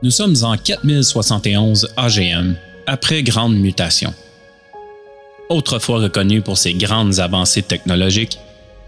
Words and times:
Nous 0.00 0.12
sommes 0.12 0.36
en 0.42 0.56
4071 0.56 1.88
AGM, 1.96 2.54
après 2.86 3.24
grande 3.24 3.56
mutation. 3.56 4.14
Autrefois 5.48 5.98
reconnue 5.98 6.40
pour 6.40 6.56
ses 6.56 6.72
grandes 6.74 7.18
avancées 7.18 7.62
technologiques, 7.62 8.38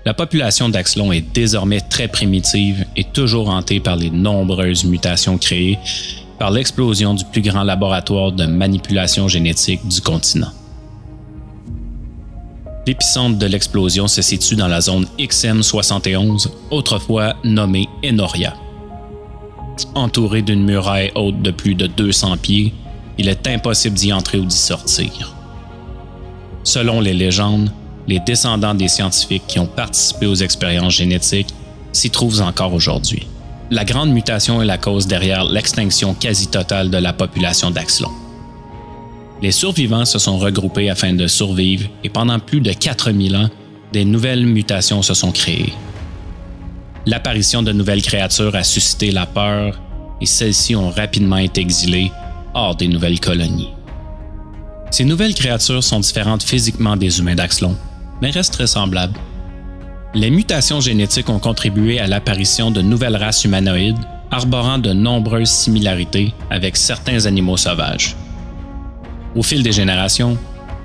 la 0.06 0.14
population 0.14 0.68
d'Axlon 0.68 1.10
est 1.10 1.24
désormais 1.34 1.80
très 1.80 2.06
primitive 2.06 2.84
et 2.96 3.02
toujours 3.02 3.48
hantée 3.48 3.80
par 3.80 3.96
les 3.96 4.10
nombreuses 4.10 4.84
mutations 4.84 5.36
créées 5.36 5.80
par 6.38 6.52
l'explosion 6.52 7.14
du 7.14 7.24
plus 7.24 7.42
grand 7.42 7.64
laboratoire 7.64 8.30
de 8.30 8.46
manipulation 8.46 9.26
génétique 9.26 9.86
du 9.88 10.00
continent. 10.00 10.52
L'épicentre 12.86 13.36
de 13.36 13.46
l'explosion 13.46 14.06
se 14.06 14.22
situe 14.22 14.54
dans 14.54 14.68
la 14.68 14.80
zone 14.80 15.06
XM71, 15.18 16.48
autrefois 16.70 17.34
nommée 17.42 17.88
Enoria. 18.04 18.54
Entouré 19.94 20.42
d'une 20.42 20.64
muraille 20.64 21.12
haute 21.14 21.42
de 21.42 21.50
plus 21.50 21.74
de 21.74 21.86
200 21.86 22.36
pieds, 22.38 22.72
il 23.18 23.28
est 23.28 23.46
impossible 23.46 23.96
d'y 23.96 24.12
entrer 24.12 24.38
ou 24.38 24.44
d'y 24.44 24.56
sortir. 24.56 25.34
Selon 26.64 27.00
les 27.00 27.14
légendes, 27.14 27.70
les 28.06 28.20
descendants 28.20 28.74
des 28.74 28.88
scientifiques 28.88 29.46
qui 29.46 29.58
ont 29.58 29.66
participé 29.66 30.26
aux 30.26 30.34
expériences 30.34 30.94
génétiques 30.94 31.54
s'y 31.92 32.10
trouvent 32.10 32.42
encore 32.42 32.72
aujourd'hui. 32.74 33.26
La 33.70 33.84
grande 33.84 34.10
mutation 34.10 34.60
est 34.62 34.66
la 34.66 34.78
cause 34.78 35.06
derrière 35.06 35.44
l'extinction 35.44 36.14
quasi 36.14 36.48
totale 36.48 36.90
de 36.90 36.98
la 36.98 37.12
population 37.12 37.70
d'Axlon. 37.70 38.10
Les 39.42 39.52
survivants 39.52 40.04
se 40.04 40.18
sont 40.18 40.38
regroupés 40.38 40.90
afin 40.90 41.12
de 41.12 41.26
survivre 41.26 41.88
et 42.04 42.08
pendant 42.08 42.38
plus 42.38 42.60
de 42.60 42.72
4000 42.72 43.36
ans, 43.36 43.48
des 43.92 44.04
nouvelles 44.04 44.46
mutations 44.46 45.02
se 45.02 45.14
sont 45.14 45.32
créées. 45.32 45.72
L'apparition 47.06 47.62
de 47.62 47.72
nouvelles 47.72 48.02
créatures 48.02 48.54
a 48.54 48.62
suscité 48.62 49.10
la 49.10 49.26
peur 49.26 49.80
et 50.20 50.26
celles-ci 50.26 50.76
ont 50.76 50.90
rapidement 50.90 51.38
été 51.38 51.60
exilées 51.60 52.12
hors 52.54 52.76
des 52.76 52.88
nouvelles 52.88 53.20
colonies. 53.20 53.70
Ces 54.90 55.04
nouvelles 55.04 55.34
créatures 55.34 55.84
sont 55.84 56.00
différentes 56.00 56.42
physiquement 56.42 56.96
des 56.96 57.20
humains 57.20 57.36
d'Axlon, 57.36 57.76
mais 58.20 58.30
restent 58.30 58.52
très 58.52 58.66
semblables. 58.66 59.18
Les 60.14 60.30
mutations 60.30 60.80
génétiques 60.80 61.30
ont 61.30 61.38
contribué 61.38 62.00
à 62.00 62.06
l'apparition 62.06 62.70
de 62.70 62.82
nouvelles 62.82 63.16
races 63.16 63.44
humanoïdes 63.44 63.98
arborant 64.32 64.78
de 64.78 64.92
nombreuses 64.92 65.50
similarités 65.50 66.34
avec 66.50 66.76
certains 66.76 67.26
animaux 67.26 67.56
sauvages. 67.56 68.16
Au 69.34 69.42
fil 69.42 69.62
des 69.62 69.72
générations, 69.72 70.36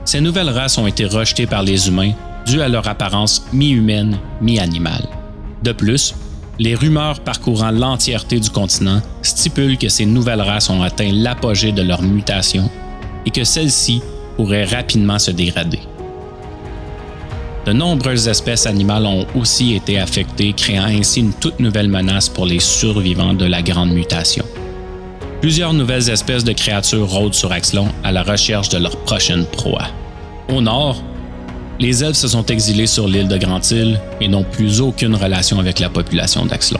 ces 0.03 0.21
nouvelles 0.21 0.49
races 0.49 0.77
ont 0.77 0.87
été 0.87 1.05
rejetées 1.05 1.47
par 1.47 1.63
les 1.63 1.87
humains 1.87 2.13
dues 2.45 2.61
à 2.61 2.69
leur 2.69 2.87
apparence 2.87 3.45
mi-humaine, 3.51 4.17
mi-animale. 4.41 5.07
De 5.63 5.71
plus, 5.71 6.13
les 6.59 6.75
rumeurs 6.75 7.19
parcourant 7.19 7.71
l'entièreté 7.71 8.39
du 8.39 8.49
continent 8.49 9.01
stipulent 9.21 9.77
que 9.77 9.89
ces 9.89 10.05
nouvelles 10.05 10.41
races 10.41 10.69
ont 10.69 10.81
atteint 10.81 11.11
l'apogée 11.11 11.71
de 11.71 11.81
leur 11.81 12.01
mutation 12.01 12.69
et 13.25 13.31
que 13.31 13.43
celles-ci 13.43 14.01
pourraient 14.37 14.65
rapidement 14.65 15.19
se 15.19 15.31
dégrader. 15.31 15.79
De 17.65 17.73
nombreuses 17.73 18.27
espèces 18.27 18.67
animales 18.67 19.07
ont 19.07 19.25
aussi 19.35 19.73
été 19.73 19.97
affectées, 19.99 20.53
créant 20.53 20.85
ainsi 20.85 21.21
une 21.21 21.33
toute 21.33 21.59
nouvelle 21.59 21.87
menace 21.87 22.29
pour 22.29 22.45
les 22.45 22.59
survivants 22.59 23.33
de 23.33 23.45
la 23.45 23.63
grande 23.63 23.91
mutation. 23.91 24.45
Plusieurs 25.41 25.73
nouvelles 25.73 26.09
espèces 26.09 26.43
de 26.43 26.53
créatures 26.53 27.09
rôdent 27.09 27.33
sur 27.33 27.51
Axlon 27.51 27.87
à 28.03 28.11
la 28.11 28.21
recherche 28.21 28.69
de 28.69 28.77
leur 28.77 28.95
prochaine 28.97 29.45
proie. 29.45 29.87
Au 30.47 30.61
nord, 30.61 31.01
les 31.79 32.03
elfes 32.03 32.17
se 32.17 32.27
sont 32.27 32.45
exilés 32.45 32.87
sur 32.87 33.07
l'île 33.07 33.27
de 33.27 33.37
Grand-Île 33.37 33.99
et 34.21 34.27
n'ont 34.27 34.43
plus 34.43 34.81
aucune 34.81 35.15
relation 35.15 35.59
avec 35.59 35.79
la 35.79 35.89
population 35.89 36.45
d'Axlon. 36.45 36.79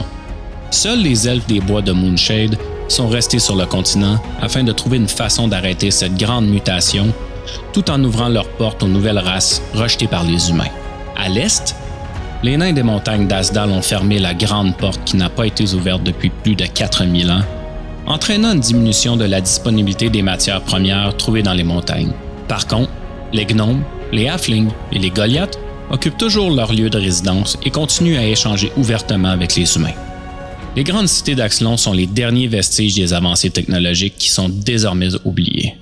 Seuls 0.71 1.01
les 1.01 1.27
elfes 1.27 1.47
des 1.47 1.59
bois 1.59 1.81
de 1.81 1.91
Moonshade 1.91 2.57
sont 2.87 3.07
restés 3.07 3.39
sur 3.39 3.55
le 3.55 3.65
continent 3.65 4.19
afin 4.41 4.63
de 4.63 4.71
trouver 4.71 4.97
une 4.97 5.07
façon 5.07 5.47
d'arrêter 5.47 5.91
cette 5.91 6.15
grande 6.17 6.47
mutation 6.47 7.13
tout 7.73 7.89
en 7.91 8.03
ouvrant 8.03 8.29
leurs 8.29 8.49
portes 8.49 8.83
aux 8.83 8.87
nouvelles 8.87 9.19
races 9.19 9.61
rejetées 9.73 10.07
par 10.07 10.23
les 10.23 10.49
humains. 10.49 10.69
À 11.17 11.29
l'est, 11.29 11.75
les 12.43 12.57
nains 12.57 12.73
des 12.73 12.83
montagnes 12.83 13.27
d'Asdal 13.27 13.69
ont 13.69 13.81
fermé 13.81 14.19
la 14.19 14.33
grande 14.33 14.77
porte 14.77 15.01
qui 15.05 15.17
n'a 15.17 15.29
pas 15.29 15.47
été 15.47 15.73
ouverte 15.73 16.03
depuis 16.03 16.29
plus 16.29 16.55
de 16.55 16.65
4000 16.65 17.31
ans, 17.31 17.41
entraînant 18.07 18.53
une 18.53 18.59
diminution 18.59 19.17
de 19.17 19.25
la 19.25 19.41
disponibilité 19.41 20.09
des 20.09 20.21
matières 20.21 20.61
premières 20.61 21.15
trouvées 21.17 21.43
dans 21.43 21.53
les 21.53 21.63
montagnes. 21.63 22.11
Par 22.47 22.67
contre, 22.67 22.91
les 23.33 23.45
gnomes, 23.45 23.83
les 24.11 24.27
halflings 24.27 24.71
et 24.91 24.99
les 24.99 25.09
goliaths 25.09 25.59
occupent 25.89 26.17
toujours 26.17 26.51
leur 26.51 26.73
lieu 26.73 26.89
de 26.89 26.97
résidence 26.97 27.57
et 27.63 27.69
continuent 27.69 28.17
à 28.17 28.25
échanger 28.25 28.71
ouvertement 28.77 29.29
avec 29.29 29.55
les 29.55 29.75
humains. 29.75 29.93
Les 30.75 30.83
grandes 30.83 31.07
cités 31.07 31.35
d'Axlon 31.35 31.77
sont 31.77 31.93
les 31.93 32.07
derniers 32.07 32.47
vestiges 32.47 32.95
des 32.95 33.13
avancées 33.13 33.49
technologiques 33.49 34.17
qui 34.17 34.29
sont 34.29 34.49
désormais 34.49 35.15
oubliées. 35.23 35.75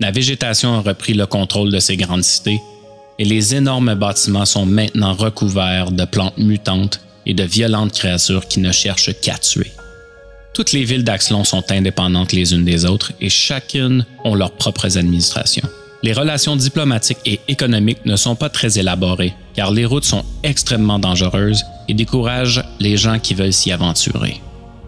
La 0.00 0.12
végétation 0.12 0.74
a 0.74 0.80
repris 0.80 1.14
le 1.14 1.26
contrôle 1.26 1.72
de 1.72 1.80
ces 1.80 1.96
grandes 1.96 2.22
cités 2.22 2.60
et 3.18 3.24
les 3.24 3.56
énormes 3.56 3.94
bâtiments 3.94 4.44
sont 4.44 4.66
maintenant 4.66 5.14
recouverts 5.14 5.90
de 5.90 6.04
plantes 6.04 6.38
mutantes 6.38 7.00
et 7.26 7.34
de 7.34 7.42
violentes 7.42 7.92
créatures 7.92 8.46
qui 8.46 8.60
ne 8.60 8.70
cherchent 8.70 9.12
qu'à 9.20 9.36
tuer. 9.36 9.72
Toutes 10.54 10.72
les 10.72 10.84
villes 10.84 11.04
d'Axlon 11.04 11.44
sont 11.44 11.70
indépendantes 11.72 12.32
les 12.32 12.54
unes 12.54 12.64
des 12.64 12.84
autres 12.84 13.12
et 13.20 13.28
chacune 13.28 14.06
ont 14.24 14.34
leurs 14.34 14.52
propres 14.52 14.96
administrations. 14.96 15.68
Les 16.02 16.12
relations 16.12 16.54
diplomatiques 16.54 17.18
et 17.26 17.40
économiques 17.48 18.06
ne 18.06 18.14
sont 18.14 18.36
pas 18.36 18.48
très 18.48 18.78
élaborées 18.78 19.34
car 19.54 19.72
les 19.72 19.84
routes 19.84 20.04
sont 20.04 20.24
extrêmement 20.44 21.00
dangereuses 21.00 21.64
et 21.88 21.94
découragent 21.94 22.62
les 22.78 22.96
gens 22.96 23.18
qui 23.18 23.34
veulent 23.34 23.52
s'y 23.52 23.72
aventurer. 23.72 24.40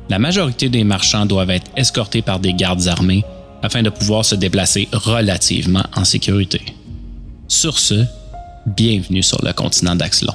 La 0.09 0.21
majorité 0.21 0.69
des 0.69 0.85
marchands 0.85 1.27
doivent 1.27 1.51
être 1.51 1.71
escortés 1.77 2.23
par 2.23 2.39
des 2.39 2.53
gardes 2.53 2.87
armés 2.87 3.25
afin 3.63 3.83
de 3.83 3.91
pouvoir 3.91 4.25
se 4.25 4.37
déplacer 4.37 4.89
relativement 4.93 5.85
en 5.97 6.05
sécurité. 6.05 6.61
Sur 7.49 7.79
ce, 7.79 8.05
bienvenue 8.67 9.23
sur 9.23 9.45
le 9.45 9.53
continent 9.53 9.97
d'Axlon. 9.97 10.35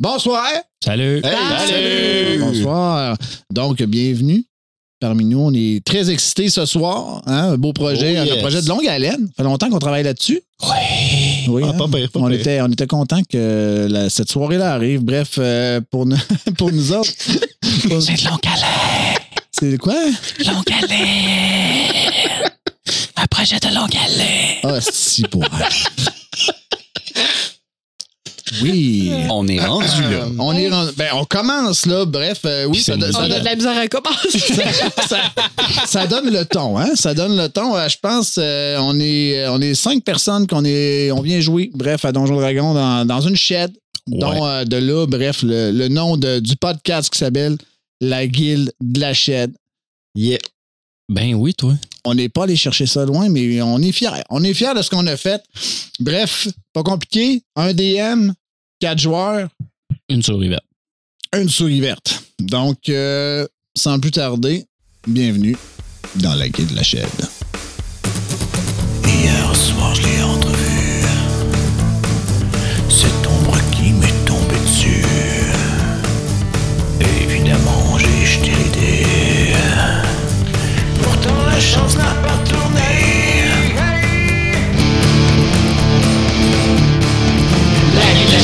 Bonsoir. 0.00 0.46
Salut! 0.84 1.20
Salut. 1.22 2.38
Bonsoir. 2.38 3.16
Donc, 3.52 3.82
bienvenue 3.82 4.44
parmi 5.00 5.24
nous. 5.24 5.40
On 5.40 5.52
est 5.52 5.84
très 5.84 6.08
excités 6.10 6.48
ce 6.50 6.66
soir. 6.66 7.20
hein, 7.26 7.52
Un 7.54 7.56
beau 7.58 7.72
projet, 7.72 8.16
Oh, 8.20 8.32
un 8.32 8.36
projet 8.40 8.62
de 8.62 8.68
longue 8.68 8.86
haleine. 8.86 9.26
Ça 9.26 9.32
fait 9.38 9.42
longtemps 9.42 9.68
qu'on 9.70 9.80
travaille 9.80 10.04
là-dessus. 10.04 10.40
Oui! 10.62 10.68
Oui, 11.48 11.62
Ah, 11.64 11.70
hein. 11.70 11.78
pas 11.78 11.88
pire, 11.88 12.10
pas 12.12 12.20
on, 12.20 12.28
pire. 12.28 12.38
était, 12.38 12.60
on 12.60 12.68
était 12.68 12.86
content 12.86 13.20
que 13.28 13.88
la- 13.90 14.08
cette 14.08 14.30
soirée-là 14.30 14.72
arrive. 14.74 15.00
Bref, 15.00 15.30
euh, 15.38 15.80
pour, 15.90 16.06
nous, 16.06 16.16
pour 16.58 16.70
nous 16.70 16.92
autres. 16.92 17.10
pour- 17.88 18.00
C'est 18.02 18.14
de 18.14 18.24
longue 18.30 18.46
haleine! 18.46 19.18
C'est 19.50 19.78
quoi? 19.78 19.94
Longue 20.46 20.72
haleine! 20.80 22.50
Un 23.16 23.26
projet 23.26 23.58
de 23.58 23.74
longue 23.74 23.96
haleine! 23.96 24.58
Ah, 24.62 24.80
si 24.80 25.22
pour 25.22 25.42
Oui. 28.62 29.12
On 29.30 29.46
est 29.48 29.60
rendu 29.64 30.02
là. 30.10 30.26
On 30.38 30.52
est 30.52 30.68
rendu- 30.68 30.92
ben, 30.96 31.08
on 31.14 31.24
commence 31.24 31.86
là. 31.86 32.04
Bref, 32.04 32.40
euh, 32.44 32.64
oui, 32.66 32.72
Puis 32.72 32.82
ça, 32.82 32.92
c'est 32.94 32.98
donne- 32.98 33.08
une 33.08 33.12
ça 33.14 33.20
On 33.20 33.24
a 33.24 33.28
donne- 33.28 33.38
de 33.40 33.44
la 33.44 33.54
misère 33.56 33.78
à 33.78 33.88
commencer. 33.88 34.38
ça, 35.08 35.18
ça 35.86 36.06
donne 36.06 36.30
le 36.30 36.44
ton, 36.44 36.78
hein? 36.78 36.90
Ça 36.94 37.14
donne 37.14 37.36
le 37.36 37.48
ton. 37.48 37.76
Euh, 37.76 37.88
Je 37.88 37.96
pense 38.00 38.36
euh, 38.38 38.76
on 38.80 38.98
est 39.00 39.46
on 39.48 39.60
est 39.60 39.74
cinq 39.74 40.04
personnes 40.04 40.46
qu'on 40.46 40.64
est 40.64 41.10
on 41.12 41.20
vient 41.22 41.40
jouer, 41.40 41.70
bref, 41.74 42.04
à 42.04 42.12
Donjon 42.12 42.36
Dragon 42.36 42.74
dans, 42.74 43.04
dans 43.06 43.20
une 43.20 43.36
shed. 43.36 43.72
Dont 44.06 44.46
euh, 44.46 44.64
de 44.64 44.76
là, 44.76 45.06
bref, 45.06 45.42
le, 45.42 45.70
le 45.70 45.88
nom 45.88 46.16
de- 46.16 46.38
du 46.38 46.56
podcast 46.56 47.10
qui 47.10 47.18
s'appelle 47.18 47.56
La 48.00 48.26
Guilde 48.26 48.72
de 48.80 49.00
la 49.00 49.12
Shed. 49.12 49.52
Yeah. 50.14 50.38
Ben 51.08 51.34
oui, 51.34 51.54
toi. 51.54 51.74
On 52.04 52.14
n'est 52.14 52.28
pas 52.28 52.44
allé 52.44 52.56
chercher 52.56 52.86
ça 52.86 53.04
loin, 53.06 53.28
mais 53.28 53.62
on 53.62 53.78
est 53.80 53.92
fiers. 53.92 54.10
On 54.30 54.42
est 54.44 54.52
fiers 54.54 54.74
de 54.76 54.82
ce 54.82 54.90
qu'on 54.90 55.06
a 55.06 55.16
fait. 55.16 55.42
Bref, 56.00 56.48
pas 56.72 56.82
compliqué. 56.82 57.42
Un 57.56 57.72
DM, 57.72 58.30
quatre 58.80 58.98
joueurs, 58.98 59.48
Une 60.10 60.22
souris 60.22 60.48
verte. 60.48 60.64
une 61.34 61.48
souris 61.48 61.80
verte. 61.80 62.22
Donc, 62.38 62.88
euh, 62.88 63.46
sans 63.76 63.98
plus 63.98 64.10
tarder, 64.10 64.64
bienvenue 65.06 65.56
dans 66.16 66.34
la 66.34 66.48
Guilde 66.48 66.70
de 66.70 66.76
la 66.76 66.82
Shed. 66.82 67.06
Hier 69.04 69.56
soir, 69.56 69.94
je 69.94 70.02
l'ai 70.02 70.22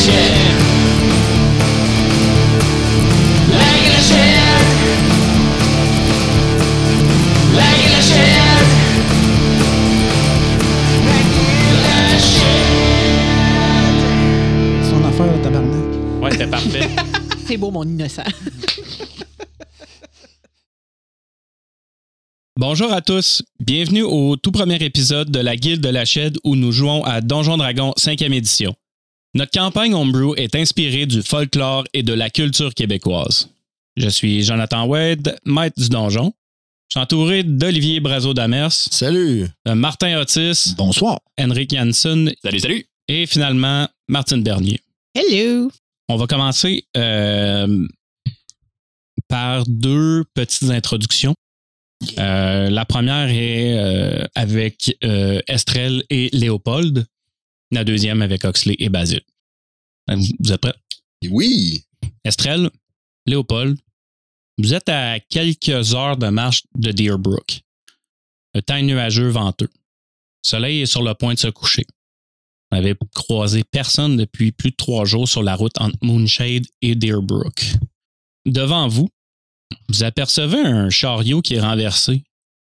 C'est 17.47 17.57
beau, 17.57 17.71
mon 17.71 17.85
innocent. 17.85 18.23
Bonjour 22.57 22.93
à 22.93 23.01
tous, 23.01 23.43
bienvenue 23.61 24.03
au 24.03 24.37
tout 24.37 24.53
premier 24.53 24.77
épisode 24.77 25.31
de 25.31 25.41
la 25.41 25.57
Guilde 25.57 25.81
de 25.81 25.89
la 25.89 26.05
Shed 26.05 26.39
où 26.45 26.57
nous 26.57 26.73
jouons 26.73 27.03
à 27.05 27.21
Donjon 27.21 27.57
Dragon 27.57 27.93
5e 27.99 28.33
édition. 28.33 28.75
Notre 29.35 29.51
campagne 29.51 29.95
Homebrew 29.95 30.35
est 30.37 30.55
inspirée 30.55 31.07
du 31.07 31.23
folklore 31.23 31.85
et 31.93 32.03
de 32.03 32.13
la 32.13 32.31
culture 32.31 32.73
québécoise. 32.73 33.51
Je 33.97 34.09
suis 34.09 34.43
Jonathan 34.45 34.87
Wade, 34.87 35.39
maître 35.45 35.81
du 35.81 35.89
donjon. 35.89 36.33
Je 36.89 36.99
suis 36.99 37.01
entouré 37.03 37.43
d'Olivier 37.43 37.99
Brazo-Damers, 38.01 38.71
Salut! 38.73 39.49
de 39.67 39.73
Martin 39.73 40.21
Otis, 40.21 40.75
Bonsoir. 40.77 41.19
Henrik 41.41 41.75
Janssen 41.75 42.33
Salut, 42.43 42.61
salut! 42.61 42.87
et 43.09 43.27
finalement 43.27 43.89
Martine 44.09 44.43
Bernier. 44.43 44.79
Hello. 45.15 45.71
On 46.09 46.17
va 46.17 46.27
commencer 46.27 46.85
euh, 46.97 47.87
par 49.29 49.65
deux 49.67 50.25
petites 50.35 50.71
introductions. 50.71 51.35
Euh, 52.19 52.71
la 52.71 52.85
première 52.85 53.29
est 53.31 53.77
euh, 53.79 54.25
avec 54.35 54.97
euh, 55.03 55.41
Estrelle 55.49 56.05
et 56.11 56.29
Léopold. 56.33 57.07
La 57.75 57.83
deuxième 57.83 58.23
avec 58.23 58.45
Oxley 58.45 58.77
et 58.79 58.89
Basile. 58.89 59.23
Euh, 60.09 60.17
Vous 60.39 60.53
êtes 60.53 60.61
prêts? 60.61 60.77
Oui! 61.29 61.83
Estrelle, 62.25 62.71
Léopold, 63.27 63.77
vous 64.59 64.75
êtes 64.75 64.89
à 64.89 65.19
quelques 65.19 65.93
heures 65.93 66.17
de 66.17 66.29
marche 66.29 66.63
de 66.77 66.93
Deerbrook. 66.93 67.63
Le 68.55 68.63
temps 68.63 68.77
est 68.77 68.83
nuageux, 68.83 69.29
venteux. 69.29 69.71
Le 69.75 70.49
soleil 70.49 70.83
est 70.83 70.87
sur 70.87 71.03
le 71.03 71.15
point 71.15 71.35
de 71.35 71.39
se 71.41 71.49
coucher. 71.49 71.85
Vous 72.71 72.79
n'avez 72.79 72.95
croisé 73.13 73.65
personne 73.65 74.17
depuis 74.17 74.53
plus 74.53 74.71
de 74.71 74.77
trois 74.77 75.05
jours 75.05 75.29
sur 75.29 75.43
la 75.43 75.57
route 75.57 75.77
entre 75.81 75.99
Moonshade 76.01 76.67
et 76.81 76.95
Deerbrook. 76.95 77.73
Devant 78.47 78.87
vous, 78.87 79.09
vous 79.89 80.05
apercevez 80.05 80.61
un 80.61 80.91
chariot 80.91 81.43
qui 81.43 81.55
est 81.55 81.61
renversé. 81.61 82.23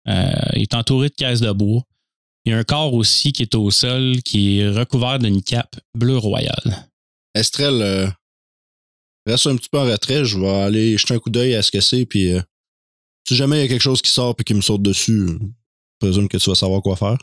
Euh, 0.07 0.31
il 0.53 0.61
est 0.61 0.75
entouré 0.75 1.09
de 1.09 1.15
caisses 1.15 1.41
de 1.41 1.51
bois. 1.51 1.81
Il 2.49 2.53
y 2.53 2.55
a 2.55 2.57
un 2.57 2.63
corps 2.63 2.95
aussi 2.95 3.31
qui 3.31 3.43
est 3.43 3.53
au 3.53 3.69
sol, 3.69 4.23
qui 4.25 4.57
est 4.57 4.69
recouvert 4.71 5.19
d'une 5.19 5.43
cape 5.43 5.75
bleu 5.93 6.17
royale. 6.17 6.87
Estrelle, 7.35 7.79
euh, 7.79 8.07
reste 9.27 9.45
un 9.45 9.55
petit 9.55 9.69
peu 9.69 9.77
en 9.77 9.83
retrait. 9.83 10.25
Je 10.25 10.39
vais 10.39 10.49
aller 10.49 10.97
jeter 10.97 11.13
un 11.13 11.19
coup 11.19 11.29
d'œil 11.29 11.53
à 11.53 11.61
ce 11.61 11.69
que 11.69 11.79
c'est. 11.79 12.07
Puis, 12.07 12.33
euh, 12.33 12.41
si 13.27 13.35
jamais 13.35 13.57
il 13.57 13.61
y 13.61 13.65
a 13.65 13.67
quelque 13.67 13.83
chose 13.83 14.01
qui 14.01 14.09
sort 14.09 14.33
et 14.39 14.43
qui 14.43 14.55
me 14.55 14.61
saute 14.61 14.81
dessus, 14.81 15.27
je 15.27 15.37
présume 15.99 16.27
que 16.27 16.37
tu 16.37 16.49
vas 16.49 16.55
savoir 16.55 16.81
quoi 16.81 16.95
faire. 16.95 17.19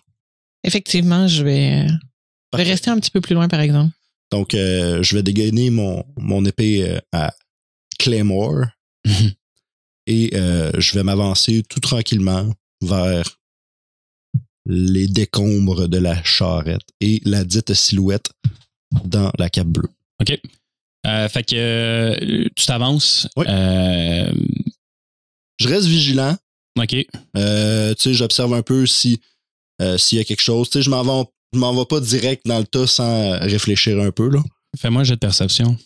Effectivement, 0.63 1.27
je 1.27 1.43
vais, 1.43 1.73
euh, 1.73 1.87
je 1.89 1.93
vais 1.93 1.99
Parfait. 2.53 2.71
rester 2.71 2.91
un 2.91 3.01
petit 3.01 3.11
peu 3.11 3.21
plus 3.21 3.35
loin, 3.35 3.49
par 3.49 3.59
exemple. 3.59 3.97
Donc, 4.31 4.55
euh, 4.55 5.03
je 5.03 5.17
vais 5.17 5.25
dégainer 5.25 5.71
mon, 5.71 6.05
mon 6.17 6.45
épée 6.45 6.89
euh, 6.89 7.01
à 7.11 7.35
Claymore 7.99 8.65
et 10.07 10.31
euh, 10.35 10.71
je 10.79 10.95
vais 10.95 11.03
m'avancer 11.03 11.65
tout 11.69 11.81
tranquillement 11.81 12.49
vers 12.81 13.25
les 14.67 15.07
décombres 15.07 15.89
de 15.89 15.99
la 15.99 16.23
charrette 16.25 16.87
et 17.01 17.21
la 17.25 17.45
dite 17.45 17.73
silhouette 17.73 18.31
dans 19.05 19.31
la 19.39 19.49
cape 19.49 19.69
bleue. 19.69 19.89
OK. 20.21 20.39
Euh, 21.07 21.29
fait 21.29 21.45
que 21.45 21.55
euh, 21.57 22.49
tu 22.57 22.67
t'avances. 22.67 23.29
Oui. 23.37 23.47
Euh, 23.49 24.33
Je 25.59 25.69
reste 25.69 25.87
vigilant. 25.87 26.37
OK. 26.79 26.89
Tu 26.91 27.07
sais, 27.35 28.15
j'observe 28.15 28.55
un 28.55 28.63
peu 28.63 28.87
si 28.87 29.21
s'il 29.99 30.19
y 30.19 30.21
a 30.21 30.25
quelque 30.25 30.41
chose. 30.41 30.69
Tu 30.69 30.79
sais, 30.79 30.83
je 30.83 30.91
m'en 30.91 31.03
vais, 31.03 31.29
je 31.53 31.59
m'en 31.59 31.75
vais 31.75 31.85
pas 31.85 32.01
direct 32.01 32.47
dans 32.47 32.59
le 32.59 32.65
tas 32.67 32.87
sans 32.87 33.39
réfléchir 33.39 34.01
un 34.01 34.11
peu 34.11 34.29
là. 34.29 34.43
Fais-moi 34.77 35.03
un 35.03 35.05
jet 35.05 35.15
de 35.15 35.21
perception. 35.21 35.77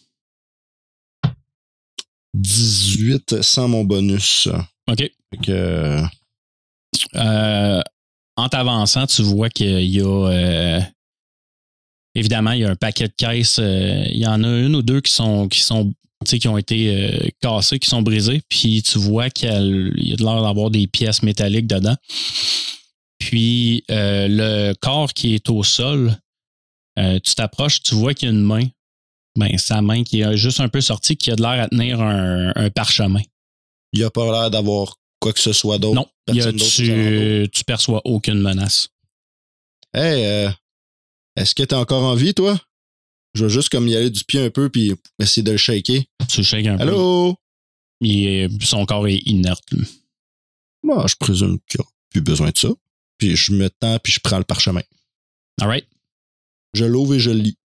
18 2.34 3.42
sans 3.42 3.68
mon 3.68 3.84
bonus. 3.84 4.48
OK. 4.88 4.98
Fait 4.98 5.40
que, 5.44 6.02
en 8.40 8.48
t'avançant, 8.48 9.06
tu 9.06 9.22
vois 9.22 9.48
qu'il 9.50 9.84
y 9.84 10.00
a. 10.00 10.04
euh, 10.04 10.80
évidemment, 12.14 12.52
il 12.52 12.60
y 12.60 12.64
a 12.64 12.70
un 12.70 12.76
paquet 12.76 13.08
de 13.08 13.14
caisses. 13.16 13.58
euh, 13.58 14.04
il 14.10 14.18
y 14.18 14.26
en 14.26 14.42
a 14.42 14.48
une 14.48 14.74
ou 14.74 14.82
deux 14.82 15.00
qui 15.00 15.12
sont. 15.12 15.48
Qui 15.48 15.60
sont 15.60 15.92
qui 16.26 16.48
ont 16.48 16.58
été 16.58 16.94
euh, 16.94 17.28
cassées, 17.40 17.78
qui 17.78 17.88
sont 17.88 18.02
brisées, 18.02 18.42
puis 18.50 18.82
tu 18.82 18.98
vois 18.98 19.30
qu'il 19.30 19.48
y 19.48 20.12
a 20.12 20.16
de 20.16 20.22
l'air 20.22 20.42
d'avoir 20.42 20.70
des 20.70 20.86
pièces 20.86 21.22
métalliques 21.22 21.66
dedans. 21.66 21.96
Puis 23.18 23.84
le 23.88 24.74
corps 24.74 25.14
qui 25.14 25.34
est 25.34 25.48
au 25.48 25.62
sol, 25.64 26.14
tu 26.98 27.34
t'approches, 27.34 27.80
tu 27.80 27.94
vois 27.94 28.12
qu'il 28.12 28.28
y 28.28 28.32
a 28.32 28.34
une 28.34 28.42
main. 28.42 28.66
Ben, 29.38 29.56
sa 29.56 29.80
main 29.80 30.02
qui 30.02 30.20
est 30.20 30.36
juste 30.36 30.60
un 30.60 30.68
peu 30.68 30.82
sortie, 30.82 31.16
qui 31.16 31.30
a 31.30 31.36
de 31.36 31.40
l'air 31.40 31.62
à 31.62 31.68
tenir 31.68 32.02
un, 32.02 32.52
un 32.54 32.68
parchemin. 32.68 33.22
il 33.94 34.04
a 34.04 34.10
pas 34.10 34.30
l'air 34.30 34.50
d'avoir 34.50 34.96
quoi 35.20 35.32
que 35.32 35.40
ce 35.40 35.52
soit 35.52 35.78
d'autre. 35.78 35.94
Non, 35.96 36.08
y 36.34 36.40
a- 36.40 36.52
tu, 36.52 37.48
tu 37.52 37.64
perçois 37.64 38.00
aucune 38.04 38.40
menace. 38.40 38.88
Hey, 39.94 40.24
euh, 40.24 40.50
est-ce 41.36 41.54
que 41.54 41.62
t'es 41.62 41.74
encore 41.74 42.02
en 42.04 42.14
vie, 42.14 42.34
toi? 42.34 42.58
Je 43.34 43.44
veux 43.44 43.48
juste 43.48 43.68
comme 43.68 43.86
y 43.86 43.94
aller 43.94 44.10
du 44.10 44.24
pied 44.24 44.40
un 44.40 44.50
peu 44.50 44.68
puis 44.70 44.92
essayer 45.20 45.42
de 45.42 45.52
le 45.52 45.56
shaker. 45.58 46.00
Tu 46.28 46.42
shakes 46.42 46.66
un 46.66 46.76
peu. 46.76 46.82
Allô? 46.82 47.36
Il 48.00 48.48
son 48.64 48.84
corps 48.86 49.06
est 49.08 49.18
inerte. 49.26 49.64
Moi, 50.82 51.06
je 51.06 51.14
présume 51.16 51.58
qu'il 51.68 51.80
n'y 51.80 51.84
a 51.86 51.88
plus 52.10 52.20
besoin 52.22 52.50
de 52.50 52.56
ça. 52.58 52.68
Puis 53.18 53.36
je 53.36 53.52
me 53.52 53.68
tends 53.68 53.98
puis 53.98 54.12
je 54.12 54.20
prends 54.20 54.38
le 54.38 54.44
parchemin. 54.44 54.82
All 55.60 55.68
right. 55.68 55.86
Je 56.72 56.84
l'ouvre 56.86 57.14
et 57.14 57.20
je 57.20 57.30
le 57.30 57.38
lis. 57.40 57.58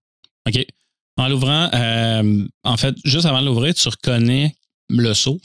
OK. 0.48 0.66
En 1.18 1.30
l'ouvrant, 1.30 1.70
euh, 1.74 2.46
en 2.64 2.76
fait, 2.78 2.94
juste 3.06 3.26
avant 3.26 3.42
de 3.42 3.46
l'ouvrir, 3.48 3.74
tu 3.74 3.88
reconnais 3.88 4.56
le 4.90 5.14
seau. 5.14 5.40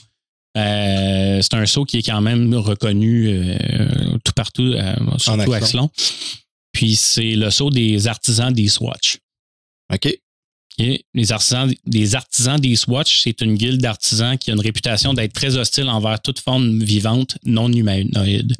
Euh, 0.57 1.41
c'est 1.41 1.53
un 1.53 1.65
seau 1.65 1.85
qui 1.85 1.97
est 1.97 2.03
quand 2.03 2.21
même 2.21 2.53
reconnu 2.55 3.27
euh, 3.29 4.17
tout 4.23 4.33
partout, 4.33 4.63
euh, 4.63 4.95
surtout 5.17 5.53
à 5.53 5.57
Axelon. 5.57 5.89
Puis 6.73 6.95
c'est 6.95 7.35
le 7.35 7.49
seau 7.51 7.69
des 7.69 8.07
artisans 8.07 8.51
des 8.51 8.67
Swatch. 8.67 9.19
OK? 9.93 10.17
Les 10.77 11.31
artisans, 11.31 11.71
les 11.85 12.15
artisans 12.15 12.59
des 12.59 12.75
Swatch, 12.75 13.21
c'est 13.23 13.41
une 13.41 13.55
guilde 13.55 13.81
d'artisans 13.81 14.37
qui 14.37 14.49
a 14.49 14.53
une 14.53 14.61
réputation 14.61 15.13
d'être 15.13 15.33
très 15.33 15.55
hostile 15.55 15.87
envers 15.89 16.19
toute 16.21 16.39
forme 16.39 16.79
vivante 16.83 17.37
non 17.43 17.71
humanoïde. 17.71 18.55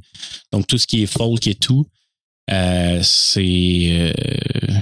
Donc 0.52 0.68
tout 0.68 0.78
ce 0.78 0.86
qui 0.86 1.02
est 1.02 1.08
folk 1.08 1.48
et 1.48 1.56
tout, 1.56 1.88
euh, 2.52 3.00
c'est 3.02 3.88
euh, 3.92 4.74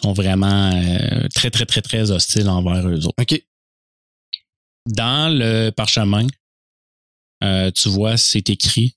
sont 0.00 0.14
vraiment 0.14 0.70
très 1.34 1.50
très 1.50 1.66
très 1.66 1.82
très 1.82 2.10
hostiles 2.10 2.48
envers 2.48 2.88
eux 2.88 3.06
autres. 3.06 3.20
OK. 3.20 3.42
Dans 4.86 5.28
le 5.28 5.70
parchemin, 5.70 6.26
euh, 7.42 7.70
tu 7.70 7.88
vois, 7.88 8.16
c'est 8.16 8.50
écrit 8.50 8.94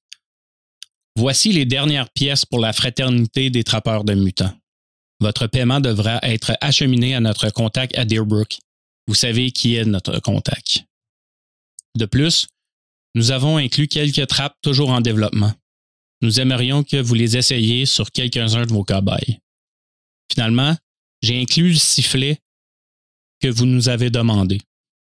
Voici 1.15 1.51
les 1.53 1.65
dernières 1.65 2.09
pièces 2.09 2.45
pour 2.45 2.59
la 2.59 2.73
fraternité 2.73 3.49
des 3.49 3.63
trappeurs 3.63 4.03
de 4.03 4.13
mutants. 4.13 4.53
Votre 5.19 5.47
paiement 5.47 5.79
devra 5.79 6.19
être 6.23 6.53
acheminé 6.59 7.13
à 7.15 7.19
notre 7.19 7.49
contact 7.51 7.97
à 7.97 8.03
Deerbrook. 8.03 8.57
Vous 9.07 9.13
savez 9.13 9.51
qui 9.51 9.75
est 9.75 9.85
notre 9.85 10.19
contact. 10.19 10.85
De 11.95 12.05
plus, 12.05 12.47
nous 13.15 13.31
avons 13.31 13.57
inclus 13.57 13.87
quelques 13.87 14.25
trappes 14.27 14.57
toujours 14.61 14.89
en 14.89 15.01
développement. 15.01 15.53
Nous 16.21 16.39
aimerions 16.39 16.83
que 16.83 16.97
vous 16.97 17.13
les 17.13 17.37
essayiez 17.37 17.85
sur 17.85 18.11
quelques-uns 18.11 18.65
de 18.65 18.73
vos 18.73 18.83
cobayes. 18.83 19.39
Finalement, 20.31 20.75
j'ai 21.21 21.39
inclus 21.39 21.73
le 21.73 21.77
sifflet 21.77 22.39
que 23.39 23.49
vous 23.49 23.65
nous 23.65 23.89
avez 23.89 24.09
demandé. 24.09 24.59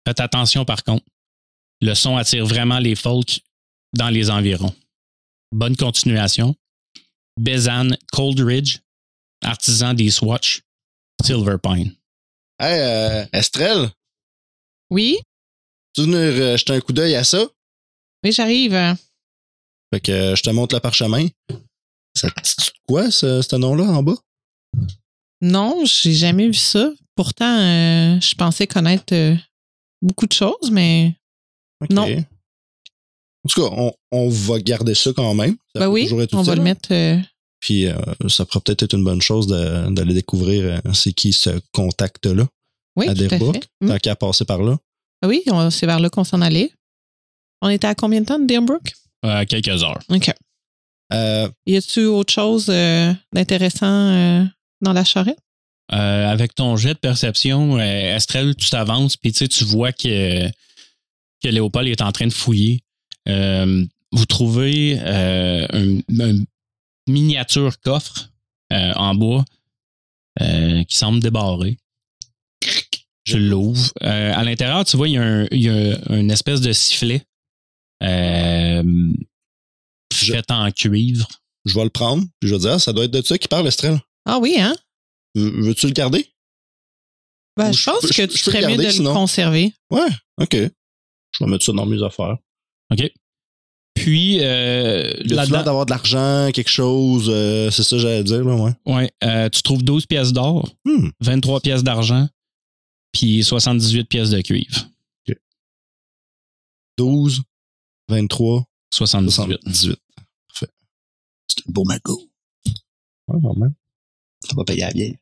Faites 0.06 0.20
attention 0.20 0.64
par 0.64 0.84
contre. 0.84 1.06
Le 1.82 1.94
son 1.94 2.18
attire 2.18 2.46
vraiment 2.46 2.80
les 2.80 2.96
folks 2.96 3.40
dans 3.94 4.10
les 4.10 4.30
environs. 4.30 4.74
Bonne 5.52 5.76
continuation. 5.76 6.56
Bézanne 7.40 7.98
Coldridge, 8.12 8.80
artisan 9.44 9.94
des 9.94 10.10
Swatch, 10.10 10.62
Silver 11.24 11.58
Pine. 11.62 11.94
Hey, 12.60 12.80
euh, 12.82 13.26
Estrelle, 13.32 13.92
Oui? 14.90 15.20
tu 15.94 16.02
veux 16.02 16.08
venir 16.08 16.44
euh, 16.44 16.58
jeter 16.58 16.74
un 16.74 16.80
coup 16.82 16.94
d'œil 16.94 17.16
à 17.16 17.24
ça? 17.24 17.46
Oui, 18.24 18.32
j'arrive. 18.32 18.74
Fait 19.94 20.00
que 20.02 20.12
euh, 20.12 20.36
je 20.36 20.42
te 20.42 20.50
montre 20.50 20.76
le 20.76 20.82
parchemin. 20.82 21.28
Ça 22.16 22.32
te 22.32 22.42
dit 22.42 22.72
quoi, 22.88 23.12
ce, 23.12 23.44
ce 23.44 23.56
nom-là, 23.56 23.84
en 23.86 24.02
bas? 24.02 24.18
Non, 25.42 25.86
j'ai 25.86 26.14
jamais 26.14 26.48
vu 26.48 26.56
ça. 26.56 26.90
Pourtant, 27.16 27.60
euh, 27.60 28.20
je 28.20 28.34
pensais 28.34 28.66
connaître 28.66 29.14
euh, 29.14 29.36
beaucoup 30.02 30.26
de 30.26 30.34
choses, 30.34 30.72
mais 30.72 31.14
Non. 31.90 32.04
En 33.46 33.50
tout 33.50 33.62
cas, 33.62 33.70
on, 33.78 33.94
on 34.12 34.30
va 34.30 34.60
garder 34.60 34.94
ça 34.96 35.12
quand 35.16 35.34
même. 35.34 35.56
Ça 35.74 35.82
ben 35.82 35.88
oui, 35.88 36.04
toujours 36.04 36.22
être 36.22 36.34
on 36.34 36.42
va 36.42 36.56
le 36.56 36.62
mettre. 36.62 36.90
euh, 36.92 37.18
Puis 37.60 37.88
euh, 37.88 37.96
ça 38.28 38.46
pourrait 38.46 38.62
peut-être 38.66 38.84
être 38.84 38.94
une 38.96 39.04
bonne 39.04 39.22
chose 39.22 39.48
de- 39.48 39.90
d'aller 39.94 40.14
découvrir 40.14 40.64
euh, 40.86 40.92
c'est 40.94 41.14
qui 41.14 41.32
ce 41.34 41.60
contact-là, 41.72 42.46
oui, 42.98 43.08
à 43.08 43.12
à 43.12 43.14
Deerbrook. 43.14 43.64
Mm. 43.82 43.88
tant 43.90 43.98
qu'à 44.00 44.16
passer 44.16 44.44
par 44.46 44.62
là. 44.62 44.78
Ah 45.22 45.28
Oui, 45.28 45.44
on- 45.50 45.70
c'est 45.70 45.86
vers 45.86 46.00
là 46.00 46.10
qu'on 46.10 46.24
s'en 46.24 46.42
allait. 46.42 46.72
On 47.62 47.70
était 47.70 47.88
à 47.88 47.96
combien 47.96 48.22
de 48.22 48.26
temps 48.26 48.40
de 48.40 48.46
Deerbrook? 48.46 48.92
Euh, 49.26 49.46
quelques 49.46 49.82
heures. 49.84 50.00
OK. 50.10 50.32
Euh, 51.14 51.48
Y 51.66 51.78
a-tu 51.78 52.06
autre 52.06 52.34
chose 52.34 52.66
euh, 52.70 53.14
d'intéressant 53.34 53.86
euh, 53.88 54.44
dans 54.82 54.94
la 54.94 55.04
charrette? 55.06 55.40
Euh, 55.94 56.28
avec 56.30 56.54
ton 56.54 56.76
jet 56.76 56.96
de 56.96 57.00
perception, 57.00 57.78
euh, 57.78 58.16
Estrelle, 58.16 58.56
tu 58.58 58.70
t'avances, 58.70 59.16
puis 59.16 59.32
tu 59.32 59.38
sais, 59.40 59.48
tu 59.48 59.64
vois 59.64 59.94
que, 59.94 60.48
que 61.44 61.48
Léopold 61.50 61.88
est 61.88 62.02
en 62.02 62.12
train 62.12 62.28
de 62.28 62.34
fouiller. 62.34 62.82
Euh, 63.28 63.86
vous 64.12 64.26
trouvez 64.26 64.98
euh, 65.02 65.68
un, 65.72 66.00
un 66.20 66.44
miniature 67.08 67.80
coffre 67.82 68.30
euh, 68.74 68.94
en 68.96 69.16
bois 69.16 69.46
euh, 70.42 70.84
qui 70.86 70.98
semble 70.98 71.20
débarré. 71.22 71.78
Je 73.26 73.38
l'ouvre. 73.38 73.92
Euh, 74.04 74.34
à 74.34 74.44
l'intérieur, 74.44 74.86
tu 74.86 74.96
vois, 74.98 75.10
il 75.10 75.14
y 75.16 75.18
a, 75.18 75.24
un, 75.24 75.46
il 75.52 75.62
y 75.62 75.70
a 75.70 75.98
une 76.16 76.32
espèce 76.32 76.62
de 76.62 76.72
sifflet 76.72 77.24
euh, 78.04 78.84
Je- 80.14 80.32
fait 80.32 80.50
en 80.52 80.72
cuivre. 80.72 81.28
Je 81.66 81.74
vais 81.76 81.84
le 81.84 81.90
prendre, 81.90 82.24
puis 82.40 82.50
je 82.50 82.56
vais 82.56 82.62
dire, 82.62 82.72
ah, 82.74 82.80
ça 82.80 82.94
doit 82.94 83.04
être 83.06 83.12
de 83.12 83.22
ça 83.22 83.38
qui 83.38 83.50
parle, 83.50 83.68
Estrelle. 83.68 84.00
Ah 84.26 84.40
oui, 84.40 84.56
hein? 84.60 84.74
Veux- 85.36 85.62
Veux-tu 85.66 85.88
le 85.88 85.92
garder? 85.92 86.26
Ben, 87.58 87.74
je 87.74 87.78
je 87.80 87.84
pense 87.90 88.02
peux- 88.02 88.08
que 88.08 88.14
je- 88.14 88.22
tu 88.28 88.38
je 88.38 88.44
serais 88.44 88.62
mieux 88.70 88.78
de 88.78 88.84
le 88.84 89.14
conserver. 89.14 89.74
Ouais, 89.92 90.08
OK. 90.40 90.56
Je 91.32 91.44
vais 91.44 91.50
mettre 91.52 91.64
ça 91.66 91.72
dans 91.74 91.86
mes 91.86 92.02
affaires. 92.04 92.38
OK? 92.92 93.12
Puis, 93.96 94.40
euh, 94.42 95.12
là-dedans, 95.26 95.56
l'air 95.58 95.64
d'avoir 95.64 95.86
de 95.86 95.92
l'argent, 95.92 96.50
quelque 96.54 96.70
chose, 96.70 97.30
euh, 97.30 97.72
c'est 97.72 97.84
ça 97.84 97.96
que 97.96 98.02
j'allais 98.02 98.24
dire, 98.24 98.44
là, 98.44 98.56
ouais. 98.56 98.72
ouais, 98.86 99.12
euh, 99.24 99.50
tu 99.50 99.62
trouves 99.64 99.84
12 99.84 100.06
pièces 100.06 100.34
d'or, 100.34 100.70
Hmm. 100.86 101.10
23 101.20 101.62
pièces 101.62 101.84
d'argent, 101.84 102.30
puis 103.12 103.44
78 103.44 104.06
pièces 104.08 104.30
de 104.30 104.42
cuivre. 104.42 104.88
12, 106.98 107.42
23, 108.10 108.66
78. 108.92 109.60
78. 109.64 110.00
C'est 110.56 110.66
un 111.68 111.72
beau 111.72 111.84
magot. 111.84 112.22
Ouais, 113.28 113.40
normal. 113.40 113.72
Ça 114.44 114.56
va 114.56 114.64
payer 114.64 114.82
la 114.82 114.90
vieille. 114.90 115.18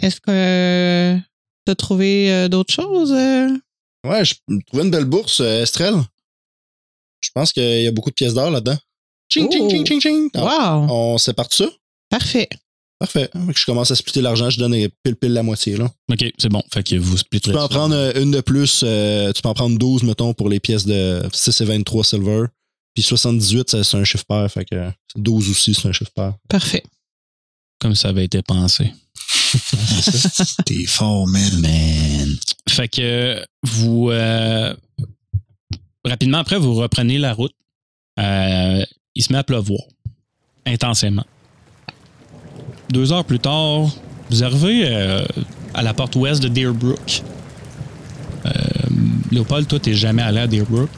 Est-ce 0.00 0.20
que 0.20 1.16
tu 1.64 1.70
as 1.70 1.74
trouvé 1.76 2.32
euh, 2.32 2.48
d'autres 2.48 2.72
choses? 2.74 3.12
Ouais, 4.04 4.24
je 4.24 4.34
trouvais 4.66 4.84
une 4.84 4.90
belle 4.90 5.04
bourse, 5.04 5.40
euh, 5.40 5.62
Estrelle. 5.62 5.96
Je 7.20 7.30
pense 7.34 7.52
qu'il 7.52 7.82
y 7.82 7.86
a 7.86 7.90
beaucoup 7.92 8.10
de 8.10 8.14
pièces 8.14 8.34
d'or 8.34 8.50
là-dedans. 8.50 8.78
Ching, 9.28 9.50
ching, 9.50 9.62
Oh. 9.64 9.70
ching, 9.70 9.84
ching, 9.86 10.00
ching. 10.00 10.30
Ah, 10.34 10.78
Wow! 10.78 10.86
On 10.90 11.18
sépare 11.18 11.48
tout 11.48 11.56
ça? 11.64 11.70
Parfait. 12.08 12.48
Parfait. 12.98 13.30
Je 13.54 13.64
commence 13.64 13.90
à 13.90 13.94
splitter 13.96 14.20
l'argent, 14.22 14.50
je 14.50 14.58
donne 14.58 14.74
pile 15.04 15.16
pile 15.16 15.32
la 15.32 15.42
moitié. 15.42 15.76
Là. 15.76 15.90
OK, 16.10 16.24
c'est 16.38 16.48
bon. 16.48 16.62
Fait 16.72 16.82
que 16.82 16.96
vous 16.96 17.12
Tu 17.14 17.18
splitterez. 17.20 17.52
peux 17.52 17.58
en 17.58 17.62
ça. 17.62 17.68
prendre 17.68 17.94
euh, 17.94 18.12
une 18.22 18.30
de 18.32 18.40
plus, 18.40 18.80
euh, 18.84 19.32
tu 19.32 19.42
peux 19.42 19.48
en 19.48 19.54
prendre 19.54 19.78
12, 19.78 20.02
mettons, 20.04 20.32
pour 20.34 20.48
les 20.48 20.58
pièces 20.58 20.84
de 20.86 21.22
6 21.32 21.60
et 21.60 21.64
23 21.64 22.02
silver. 22.04 22.44
Puis 22.94 23.02
78, 23.04 23.70
ça, 23.70 23.84
c'est 23.84 23.96
un 23.96 24.04
chiffre 24.04 24.24
pair. 24.24 24.50
Fait 24.50 24.64
que 24.64 24.90
12 25.14 25.50
aussi, 25.50 25.74
c'est 25.74 25.86
un 25.86 25.92
chiffre 25.92 26.10
pair. 26.12 26.34
Parfait. 26.48 26.82
Comme 27.80 27.94
ça 27.94 28.08
avait 28.08 28.24
été 28.24 28.42
pensé. 28.42 28.92
T'es 30.64 30.86
fort, 30.86 31.26
man. 31.26 32.36
Fait 32.68 32.88
que 32.88 33.44
vous 33.62 34.10
euh, 34.10 34.74
rapidement 36.04 36.38
après, 36.38 36.58
vous 36.58 36.74
reprenez 36.74 37.18
la 37.18 37.32
route. 37.32 37.54
Euh, 38.18 38.84
il 39.14 39.22
se 39.22 39.32
met 39.32 39.38
à 39.38 39.44
pleuvoir. 39.44 39.80
Intensément. 40.66 41.24
Deux 42.90 43.12
heures 43.12 43.24
plus 43.24 43.38
tard, 43.38 43.90
vous 44.30 44.44
arrivez 44.44 44.86
euh, 44.86 45.24
à 45.74 45.82
la 45.82 45.94
porte 45.94 46.16
ouest 46.16 46.42
de 46.42 46.48
Deerbrook. 46.48 47.22
Léopold, 49.30 49.68
toi, 49.68 49.78
t'es 49.78 49.92
jamais 49.92 50.22
allé 50.22 50.40
à 50.40 50.46
Deerbrook. 50.46 50.88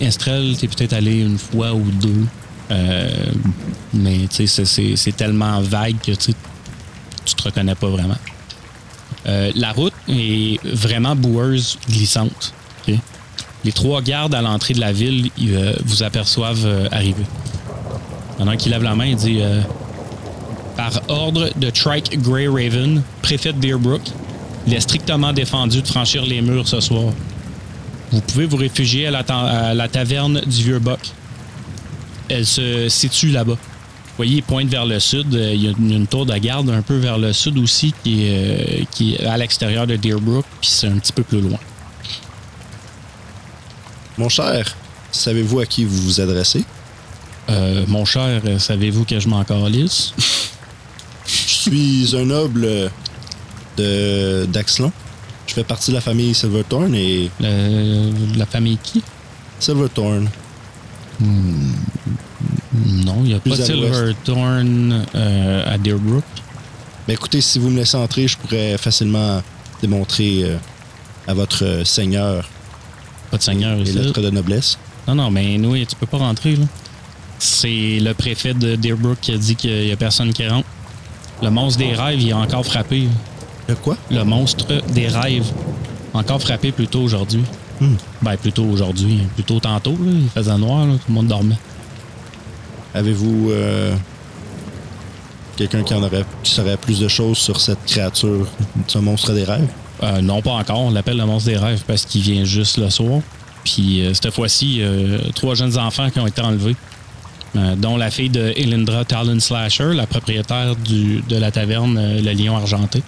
Estrelle, 0.00 0.56
t'es 0.56 0.66
peut-être 0.66 0.94
allé 0.94 1.20
une 1.20 1.36
fois 1.36 1.74
ou 1.74 1.82
deux. 1.82 2.24
Euh, 2.70 3.08
mais 3.92 4.20
c'est- 4.30 5.16
tellement 5.16 5.60
vague 5.60 5.96
que 6.04 6.12
tu 6.12 6.32
te 7.34 7.42
reconnais 7.42 7.74
pas 7.74 7.88
vraiment. 7.88 8.16
Euh, 9.26 9.50
la 9.54 9.72
route 9.72 9.92
est 10.08 10.58
vraiment 10.64 11.14
boueuse, 11.16 11.78
glissante. 11.88 12.52
Les 13.64 13.72
trois 13.72 14.02
gardes 14.02 14.34
à 14.34 14.42
l'entrée 14.42 14.74
de 14.74 14.80
la 14.80 14.92
ville 14.92 15.30
ils, 15.38 15.54
euh, 15.54 15.72
vous 15.86 16.02
aperçoivent 16.02 16.88
arriver. 16.92 17.24
Pendant 18.36 18.56
qu'il 18.56 18.72
lève 18.72 18.82
la 18.82 18.94
main, 18.94 19.06
il 19.06 19.16
dit 19.16 19.40
Par 20.76 21.00
ordre 21.08 21.50
de 21.56 21.70
Trike 21.70 22.20
Grey 22.20 22.46
Raven, 22.48 23.02
préfet 23.22 23.52
de 23.52 23.58
Deerbrook, 23.60 24.02
il 24.66 24.74
est 24.74 24.80
strictement 24.80 25.32
défendu 25.32 25.80
de 25.80 25.86
franchir 25.86 26.26
les 26.26 26.42
murs 26.42 26.66
ce 26.66 26.80
soir. 26.80 27.12
Vous 28.10 28.20
pouvez 28.20 28.46
vous 28.46 28.56
réfugier 28.56 29.06
à 29.06 29.10
la, 29.12 29.20
à 29.20 29.72
la 29.74 29.88
taverne 29.88 30.40
du 30.40 30.64
Vieux 30.64 30.78
Boc. 30.80 30.98
Elle 32.28 32.46
se 32.46 32.88
situe 32.88 33.28
là-bas. 33.28 33.54
Vous 33.54 34.16
voyez, 34.16 34.36
il 34.36 34.42
pointe 34.42 34.68
vers 34.68 34.86
le 34.86 35.00
sud. 35.00 35.34
Euh, 35.34 35.52
Il 35.54 35.62
y 35.64 35.68
a 35.68 35.72
une, 35.78 35.90
une 35.90 36.06
tour 36.06 36.24
de 36.24 36.36
garde 36.38 36.70
un 36.70 36.82
peu 36.82 36.96
vers 36.96 37.18
le 37.18 37.32
sud 37.32 37.58
aussi 37.58 37.92
qui 38.02 38.26
est, 38.26 38.80
euh, 38.80 38.84
qui 38.92 39.14
est 39.16 39.26
à 39.26 39.36
l'extérieur 39.36 39.86
de 39.86 39.96
Deerbrook, 39.96 40.44
puis 40.60 40.70
c'est 40.70 40.86
un 40.86 40.98
petit 40.98 41.12
peu 41.12 41.22
plus 41.24 41.40
loin. 41.40 41.58
Mon 44.16 44.28
cher, 44.28 44.76
savez-vous 45.10 45.60
à 45.60 45.66
qui 45.66 45.84
vous 45.84 45.96
vous 46.02 46.20
adressez? 46.20 46.64
Euh, 47.50 47.84
mon 47.88 48.04
cher, 48.04 48.40
savez-vous 48.58 49.04
que 49.04 49.18
je 49.18 49.28
m'en 49.28 49.42
calisse? 49.44 50.14
Je 51.26 51.30
suis 51.70 52.16
un 52.16 52.24
noble 52.26 52.90
de 53.76 54.46
d'Axlon. 54.46 54.92
Je 55.46 55.54
fais 55.54 55.64
partie 55.64 55.90
de 55.90 55.96
la 55.96 56.00
famille 56.00 56.34
Silverthorn 56.34 56.94
et 56.94 57.30
Le- 57.40 58.38
la 58.38 58.46
famille 58.46 58.78
qui? 58.82 59.02
Silverthorn. 59.58 60.28
Non, 61.20 63.16
il 63.22 63.28
n'y 63.28 63.34
a 63.34 63.38
Plus 63.38 63.50
pas 63.50 63.56
de 63.56 63.62
à. 63.62 63.66
Silverthorn 63.66 65.06
euh, 65.14 65.74
à 65.74 65.78
Deerbrook. 65.78 66.24
Ben 67.06 67.14
écoutez, 67.14 67.40
si 67.40 67.58
vous 67.58 67.70
me 67.70 67.76
laissez 67.76 67.96
entrer, 67.96 68.26
je 68.26 68.36
pourrais 68.38 68.76
facilement 68.78 69.42
démontrer 69.82 70.44
euh, 70.44 70.56
à 71.26 71.34
votre 71.34 71.64
euh, 71.64 71.84
seigneur 71.84 72.48
Pas 73.30 73.36
de 73.38 73.42
seigneur 73.42 73.76
les 73.76 73.90
ici. 73.90 73.98
lettres 73.98 74.20
de 74.20 74.30
noblesse. 74.30 74.78
Non, 75.06 75.14
non, 75.14 75.30
mais 75.30 75.58
nous, 75.58 75.76
tu 75.84 75.94
peux 75.98 76.06
pas 76.06 76.18
rentrer, 76.18 76.56
là. 76.56 76.64
C'est 77.38 77.98
le 78.00 78.14
préfet 78.14 78.54
de 78.54 78.74
Deerbrook 78.76 79.18
qui 79.20 79.32
a 79.32 79.36
dit 79.36 79.54
qu'il 79.54 79.86
y 79.86 79.92
a 79.92 79.96
personne 79.96 80.32
qui 80.32 80.46
rentre. 80.48 80.66
Le 81.42 81.50
monstre 81.50 81.78
des 81.80 81.92
rêves, 81.92 82.20
il 82.22 82.32
a 82.32 82.38
encore 82.38 82.64
frappé. 82.64 83.02
là. 83.02 83.08
De 83.68 83.74
quoi? 83.74 83.96
Le 84.10 84.22
monstre 84.24 84.82
des 84.92 85.08
rêves. 85.08 85.46
Encore 86.14 86.40
frappé 86.40 86.72
plus 86.72 86.86
tôt 86.86 87.00
aujourd'hui. 87.02 87.42
Hmm. 87.84 87.96
Ben, 88.22 88.36
plus 88.36 88.52
tôt 88.52 88.64
aujourd'hui. 88.64 89.20
Plus 89.34 89.44
tôt 89.44 89.60
tantôt, 89.60 89.92
là. 89.92 90.12
Il 90.12 90.28
faisait 90.30 90.56
noir, 90.56 90.86
là. 90.86 90.94
Tout 90.94 91.08
le 91.08 91.14
monde 91.14 91.26
dormait. 91.28 91.58
Avez-vous 92.94 93.50
euh, 93.50 93.94
quelqu'un 95.56 95.82
qui 95.82 95.94
en 95.94 96.02
aurait 96.02 96.24
qui 96.42 96.52
saurait 96.52 96.76
plus 96.76 97.00
de 97.00 97.08
choses 97.08 97.38
sur 97.38 97.60
cette 97.60 97.84
créature, 97.86 98.46
ce 98.86 98.98
monstre 98.98 99.32
des 99.32 99.44
rêves? 99.44 99.68
Euh, 100.02 100.20
non, 100.20 100.40
pas 100.40 100.52
encore. 100.52 100.80
On 100.80 100.90
l'appelle 100.90 101.16
le 101.16 101.26
monstre 101.26 101.50
des 101.50 101.56
rêves 101.56 101.82
parce 101.86 102.06
qu'il 102.06 102.22
vient 102.22 102.44
juste 102.44 102.78
le 102.78 102.88
soir. 102.90 103.20
Puis 103.64 104.02
euh, 104.02 104.14
cette 104.14 104.32
fois-ci, 104.32 104.80
trois 105.34 105.54
jeunes 105.54 105.76
enfants 105.76 106.08
qui 106.10 106.20
ont 106.20 106.26
été 106.26 106.40
enlevés, 106.40 106.76
dont 107.76 107.96
la 107.96 108.10
fille 108.10 108.30
de 108.30 108.52
Elindra 108.56 109.04
Talon 109.04 109.38
Slasher, 109.40 109.92
la 109.92 110.06
propriétaire 110.06 110.74
du, 110.76 111.22
de 111.28 111.36
la 111.36 111.50
taverne 111.50 112.20
Le 112.20 112.32
Lion 112.32 112.56
Argenté. 112.56 113.02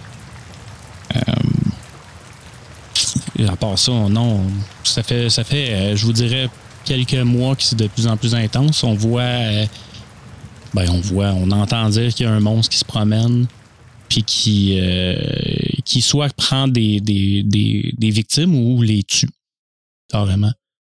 Et 3.38 3.47
à 3.47 3.57
part 3.57 3.78
ça, 3.78 3.93
non, 3.93 4.43
ça 4.83 5.02
fait, 5.02 5.28
ça 5.28 5.45
fait, 5.45 5.73
euh, 5.73 5.97
je 5.97 6.07
vous 6.07 6.12
dirais, 6.12 6.49
quelques 6.85 7.14
mois 7.14 7.55
que 7.55 7.62
c'est 7.62 7.76
de 7.76 7.87
plus 7.87 8.07
en 8.07 8.16
plus 8.16 8.35
intense. 8.35 8.83
On 8.83 8.95
voit, 8.95 9.21
euh, 9.23 9.66
ben 10.73 10.88
on 10.90 11.00
voit, 11.00 11.33
on 11.33 11.50
entend 11.50 11.88
dire 11.90 12.14
qu'il 12.14 12.26
y 12.26 12.28
a 12.28 12.33
un 12.33 12.40
monstre 12.40 12.71
qui 12.71 12.78
se 12.78 12.85
promène 12.85 13.47
puis 14.09 14.23
qui, 14.23 14.78
euh, 14.81 15.16
qui 15.85 16.00
soit 16.00 16.33
prend 16.35 16.69
des, 16.69 17.00
des, 17.00 17.43
des, 17.43 17.93
des 17.99 18.11
victimes 18.11 18.55
ou 18.55 18.81
les 18.83 19.02
tue. 19.02 19.28
Carrément. 20.09 20.52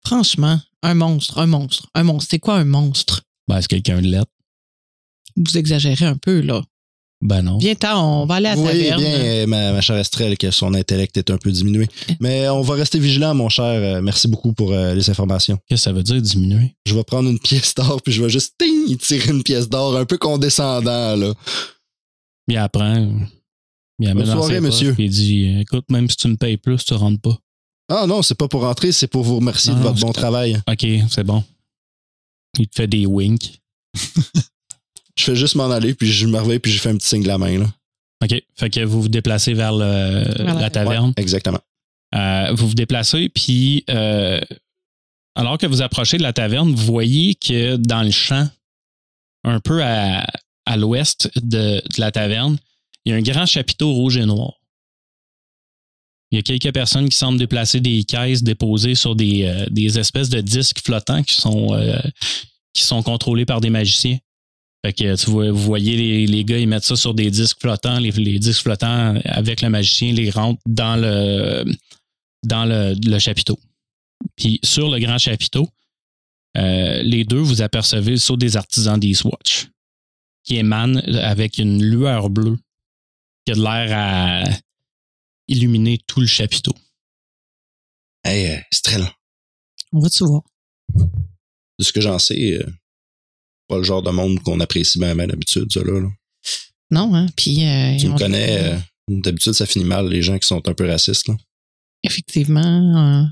Franchement, 0.05 0.61
un 0.83 0.95
monstre, 0.95 1.39
un 1.39 1.47
monstre, 1.47 1.89
un 1.95 2.05
monstre. 2.05 2.29
C'est 2.31 2.39
quoi 2.39 2.57
un 2.57 2.65
monstre? 2.65 3.23
Ben, 3.49 3.61
c'est 3.61 3.69
quelqu'un 3.69 4.01
de 4.01 4.09
lettre. 4.09 4.31
Vous 5.37 5.57
exagérez 5.57 6.05
un 6.05 6.17
peu, 6.17 6.41
là. 6.41 6.63
Ben 7.21 7.43
non. 7.43 7.59
Viens, 7.59 7.75
on 7.97 8.27
va 8.27 8.37
aller 8.37 8.47
à 8.47 8.55
la 8.55 8.61
voyez 8.63 8.91
taverne. 8.91 9.01
bien, 9.01 9.11
euh, 9.11 9.47
ma, 9.47 9.73
ma 9.73 9.81
chère 9.81 9.97
Estrelle, 9.99 10.39
que 10.39 10.53
son 10.53 10.73
intellect 10.75 11.17
est 11.17 11.31
un 11.31 11.37
peu 11.37 11.51
diminué. 11.51 11.89
Mais 12.21 12.49
on 12.49 12.61
va 12.63 12.75
rester 12.75 13.01
vigilant, 13.01 13.35
mon 13.35 13.49
cher. 13.49 13.65
Euh, 13.65 14.01
Merci 14.01 14.29
beaucoup 14.29 14.53
pour 14.53 14.73
euh, 14.73 14.95
les 14.95 15.11
informations. 15.11 15.59
Qu'est-ce 15.67 15.83
que 15.83 15.85
ça 15.85 15.93
veut 15.93 16.05
dire 16.05 16.23
diminuer? 16.23 16.77
Je 16.87 16.95
vais 16.95 17.03
prendre 17.03 17.29
une 17.29 17.41
pièce 17.41 17.75
d'or, 17.75 18.01
puis 18.03 18.13
je 18.13 18.23
vais 18.23 18.29
juste 18.31 18.55
ting, 18.59 18.97
tirer 18.99 19.33
une 19.33 19.43
pièce 19.43 19.69
d'or 19.69 19.97
un 19.97 20.05
peu 20.05 20.17
condescendant, 20.17 21.17
là. 21.17 21.35
Il 22.47 22.57
apprend. 22.57 23.11
Il 23.99 24.09
amène 24.09 24.25
Bonne 24.25 24.37
soirée, 24.37 24.61
monsieur. 24.61 24.95
puis 24.95 25.07
il 25.07 25.11
dit 25.11 25.59
Écoute, 25.61 25.87
même 25.91 26.09
si 26.09 26.17
tu 26.17 26.29
me 26.29 26.37
payes 26.37 26.57
plus, 26.57 26.85
tu 26.85 26.95
rentres 26.95 27.21
pas. 27.21 27.37
Ah 27.91 28.07
non, 28.07 28.23
c'est 28.23 28.37
pas 28.37 28.47
pour 28.49 28.61
rentrer, 28.63 28.93
c'est 28.93 29.09
pour 29.09 29.25
vous 29.25 29.37
remercier 29.37 29.73
Non, 29.73 29.79
de 29.81 29.83
votre 29.85 29.99
bon 30.01 30.13
travail. 30.13 30.61
OK, 30.71 30.87
c'est 31.11 31.25
bon. 31.25 31.43
Il 32.59 32.69
te 32.69 32.77
fait 32.77 32.87
des 32.87 33.07
winks. 33.07 33.61
Je 35.19 35.25
fais 35.25 35.37
juste 35.37 35.57
m'en 35.57 35.71
aller, 35.71 35.95
puis 35.95 36.11
je 36.13 36.27
me 36.27 36.39
réveille, 36.39 36.61
puis 36.61 36.71
je 36.71 36.79
fais 36.81 36.91
un 36.91 36.97
petit 36.97 37.09
signe 37.09 37.23
de 37.25 37.29
la 37.29 37.39
main, 37.39 37.59
là. 37.59 37.67
OK. 38.23 38.43
Fait 38.57 38.71
que 38.71 38.81
vous 38.85 39.03
vous 39.03 39.09
déplacez 39.09 39.53
vers, 39.55 39.73
le- 39.73 40.25
la- 40.45 40.55
la 40.55 40.71
taverne. 40.71 41.09
Ouais, 41.09 41.23
exactement. 41.23 41.61
Euh, 42.15 42.53
vous 42.55 42.69
vous 42.69 42.75
déplacez, 42.75 43.29
puis 43.29 43.85
euh, 43.91 44.41
alors 45.35 45.59
que 45.59 45.67
vous 45.67 45.83
approchez 45.83 46.17
de 46.19 46.23
la 46.23 46.33
taverne, 46.33 46.73
vous 46.73 46.85
voyez 46.87 47.35
que 47.35 47.77
dans 47.77 48.03
le 48.03 48.11
champ, 48.11 48.49
un 49.45 49.61
peu 49.61 49.83
à, 49.85 50.27
à 50.67 50.77
l'ouest 50.77 51.31
de, 51.37 51.81
de 51.95 52.01
la 52.01 52.11
taverne, 52.11 52.57
il 53.05 53.11
y 53.13 53.15
a 53.15 53.17
un 53.19 53.23
grand 53.23 53.47
chapiteau 53.47 53.93
rouge 53.93 54.17
et 54.17 54.25
noir. 54.27 54.53
Il 56.31 56.37
y 56.37 56.39
a 56.39 56.43
quelques 56.43 56.73
personnes 56.75 57.09
qui 57.09 57.17
semblent 57.17 57.39
déplacer 57.39 57.81
des 57.81 58.05
caisses 58.05 58.43
déposées 58.43 58.95
sur 58.95 59.15
des, 59.17 59.45
euh, 59.45 59.67
des 59.71 59.99
espèces 59.99 60.29
de 60.29 60.41
disques 60.41 60.81
flottants 60.85 61.23
qui 61.23 61.35
sont, 61.35 61.73
euh, 61.75 61.99
qui 62.75 62.83
sont 62.83 63.03
contrôlés 63.03 63.47
par 63.47 63.61
des 63.61 63.71
magiciens. 63.71 64.19
Fait 64.85 64.93
que 64.93 65.17
tu 65.17 65.31
vois, 65.31 65.51
vous 65.51 65.59
voyez 65.59 65.97
les, 65.97 66.27
les 66.27 66.45
gars, 66.45 66.59
ils 66.59 66.69
mettent 66.69 66.85
ça 66.85 66.97
sur 66.97 67.13
des 67.15 67.31
disques 67.31 67.61
flottants. 67.61 67.99
Les, 67.99 68.13
les 68.13 68.39
disques 68.39 68.63
flottants 68.63 69.21
avec 69.25 69.61
le 69.61 69.71
magicien 69.71 70.13
les 70.13 70.31
rentrent 70.31 70.63
dans 70.67 70.97
le 70.97 71.65
dans 72.45 72.65
le, 72.65 72.95
le 73.05 73.19
chapiteau. 73.19 73.59
Puis 74.37 74.61
sur 74.63 74.89
le 74.91 75.01
grand 75.01 75.19
chapiteau, 75.19 75.69
euh, 76.57 77.03
les 77.03 77.25
deux, 77.25 77.39
vous 77.39 77.61
apercevez 77.63 78.17
le 78.17 78.37
des 78.37 78.57
artisans 78.57 78.99
d'Eastwatch 78.99 79.69
qui 80.45 80.57
émane 80.57 80.99
avec 81.17 81.59
une 81.59 81.83
lueur 81.83 82.31
bleue 82.31 82.57
qui 83.45 83.53
a 83.53 83.55
de 83.57 83.61
l'air 83.63 83.91
à 83.93 84.45
illuminer 85.49 85.99
tout 86.07 86.21
le 86.21 86.27
chapiteau. 86.27 86.75
Hey, 88.25 88.51
euh, 88.53 88.61
Strel, 88.73 89.05
On 89.93 90.01
va-tu 90.01 90.25
voir? 90.25 90.43
de 91.79 91.85
ce 91.85 91.93
que 91.93 92.01
j'en 92.01 92.19
sais, 92.19 92.55
euh, 92.55 92.67
pas 93.69 93.77
le 93.79 93.85
genre 93.85 94.03
de 94.03 94.11
monde 94.11 94.41
qu'on 94.43 94.61
apprécie 94.61 94.99
bien, 94.99 95.15
bien 95.15 95.27
d'habitude, 95.27 95.71
ça 95.73 95.83
là. 95.83 96.01
là. 96.01 96.09
Non, 96.91 97.15
hein? 97.15 97.27
Puis. 97.37 97.65
euh, 97.67 97.97
Tu 97.99 98.07
me 98.09 98.13
on- 98.13 98.17
connais, 98.17 98.73
euh, 98.75 98.79
d'habitude, 99.09 99.53
ça 99.53 99.67
finit 99.67 99.85
mal, 99.85 100.09
les 100.09 100.23
gens 100.23 100.39
qui 100.39 100.47
sont 100.47 100.67
un 100.69 100.75
peu 100.75 100.87
racistes. 100.89 101.29
Là. 101.29 101.37
Effectivement, 102.03 102.63
euh, 102.97 103.25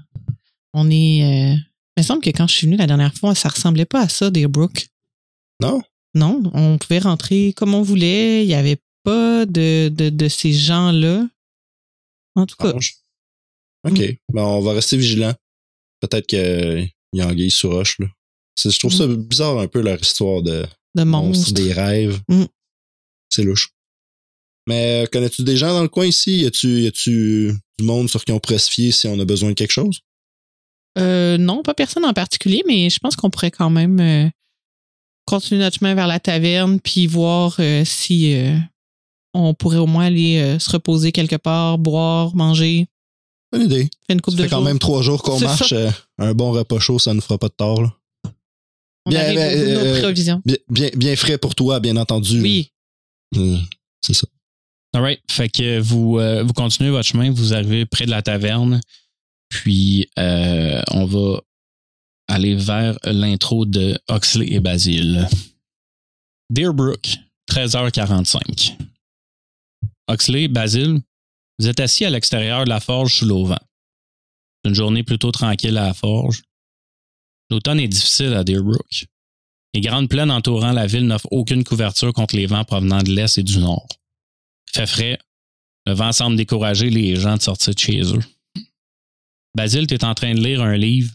on 0.75 0.91
est. 0.91 1.19
il 1.19 1.63
me 1.99 2.03
semble 2.03 2.21
que 2.23 2.31
quand 2.31 2.47
je 2.47 2.55
suis 2.55 2.67
venue 2.67 2.77
la 2.77 2.87
dernière 2.87 3.15
fois, 3.15 3.35
ça 3.35 3.49
ressemblait 3.49 3.87
pas 3.87 4.03
à 4.03 4.09
ça, 4.09 4.31
Deerbrook. 4.31 4.87
Non? 5.63 5.81
Non, 6.15 6.43
on 6.55 6.77
pouvait 6.79 6.99
rentrer 6.99 7.53
comme 7.55 7.75
on 7.75 7.83
voulait. 7.83 8.45
Il 8.45 8.49
n'y 8.49 8.55
avait 8.55 8.79
pas 9.05 9.47
de, 9.47 9.89
de, 9.89 10.09
de 10.11 10.29
ces 10.29 10.53
gens-là. 10.53 11.27
En 12.35 12.45
tout 12.47 12.57
cas. 12.57 12.73
OK. 13.85 13.99
Ben, 14.33 14.43
on 14.43 14.61
va 14.61 14.73
rester 14.73 14.97
vigilant. 14.97 15.33
Peut-être 16.01 16.27
qu'il 16.27 16.91
y 17.15 17.21
a 17.21 17.27
anguille 17.29 17.51
sous 17.51 17.71
roche. 17.71 17.99
Là. 18.01 18.07
Je 18.59 18.79
trouve 18.79 18.93
ça 18.93 19.07
bizarre 19.07 19.59
un 19.59 19.69
peu 19.69 19.81
leur 19.81 20.01
histoire 20.01 20.43
de 20.43 20.67
de 20.95 21.03
monstres, 21.05 21.39
monstres. 21.39 21.53
des 21.55 21.73
rêves. 21.73 22.21
Mm. 22.29 22.45
C'est 23.29 23.43
louche. 23.43 23.71
Mais 24.67 25.05
euh, 25.05 25.07
connais-tu 25.13 25.43
des 25.45 25.57
gens 25.57 25.73
dans 25.75 25.83
le 25.83 25.89
coin 25.89 26.07
ici? 26.07 26.39
Y 26.43 26.47
a-tu, 26.47 26.91
du 27.79 27.85
monde 27.85 28.09
sur 28.09 28.25
qui 28.25 28.33
on 28.33 28.39
pourrait 28.41 28.59
se 28.59 28.71
fier 28.71 28.91
si 28.93 29.07
on 29.07 29.19
a 29.21 29.25
besoin 29.25 29.51
de 29.51 29.55
quelque 29.55 29.73
chose? 29.73 30.01
Euh, 30.99 31.37
non, 31.37 31.63
pas 31.63 31.75
personne 31.75 32.05
en 32.07 32.15
particulier, 32.15 32.63
mais 32.67 32.89
je 32.89 32.99
pense 32.99 33.15
qu'on 33.17 33.29
pourrait 33.31 33.51
quand 33.51 33.69
même 33.69 34.01
euh, 34.01 34.29
continuer 35.27 35.61
notre 35.61 35.79
chemin 35.79 35.95
vers 35.95 36.07
la 36.07 36.19
taverne 36.19 36.81
puis 36.81 37.07
voir 37.07 37.57
euh, 37.61 37.85
si 37.85 38.35
on 39.35 39.53
pourrait 39.53 39.77
au 39.77 39.87
moins 39.87 40.07
aller 40.07 40.57
se 40.59 40.71
reposer 40.71 41.13
quelque 41.13 41.37
part, 41.37 41.77
boire, 41.79 42.35
manger, 42.35 42.87
Bonne 43.53 43.65
idée. 43.67 43.89
faire 44.07 44.15
une 44.15 44.21
coupe 44.23 44.33
Ça 44.35 44.39
de 44.39 44.43
fait 44.45 44.49
quand 44.49 44.63
même 44.63 44.79
trois 44.79 45.03
jours 45.03 45.23
qu'on 45.23 45.39
marche. 45.39 45.75
un 46.19 46.33
bon 46.35 46.51
repas 46.53 46.81
chaud, 46.81 46.99
ça 46.99 47.13
ne 47.15 47.21
fera 47.21 47.39
pas 47.39 47.49
de 47.49 47.55
tort. 47.55 47.83
là. 47.83 47.96
On 49.07 49.11
Bien, 49.11 49.21
arrive 49.21 49.39
au 49.39 49.43
bout 49.43 49.71
de 49.71 49.75
nos 49.75 49.87
euh, 49.87 50.01
provisions. 50.01 50.43
Bien, 50.45 50.57
bien, 50.69 50.91
bien 50.97 51.17
frais 51.17 51.39
pour 51.39 51.55
toi, 51.55 51.79
bien 51.79 51.97
entendu. 51.97 52.41
Oui. 52.41 52.73
Euh, 53.37 53.57
c'est 54.01 54.15
ça. 54.15 54.27
All 54.95 55.03
right. 55.03 55.21
Fait 55.31 55.49
que 55.49 55.79
vous, 55.79 56.19
euh, 56.19 56.43
vous 56.43 56.53
continuez 56.53 56.91
votre 56.91 57.07
chemin, 57.09 57.31
vous 57.31 57.55
arrivez 57.55 57.87
près 57.87 58.07
de 58.07 58.11
la 58.11 58.23
taverne, 58.23 58.81
puis 59.49 60.09
euh, 60.19 60.83
on 60.91 61.05
va 61.05 61.41
aller 62.29 62.57
vers 62.57 62.99
l'intro 63.05 63.65
de 63.65 63.99
Oxley 64.09 64.53
et 64.53 64.61
Basile. 64.61 65.29
Deerbrook, 66.51 67.19
13h45. 67.51 68.77
Oxley, 70.09 70.49
Basile, 70.49 71.01
vous 71.59 71.69
êtes 71.69 71.81
assis 71.81 72.05
à 72.05 72.11
l'extérieur 72.11 72.65
de 72.65 72.71
la 72.71 72.81
forge 72.81 73.15
sous 73.15 73.27
l'auvent. 73.27 73.57
C'est 74.65 74.71
une 74.71 74.75
journée 74.75 75.05
plutôt 75.05 75.31
tranquille 75.31 75.79
à 75.79 75.87
la 75.87 75.95
forge. 75.95 76.43
L'automne 77.51 77.81
est 77.81 77.89
difficile 77.89 78.35
à 78.35 78.45
Deerbrook. 78.45 79.07
Les 79.75 79.81
grandes 79.81 80.09
plaines 80.09 80.31
entourant 80.31 80.73
la 80.73 80.87
ville 80.87 81.07
n'offrent 81.07 81.29
aucune 81.31 81.65
couverture 81.65 82.13
contre 82.13 82.37
les 82.37 82.47
vents 82.47 82.65
provenant 82.65 83.03
de 83.03 83.11
l'est 83.11 83.39
et 83.39 83.43
du 83.43 83.59
nord. 83.59 83.87
Fait 84.73 84.87
frais. 84.87 85.19
Le 85.87 85.93
vent 85.93 86.13
semble 86.13 86.37
décourager 86.37 86.91
les 86.91 87.17
gens 87.17 87.37
de 87.37 87.43
sortir 87.43 87.75
de 87.75 87.79
chez 87.79 88.01
eux. 88.03 88.23
Basile 89.55 89.87
est 89.91 90.05
en 90.05 90.15
train 90.15 90.35
de 90.35 90.41
lire 90.41 90.63
un 90.63 90.77
livre 90.77 91.13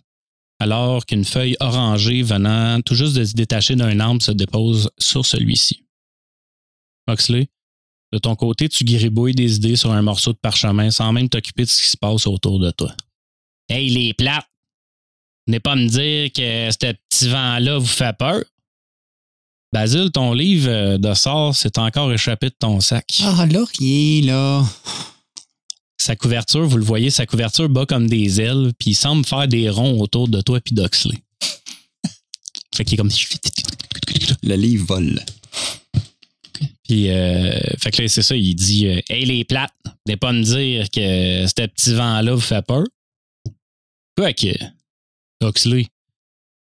alors 0.59 1.07
qu'une 1.07 1.25
feuille 1.25 1.57
orangée 1.59 2.21
venant 2.21 2.81
tout 2.81 2.93
juste 2.93 3.15
de 3.15 3.25
se 3.25 3.33
détacher 3.33 3.75
d'un 3.75 3.99
arbre 3.99 4.21
se 4.21 4.31
dépose 4.31 4.91
sur 4.99 5.25
celui-ci. 5.25 5.83
Oxley, 7.07 7.49
de 8.13 8.19
ton 8.19 8.35
côté, 8.35 8.69
tu 8.69 8.83
gribouilles 8.83 9.33
des 9.33 9.55
idées 9.55 9.75
sur 9.75 9.91
un 9.91 10.03
morceau 10.03 10.33
de 10.33 10.37
parchemin 10.37 10.91
sans 10.91 11.11
même 11.13 11.29
t'occuper 11.29 11.63
de 11.63 11.69
ce 11.69 11.81
qui 11.81 11.89
se 11.89 11.97
passe 11.97 12.27
autour 12.27 12.59
de 12.59 12.69
toi. 12.69 12.95
Hey, 13.69 13.89
les 13.89 14.13
plates! 14.13 14.50
N'est 15.47 15.59
pas 15.59 15.75
me 15.75 15.87
dire 15.87 16.31
que 16.31 16.71
ce 16.71 16.93
petit 16.93 17.29
vent-là 17.29 17.77
vous 17.77 17.85
fait 17.85 18.15
peur. 18.17 18.43
Basile, 19.73 20.11
ton 20.11 20.33
livre 20.33 20.69
euh, 20.69 20.97
de 20.97 21.13
sort 21.13 21.55
s'est 21.55 21.79
encore 21.79 22.11
échappé 22.11 22.49
de 22.49 22.55
ton 22.59 22.81
sac. 22.81 23.05
Ah, 23.23 23.45
Laurier, 23.45 24.21
là. 24.21 24.65
Sa 25.97 26.15
couverture, 26.15 26.65
vous 26.67 26.77
le 26.77 26.83
voyez, 26.83 27.09
sa 27.09 27.25
couverture 27.25 27.69
bat 27.69 27.85
comme 27.85 28.07
des 28.07 28.41
ailes, 28.41 28.71
puis 28.77 28.91
il 28.91 28.95
semble 28.95 29.25
faire 29.25 29.47
des 29.47 29.69
ronds 29.69 30.01
autour 30.01 30.27
de 30.27 30.41
toi 30.41 30.59
puis 30.59 30.75
d'Oxley. 30.75 31.17
Fait 32.75 32.83
qu'il 32.83 32.95
est 32.95 32.97
comme. 32.97 33.11
Le 34.43 34.55
livre 34.55 34.85
vole. 34.87 35.23
Puis, 36.83 37.09
euh, 37.09 37.59
fait 37.77 37.91
que 37.91 38.01
là, 38.01 38.07
c'est 38.07 38.21
ça, 38.21 38.35
il 38.35 38.55
dit 38.55 38.87
euh, 38.87 38.99
Hey, 39.09 39.25
les 39.25 39.45
plates, 39.45 39.73
n'est 40.07 40.17
pas 40.17 40.33
me 40.33 40.41
dire 40.41 40.89
que 40.89 41.45
ce 41.47 41.65
petit 41.67 41.93
vent-là 41.93 42.33
vous 42.33 42.41
fait 42.41 42.65
peur. 42.65 42.83
Quoi 44.17 44.33
que, 44.33 44.53
Oxley, 45.41 45.87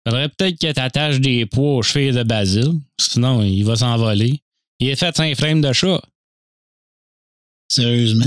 faudrait 0.08 0.30
peut-être 0.30 0.60
que 0.60 0.72
t'attaches 0.72 1.20
des 1.20 1.46
poids 1.46 1.76
aux 1.76 1.82
chevilles 1.82 2.14
de 2.14 2.24
Basile, 2.24 2.74
sinon 3.00 3.42
il 3.42 3.64
va 3.64 3.76
s'envoler. 3.76 4.42
Il 4.80 4.90
est 4.90 4.96
fait 4.96 5.20
un 5.20 5.36
frame 5.36 5.62
de 5.62 5.72
chat. 5.72 6.02
Sérieusement? 7.70 8.26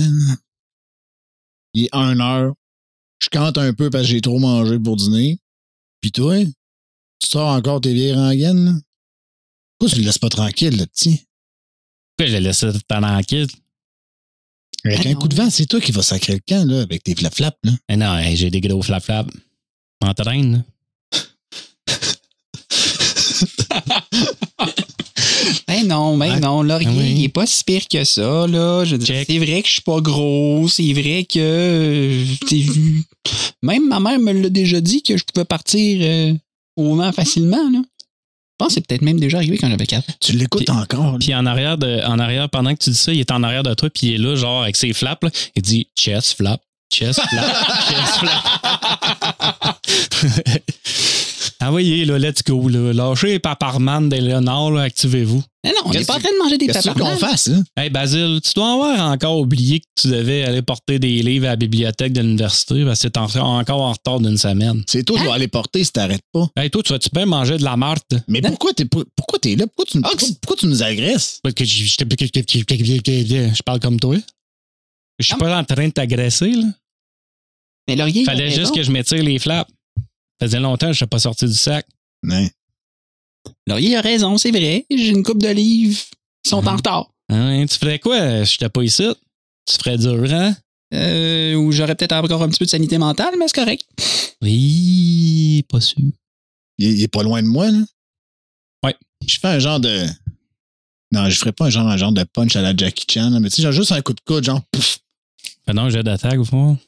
Il 1.74 1.84
est 1.84 1.94
1 1.94 2.20
heure. 2.20 2.54
Je 3.20 3.28
cante 3.28 3.58
un 3.58 3.74
peu 3.74 3.90
parce 3.90 4.04
que 4.04 4.10
j'ai 4.10 4.20
trop 4.20 4.38
mangé 4.38 4.78
pour 4.78 4.96
dîner. 4.96 5.38
Puis 6.00 6.12
toi, 6.12 6.42
tu 6.44 7.28
sors 7.28 7.48
encore 7.50 7.80
tes 7.80 7.92
vieilles 7.92 8.14
rengaines, 8.14 8.64
là? 8.64 8.72
Pourquoi 9.78 9.94
tu 9.94 10.00
le 10.00 10.06
laisses 10.06 10.18
pas 10.18 10.28
tranquille, 10.28 10.76
le 10.76 10.86
petit? 10.86 11.24
Pourquoi 12.16 12.30
je 12.30 12.36
l'ai 12.36 12.40
laissé 12.40 12.66
tranquille? 12.88 13.46
Avec 14.84 15.00
Ah 15.04 15.08
un 15.08 15.12
non. 15.12 15.18
coup 15.18 15.28
de 15.28 15.34
vent, 15.34 15.50
c'est 15.50 15.66
toi 15.66 15.80
qui 15.80 15.92
vas 15.92 16.02
sacrer 16.02 16.34
le 16.34 16.40
camp, 16.46 16.64
là, 16.68 16.82
avec 16.82 17.02
tes 17.02 17.14
flap-flaps, 17.14 17.58
là. 17.64 17.96
Non, 17.96 18.34
j'ai 18.34 18.50
des 18.50 18.60
gros 18.60 18.82
flap-flap. 18.82 19.26
M'entraîne, 20.02 20.52
là. 20.52 20.58
Ben 25.66 25.86
non, 25.86 26.16
ben 26.16 26.40
non, 26.40 26.62
Laurier, 26.62 26.88
Ah 26.90 26.94
oui. 26.96 27.14
il 27.18 27.24
est 27.24 27.28
pas 27.28 27.46
si 27.46 27.62
pire 27.62 27.86
que 27.88 28.02
ça, 28.04 28.46
là. 28.46 28.84
Je 28.84 28.92
veux 28.92 28.98
dire, 28.98 29.06
Check. 29.16 29.26
c'est 29.28 29.38
vrai 29.38 29.62
que 29.62 29.68
je 29.68 29.72
suis 29.74 29.82
pas 29.82 30.00
gros, 30.00 30.66
c'est 30.68 30.92
vrai 30.92 31.24
que. 31.24 31.38
euh, 31.38 32.24
Même 33.62 33.86
ma 33.88 34.00
mère 34.00 34.18
me 34.18 34.32
l'a 34.32 34.48
déjà 34.48 34.80
dit 34.80 35.02
que 35.02 35.16
je 35.16 35.24
pouvais 35.24 35.44
partir 35.44 35.98
euh, 36.02 36.34
au 36.76 36.96
vent 36.96 37.12
facilement, 37.12 37.70
là. 37.70 37.80
Je 37.80 38.64
pense 38.64 38.68
que 38.68 38.74
c'est 38.74 38.86
peut-être 38.86 39.02
même 39.02 39.20
déjà 39.20 39.36
arrivé 39.38 39.56
quand 39.58 39.68
j'avais 39.70 39.86
4 39.86 40.08
ans. 40.08 40.12
Tu 40.20 40.32
l'écoutes 40.32 40.68
encore. 40.70 41.16
Puis 41.20 41.32
en 41.34 41.46
arrière, 41.46 41.78
de, 41.78 42.00
en 42.04 42.18
arrière, 42.18 42.48
pendant 42.50 42.74
que 42.74 42.82
tu 42.82 42.90
dis 42.90 42.96
ça, 42.96 43.12
il 43.12 43.20
est 43.20 43.30
en 43.30 43.42
arrière 43.44 43.62
de 43.62 43.72
toi, 43.74 43.88
puis 43.90 44.08
il 44.08 44.14
est 44.14 44.18
là, 44.18 44.34
genre, 44.34 44.62
avec 44.62 44.74
ses 44.74 44.92
flaps, 44.92 45.22
là. 45.22 45.30
il 45.54 45.62
dit 45.62 45.86
chest 45.96 46.36
flap, 46.38 46.60
chest 46.92 47.20
flap, 47.20 47.44
chest 47.88 48.14
flap. 48.18 49.57
Envoyez, 51.60 52.04
là, 52.04 52.18
let's 52.18 52.42
go, 52.46 52.68
là. 52.68 52.92
Lâchez 52.92 53.26
les 53.28 53.38
paparman 53.40 54.08
des 54.08 54.20
Léonard, 54.20 54.70
là, 54.70 54.82
activez-vous. 54.82 55.42
Mais 55.64 55.70
non, 55.70 55.76
on 55.86 55.90
n'est 55.90 56.04
pas 56.04 56.14
en 56.16 56.20
train 56.20 56.30
de 56.30 56.38
manger 56.42 56.56
des 56.56 56.68
Qu'est-ce 56.68 56.90
qu'on 56.90 57.16
fasse, 57.16 57.48
hein? 57.48 57.64
Hey, 57.76 57.90
Basile, 57.90 58.40
tu 58.44 58.52
dois 58.54 58.74
avoir 58.74 59.10
encore 59.10 59.38
oublié 59.38 59.80
que 59.80 59.84
tu 60.02 60.08
devais 60.08 60.44
aller 60.44 60.62
porter 60.62 61.00
des 61.00 61.20
livres 61.20 61.46
à 61.46 61.50
la 61.50 61.56
bibliothèque 61.56 62.12
de 62.12 62.20
l'université, 62.20 62.84
parce 62.84 63.02
que 63.02 63.08
t'es 63.08 63.18
en- 63.18 63.58
encore 63.58 63.80
en 63.80 63.92
retard 63.92 64.20
d'une 64.20 64.38
semaine. 64.38 64.84
C'est 64.86 65.02
toi 65.02 65.18
qui 65.18 65.24
vas 65.26 65.34
aller 65.34 65.48
porter 65.48 65.82
si 65.82 65.90
t'arrêtes 65.90 66.22
pas. 66.32 66.48
Hey, 66.56 66.70
toi, 66.70 66.82
tu 66.84 66.92
vas-tu 66.92 67.08
bien 67.12 67.26
manger 67.26 67.58
de 67.58 67.64
la 67.64 67.76
marde? 67.76 68.02
Mais 68.28 68.40
pourquoi 68.40 68.72
t'es 68.72 68.84
pas- 68.84 69.02
pourquoi 69.16 69.40
t'es 69.40 69.56
là? 69.56 69.66
Pourquoi 69.66 69.84
tu, 69.86 69.98
Ah, 70.04 70.08
pourquoi, 70.10 70.28
pourquoi 70.40 70.56
tu 70.58 70.66
nous 70.66 70.82
agresses? 70.84 71.40
Parce 71.42 71.54
que 71.54 71.64
je 71.64 71.84
je- 71.84 71.86
je- 71.88 73.54
je 73.54 73.62
parle 73.64 73.80
comme 73.80 73.98
toi. 73.98 74.16
Je 75.18 75.24
suis 75.26 75.34
Ah, 75.34 75.38
pas 75.38 75.58
en 75.58 75.64
train 75.64 75.88
de 75.88 75.92
t'agresser, 75.92 76.52
là. 76.52 76.66
Mais 77.88 77.96
Laurier, 77.96 78.22
il 78.22 78.28
a 78.28 78.32
Fallait 78.32 78.44
raison. 78.48 78.60
juste 78.60 78.74
que 78.74 78.82
je 78.82 78.92
m'étire 78.92 79.22
les 79.24 79.38
flaps. 79.40 79.68
Ça 80.40 80.46
faisait 80.46 80.60
longtemps 80.60 80.86
que 80.88 80.92
je 80.92 81.04
n'étais 81.04 81.10
pas 81.10 81.18
sorti 81.18 81.46
du 81.46 81.54
sac. 81.54 81.86
Ouais. 82.22 82.50
Laurier 83.66 83.96
a 83.96 84.00
raison, 84.00 84.36
c'est 84.38 84.50
vrai. 84.50 84.86
J'ai 84.90 85.08
une 85.08 85.22
coupe 85.22 85.42
de 85.42 85.48
livres. 85.48 86.00
Ils 86.44 86.48
sont 86.48 86.56
en 86.58 86.62
Mhm. 86.62 86.76
retard. 86.76 87.10
Hein, 87.30 87.66
tu 87.68 87.76
ferais 87.78 87.98
quoi? 87.98 88.44
Je 88.44 88.52
n'étais 88.52 88.68
pas 88.68 88.82
ici. 88.82 89.06
Tu 89.66 89.76
ferais 89.76 89.98
dur, 89.98 90.32
hein? 90.32 90.56
Euh, 90.94 91.54
ou 91.54 91.70
j'aurais 91.72 91.94
peut-être 91.94 92.12
encore 92.14 92.42
un 92.42 92.48
petit 92.48 92.58
peu 92.58 92.64
de 92.64 92.70
sanité 92.70 92.96
mentale, 92.98 93.34
mais 93.38 93.46
c'est 93.48 93.54
correct. 93.56 93.84
Oui, 94.40 95.64
pas 95.68 95.80
sûr. 95.80 95.98
Il, 96.78 96.90
il 96.92 97.02
est 97.02 97.08
pas 97.08 97.22
loin 97.22 97.42
de 97.42 97.46
moi, 97.48 97.70
là. 97.70 97.80
Ouais. 98.84 98.96
Je 99.26 99.38
fais 99.38 99.48
un 99.48 99.58
genre 99.58 99.80
de. 99.80 100.06
Non, 101.12 101.28
je 101.28 101.38
ferais 101.38 101.52
pas 101.52 101.66
un 101.66 101.70
genre, 101.70 101.86
un 101.88 101.96
genre 101.96 102.12
de 102.12 102.22
punch 102.24 102.54
à 102.56 102.62
la 102.62 102.74
Jackie 102.76 103.06
Chan, 103.10 103.30
là, 103.30 103.40
mais 103.40 103.50
tu 103.50 103.56
sais, 103.56 103.62
genre 103.62 103.72
juste 103.72 103.92
un 103.92 104.00
coup 104.02 104.12
de 104.14 104.20
coude, 104.20 104.44
genre 104.44 104.62
pff, 104.70 105.00
Fais 105.66 105.74
donc 105.74 105.86
un 105.86 105.90
jet 105.90 106.02
d'attaque, 106.02 106.38
au 106.38 106.44
fond. 106.44 106.78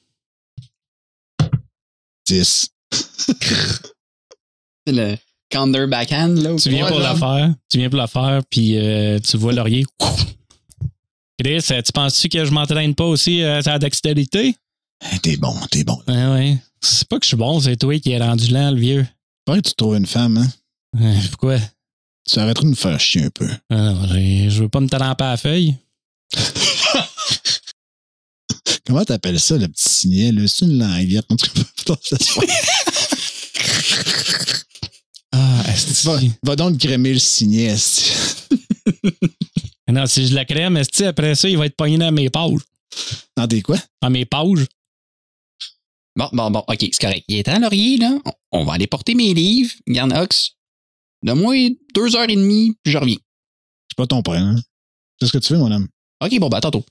10. 2.27 2.69
C'est 4.87 4.92
le 4.92 5.16
counter 5.50 5.87
backhand, 5.87 6.35
là. 6.40 6.57
Tu 6.57 6.70
viens 6.70 6.87
pour 6.87 7.00
genre? 7.00 7.12
la 7.12 7.14
faire. 7.16 7.55
Tu 7.68 7.79
viens 7.79 7.90
pour 7.90 7.98
la 7.98 8.07
faire, 8.07 8.40
puis 8.50 8.76
euh, 8.79 9.18
tu 9.18 9.37
vois 9.37 9.53
Laurier. 9.53 9.85
Chris, 11.42 11.64
euh, 11.70 11.83
tu 11.83 11.92
penses-tu 11.92 12.29
que 12.29 12.44
je 12.44 12.50
m'entraîne 12.50 12.94
pas 12.94 13.05
aussi 13.07 13.42
euh, 13.42 13.59
à 13.61 13.70
la 13.70 13.79
dextérité? 13.79 14.55
T'es 15.22 15.37
bon, 15.37 15.55
t'es 15.70 15.85
bon. 15.85 15.98
Ouais, 16.07 16.26
ouais. 16.26 16.59
C'est 16.83 17.09
pas 17.09 17.18
que 17.18 17.24
je 17.24 17.29
suis 17.29 17.37
bon, 17.37 17.61
c'est 17.61 17.76
toi 17.76 17.98
qui 17.98 18.11
es 18.12 18.18
rendu 18.18 18.48
lent, 18.53 18.70
le 18.72 18.81
vieux. 18.81 19.07
Que 19.46 19.59
tu 19.61 19.74
trouves 19.74 19.96
une 19.96 20.07
femme, 20.07 20.37
hein? 20.37 20.48
Euh, 21.00 21.14
Pourquoi? 21.31 21.57
Tu 22.31 22.38
arrêterais 22.38 22.64
de 22.64 22.70
me 22.70 22.74
faire 22.74 23.00
chier 23.00 23.24
un 23.24 23.31
peu. 23.31 23.48
Ah 23.70 23.76
non, 23.76 24.07
je 24.09 24.62
veux 24.62 24.68
pas 24.68 24.81
me 24.81 24.88
tremper 24.88 25.24
à 25.24 25.31
la 25.31 25.37
feuille. 25.37 25.74
Comment 28.87 29.05
t'appelles 29.05 29.40
ça, 29.40 29.57
le 29.57 29.69
petit 29.69 29.88
signet, 29.88 30.33
là? 30.33 30.47
C'est 30.49 30.64
une 30.64 30.79
languette. 30.79 31.27
Ah, 35.33 35.62
est 35.69 36.05
va, 36.05 36.19
va 36.43 36.57
donc 36.57 36.79
crémer 36.79 37.12
le 37.12 37.19
signet. 37.19 37.77
Non, 39.93 40.07
si 40.07 40.25
je 40.29 40.35
la 40.37 40.45
crème, 40.45 40.77
est 40.77 41.01
après 41.03 41.35
ça, 41.35 41.49
il 41.49 41.59
va 41.59 41.66
être 41.66 41.75
pogné 41.75 41.99
dans 41.99 42.12
mes 42.12 42.31
pages. 42.31 42.61
Dans 43.37 43.49
des 43.49 43.61
quoi? 43.61 43.77
Dans 44.01 44.09
mes 44.11 44.25
pages. 44.25 44.66
Bon, 46.14 46.29
bon, 46.33 46.49
bon, 46.51 46.61
OK, 46.69 46.77
c'est 46.79 47.01
correct. 47.01 47.25
Il 47.27 47.38
est 47.38 47.43
temps, 47.43 47.59
Laurier, 47.59 47.97
là. 47.97 48.16
On- 48.53 48.64
va 48.64 48.75
aller 48.75 48.87
porter 48.87 49.16
mes 49.16 49.35
livres. 49.35 49.73
Garde 49.88 50.12
Ox. 50.12 50.53
Donne-moi 51.25 51.71
deux 51.93 52.14
heures 52.14 52.31
et 52.31 52.37
demie, 52.37 52.73
puis 52.85 52.93
je 52.93 52.99
reviens. 52.99 53.16
C'est 53.88 53.97
pas 53.97 54.07
ton 54.07 54.23
père, 54.23 54.35
hein? 54.43 54.57
C'est 55.21 55.27
ce 55.27 55.33
que 55.33 55.38
tu 55.38 55.49
fais, 55.49 55.57
mon 55.59 55.73
homme. 55.73 55.88
OK, 56.25 56.38
bon, 56.38 56.49
bah, 56.49 56.59
à 56.59 56.61
tantôt. 56.61 56.85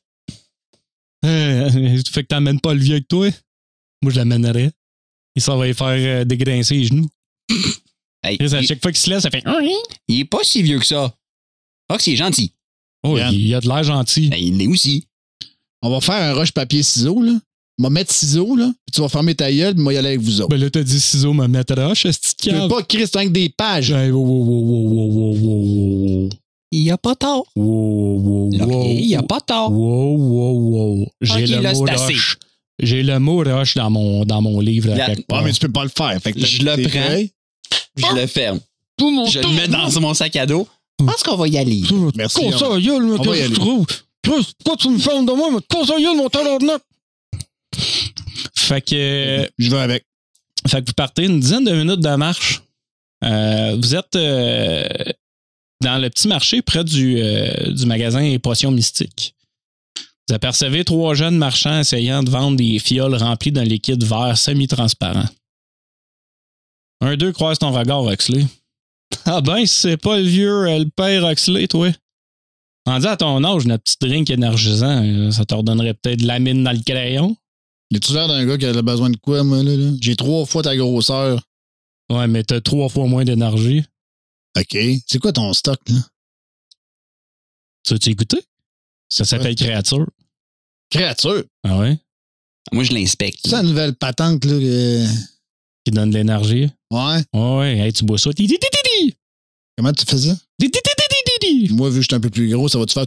Euh, 1.25 2.01
fait 2.11 2.23
que 2.23 2.27
t'emmènes 2.27 2.59
pas 2.59 2.73
le 2.73 2.79
vieux 2.79 2.95
avec 2.95 3.07
toi? 3.07 3.29
Moi, 4.01 4.11
je 4.11 4.17
l'amènerais. 4.17 4.71
Il 5.35 5.41
s'en 5.41 5.57
va 5.57 5.67
y 5.67 5.73
faire 5.73 5.87
euh, 5.87 6.25
dégrincer 6.25 6.75
les 6.75 6.85
genoux. 6.85 7.09
Hey, 8.23 8.37
Chris, 8.37 8.53
à 8.53 8.61
il, 8.61 8.67
chaque 8.67 8.81
fois 8.81 8.91
qu'il 8.91 8.99
se 8.99 9.09
laisse, 9.09 9.23
ça 9.23 9.29
fait. 9.29 9.43
il 10.07 10.19
est 10.19 10.25
pas 10.25 10.43
si 10.43 10.61
vieux 10.61 10.79
que 10.79 10.85
ça. 10.85 11.13
Ox, 11.89 12.07
il 12.07 12.13
est 12.13 12.17
gentil. 12.17 12.53
Oh, 13.03 13.17
il, 13.17 13.47
il 13.47 13.55
a 13.55 13.61
de 13.61 13.67
l'air 13.67 13.83
gentil. 13.83 14.29
Ben, 14.29 14.39
il 14.39 14.57
l'est 14.57 14.67
aussi. 14.67 15.05
On 15.81 15.89
va 15.89 16.01
faire 16.01 16.21
un 16.21 16.33
rush 16.33 16.51
papier-ciseaux, 16.51 17.21
là. 17.21 17.39
On 17.79 17.83
va 17.83 17.89
mettre 17.89 18.13
ciseaux, 18.13 18.57
là. 18.57 18.73
Puis 18.85 18.95
tu 18.95 19.01
vas 19.01 19.07
fermer 19.07 19.35
ta 19.35 19.49
gueule, 19.51 19.73
puis 19.73 19.81
moi, 19.83 19.93
y 19.93 19.97
aller 19.97 20.09
avec 20.09 20.19
vous 20.19 20.41
autres. 20.41 20.49
Ben 20.49 20.59
là, 20.59 20.69
t'as 20.69 20.83
dit 20.83 20.99
ciseaux, 20.99 21.33
me 21.33 21.47
mettre 21.47 21.81
roche, 21.81 22.05
est-ce 22.05 22.35
que 22.35 22.49
tu 22.49 22.51
veux 22.51 22.67
pas 22.67 22.83
Chris, 22.83 23.09
avec 23.13 23.31
des 23.31 23.47
pages. 23.47 23.91
Hey, 23.91 24.11
wow, 24.11 24.21
wow, 24.21 25.35
wow, 25.35 26.29
wow, 26.71 26.85
wow, 26.85 26.89
wow, 26.89 26.89
wow, 26.89 26.89
wow. 26.89 26.89
Il 26.89 26.89
a 26.91 26.97
pas 26.97 27.15
tort. 27.15 27.45
Wow, 27.55 28.17
wow, 28.17 28.19
wow. 28.19 28.49
Laurier, 28.57 29.01
il 29.01 29.15
a 29.15 29.23
pas 29.23 29.41
tort. 29.41 29.71
Wow, 29.71 30.17
wow, 30.17 30.97
wow. 30.99 31.07
J'ai 31.21 31.47
le 31.47 31.61
mot 31.61 31.85
roche. 31.85 32.37
J'ai 32.81 33.03
le 33.03 33.19
mot 33.19 33.43
roche 33.43 33.75
dans 33.75 33.89
mon, 33.89 34.23
dans 34.25 34.41
mon 34.41 34.59
livre. 34.59 34.93
La- 34.95 35.15
part. 35.27 35.43
mais 35.43 35.51
tu 35.51 35.59
peux 35.59 35.71
pas 35.71 35.83
le 35.83 35.89
faire. 35.89 36.19
Fait 36.21 36.31
que 36.33 36.39
Je 36.45 36.63
le 36.63 36.81
prends. 36.87 37.01
feuilles. 37.01 37.31
Je 37.95 38.15
le 38.15 38.27
ferme. 38.27 38.59
Tout 38.97 39.11
mon 39.11 39.25
Je 39.25 39.39
le 39.39 39.47
mets 39.49 39.67
dans 39.67 39.89
mon 39.99 40.13
sac 40.13 40.35
à 40.35 40.45
dos. 40.45 40.67
Je 40.99 41.05
pense 41.05 41.23
qu'on 41.23 41.37
va 41.37 41.47
y 41.47 41.57
aller. 41.57 41.81
Merci, 42.15 42.39
Qu'on 42.39 42.53
on- 42.53 42.57
ça, 42.57 42.67
gueule, 42.79 43.03
mais 43.03 43.11
on 43.19 43.23
va 43.23 43.23
qu'est-ce 43.33 43.49
y 43.51 43.53
que 43.53 43.61
aller. 43.61 43.85
Chris, 44.21 44.53
pourquoi 44.63 44.77
tu 44.77 44.89
me 44.89 44.97
fermes 44.99 45.25
de 45.25 45.31
moi? 45.31 45.49
Mais 45.51 46.01
gueule, 46.03 46.17
mon 46.17 46.29
tabarnak! 46.29 46.81
Fait 48.55 48.81
que, 48.81 49.49
Je 49.57 49.69
vais 49.71 49.77
avec. 49.79 50.05
fait 50.67 50.81
que 50.81 50.87
vous 50.87 50.93
partez 50.93 51.23
une 51.25 51.39
dizaine 51.39 51.63
de 51.63 51.71
minutes 51.71 52.01
de 52.01 52.15
marche. 52.15 52.61
Euh, 53.23 53.75
vous 53.81 53.95
êtes 53.95 54.15
euh, 54.15 54.83
dans 55.81 55.97
le 55.97 56.09
petit 56.09 56.27
marché 56.27 56.61
près 56.61 56.83
du, 56.83 57.17
euh, 57.19 57.71
du 57.71 57.85
magasin 57.85 58.37
Potions 58.39 58.71
Mystiques. 58.71 59.35
Vous 60.27 60.35
apercevez 60.35 60.83
trois 60.85 61.15
jeunes 61.15 61.37
marchands 61.37 61.79
essayant 61.79 62.21
de 62.21 62.29
vendre 62.29 62.57
des 62.57 62.77
fioles 62.79 63.15
remplies 63.15 63.51
d'un 63.51 63.63
liquide 63.63 64.03
vert 64.03 64.37
semi-transparent. 64.37 65.25
Un 67.01 67.15
d'eux 67.15 67.31
croise 67.31 67.57
ton 67.57 67.71
regard, 67.71 68.03
Oxley. 68.03 68.45
Ah 69.25 69.41
ben, 69.41 69.65
c'est 69.65 69.97
pas 69.97 70.17
le 70.17 70.23
vieux, 70.23 70.67
euh, 70.67 70.79
le 70.79 70.89
père 70.89 71.23
Oxley, 71.23 71.67
toi. 71.67 71.89
Rendu 72.85 73.07
à 73.07 73.17
ton 73.17 73.43
âge, 73.43 73.65
notre 73.65 73.83
petit 73.83 73.97
drink 74.01 74.29
énergisant, 74.29 75.03
euh, 75.03 75.31
ça 75.31 75.45
te 75.45 75.53
redonnerait 75.53 75.93
peut-être 75.93 76.21
de 76.21 76.27
la 76.27 76.39
mine 76.39 76.63
dans 76.63 76.71
le 76.71 76.79
crayon. 76.79 77.35
As-tu 77.93 78.13
l'air 78.13 78.27
d'un 78.27 78.45
gars 78.45 78.57
qui 78.57 78.65
a 78.65 78.81
besoin 78.81 79.09
de 79.09 79.17
quoi, 79.17 79.43
moi, 79.43 79.63
là? 79.63 79.75
là? 79.75 79.91
J'ai 79.99 80.15
trois 80.15 80.45
fois 80.45 80.61
ta 80.61 80.75
grosseur. 80.75 81.41
Ouais, 82.11 82.27
mais 82.27 82.43
t'as 82.43 82.61
trois 82.61 82.89
fois 82.89 83.07
moins 83.07 83.23
d'énergie. 83.23 83.83
OK. 84.59 84.77
C'est 85.07 85.19
quoi 85.19 85.31
ton 85.33 85.51
stock, 85.53 85.79
là? 85.89 85.97
Tu 87.83 87.93
as-tu 87.93 88.09
écouté? 88.09 88.37
Ça 89.07 89.23
s'appelle 89.25 89.55
créature. 89.55 90.05
Créature? 90.89 91.43
Ah 91.63 91.77
ouais? 91.79 91.97
Moi, 92.71 92.83
je 92.83 92.93
l'inspecte. 92.93 93.39
C'est 93.43 93.51
la 93.51 93.63
nouvelle 93.63 93.95
patente, 93.95 94.45
là. 94.45 94.51
que- 94.59 95.05
Qui 95.85 95.91
donne 95.91 96.09
de 96.11 96.15
l'énergie. 96.17 96.69
Ouais. 96.91 97.23
Ouais, 97.33 97.57
ouais, 97.57 97.77
hey, 97.79 97.93
tu 97.93 98.03
bois 98.05 98.17
ça. 98.17 98.31
Comment 99.77 99.93
tu 99.93 100.05
fais 100.05 100.17
ça? 100.17 100.35
Moi, 101.71 101.89
vu 101.89 101.95
que 101.97 102.01
je 102.01 102.07
suis 102.07 102.15
un 102.15 102.19
peu 102.19 102.29
plus 102.29 102.49
gros, 102.49 102.67
ça 102.67 102.77
va-tu 102.77 102.93
faire? 102.93 103.05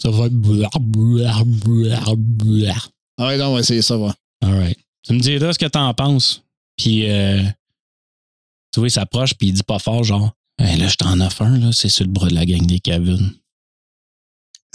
Ça 0.00 0.10
va 0.10 0.26
être 0.26 0.32
blah, 0.34 0.68
blah, 0.80 1.44
blah, 1.44 2.14
blah. 2.16 2.74
Ah 3.18 3.26
ouais, 3.28 3.38
non, 3.38 3.46
on 3.50 3.54
va 3.54 3.60
essayer 3.60 3.82
ça, 3.82 3.96
va. 3.96 4.14
All 4.42 4.58
right. 4.58 4.78
Tu 5.04 5.12
me 5.12 5.20
diras 5.20 5.52
ce 5.52 5.58
que 5.58 5.66
t'en 5.66 5.94
penses. 5.94 6.42
Puis, 6.76 7.08
euh, 7.08 7.42
tu 8.72 8.80
vois, 8.80 8.88
il 8.88 8.90
s'approche, 8.90 9.34
puis 9.34 9.48
il 9.48 9.52
dit 9.54 9.62
pas 9.62 9.78
fort, 9.78 10.02
genre, 10.04 10.32
hey, 10.58 10.78
là, 10.78 10.88
je 10.88 10.96
t'en 10.96 11.20
offre 11.20 11.42
un, 11.42 11.58
là, 11.58 11.72
c'est 11.72 11.88
sur 11.88 12.04
le 12.04 12.10
bras 12.10 12.28
de 12.28 12.34
la 12.34 12.46
gang 12.46 12.66
des 12.66 12.80
Kevin. 12.80 13.32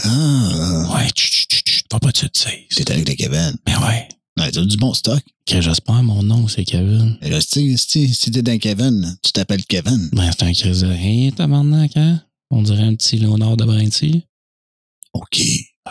Ah. 0.03 0.87
Ouais, 0.95 1.07
tu, 1.15 1.29
tu, 1.29 1.47
tu, 1.47 1.63
tu, 1.63 1.81
pas 1.89 1.99
pas 1.99 2.11
tu 2.11 2.27
sais. 2.33 2.65
C'est 2.69 2.89
avec 2.89 3.07
les 3.07 3.15
Kevin. 3.15 3.55
Mais 3.67 3.75
ouais, 3.77 4.07
Ouais, 4.37 4.49
t'as 4.49 4.63
du 4.63 4.77
bon 4.77 4.93
stock. 4.93 5.21
que 5.45 5.61
j'espère 5.61 6.01
mon 6.03 6.23
nom, 6.23 6.47
c'est 6.47 6.63
Kevin. 6.63 7.17
Et 7.21 7.29
là, 7.29 7.41
si, 7.41 7.77
si, 7.77 8.13
si 8.13 8.31
t'es 8.31 8.41
d'un 8.41 8.57
Kevin, 8.57 9.17
tu 9.23 9.31
t'appelles 9.33 9.65
Kevin. 9.65 10.09
Ben, 10.13 10.31
c'est 10.31 10.43
un 10.43 10.53
crise 10.53 10.81
de 10.81 10.87
rien, 10.87 11.31
tabarnak, 11.31 11.95
hein? 11.97 12.23
On 12.49 12.61
dirait 12.63 12.83
un 12.83 12.95
petit 12.95 13.17
Léonard 13.17 13.57
de 13.57 13.65
Brinty. 13.65 14.25
OK. 15.13 15.41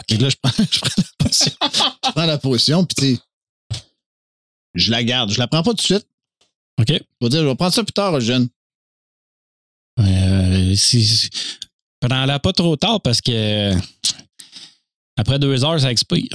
Que 0.09 0.15
là, 0.15 0.29
je 0.31 0.37
prends, 0.43 0.65
je 0.71 0.79
prends 0.81 0.91
la 0.97 1.05
potion. 1.19 1.53
je 1.63 2.11
prends 2.13 2.27
la 2.27 2.39
potion, 2.39 2.85
puis 2.87 3.19
tu 3.19 3.79
je 4.75 4.91
la 4.91 5.05
garde. 5.05 5.31
Je 5.31 5.39
la 5.39 5.47
prends 5.47 5.63
pas 5.63 5.71
tout 5.71 5.77
de 5.77 5.81
suite. 5.83 6.07
OK? 6.81 6.89
Je 6.89 6.95
vais 7.21 7.29
dire, 7.29 7.41
je 7.43 7.47
vais 7.47 7.55
prendre 7.57 7.75
ça 7.75 7.85
plus 7.85 7.93
tard, 7.93 8.19
jeune. 8.21 8.49
Euh, 10.01 10.75
Prends-la 12.01 12.39
pas 12.39 12.53
trop 12.53 12.77
tard 12.77 13.01
parce 13.03 13.21
que 13.21 13.73
après 15.19 15.39
deux 15.39 15.65
heures, 15.65 15.79
ça 15.81 15.91
expire. 15.93 16.29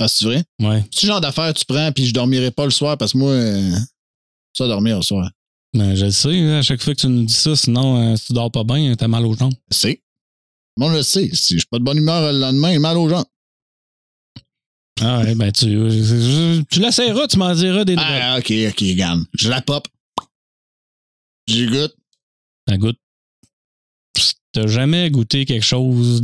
Ah, 0.00 0.08
c'est 0.08 0.24
vrai? 0.24 0.44
Ouais. 0.60 0.84
Ce 0.90 1.06
genre 1.06 1.20
d'affaire 1.20 1.52
tu 1.54 1.64
prends, 1.64 1.90
puis 1.92 2.06
je 2.06 2.12
dormirai 2.12 2.50
pas 2.50 2.64
le 2.64 2.70
soir 2.70 2.96
parce 2.98 3.12
que 3.12 3.18
moi, 3.18 3.30
euh, 3.30 3.76
ça 4.52 4.66
dormir 4.66 4.96
le 4.96 5.02
soir. 5.02 5.30
Ben, 5.72 5.94
je 5.94 6.06
le 6.06 6.10
sais, 6.10 6.52
à 6.56 6.62
chaque 6.62 6.82
fois 6.82 6.94
que 6.94 7.00
tu 7.00 7.06
nous 7.06 7.24
dis 7.24 7.32
ça, 7.32 7.54
sinon, 7.54 8.12
euh, 8.12 8.16
si 8.16 8.26
tu 8.26 8.32
dors 8.32 8.50
pas 8.50 8.64
bien, 8.64 8.94
t'as 8.96 9.08
mal 9.08 9.24
aux 9.24 9.34
jambes. 9.36 9.54
C'est. 9.70 10.02
Bon, 10.76 10.90
je 10.90 10.96
le 10.96 11.02
sais. 11.02 11.30
Si 11.32 11.54
je 11.54 11.58
suis 11.60 11.66
pas 11.70 11.78
de 11.78 11.84
bonne 11.84 11.98
humeur 11.98 12.32
le 12.32 12.38
lendemain, 12.38 12.72
j'ai 12.72 12.78
mal 12.78 12.96
aux 12.96 13.08
jambes. 13.08 13.26
Ah 15.02 15.20
ouais, 15.20 15.34
ben 15.34 15.50
tu, 15.50 15.66
euh, 15.66 16.62
tu 16.70 16.80
l'essaieras, 16.80 17.26
tu 17.28 17.38
m'en 17.38 17.54
diras 17.54 17.84
des 17.84 17.96
nouvelles. 17.96 18.22
Ah, 18.22 18.38
ok, 18.38 18.52
ok, 18.68 18.80
regarde. 18.80 19.20
Je 19.34 19.48
la 19.48 19.62
pop. 19.62 19.86
J'y 21.46 21.66
goûte. 21.66 21.94
Ça 22.70 22.76
goûte. 22.78 22.98
T'as 24.52 24.66
jamais 24.68 25.10
goûté 25.10 25.44
quelque 25.44 25.64
chose 25.64 26.22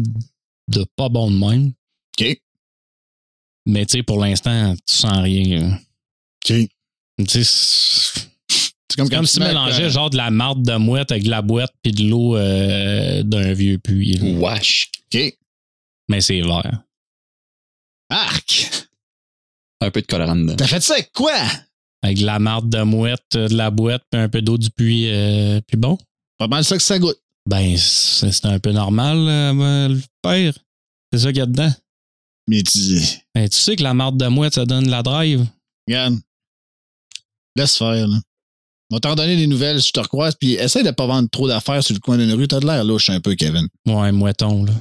de 0.68 0.84
pas 0.96 1.08
bon 1.08 1.28
de 1.30 1.36
même, 1.38 1.72
OK. 2.20 2.40
mais 3.66 3.84
tu 3.86 3.98
sais, 3.98 4.02
pour 4.04 4.20
l'instant, 4.20 4.74
tu 4.76 4.96
sens 4.96 5.18
rien. 5.22 5.74
OK. 5.74 6.54
Tu 7.18 7.26
sais, 7.26 7.44
c'est 7.44 8.96
comme, 8.96 9.08
comme 9.10 9.26
si 9.26 9.38
tu 9.38 9.40
mélangeais 9.40 9.84
euh, 9.84 9.90
genre 9.90 10.10
de 10.10 10.16
la 10.16 10.30
marde 10.30 10.62
de 10.64 10.76
mouette 10.76 11.10
avec 11.10 11.24
de 11.24 11.30
la 11.30 11.42
boîte 11.42 11.72
puis 11.82 11.90
de 11.92 12.04
l'eau 12.08 12.36
euh, 12.36 13.24
d'un 13.24 13.52
vieux 13.52 13.78
puits. 13.78 14.14
là. 14.14 14.24
Wesh. 14.54 14.90
OK. 15.12 15.36
Mais 16.08 16.20
c'est 16.20 16.40
vert. 16.42 16.82
Arc! 18.08 18.86
Un 19.80 19.90
peu 19.90 20.00
de 20.00 20.06
colorant 20.06 20.36
dedans. 20.36 20.54
T'as 20.56 20.66
fait 20.68 20.80
ça 20.80 20.94
avec 20.94 21.12
quoi? 21.12 21.34
Avec 22.02 22.18
de 22.18 22.24
la 22.26 22.38
marde 22.38 22.68
de 22.70 22.82
mouette, 22.82 23.34
euh, 23.34 23.48
de 23.48 23.56
la 23.56 23.70
boîte, 23.70 24.04
puis 24.10 24.20
un 24.20 24.28
peu 24.28 24.42
d'eau 24.42 24.58
du 24.58 24.70
puits. 24.70 25.10
euh, 25.10 25.60
puis 25.66 25.76
bon, 25.76 25.98
Pas 26.38 26.48
mal 26.48 26.64
ça 26.64 26.76
que 26.76 26.82
ça 26.82 26.98
goûte. 26.98 27.18
ben, 27.48 27.76
c'est 27.78 28.44
un 28.46 28.58
peu 28.58 28.72
normal, 28.72 29.16
euh, 29.18 29.88
le 29.88 30.00
père. 30.22 30.54
C'est 31.12 31.20
ça 31.20 31.28
qu'il 31.28 31.38
y 31.38 31.42
a 31.42 31.46
dedans. 31.46 31.72
Mais 32.48 32.62
tu 32.62 32.78
Ben, 33.34 33.48
tu 33.48 33.56
sais 33.56 33.74
que 33.76 33.82
la 33.82 33.94
marde 33.94 34.18
de 34.18 34.26
mouette, 34.28 34.54
ça 34.54 34.64
donne 34.66 34.84
de 34.84 34.90
la 34.90 35.02
drive. 35.02 35.46
regarde. 35.88 36.18
Laisse 37.56 37.76
faire, 37.78 38.06
là. 38.06 38.18
On 38.90 38.96
va 38.96 39.00
t'en 39.00 39.16
donner 39.16 39.34
des 39.36 39.48
nouvelles 39.48 39.80
si 39.82 39.88
je 39.88 39.92
te 39.94 40.00
recroise, 40.00 40.36
puis 40.38 40.52
essaye 40.52 40.84
de 40.84 40.92
pas 40.92 41.06
vendre 41.06 41.28
trop 41.28 41.48
d'affaires 41.48 41.82
sur 41.82 41.94
le 41.94 41.98
coin 42.00 42.18
d'une 42.18 42.32
rue. 42.32 42.46
T'as 42.46 42.60
de 42.60 42.66
l'air 42.66 42.84
louche 42.84 43.10
un 43.10 43.20
peu, 43.20 43.34
Kevin. 43.34 43.66
Ouais, 43.86 44.12
mouetton, 44.12 44.64
là. 44.64 44.72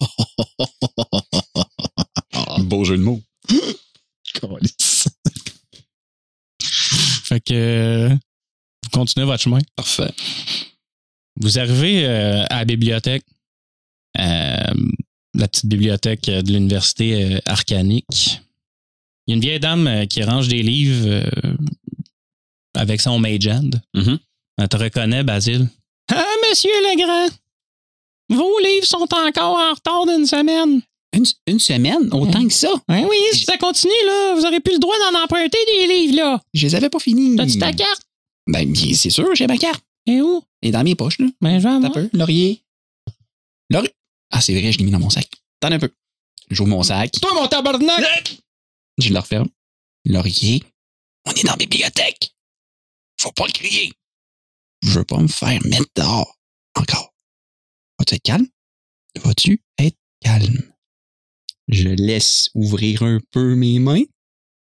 Beau 2.58 2.84
jeu 2.84 2.98
de 2.98 3.02
mots. 3.02 3.22
Fait 7.24 7.40
que 7.40 7.54
euh, 7.54 8.14
continuez 8.96 9.26
votre 9.26 9.42
chemin. 9.42 9.58
Parfait. 9.76 10.10
Vous 11.38 11.58
arrivez 11.58 12.06
euh, 12.06 12.44
à 12.48 12.58
la 12.60 12.64
bibliothèque, 12.64 13.24
euh, 14.18 14.72
la 15.34 15.48
petite 15.48 15.66
bibliothèque 15.66 16.24
de 16.24 16.50
l'université 16.52 17.34
euh, 17.34 17.38
arcanique. 17.44 18.40
Il 19.26 19.30
y 19.30 19.32
a 19.32 19.34
une 19.36 19.42
vieille 19.42 19.60
dame 19.60 19.86
euh, 19.86 20.06
qui 20.06 20.22
range 20.22 20.48
des 20.48 20.62
livres 20.62 21.06
euh, 21.08 21.56
avec 22.74 23.00
son 23.02 23.18
mage 23.18 23.46
hand. 23.46 23.80
Mhm. 23.94 24.18
Elle 24.58 24.68
te 24.68 24.76
reconnaît, 24.78 25.24
Basile. 25.24 25.68
Ah, 26.10 26.24
monsieur 26.48 26.70
Legrand! 26.90 27.34
Vos 28.30 28.58
livres 28.60 28.86
sont 28.86 29.06
encore 29.12 29.58
en 29.58 29.74
retard 29.74 30.06
d'une 30.06 30.24
semaine. 30.26 30.80
Une, 31.12 31.24
une 31.46 31.58
semaine, 31.58 32.08
autant 32.12 32.46
que 32.46 32.52
ça? 32.52 32.72
Oui, 32.88 33.04
oui, 33.08 33.16
si 33.32 33.44
ça 33.44 33.56
continue, 33.58 33.92
là, 34.06 34.34
vous 34.34 34.44
aurez 34.44 34.60
plus 34.60 34.74
le 34.74 34.78
droit 34.78 34.96
d'en 34.98 35.22
emprunter 35.22 35.58
des 35.66 35.86
livres, 35.86 36.16
là. 36.16 36.40
Je 36.54 36.66
les 36.66 36.74
avais 36.74 36.88
pas 36.90 36.98
finis. 36.98 37.36
T'as-tu 37.36 37.58
ta 37.58 37.72
carte? 37.72 38.02
Ben, 38.46 38.70
bien, 38.70 38.94
c'est 38.94 39.10
sûr, 39.10 39.34
j'ai 39.34 39.46
ma 39.46 39.56
carte. 39.56 39.84
Et 40.06 40.20
où? 40.20 40.42
Elle 40.62 40.68
est 40.68 40.72
dans 40.72 40.84
mes 40.84 40.94
poches, 40.94 41.18
là. 41.18 41.26
Ben, 41.40 41.58
je 41.58 41.66
vais 41.66 41.90
peu. 41.90 42.08
Laurier. 42.16 42.62
Laurier. 43.70 43.92
Ah, 44.30 44.40
c'est 44.40 44.58
vrai, 44.58 44.72
je 44.72 44.78
l'ai 44.78 44.84
mis 44.84 44.90
dans 44.90 45.00
mon 45.00 45.10
sac. 45.10 45.28
Attends 45.60 45.74
un 45.74 45.78
peu. 45.78 45.90
J'ouvre 46.50 46.70
mon 46.70 46.82
sac. 46.82 47.12
Toi, 47.20 47.34
mon 47.34 47.48
tabarnak! 47.48 48.38
Je 48.98 49.12
le 49.12 49.18
referme. 49.18 49.48
Laurier. 50.04 50.62
On 51.26 51.32
est 51.32 51.44
dans 51.44 51.52
la 51.52 51.56
bibliothèque. 51.56 52.34
Faut 53.20 53.32
pas 53.32 53.46
le 53.46 53.52
crier. 53.52 53.92
Je 54.82 54.90
veux 54.90 55.04
pas 55.04 55.18
me 55.18 55.28
faire 55.28 55.60
mettre 55.66 55.90
dehors. 55.96 56.38
Encore. 56.76 57.12
Vas-tu 57.98 58.14
être 58.14 58.22
calme? 58.22 58.46
Vas-tu 59.24 59.62
être 59.78 59.96
calme? 60.20 60.62
Je 61.68 61.88
laisse 61.88 62.50
ouvrir 62.54 63.02
un 63.02 63.18
peu 63.32 63.56
mes 63.56 63.78
mains. 63.80 64.04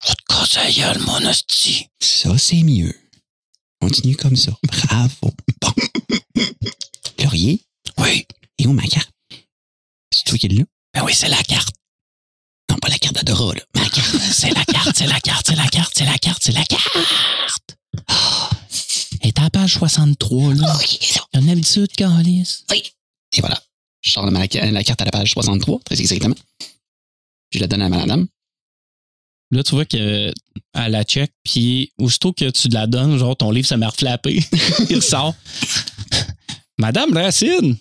Je 0.05 0.13
te 0.15 0.99
mon 1.05 1.29
hostie. 1.29 1.89
Ça, 2.01 2.37
c'est 2.39 2.63
mieux. 2.63 2.95
Continue 3.81 4.17
comme 4.17 4.37
ça. 4.37 4.53
Bravo. 4.65 5.35
Bon. 5.61 5.73
Laurier? 7.23 7.61
Oui. 7.99 8.27
Et 8.59 8.67
où 8.67 8.73
ma 8.73 8.87
carte? 8.87 9.11
C'est 10.13 10.25
toi 10.25 10.39
qui 10.39 10.49
l'as? 10.49 10.65
Ben 10.95 11.05
oui, 11.05 11.15
c'est 11.15 11.29
la 11.29 11.43
carte. 11.43 11.75
Non, 12.71 12.77
pas 12.79 12.89
la 12.89 12.99
carte 12.99 13.15
d'Adora, 13.15 13.55
là. 13.55 13.61
Ma 13.75 13.89
carte. 13.89 14.17
C'est 14.33 14.51
la 14.51 14.65
carte, 14.65 14.97
c'est 14.97 15.07
la 15.07 15.21
carte, 15.21 15.47
c'est 15.47 15.57
la 15.57 15.69
carte, 15.69 15.93
c'est 15.97 16.05
la 16.05 16.19
carte, 16.19 16.43
c'est 16.43 16.53
la 16.53 16.65
carte. 16.65 16.97
Ah. 18.09 18.51
Elle 19.21 19.29
est 19.29 19.39
à 19.39 19.43
la 19.43 19.51
page 19.51 19.75
63, 19.75 20.55
là. 20.55 20.75
Ok, 20.75 20.99
ça. 21.01 21.25
Il 21.33 21.37
y 21.37 21.39
a 21.39 21.41
une 21.45 21.51
habitude, 21.51 21.91
Calice. 21.97 22.65
Et 23.37 23.41
voilà. 23.41 23.61
Je 24.01 24.11
sors 24.11 24.27
la, 24.31 24.31
la 24.71 24.85
carte 24.85 25.03
à 25.03 25.05
la 25.05 25.11
page 25.11 25.33
63, 25.33 25.81
très 25.85 26.01
exactement. 26.01 26.37
Je 27.51 27.59
la 27.59 27.67
donne 27.67 27.83
à 27.83 27.89
madame. 27.89 28.29
Là, 29.51 29.63
tu 29.63 29.75
vois 29.75 29.85
qu'elle 29.87 30.35
la 30.75 31.05
check, 31.05 31.33
puis 31.43 31.93
aussitôt 31.99 32.33
que 32.33 32.51
tu 32.51 32.69
la 32.69 32.87
donnes, 32.87 33.17
genre, 33.17 33.37
ton 33.37 33.51
livre 33.51 33.67
se 33.67 33.75
met 33.75 33.87
à 33.87 33.89
reflapper. 33.89 34.41
Il 34.91 34.97
ressort. 34.97 35.35
Madame 36.79 37.13
Racine, 37.13 37.77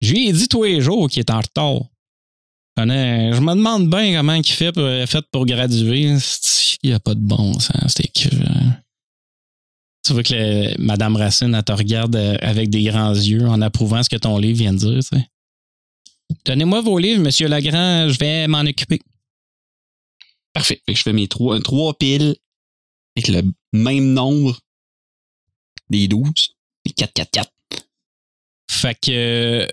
je 0.00 0.12
lui 0.12 0.28
ai 0.28 0.32
dit 0.32 0.48
tous 0.48 0.64
les 0.64 0.80
jours 0.80 1.08
qu'il 1.08 1.20
est 1.20 1.30
en 1.30 1.40
retard. 1.40 1.82
Je 2.76 3.40
me 3.40 3.54
demande 3.54 3.90
bien 3.90 4.16
comment 4.16 4.34
il 4.34 4.46
fait 4.46 4.70
pour, 4.72 4.88
fait 5.06 5.24
pour 5.32 5.46
graduer. 5.46 6.16
Il 6.82 6.90
n'y 6.90 6.94
a 6.94 7.00
pas 7.00 7.14
de 7.14 7.20
bon 7.20 7.58
sens. 7.58 7.94
Que. 7.94 8.28
Tu 10.06 10.12
vois 10.12 10.22
que 10.22 10.80
Madame 10.80 11.16
Racine, 11.16 11.54
elle 11.54 11.64
te 11.64 11.72
regarde 11.72 12.16
euh, 12.16 12.36
avec 12.40 12.70
des 12.70 12.84
grands 12.84 13.12
yeux 13.12 13.46
en 13.46 13.60
approuvant 13.60 14.02
ce 14.02 14.08
que 14.08 14.16
ton 14.16 14.38
livre 14.38 14.58
vient 14.58 14.72
de 14.72 14.78
dire. 14.78 15.00
tu 15.00 15.16
sais. 15.16 15.26
Donnez-moi 16.44 16.80
vos 16.80 16.98
livres, 16.98 17.22
Monsieur 17.22 17.48
Lagrand, 17.48 18.08
je 18.08 18.18
vais 18.18 18.46
m'en 18.46 18.60
occuper. 18.60 19.00
Parfait. 20.58 20.82
Fait 20.84 20.92
que 20.92 20.98
je 20.98 21.02
fais 21.04 21.12
mes 21.12 21.28
trois, 21.28 21.94
piles 21.94 22.34
avec 23.16 23.28
le 23.28 23.42
même 23.72 24.12
nombre 24.12 24.58
des 25.88 26.08
12. 26.08 26.56
Les 26.84 26.90
4, 26.90 27.12
4, 27.12 27.30
4. 27.30 27.50
Fait 28.68 28.94
que 29.00 29.10
euh, 29.12 29.66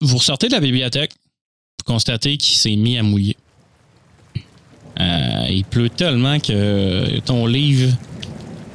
vous 0.00 0.18
ressortez 0.18 0.46
de 0.46 0.52
la 0.52 0.60
bibliothèque, 0.60 1.10
vous 1.12 1.92
constatez 1.92 2.36
qu'il 2.36 2.56
s'est 2.56 2.76
mis 2.76 2.96
à 2.98 3.02
mouiller. 3.02 3.36
Euh, 5.00 5.46
il 5.50 5.64
pleut 5.64 5.90
tellement 5.90 6.38
que 6.38 7.18
ton 7.20 7.46
livre, 7.46 7.92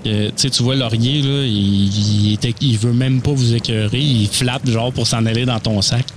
que, 0.03 0.31
tu 0.31 0.63
vois 0.63 0.75
Laurier, 0.75 1.21
là, 1.21 1.45
il 1.45 2.77
veut 2.77 2.91
même 2.91 3.21
pas 3.21 3.31
vous 3.31 3.55
écœurer, 3.55 4.01
il 4.01 4.27
flappe 4.27 4.67
genre 4.67 4.91
pour 4.91 5.07
s'en 5.07 5.25
aller 5.25 5.45
dans 5.45 5.61
ton 5.61 5.81
sac. 5.81 6.07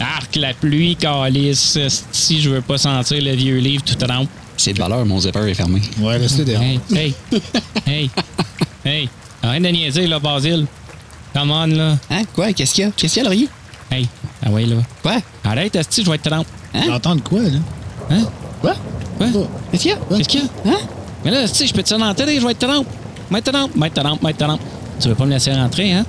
Arc 0.00 0.34
la 0.34 0.52
pluie, 0.52 0.96
calice, 0.96 1.78
si 2.10 2.40
je 2.40 2.50
veux 2.50 2.60
pas 2.60 2.78
sentir 2.78 3.22
le 3.22 3.36
vieux 3.36 3.58
livre 3.58 3.84
tout 3.84 3.94
trempe. 3.94 4.28
C'est 4.56 4.72
de 4.72 4.78
valeur, 4.78 5.04
mon 5.04 5.18
zipper 5.18 5.48
est 5.48 5.54
fermé. 5.54 5.80
Ouais, 6.00 6.18
laisse-le 6.18 6.44
dehors. 6.44 6.62
Hey, 6.62 6.80
hey, 6.94 7.14
hey, 7.86 8.10
hey, 8.84 9.08
arrête 9.42 9.62
de 9.62 9.68
niaiser, 9.68 10.06
là, 10.06 10.18
Basile. 10.18 10.66
Come 11.34 11.50
on, 11.50 11.66
là. 11.66 11.96
Hein? 12.10 12.22
Quoi? 12.34 12.52
Qu'est-ce 12.52 12.74
qu'il 12.74 12.84
y 12.84 12.86
a? 12.86 12.90
Qu'est-ce 12.96 13.14
qu'il 13.14 13.22
y 13.22 13.26
a, 13.26 13.28
Laurier? 13.28 13.48
Hey, 13.90 14.08
ah 14.44 14.50
ouais, 14.50 14.64
là. 14.66 14.76
Quoi? 15.02 15.16
Arrête, 15.44 15.74
Asti, 15.76 16.04
je 16.04 16.10
vais 16.10 16.16
être 16.16 16.30
trempe. 16.30 16.46
T'entends 16.86 17.16
de 17.16 17.20
quoi, 17.20 17.40
là? 17.40 17.58
Hein? 18.10 18.24
Quoi? 18.60 18.74
Quoi? 19.18 19.26
Qu'est-ce 19.70 19.82
qu'il 19.82 19.90
y 19.90 19.94
a? 19.94 20.16
Qu'est-ce 20.16 20.28
qu'il 20.28 20.40
y 20.40 20.44
a? 20.44 20.70
Hein? 20.70 20.78
Mais 21.24 21.30
là, 21.30 21.46
sais, 21.46 21.66
je 21.66 21.74
peux 21.74 21.82
te 21.82 22.12
télé, 22.14 22.38
je 22.38 22.44
vais 22.44 22.52
être 22.52 22.66
trempe. 22.66 22.86
Être 23.34 23.50
trempe, 23.50 23.70
être 23.84 24.02
trempe, 24.02 24.24
être 24.24 24.36
trempe. 24.36 24.60
Tu 25.00 25.08
veux 25.08 25.14
pas 25.14 25.24
me 25.24 25.30
laisser 25.30 25.52
rentrer, 25.52 25.92
hein? 25.92 26.04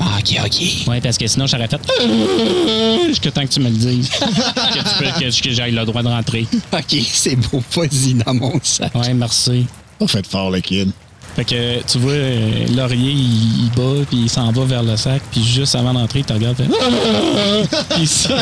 Ah, 0.00 0.18
ok, 0.20 0.36
ok. 0.44 0.86
Ouais, 0.88 1.00
parce 1.00 1.18
que 1.18 1.26
sinon, 1.26 1.46
j'aurais 1.46 1.66
fait. 1.68 1.80
Jusqu'à 3.08 3.30
temps 3.32 3.42
que 3.42 3.48
tu 3.52 3.60
me 3.60 3.68
le 3.68 3.76
dises. 3.76 4.08
que, 4.20 4.78
tu 4.78 4.94
peux- 4.98 5.20
que, 5.20 5.42
que 5.42 5.50
j'aille 5.50 5.72
le 5.72 5.84
droit 5.84 6.02
de 6.02 6.08
rentrer. 6.08 6.46
Ok, 6.72 6.96
c'est 7.12 7.36
beau. 7.36 7.62
Vas-y 7.72 8.14
dans 8.14 8.34
mon 8.34 8.58
sac. 8.62 8.94
Ouais, 8.94 9.12
merci. 9.14 9.66
Pas 9.98 10.06
fait 10.06 10.26
fort, 10.26 10.50
le 10.50 10.60
kid. 10.60 10.90
Fait 11.34 11.44
que, 11.44 11.82
tu 11.84 11.98
vois, 11.98 12.12
euh, 12.12 12.66
Laurier, 12.74 13.12
il, 13.12 13.64
il 13.64 13.70
bat, 13.76 14.04
puis 14.08 14.18
il 14.22 14.30
s'en 14.30 14.50
va 14.50 14.64
vers 14.64 14.82
le 14.82 14.96
sac, 14.96 15.22
puis 15.30 15.42
juste 15.44 15.74
avant 15.76 15.92
d'entrer, 15.94 16.20
il 16.20 16.24
te 16.24 16.32
regarde, 16.32 16.56
fait. 16.56 16.68
Puis 17.94 18.06
ça- 18.06 18.36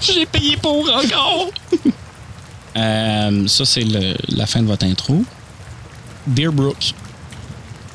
J'ai 0.00 0.26
payé 0.26 0.56
pour 0.56 0.88
encore! 0.92 1.50
Euh, 2.76 3.46
ça, 3.48 3.64
c'est 3.64 3.84
la 4.28 4.46
fin 4.46 4.62
de 4.62 4.66
votre 4.66 4.84
intro. 4.86 5.22
Deerbrook, 6.26 6.94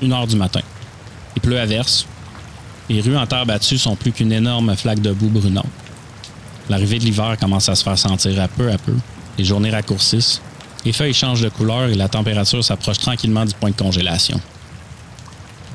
une 0.01 0.13
heure 0.13 0.27
du 0.27 0.35
matin. 0.35 0.61
Il 1.35 1.41
pleut 1.41 1.59
à 1.59 1.65
verse. 1.65 2.05
Les 2.89 3.01
rues 3.01 3.17
en 3.17 3.25
terre 3.25 3.45
battue 3.45 3.77
sont 3.77 3.95
plus 3.95 4.11
qu'une 4.11 4.31
énorme 4.31 4.75
flaque 4.75 5.01
de 5.01 5.11
boue 5.11 5.29
brunante. 5.29 5.65
L'arrivée 6.69 6.99
de 6.99 7.03
l'hiver 7.03 7.37
commence 7.39 7.69
à 7.69 7.75
se 7.75 7.83
faire 7.83 7.97
sentir 7.97 8.41
à 8.41 8.47
peu 8.47 8.71
à 8.71 8.77
peu. 8.77 8.93
Les 9.37 9.43
journées 9.43 9.69
raccourcissent. 9.69 10.41
Les 10.83 10.93
feuilles 10.93 11.13
changent 11.13 11.41
de 11.41 11.49
couleur 11.49 11.89
et 11.89 11.95
la 11.95 12.07
température 12.07 12.63
s'approche 12.63 12.99
tranquillement 12.99 13.45
du 13.45 13.53
point 13.53 13.71
de 13.71 13.75
congélation. 13.75 14.39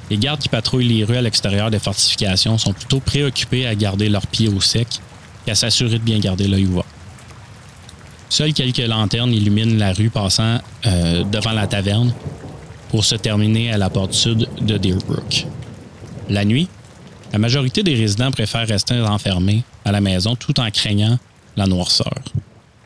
Les 0.08 0.18
gardes 0.18 0.40
qui 0.40 0.48
patrouillent 0.48 0.88
les 0.88 1.04
rues 1.04 1.16
à 1.16 1.22
l'extérieur 1.22 1.70
des 1.70 1.78
fortifications 1.78 2.58
sont 2.58 2.72
plutôt 2.72 3.00
préoccupés 3.00 3.66
à 3.66 3.74
garder 3.74 4.08
leurs 4.08 4.26
pieds 4.26 4.48
au 4.48 4.60
sec 4.60 4.88
qu'à 5.46 5.54
s'assurer 5.54 5.98
de 5.98 6.04
bien 6.04 6.18
garder 6.18 6.48
l'œil 6.48 6.66
ouvert. 6.66 6.84
Seules 8.28 8.52
quelques 8.52 8.78
lanternes 8.78 9.32
illuminent 9.32 9.78
la 9.78 9.92
rue 9.92 10.10
passant 10.10 10.58
euh, 10.86 11.24
devant 11.24 11.52
la 11.52 11.66
taverne 11.66 12.12
pour 12.90 13.04
se 13.04 13.14
terminer 13.14 13.72
à 13.72 13.78
la 13.78 13.88
porte 13.88 14.12
sud 14.12 14.48
de 14.60 14.76
Deerbrook. 14.76 15.46
La 16.28 16.44
nuit, 16.44 16.68
la 17.32 17.38
majorité 17.38 17.82
des 17.82 17.94
résidents 17.94 18.32
préfèrent 18.32 18.66
rester 18.66 19.00
enfermés 19.00 19.62
à 19.84 19.92
la 19.92 20.00
maison 20.00 20.34
tout 20.34 20.58
en 20.58 20.70
craignant 20.70 21.18
la 21.56 21.66
noirceur. 21.66 22.20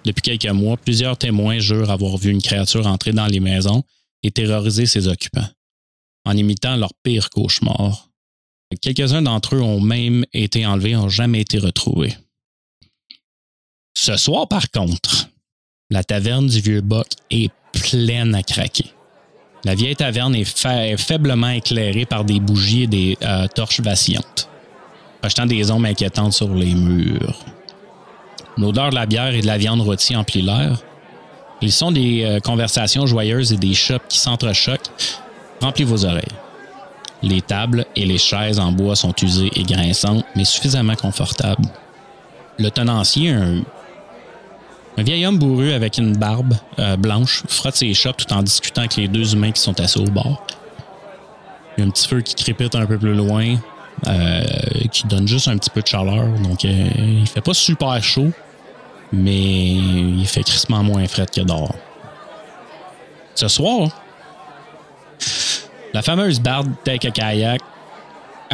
Depuis 0.05 0.21
quelques 0.21 0.55
mois, 0.55 0.77
plusieurs 0.77 1.17
témoins 1.17 1.59
jurent 1.59 1.91
avoir 1.91 2.19
vu 2.19 2.31
une 2.31 2.43
créature 2.43 2.87
entrer 2.87 3.13
dans 3.13 3.27
les 3.27 3.41
maisons 3.41 3.83
et 4.23 4.31
terroriser 4.31 4.85
ses 4.85 5.09
occupants, 5.09 5.49
en 6.27 6.37
imitant 6.37 6.77
leur 6.77 6.93
pire 7.03 7.31
cauchemar. 7.31 8.11
Quelques-uns 8.83 9.23
d'entre 9.23 9.55
eux 9.55 9.63
ont 9.63 9.81
même 9.81 10.27
été 10.33 10.67
enlevés 10.67 10.91
et 10.91 10.95
n'ont 10.95 11.09
jamais 11.09 11.41
été 11.41 11.59
retrouvés. 11.59 12.15
Ce 13.97 14.17
soir, 14.17 14.49
par 14.49 14.71
contre, 14.71 15.29
la 15.91 16.03
taverne 16.03 16.49
du 16.49 16.61
Vieux 16.61 16.81
Boc 16.81 17.07
est 17.31 17.53
pleine 17.73 18.35
à 18.35 18.43
craquer. 18.43 18.91
La 19.65 19.75
vieille 19.75 19.97
taverne 19.97 20.35
est, 20.35 20.45
fa- 20.45 20.87
est 20.87 20.97
faiblement 20.97 21.49
éclairée 21.49 22.05
par 22.05 22.25
des 22.25 22.39
bougies 22.41 22.83
et 22.83 22.87
des 22.87 23.19
euh, 23.23 23.47
torches 23.49 23.81
vacillantes, 23.81 24.49
projetant 25.21 25.47
des 25.47 25.71
ombres 25.71 25.87
inquiétantes 25.87 26.35
sur 26.35 26.55
les 26.55 26.75
murs. 26.75 27.39
L'odeur 28.59 28.91
de 28.91 28.95
la 28.95 29.07
bière 29.07 29.35
et 29.35 29.41
de 29.41 29.47
la 29.47 29.59
viande 29.59 29.81
rôtie 29.81 30.15
emplit 30.15 30.43
l'air. 30.43 30.79
Ils 31.63 31.73
sont 31.73 31.93
des 31.93 32.25
euh, 32.25 32.41
conversations 32.41 33.07
joyeuses 33.07 33.53
et 33.53 33.57
des 33.57 33.75
chopes 33.75 34.07
qui 34.09 34.19
s'entrechoquent. 34.19 34.91
Remplis 35.63 35.85
vos 35.85 36.05
oreilles. 36.05 36.25
Les 37.23 37.41
tables 37.41 37.87
et 37.97 38.05
les 38.05 38.19
chaises 38.19 38.61
en 38.61 38.71
bois 38.71 38.97
sont 38.97 39.15
usées 39.23 39.51
et 39.57 39.63
grinçantes, 39.63 40.27
mais 40.37 40.45
suffisamment 40.45 40.95
confortables. 40.95 41.65
Le 42.59 42.71
tenancier, 42.71 43.31
un, 43.31 43.63
un 44.97 45.03
vieil 45.03 45.27
homme 45.27 45.39
bourru 45.39 45.73
avec 45.73 45.99
une 45.99 46.17
barbe 46.17 46.55
euh, 46.79 46.97
blanche, 46.97 47.43
frotte 47.49 47.75
ses 47.75 47.93
chopes 47.95 48.17
tout 48.17 48.33
en 48.33 48.43
discutant 48.43 48.83
avec 48.83 48.97
les 48.97 49.09
deux 49.09 49.35
humains 49.35 49.51
qui 49.51 49.61
sont 49.61 49.79
assis 49.81 49.99
au 49.99 50.05
bord. 50.05 50.47
Il 51.77 51.81
y 51.81 51.85
a 51.85 51.87
un 51.89 51.91
petit 51.91 52.07
feu 52.07 52.21
qui 52.21 52.35
crépite 52.37 52.75
un 52.77 52.87
peu 52.87 52.99
plus 52.99 53.15
loin, 53.15 53.57
euh, 54.07 54.43
qui 54.93 55.07
donne 55.07 55.27
juste 55.27 55.49
un 55.49 55.59
petit 55.59 55.71
peu 55.71 55.83
de 55.83 55.87
chaleur. 55.87 56.27
Donc, 56.39 56.65
euh, 56.65 56.89
il 56.97 57.27
fait 57.27 57.41
pas 57.41 57.55
super 57.55 58.01
chaud, 58.03 58.31
mais 59.13 59.73
il 59.73 60.27
fait 60.27 60.45
crissement 60.45 60.85
moins 60.85 61.07
frais 61.09 61.27
que 61.27 61.41
dehors. 61.41 61.75
Ce 63.35 63.49
soir, 63.49 63.89
la 65.93 66.03
fameuse 66.03 66.39
barde 66.41 66.69
Take 66.85 67.09
a 67.09 67.11
Kayak 67.11 67.61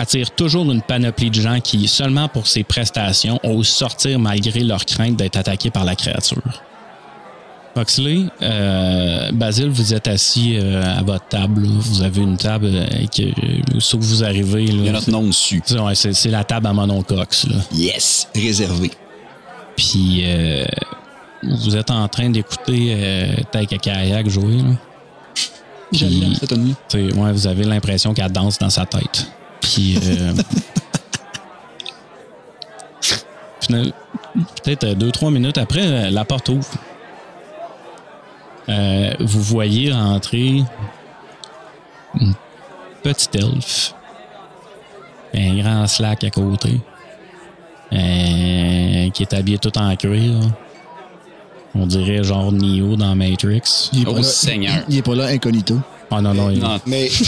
attire 0.01 0.31
toujours 0.31 0.71
une 0.71 0.83
panoplie 0.83 1.31
de 1.31 1.41
gens 1.41 1.61
qui, 1.61 1.87
seulement 1.87 2.29
pour 2.29 2.47
ses 2.47 2.65
prestations, 2.65 3.39
osent 3.45 3.69
sortir 3.69 4.19
malgré 4.19 4.61
leur 4.61 4.85
crainte 4.85 5.17
d'être 5.17 5.37
attaqués 5.37 5.71
par 5.71 5.85
la 5.85 5.95
créature. 5.95 6.43
Foxley, 7.75 8.25
euh, 8.43 9.31
Basile, 9.33 9.69
vous 9.69 9.95
êtes 9.95 10.09
assis 10.09 10.57
euh, 10.59 10.83
à 10.99 11.03
votre 11.03 11.29
table. 11.29 11.63
là. 11.63 11.69
Vous 11.79 12.03
avez 12.03 12.21
une 12.21 12.37
table 12.37 12.67
euh, 12.73 12.87
que, 13.17 13.23
euh, 13.23 13.79
sauf 13.79 14.01
que 14.01 14.07
vous 14.07 14.25
arrivez. 14.25 14.67
Là, 14.67 14.73
Il 14.73 14.85
y 14.87 14.89
a 14.89 14.93
notre 14.93 15.11
nom 15.11 15.23
dessus. 15.23 15.63
c'est, 15.95 16.31
la 16.31 16.43
table 16.43 16.67
à 16.67 16.73
monocox. 16.73 17.47
Là. 17.47 17.57
Yes, 17.73 18.29
réservé. 18.35 18.91
Puis 19.77 20.25
vous 21.43 21.77
êtes 21.77 21.91
en 21.91 22.07
train 22.09 22.29
d'écouter 22.29 23.35
Taika 23.53 23.79
Kayak 23.79 24.29
jouer. 24.29 24.57
Là. 24.59 24.75
Puis- 26.89 27.13
ouais, 27.13 27.33
vous 27.33 27.47
avez 27.47 27.65
l'impression 27.65 28.13
qu'elle 28.13 28.33
danse 28.33 28.59
dans 28.59 28.69
sa 28.69 28.85
tête. 28.85 29.31
Puis, 29.61 29.99
euh, 30.03 30.33
peut-être 34.63 34.85
euh, 34.85 34.95
deux, 34.95 35.11
trois 35.11 35.31
minutes 35.31 35.59
après, 35.59 35.83
euh, 35.87 36.11
la 36.11 36.25
porte 36.25 36.49
ouvre. 36.49 36.69
Euh, 38.69 39.13
vous 39.21 39.43
voyez 39.43 39.93
rentrer 39.93 40.63
une 42.19 42.35
petite 43.03 43.35
elfe. 43.35 43.95
Un 45.35 45.57
grand 45.61 45.87
slack 45.87 46.25
à 46.25 46.31
côté. 46.31 46.81
Euh, 47.93 49.11
qui 49.11 49.23
est 49.23 49.35
habillé 49.35 49.59
tout 49.59 49.77
en 49.79 49.95
cuir. 49.97 50.35
On 51.75 51.87
dirait 51.87 52.23
genre 52.23 52.53
Neo 52.53 52.97
dans 52.97 53.15
Matrix. 53.17 53.91
Il 53.93 54.03
est 54.03 54.05
pas 54.05 54.11
Oh, 54.13 54.17
là- 54.17 54.23
Seigneur. 54.23 54.85
Il 54.89 54.97
est 54.99 55.03
pas 55.03 55.15
là 55.15 55.27
incognito. 55.27 55.79
Ah 56.11 56.21
non, 56.21 56.35
non, 56.35 56.51
il- 56.51 56.59
Non, 56.61 56.79
Mais. 56.87 57.09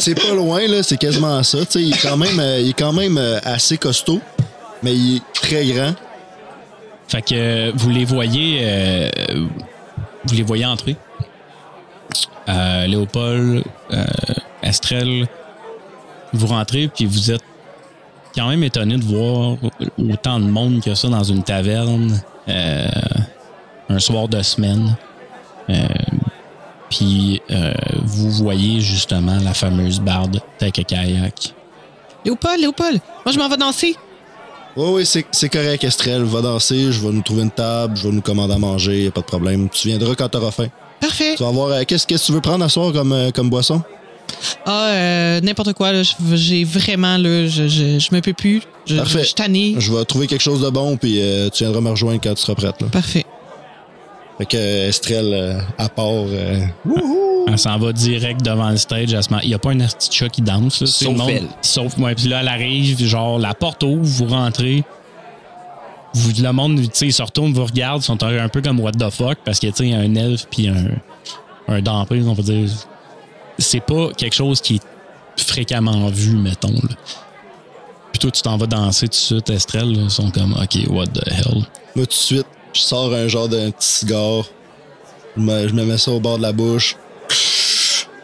c'est 0.00 0.14
pas 0.14 0.34
loin, 0.34 0.66
là. 0.66 0.82
C'est 0.82 0.96
quasiment 0.96 1.42
ça. 1.42 1.58
Il 1.74 1.92
est 1.92 2.02
quand 2.02 2.16
même, 2.16 2.38
euh, 2.38 2.60
il 2.60 2.70
est 2.70 2.78
quand 2.78 2.92
même 2.92 3.18
euh, 3.18 3.38
assez 3.44 3.78
costaud, 3.78 4.20
mais 4.82 4.94
il 4.94 5.16
est 5.16 5.22
très 5.32 5.66
grand. 5.66 5.94
Fait 7.08 7.22
que 7.22 7.34
euh, 7.34 7.72
vous 7.74 7.90
les 7.90 8.04
voyez, 8.04 9.10
vous 10.24 10.34
les 10.34 10.42
voyez 10.42 10.66
entrer? 10.66 10.96
Euh, 12.48 12.86
Léopold, 12.86 13.62
Estrelle, 14.62 15.26
vous 16.32 16.46
rentrez 16.46 16.88
puis 16.88 17.06
vous 17.06 17.30
êtes 17.30 17.42
quand 18.34 18.48
même 18.48 18.62
étonné 18.62 18.96
de 18.96 19.04
voir 19.04 19.56
autant 19.98 20.38
de 20.38 20.44
monde 20.44 20.82
que 20.82 20.94
ça 20.94 21.08
dans 21.08 21.24
une 21.24 21.42
taverne 21.42 22.20
un 22.46 23.98
soir 23.98 24.28
de 24.28 24.42
semaine. 24.42 24.96
Puis 26.90 27.40
euh, 27.50 27.72
vous 28.04 28.30
voyez 28.30 28.80
justement 28.80 29.38
la 29.42 29.54
fameuse 29.54 30.00
barde 30.00 30.40
Take 30.58 30.80
a 30.80 30.84
Kayak. 30.84 31.54
Léopold, 32.24 32.60
Léopold, 32.60 33.00
moi 33.24 33.32
je 33.32 33.38
m'en 33.38 33.48
vais 33.48 33.56
danser. 33.56 33.94
Oui, 34.76 34.90
oui, 34.92 35.22
c'est 35.32 35.48
correct, 35.48 35.82
Estrelle. 35.82 36.22
Va 36.22 36.40
danser, 36.40 36.92
je 36.92 37.00
vais 37.00 37.12
nous 37.12 37.22
trouver 37.22 37.42
une 37.42 37.50
table, 37.50 37.96
je 37.96 38.06
vais 38.08 38.14
nous 38.14 38.20
commander 38.20 38.54
à 38.54 38.58
manger, 38.58 39.04
y 39.04 39.06
a 39.08 39.10
pas 39.10 39.22
de 39.22 39.26
problème. 39.26 39.68
Tu 39.70 39.88
viendras 39.88 40.14
quand 40.14 40.28
t'auras 40.28 40.50
faim. 40.52 40.68
Parfait. 41.00 41.34
Tu 41.36 41.42
vas 41.42 41.50
voir, 41.50 41.68
euh, 41.68 41.82
qu'est-ce 41.86 42.06
que 42.06 42.14
tu 42.14 42.32
veux 42.32 42.40
prendre 42.40 42.64
à 42.64 42.68
soir 42.68 42.92
comme, 42.92 43.12
euh, 43.12 43.30
comme 43.30 43.50
boisson? 43.50 43.82
Ah, 44.66 44.90
euh, 44.90 45.40
n'importe 45.40 45.72
quoi, 45.72 45.92
J'ai 46.34 46.64
vraiment, 46.64 47.16
là, 47.16 47.46
je, 47.46 47.66
je, 47.66 47.98
je 47.98 48.14
me 48.14 48.20
peux 48.20 48.32
plus. 48.34 48.62
Je, 48.86 48.96
Parfait. 48.96 49.24
je. 49.24 49.80
Je 49.80 49.92
vais 49.92 50.04
trouver 50.04 50.26
quelque 50.26 50.42
chose 50.42 50.60
de 50.60 50.70
bon, 50.70 50.96
puis 50.96 51.20
euh, 51.20 51.48
tu 51.50 51.64
viendras 51.64 51.80
me 51.80 51.90
rejoindre 51.90 52.20
quand 52.22 52.34
tu 52.34 52.42
seras 52.42 52.54
prête. 52.54 52.80
Là. 52.80 52.88
Parfait. 52.88 53.24
Fait 54.38 54.46
que 54.46 54.56
euh, 54.56 54.88
Estrelle, 54.88 55.32
euh, 55.34 55.60
à 55.78 55.88
part. 55.88 56.04
euh, 56.06 56.64
Elle 57.48 57.58
s'en 57.58 57.76
va 57.78 57.92
direct 57.92 58.42
devant 58.42 58.70
le 58.70 58.76
stage. 58.76 59.10
Il 59.42 59.48
n'y 59.48 59.54
a 59.54 59.58
pas 59.58 59.70
un 59.70 59.80
artiste 59.80 60.12
chat 60.12 60.28
qui 60.28 60.42
danse. 60.42 60.80
Là, 60.80 60.86
Sauf 60.86 61.16
monde- 61.16 61.30
elle. 61.30 61.48
Sauf 61.62 61.96
moi. 61.96 62.14
Puis 62.14 62.28
là, 62.28 62.40
elle 62.40 62.48
arrive, 62.48 63.04
genre, 63.04 63.38
la 63.38 63.54
porte 63.54 63.82
ouvre, 63.82 64.00
vous 64.02 64.26
rentrez. 64.26 64.84
Vous, 66.14 66.30
le 66.42 66.52
monde, 66.52 66.80
tu 66.80 66.88
sais, 66.92 67.10
se 67.10 67.22
retournent, 67.22 67.52
vous 67.52 67.64
regardent, 67.66 68.00
ils 68.02 68.06
sont 68.06 68.22
un 68.22 68.38
un 68.44 68.48
peu 68.48 68.62
comme 68.62 68.80
what 68.80 68.92
the 68.92 69.10
fuck, 69.10 69.38
parce 69.44 69.58
que, 69.60 69.66
tu 69.66 69.72
sais, 69.74 69.84
il 69.86 69.90
y 69.90 69.94
a 69.94 69.98
un 69.98 70.14
elfe 70.14 70.46
puis 70.50 70.68
un, 70.68 70.86
un 71.68 71.82
dampé, 71.82 72.22
on 72.26 72.32
va 72.32 72.42
dire. 72.42 72.68
C'est 73.58 73.80
pas 73.80 74.10
quelque 74.16 74.34
chose 74.34 74.60
qui 74.60 74.76
est 74.76 74.82
fréquemment 75.42 76.08
vu, 76.08 76.36
mettons. 76.36 76.72
Là. 76.72 76.94
Puis 78.12 78.20
toi, 78.20 78.30
tu 78.30 78.40
t'en 78.42 78.56
vas 78.56 78.66
danser 78.66 79.06
tout 79.06 79.10
de 79.10 79.14
suite, 79.16 79.50
Estrelle. 79.50 79.92
là, 79.92 80.02
Ils 80.04 80.10
sont 80.10 80.30
comme, 80.30 80.52
OK, 80.52 80.78
what 80.88 81.06
the 81.08 81.26
hell? 81.28 81.54
Moi, 81.54 81.64
tout 81.94 82.04
de 82.06 82.12
suite, 82.12 82.46
je 82.72 82.80
sors 82.80 83.12
un 83.12 83.28
genre 83.28 83.48
d'un 83.48 83.70
petit 83.70 83.88
cigare. 83.88 84.44
Je 85.36 85.42
me, 85.42 85.68
je 85.68 85.74
me 85.74 85.84
mets 85.84 85.98
ça 85.98 86.10
au 86.10 86.20
bord 86.20 86.36
de 86.38 86.42
la 86.42 86.52
bouche. 86.52 86.96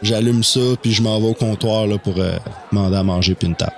J'allume 0.01 0.43
ça, 0.43 0.59
puis 0.81 0.91
je 0.93 1.01
m'en 1.01 1.19
vais 1.19 1.27
au 1.27 1.33
comptoir 1.33 1.87
là, 1.87 1.97
pour 1.97 2.15
euh, 2.19 2.33
demander 2.71 2.97
à 2.97 3.03
manger 3.03 3.33
puis 3.33 3.47
une 3.47 3.55
table. 3.55 3.73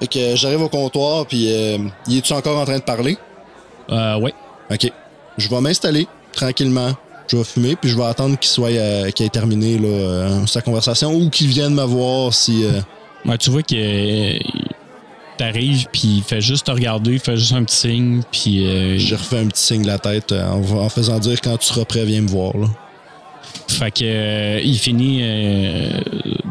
Fait 0.00 0.06
que 0.06 0.18
euh, 0.18 0.36
j'arrive 0.36 0.62
au 0.62 0.68
comptoir, 0.68 1.26
puis 1.26 1.52
euh, 1.52 1.78
y 2.06 2.18
es-tu 2.18 2.32
encore 2.32 2.58
en 2.58 2.64
train 2.64 2.78
de 2.78 2.82
parler? 2.84 3.18
Euh, 3.90 4.18
ouais. 4.20 4.32
OK. 4.70 4.90
Je 5.36 5.48
vais 5.48 5.60
m'installer 5.60 6.06
tranquillement. 6.32 6.92
Je 7.26 7.36
vais 7.36 7.44
fumer, 7.44 7.76
puis 7.76 7.90
je 7.90 7.96
vais 7.96 8.04
attendre 8.04 8.38
qu'il 8.38 8.48
soit 8.50 8.70
euh, 8.70 9.10
qu'il 9.10 9.26
ait 9.26 9.30
terminé 9.30 9.78
là, 9.78 9.88
euh, 9.88 10.46
sa 10.46 10.62
conversation 10.62 11.12
ou 11.14 11.28
qu'il 11.30 11.48
vienne 11.48 11.74
me 11.74 11.84
voir 11.84 12.32
si. 12.32 12.64
euh, 12.64 12.80
Ouais, 13.26 13.36
tu 13.36 13.50
vois 13.50 13.62
que 13.62 13.74
euh, 13.74 14.38
t'arrives, 15.40 15.86
puis 15.92 16.16
il 16.18 16.22
fait 16.22 16.40
juste 16.40 16.66
te 16.66 16.70
regarder, 16.70 17.12
il 17.14 17.18
fait 17.20 17.36
juste 17.36 17.52
un 17.52 17.64
petit 17.64 17.76
signe, 17.76 18.22
puis 18.30 18.66
euh, 18.66 18.98
je 18.98 19.14
refais 19.14 19.38
un 19.38 19.46
petit 19.46 19.62
signe 19.62 19.82
de 19.82 19.86
la 19.86 19.98
tête 19.98 20.32
euh, 20.32 20.46
en, 20.48 20.60
en 20.84 20.88
faisant 20.88 21.18
dire 21.18 21.40
quand 21.40 21.56
tu 21.56 21.66
seras 21.66 21.84
prêt, 21.84 22.04
viens 22.04 22.20
me 22.22 22.28
voir. 22.28 22.56
Là. 22.56 22.66
fait 23.68 23.90
que 23.90 24.04
euh, 24.04 24.60
il 24.62 24.78
finit 24.78 25.20
euh, 25.22 26.00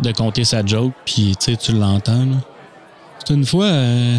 de 0.03 0.11
compter 0.11 0.43
sa 0.43 0.65
joke, 0.65 0.93
puis 1.05 1.35
tu 1.39 1.51
sais, 1.51 1.57
tu 1.57 1.71
l'entends. 1.73 2.27
C'est 3.25 3.33
une 3.35 3.45
fois, 3.45 3.65
euh, 3.65 4.17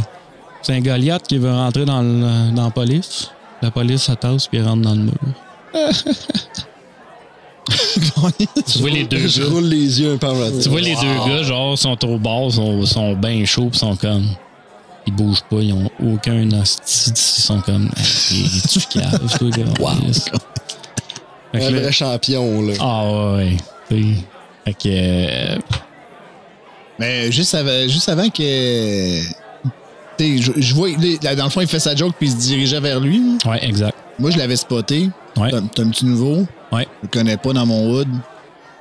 c'est 0.62 0.74
un 0.74 0.80
Goliath 0.80 1.26
qui 1.26 1.38
veut 1.38 1.50
rentrer 1.52 1.84
dans, 1.84 2.02
le- 2.02 2.52
dans 2.54 2.64
la 2.64 2.70
police. 2.70 3.30
La 3.62 3.70
police 3.70 4.02
s'attasse 4.04 4.46
puis 4.46 4.58
il 4.58 4.64
rentre 4.64 4.82
dans 4.82 4.94
le 4.94 5.02
mur. 5.02 5.12
Tu 8.66 8.78
vois 8.78 8.90
les 8.90 9.04
deux 9.04 9.28
Je 9.28 9.42
gars. 9.42 9.48
roule 9.48 9.64
les 9.64 10.00
yeux 10.00 10.12
un 10.14 10.16
peu 10.16 10.26
en 10.28 10.34
Tu 10.60 10.68
vois 10.68 10.80
les 10.80 10.94
deux 10.94 11.14
gars, 11.28 11.42
genre, 11.42 11.78
sont 11.78 12.02
au 12.04 12.18
bord, 12.18 12.50
sont, 12.52 12.84
sont 12.86 13.12
bien 13.14 13.44
chauds, 13.44 13.68
pis 13.70 13.78
sont 13.78 13.96
comme. 13.96 14.26
Ils 15.06 15.14
bougent 15.14 15.42
pas, 15.50 15.56
ils 15.56 15.72
ont 15.72 15.90
aucun 16.04 16.48
hostie, 16.52 17.10
ils 17.10 17.16
sont 17.42 17.60
comme. 17.60 17.90
Tu 18.70 18.80
caves, 18.98 19.38
toi, 19.38 19.50
gars. 19.56 19.64
Fait 21.52 21.58
que 21.58 21.64
Un 21.64 21.70
là- 21.70 21.80
vrai 21.80 21.92
champion, 21.92 22.62
là. 22.62 22.74
Ah 22.80 23.34
ouais. 23.36 23.56
tu 23.88 24.02
sais. 24.02 24.18
Fait 24.64 24.74
que. 24.74 24.78
euh, 24.86 25.58
Mais 26.98 27.32
juste 27.32 27.54
avant, 27.54 27.88
juste 27.88 28.08
avant 28.08 28.28
que. 28.28 29.20
Je, 30.22 30.52
je 30.54 30.74
vois, 30.74 30.90
dans 31.34 31.44
le 31.44 31.50
fond, 31.50 31.62
il 31.62 31.66
fait 31.66 31.80
sa 31.80 31.96
joke 31.96 32.14
puis 32.18 32.28
il 32.28 32.32
se 32.32 32.36
dirigeait 32.36 32.80
vers 32.80 33.00
lui. 33.00 33.22
ouais, 33.46 33.64
exact. 33.64 33.96
Moi, 34.18 34.30
je 34.30 34.36
l'avais 34.36 34.56
spoté. 34.56 35.08
Ouais. 35.38 35.50
T'as 35.50 35.82
un 35.82 35.88
petit 35.88 36.04
nouveau? 36.04 36.46
Ouais. 36.70 36.86
Je 37.02 37.04
le 37.04 37.08
connais 37.10 37.36
pas 37.38 37.54
dans 37.54 37.64
mon 37.64 37.90
hood. 37.90 38.08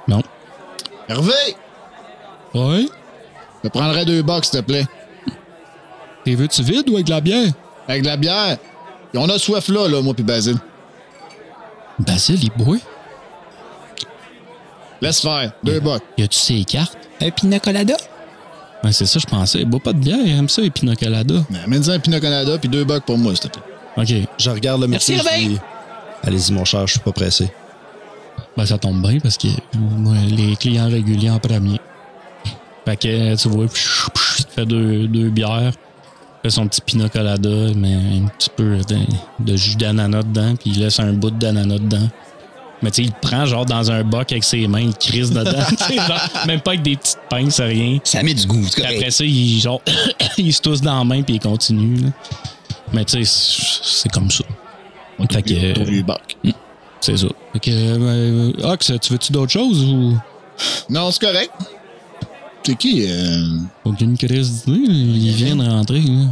Non. 0.08 0.22
Hervé! 1.08 1.32
Ouais. 2.54 2.86
Je 3.64 3.70
prendrais 3.70 4.04
deux 4.04 4.22
box, 4.22 4.50
s'il 4.50 4.60
te 4.60 4.66
plaît. 4.66 4.86
T'es 6.26 6.36
veux-tu 6.36 6.64
vide 6.64 6.90
ou 6.90 6.96
avec 6.96 7.06
de 7.06 7.12
la 7.12 7.22
bière? 7.22 7.52
Avec 7.88 8.04
de 8.04 8.08
la 8.08 8.18
bière. 8.18 8.58
Et 9.14 9.18
on 9.18 9.28
a 9.30 9.40
soif 9.40 9.68
là, 9.70 9.88
là, 9.88 10.02
moi 10.02 10.14
puis 10.14 10.24
Basile. 10.24 10.58
Basile, 12.00 12.44
il 12.44 12.52
boit? 12.52 12.78
Laisse 15.02 15.22
faire. 15.22 15.52
Deux 15.64 15.80
box. 15.80 16.02
Y 16.18 16.24
a-tu 16.24 16.38
ses 16.38 16.64
cartes? 16.64 16.98
Un 17.22 17.32
pina 17.32 17.60
colada? 17.60 17.96
Ouais, 18.84 18.92
c'est 18.92 19.06
ça, 19.06 19.20
je 19.20 19.26
pensais. 19.26 19.60
Il 19.60 19.66
boit 19.66 19.80
pas 19.80 19.94
de 19.94 20.00
bière, 20.00 20.20
il 20.24 20.38
aime 20.38 20.50
ça, 20.50 20.62
les 20.62 20.70
pina 20.70 20.96
colada. 20.96 21.36
Mais 21.50 21.60
Amène-en 21.60 21.92
un 21.94 22.00
Pinot 22.00 22.20
Canada 22.20 22.58
puis 22.58 22.70
deux 22.70 22.86
box 22.86 23.06
pour 23.06 23.18
moi, 23.18 23.36
s'il 23.36 23.50
te 23.50 23.60
plaît. 23.60 23.64
Ok. 23.98 24.30
Je 24.38 24.50
regarde 24.50 24.82
le 24.82 24.88
Merci, 24.88 25.16
dis, 25.16 25.60
Allez-y, 26.24 26.54
mon 26.54 26.66
cher, 26.66 26.86
je 26.88 26.94
suis 26.94 27.00
pas 27.00 27.12
pressé. 27.12 27.50
Ben, 28.56 28.66
ça 28.66 28.78
tombe 28.78 29.02
bien 29.02 29.20
parce 29.20 29.38
que 29.38 29.48
moi, 29.78 30.16
les 30.30 30.56
clients 30.56 30.90
réguliers 30.90 31.30
en 31.30 31.40
premier. 31.40 31.80
Fait 32.86 32.98
que, 32.98 33.36
tu 33.36 33.50
vois, 33.50 33.68
te 33.68 34.54
fait 34.54 34.66
deux, 34.66 35.08
deux 35.08 35.30
bières. 35.30 35.74
Il 36.44 36.50
fait 36.50 36.56
son 36.56 36.68
petit 36.68 36.82
pina 36.82 37.10
colada, 37.10 37.50
mais 37.76 37.94
un 37.94 38.28
petit 38.38 38.50
peu 38.56 38.78
de, 38.78 38.98
de 39.40 39.56
jus 39.58 39.76
d'ananas 39.76 40.24
dedans, 40.24 40.56
puis 40.56 40.72
il 40.72 40.80
laisse 40.80 41.00
un 41.00 41.12
bout 41.14 41.32
d'ananas 41.32 41.80
dedans. 41.80 42.08
Mais 42.82 42.92
tu 42.92 43.04
sais, 43.04 43.10
il 43.10 43.12
prend 43.12 43.46
genre 43.46 43.66
dans 43.66 43.92
un 43.92 44.06
boc 44.06 44.32
avec 44.32 44.46
ses 44.46 44.66
mains, 44.68 44.80
il 44.80 44.96
crisse 44.96 45.32
dedans. 45.32 45.52
genre, 46.08 46.46
même 46.48 46.62
pas 46.62 46.72
avec 46.72 46.82
des 46.82 46.96
petites 46.96 47.20
pinces, 47.30 47.60
rien. 47.60 48.00
Ça 48.06 48.24
met 48.24 48.34
du 48.34 48.48
goût. 48.48 48.66
Puis 48.74 48.84
après 48.86 49.12
ça, 49.12 49.26
il, 49.26 49.60
genre, 49.60 49.82
il 50.38 50.54
se 50.54 50.62
tousse 50.62 50.80
dans 50.80 50.98
la 51.00 51.04
main, 51.04 51.22
puis 51.24 51.36
il 51.36 51.40
continue. 51.42 51.98
là. 51.98 52.10
Mais 52.94 53.04
tu 53.04 53.24
sais, 53.26 53.80
c'est- 53.84 54.10
comme 54.10 54.32
ça. 54.32 54.46
Fait 55.30 55.42
que, 55.42 55.84
deux 55.84 56.02
box. 56.04 56.22
c'est 57.02 57.18
ça. 57.18 57.28
Fait 57.52 57.60
que, 57.60 57.72
euh, 57.72 58.52
Ox, 58.64 58.94
tu 59.02 59.12
veux-tu 59.12 59.34
d'autres 59.34 59.52
choses 59.52 59.84
ou? 59.84 60.18
Non, 60.90 61.12
c'est 61.12 61.20
correct. 61.20 61.52
C'est 62.64 62.76
qui? 62.76 63.06
Euh... 63.08 63.60
Aucune 63.86 64.18
crise 64.18 64.66
d'idée, 64.66 64.88
là. 64.88 64.94
il 64.94 65.32
vient 65.32 65.56
de 65.56 65.68
rentrer. 65.68 66.02
là. 66.02 66.26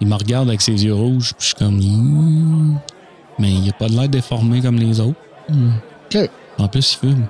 Il 0.00 0.08
me 0.08 0.14
regarde 0.14 0.48
avec 0.48 0.60
ses 0.60 0.84
yeux 0.84 0.94
rouges, 0.94 1.32
puis 1.38 1.40
je 1.40 1.46
suis 1.46 1.54
comme. 1.54 1.78
Hmm. 1.78 2.78
Mais 3.38 3.52
il 3.52 3.68
a 3.68 3.72
pas 3.72 3.88
de 3.88 3.94
l'air 3.94 4.08
déformé 4.08 4.60
comme 4.60 4.76
les 4.76 5.00
autres. 5.00 5.18
OK. 5.48 6.30
En 6.58 6.68
plus, 6.68 6.92
il 6.94 6.98
fume. 7.08 7.26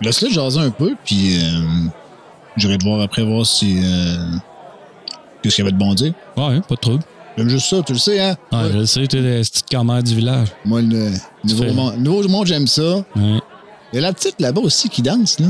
Laisse-le 0.00 0.30
jaser 0.30 0.60
un 0.60 0.70
peu, 0.70 0.94
puis... 1.04 1.38
Euh... 1.38 1.88
J'irai 2.56 2.78
te 2.78 2.84
voir 2.84 3.00
après, 3.00 3.22
voir 3.22 3.46
si. 3.46 3.78
Euh, 3.82 4.16
Qu'est-ce 5.42 5.56
qu'il 5.56 5.64
y 5.64 5.68
avait 5.68 5.72
de 5.72 5.78
bon 5.78 5.94
dire. 5.94 6.12
Ouais, 6.36 6.60
pas 6.60 6.74
de 6.74 6.80
trouble. 6.80 7.02
J'aime 7.38 7.48
juste 7.48 7.68
ça, 7.70 7.80
tu 7.82 7.92
le 7.92 7.98
sais, 7.98 8.20
hein? 8.20 8.36
Ouais. 8.52 8.70
je 8.72 8.78
le 8.78 8.86
sais, 8.86 9.06
tu 9.06 9.16
es 9.18 9.20
la 9.22 9.40
petite 9.40 9.66
caméra 9.66 10.02
du 10.02 10.14
village. 10.14 10.48
Moi, 10.64 10.82
le 10.82 11.12
nouveau, 11.44 11.72
monde, 11.72 11.96
nouveau 11.98 12.28
monde, 12.28 12.46
j'aime 12.46 12.66
ça. 12.66 12.96
Ouais. 13.16 13.40
Il 13.92 13.96
y 13.96 13.98
a 13.98 14.00
la 14.02 14.12
petite 14.12 14.40
là-bas 14.40 14.60
aussi 14.60 14.88
qui 14.88 15.00
danse, 15.00 15.38
là. 15.38 15.46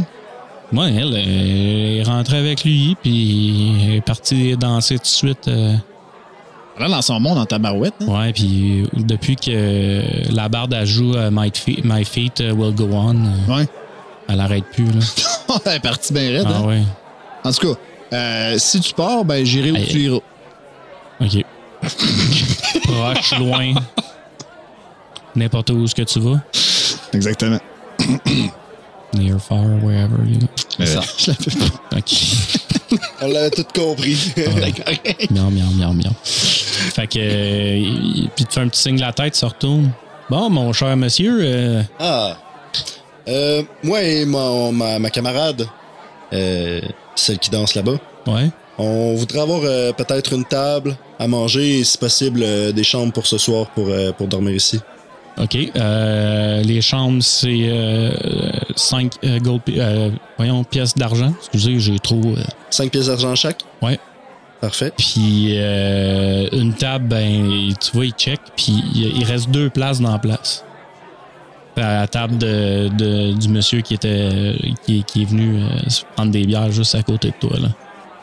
Ouais, 0.73 0.95
elle 0.95 1.15
est 1.17 2.03
rentrée 2.05 2.39
avec 2.39 2.65
lui, 2.65 2.97
puis 3.03 3.75
elle 3.89 3.95
est 3.97 4.01
partie 4.01 4.57
danser 4.57 4.97
tout 4.97 5.03
de 5.03 5.07
suite. 5.07 5.49
euh, 5.49 5.75
Là, 6.79 6.89
dans 6.89 7.03
son 7.03 7.19
monde, 7.21 7.37
en 7.39 7.45
tabarouette. 7.45 7.95
Hein? 8.01 8.07
ouais, 8.07 8.33
puis 8.33 8.89
depuis 8.95 9.37
que 9.37 10.33
la 10.35 10.49
barde 10.49 10.73
elle 10.73 10.87
joue 10.87 11.15
euh, 11.15 11.29
My, 11.33 11.51
Feet, 11.53 11.85
My 11.85 12.05
Feet 12.05 12.41
euh, 12.41 12.53
Will 12.53 12.75
Go 12.75 12.89
On, 12.93 13.17
euh, 13.17 13.55
Ouais. 13.55 13.69
elle 14.29 14.41
arrête 14.41 14.65
plus. 14.73 14.87
Là. 14.87 15.01
Elle 15.67 15.73
est 15.77 15.81
partie 15.81 16.13
bien 16.13 16.31
raide. 16.31 16.47
Ah 16.49 16.59
hein? 16.59 16.65
ouais, 16.67 16.83
En 17.45 17.51
tout 17.53 17.75
cas, 17.75 17.81
euh, 18.17 18.55
si 18.59 18.81
tu 18.81 18.95
pars, 18.95 19.25
ben 19.25 19.45
j'irai 19.45 19.73
où 19.73 19.77
tu 19.85 19.99
iras. 20.05 20.21
ok. 21.21 21.45
Proche, 22.85 23.39
loin. 23.39 23.75
N'importe 25.37 25.71
où 25.71 25.87
ce 25.87 25.95
que 25.95 26.03
tu 26.03 26.21
vas. 26.21 26.41
Exactement. 27.13 27.59
Near, 29.15 29.39
far, 29.41 29.65
wherever, 29.83 30.19
you 30.25 30.39
know? 30.39 30.49
Euh, 30.81 30.87
je 31.19 31.31
la 31.31 31.35
fais 31.35 31.59
pas. 31.59 31.97
Ok. 31.97 32.99
On 33.23 33.29
l'avait 33.29 33.51
tout 33.51 33.65
compris. 33.75 34.33
miam, 35.31 35.51
miam, 35.53 35.75
miam, 35.77 35.97
miam. 35.97 36.15
Fait 36.25 37.07
que. 37.07 37.19
euh, 37.19 37.77
il- 37.77 38.31
puis 38.37 38.45
tu 38.45 38.53
fais 38.55 38.61
un 38.61 38.69
petit 38.69 38.81
signe 38.83 38.97
de 38.97 39.01
la 39.01 39.13
tête, 39.13 39.35
tu 39.35 39.45
retournes. 39.45 39.91
Bon, 40.29 40.49
mon 40.49 40.73
cher 40.73 40.97
monsieur, 40.97 41.39
euh, 41.43 41.83
ah. 41.99 42.37
Euh, 43.29 43.63
moi 43.83 44.03
et 44.03 44.25
mon, 44.25 44.71
ma, 44.73 44.99
ma 45.01 45.11
camarade, 45.11 45.67
euh, 46.33 46.81
celle 47.17 47.39
qui 47.39 47.51
danse 47.51 47.75
là-bas, 47.75 47.97
ouais. 48.29 48.49
on 48.79 49.15
voudrait 49.15 49.41
avoir 49.41 49.61
euh, 49.65 49.93
peut-être 49.93 50.33
une 50.33 50.45
table 50.45 50.97
à 51.19 51.27
manger 51.27 51.81
et, 51.81 51.85
si 51.85 51.99
possible, 51.99 52.41
euh, 52.43 52.73
des 52.73 52.85
chambres 52.85 53.13
pour 53.13 53.27
ce 53.27 53.39
soir 53.39 53.67
pour, 53.75 53.89
euh, 53.89 54.13
pour 54.13 54.27
dormir 54.29 54.55
ici. 54.55 54.81
OK. 55.43 55.57
Euh, 55.77 56.63
les 56.63 56.81
chambres, 56.81 57.23
c'est 57.23 57.71
5 58.77 59.13
gold, 59.43 59.63
pi- 59.63 59.77
euh, 59.79 60.11
voyons, 60.37 60.65
pièces 60.65 60.95
d'argent. 60.95 61.33
Excusez, 61.39 61.79
j'ai 61.81 61.99
trop. 61.99 62.21
euh, 62.37 62.43
Cinq 62.71 62.91
pièces 62.91 63.07
d'argent 63.07 63.35
chaque? 63.35 63.63
Ouais. 63.81 63.99
Parfait. 64.61 64.93
Puis 64.97 65.53
euh, 65.57 66.47
une 66.53 66.75
table, 66.75 67.09
ben, 67.09 67.73
tu 67.81 67.91
vois, 67.93 68.05
il 68.05 68.13
check, 68.13 68.41
puis 68.57 68.75
il 68.95 69.25
reste 69.25 69.51
deux 69.51 69.71
places 69.71 70.01
dans 70.01 70.13
la 70.13 70.19
place. 70.19 70.65
À 71.77 72.01
la 72.01 72.07
table 72.07 72.37
de, 72.37 72.89
de- 72.89 73.33
du 73.33 73.49
monsieur 73.49 73.81
qui 73.81 73.95
était 73.95 74.55
qui, 74.85 75.03
qui 75.05 75.23
est 75.23 75.25
venu 75.25 75.63
euh, 75.63 75.69
prendre 76.15 76.31
des 76.31 76.45
bières 76.45 76.71
juste 76.71 76.95
à 76.95 77.03
côté 77.03 77.29
de 77.29 77.35
toi. 77.49 77.59
Là. 77.59 77.69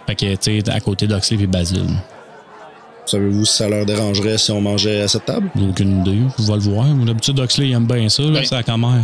Fait 0.05 0.15
que, 0.15 0.35
tu 0.35 0.61
sais, 0.61 0.69
à 0.69 0.79
côté 0.79 1.07
d'Oxley 1.07 1.41
et 1.41 1.47
Basile. 1.47 1.81
Savez-vous 3.07 3.45
si 3.45 3.53
ça 3.55 3.69
leur 3.69 3.85
dérangerait 3.85 4.37
si 4.37 4.51
on 4.51 4.61
mangeait 4.61 5.01
à 5.01 5.07
cette 5.07 5.25
table? 5.25 5.49
J'ai 5.55 5.67
aucune 5.69 6.01
idée. 6.01 6.19
Je 6.37 6.43
vais 6.43 6.53
le 6.53 6.59
voir. 6.59 6.85
D'habitude, 6.85 7.39
Oxley 7.39 7.69
il 7.69 7.73
aime 7.73 7.85
bien 7.87 8.07
ça, 8.09 8.21
là, 8.23 8.31
Ben. 8.31 8.45
c'est 8.45 8.55
la 8.55 8.63
caméra. 8.63 8.95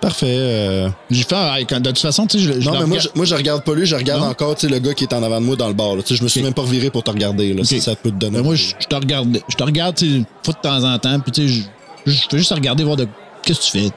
Parfait. 0.00 0.26
euh, 0.28 0.88
J'ai 1.10 1.24
fait, 1.24 1.64
quand- 1.68 1.80
de 1.80 1.88
toute 1.90 1.98
façon, 1.98 2.26
tu 2.26 2.38
sais, 2.38 2.44
je, 2.44 2.60
je 2.60 2.66
Non, 2.66 2.72
mais 2.72 2.78
moi 2.80 2.86
regarde- 2.86 3.00
je, 3.02 3.08
moi, 3.16 3.24
je 3.26 3.34
regarde 3.34 3.64
pas 3.64 3.74
lui, 3.74 3.86
je 3.86 3.96
regarde 3.96 4.20
Non? 4.22 4.28
encore, 4.28 4.54
tu 4.54 4.66
sais, 4.68 4.72
le 4.72 4.78
gars 4.78 4.94
qui 4.94 5.04
est 5.04 5.12
en 5.14 5.22
avant 5.22 5.40
de 5.40 5.46
moi 5.46 5.56
dans 5.56 5.68
le 5.68 5.74
bar. 5.74 5.96
là. 5.96 6.02
Tu 6.02 6.08
sais, 6.08 6.14
je 6.16 6.22
me 6.22 6.28
suis 6.28 6.42
même 6.42 6.54
pas 6.54 6.62
reviré 6.62 6.90
pour 6.90 7.02
te 7.02 7.10
regarder, 7.10 7.52
là, 7.54 7.64
si 7.64 7.80
ça 7.80 7.96
peut 7.96 8.10
te 8.10 8.16
donner. 8.16 8.38
Ben, 8.38 8.44
moi, 8.44 8.54
je, 8.54 8.74
je 8.78 8.86
te 8.86 8.94
regarde, 8.94 9.40
je 9.48 9.56
te 9.56 9.64
regarde, 9.64 9.96
tu 9.96 10.06
sais, 10.08 10.16
une 10.16 10.24
fois 10.44 10.54
de 10.54 10.60
temps 10.60 10.84
en 10.84 10.98
temps, 10.98 11.18
puis 11.20 11.32
tu 11.32 11.48
sais, 11.48 11.62
je, 12.06 12.10
je 12.12 12.20
fais 12.30 12.38
juste 12.38 12.52
regarder, 12.52 12.84
voir 12.84 12.96
de 12.96 13.08
qu'est-ce 13.42 13.60
que 13.60 13.64
tu 13.64 13.70
fais. 13.84 13.90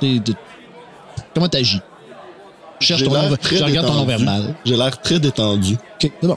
Tu 0.00 0.14
sais, 0.14 0.20
de- 0.20 0.34
comment 1.34 1.48
t'agis. 1.48 1.80
Je 2.78 2.86
cherche 2.86 3.02
ton 3.04 3.10
je 3.10 3.64
regarde 3.64 3.86
ton 3.86 4.04
verbal. 4.04 4.54
J'ai 4.66 4.76
l'air 4.76 5.00
très 5.00 5.18
détendu. 5.18 5.74
OK, 5.74 6.10
c'est 6.20 6.26
bon. 6.28 6.36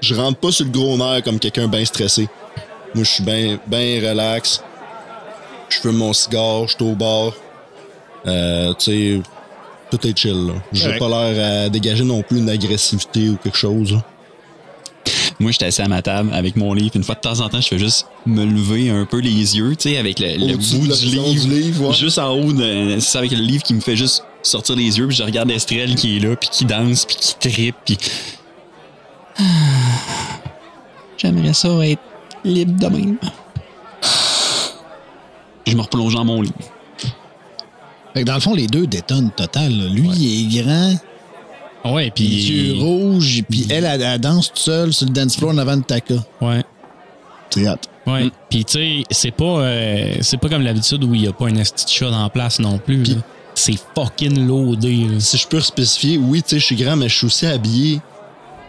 Je 0.00 0.14
rentre 0.14 0.38
pas 0.38 0.52
sur 0.52 0.64
le 0.64 0.70
gros 0.70 0.96
nerf 0.96 1.22
comme 1.22 1.38
quelqu'un 1.38 1.68
bien 1.68 1.84
stressé. 1.84 2.28
Moi, 2.94 3.04
je 3.04 3.10
suis 3.10 3.24
bien 3.24 3.58
ben 3.66 4.08
relax. 4.08 4.62
Je 5.68 5.80
fume 5.80 5.96
mon 5.96 6.12
cigare, 6.12 6.66
je 6.66 6.74
suis 6.74 6.84
au 6.84 6.94
bar. 6.94 7.32
Euh, 8.26 8.72
tu 8.74 8.84
sais, 8.84 9.20
tout 9.90 10.06
est 10.06 10.16
chill, 10.16 10.46
là. 10.46 10.54
J'ai 10.72 10.96
pas 10.98 11.08
l'air 11.08 11.64
à 11.64 11.68
dégager 11.68 12.04
non 12.04 12.22
plus 12.22 12.38
une 12.38 12.48
agressivité 12.48 13.28
ou 13.28 13.36
quelque 13.36 13.58
chose, 13.58 13.92
là. 13.92 14.04
Moi, 15.40 15.52
j'étais 15.52 15.66
assis 15.66 15.82
à 15.82 15.88
ma 15.88 16.02
table 16.02 16.30
avec 16.32 16.56
mon 16.56 16.74
livre. 16.74 16.96
Une 16.96 17.04
fois 17.04 17.14
de 17.14 17.20
temps 17.20 17.40
en 17.40 17.48
temps, 17.48 17.60
je 17.60 17.68
fais 17.68 17.78
juste 17.78 18.06
me 18.26 18.44
lever 18.44 18.90
un 18.90 19.04
peu 19.04 19.20
les 19.20 19.56
yeux, 19.56 19.76
tu 19.76 19.90
sais, 19.90 19.96
avec 19.96 20.18
le, 20.18 20.56
bout 20.56 20.96
du 20.96 21.06
livre. 21.06 21.30
du 21.30 21.48
livre, 21.48 21.88
ouais. 21.88 21.94
Juste 21.94 22.18
en 22.18 22.32
haut, 22.32 22.52
c'est 22.56 23.00
ça 23.00 23.18
avec 23.20 23.30
le 23.30 23.38
livre 23.38 23.62
qui 23.62 23.74
me 23.74 23.80
fait 23.80 23.94
juste 23.94 24.24
sortir 24.42 24.74
les 24.74 24.98
yeux. 24.98 25.06
Puis 25.06 25.16
je 25.16 25.22
regarde 25.22 25.50
Estrelle 25.50 25.94
qui 25.94 26.16
est 26.16 26.20
là, 26.20 26.34
puis 26.34 26.48
qui 26.50 26.64
danse, 26.64 27.04
puis 27.04 27.16
qui 27.16 27.34
trippe, 27.38 27.76
puis. 27.84 27.98
Ah. 29.38 29.42
J'aimerais 31.18 31.52
ça 31.54 31.68
être 31.86 32.00
libre 32.44 32.78
de 32.78 32.86
même. 32.86 33.18
Je 35.66 35.76
me 35.76 35.82
replonge 35.82 36.14
dans 36.14 36.24
mon 36.24 36.42
livre. 36.42 36.54
Fait 38.14 38.20
que 38.22 38.26
dans 38.26 38.34
le 38.34 38.40
fond, 38.40 38.54
les 38.54 38.66
deux 38.66 38.86
détonnent 38.86 39.30
total. 39.30 39.70
là. 39.76 39.86
Lui, 39.88 40.08
il 40.16 40.58
est 40.58 40.62
grand, 40.62 40.94
Ouais, 41.84 42.04
les 42.06 42.10
puis. 42.10 42.24
yeux 42.26 42.82
rouges, 42.82 43.42
puis 43.48 43.66
elle, 43.70 43.84
elle, 43.84 44.02
elle 44.02 44.20
danse 44.20 44.48
toute 44.48 44.58
seule 44.58 44.92
sur 44.92 45.06
le 45.06 45.12
dance 45.12 45.36
floor 45.36 45.52
en 45.52 45.58
avant 45.58 45.76
de 45.76 45.82
Taka. 45.82 46.14
Ouais. 46.40 46.64
C'est 47.50 47.68
hot. 47.68 47.76
Ouais. 48.06 48.24
Mm. 48.24 48.30
Puis 48.50 48.64
tu 48.64 48.72
sais, 48.72 49.02
c'est 49.10 49.30
pas 49.30 49.44
euh, 49.60 50.14
c'est 50.20 50.38
pas 50.38 50.48
comme 50.48 50.62
l'habitude 50.62 51.04
où 51.04 51.14
il 51.14 51.22
y 51.22 51.28
a 51.28 51.32
pas 51.32 51.46
un 51.46 51.54
esti 51.56 51.84
de 51.84 51.90
chat 51.90 52.10
en 52.10 52.28
place 52.30 52.58
non 52.58 52.78
plus. 52.78 53.04
là. 53.04 53.14
C'est 53.54 53.78
fucking 53.94 54.46
loadé. 54.46 55.06
là. 55.10 55.20
Si 55.20 55.36
je 55.38 55.46
peux 55.46 55.60
spécifier, 55.60 56.18
oui, 56.18 56.42
tu 56.42 56.50
sais, 56.50 56.58
je 56.58 56.64
suis 56.64 56.76
grand, 56.76 56.96
mais 56.96 57.08
je 57.08 57.16
suis 57.16 57.26
aussi 57.26 57.46
habillé. 57.46 58.00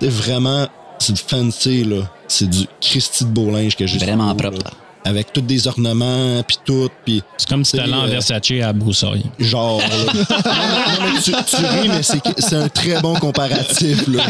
Sais, 0.01 0.09
vraiment, 0.09 0.67
c'est 0.99 1.13
du 1.13 1.21
fancy, 1.25 1.83
là. 1.83 2.09
C'est 2.27 2.49
du 2.49 2.65
Christy 2.81 3.25
de 3.25 3.29
beau 3.29 3.49
linge 3.49 3.75
que 3.75 3.87
j'ai. 3.87 3.97
Vraiment 3.99 4.33
propre. 4.35 4.59
là. 4.63 4.71
Avec 5.05 5.31
tous 5.31 5.41
des 5.41 5.65
ornements, 5.67 6.43
puis 6.45 6.57
tout, 6.65 6.89
puis 7.05 7.23
C'est 7.37 7.47
comme 7.47 7.63
si 7.63 7.71
C'est, 7.71 7.77
t'allais 7.77 7.93
en 7.95 8.03
euh, 8.03 8.07
Versace 8.07 8.51
à 8.61 8.73
Broussailles. 8.73 9.23
genre. 9.39 9.79
là. 9.79 9.87
non, 10.13 11.05
non, 11.05 11.13
mais 11.13 11.21
tu, 11.21 11.31
tu 11.31 11.55
ris, 11.55 11.87
mais 11.87 12.03
c'est 12.03 12.19
c'est 12.37 12.55
un 12.57 12.67
très 12.67 12.99
bon 13.01 13.15
comparatif, 13.15 14.05
là. 14.09 14.23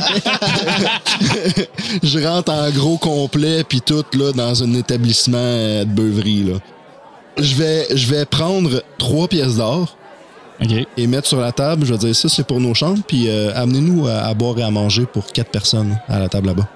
je 2.03 2.19
rentre 2.25 2.51
en 2.51 2.69
gros 2.69 2.97
complet, 2.97 3.63
puis 3.67 3.81
tout, 3.81 4.05
là, 4.13 4.31
dans 4.31 4.63
un 4.63 4.73
établissement 4.75 5.37
euh, 5.39 5.85
de 5.85 5.89
beuverie, 5.89 6.43
là. 6.43 6.59
Je 7.37 7.55
vais, 7.55 7.87
je 7.95 8.07
vais 8.07 8.25
prendre 8.25 8.83
trois 8.97 9.27
pièces 9.27 9.57
d'or 9.57 9.95
Et 10.97 11.07
mettre 11.07 11.27
sur 11.27 11.39
la 11.39 11.51
table. 11.51 11.85
Je 11.85 11.93
vais 11.93 11.97
dire 11.97 12.15
ça, 12.15 12.27
c'est 12.27 12.45
pour 12.45 12.59
nos 12.59 12.73
chambres. 12.73 13.01
Puis 13.07 13.29
euh, 13.29 13.51
amenez-nous 13.55 14.07
à, 14.07 14.19
à 14.23 14.33
boire 14.33 14.57
et 14.59 14.63
à 14.63 14.69
manger 14.71 15.05
pour 15.05 15.27
quatre 15.27 15.51
personnes 15.51 15.97
à 16.07 16.19
la 16.19 16.27
table 16.27 16.47
là-bas. 16.47 16.67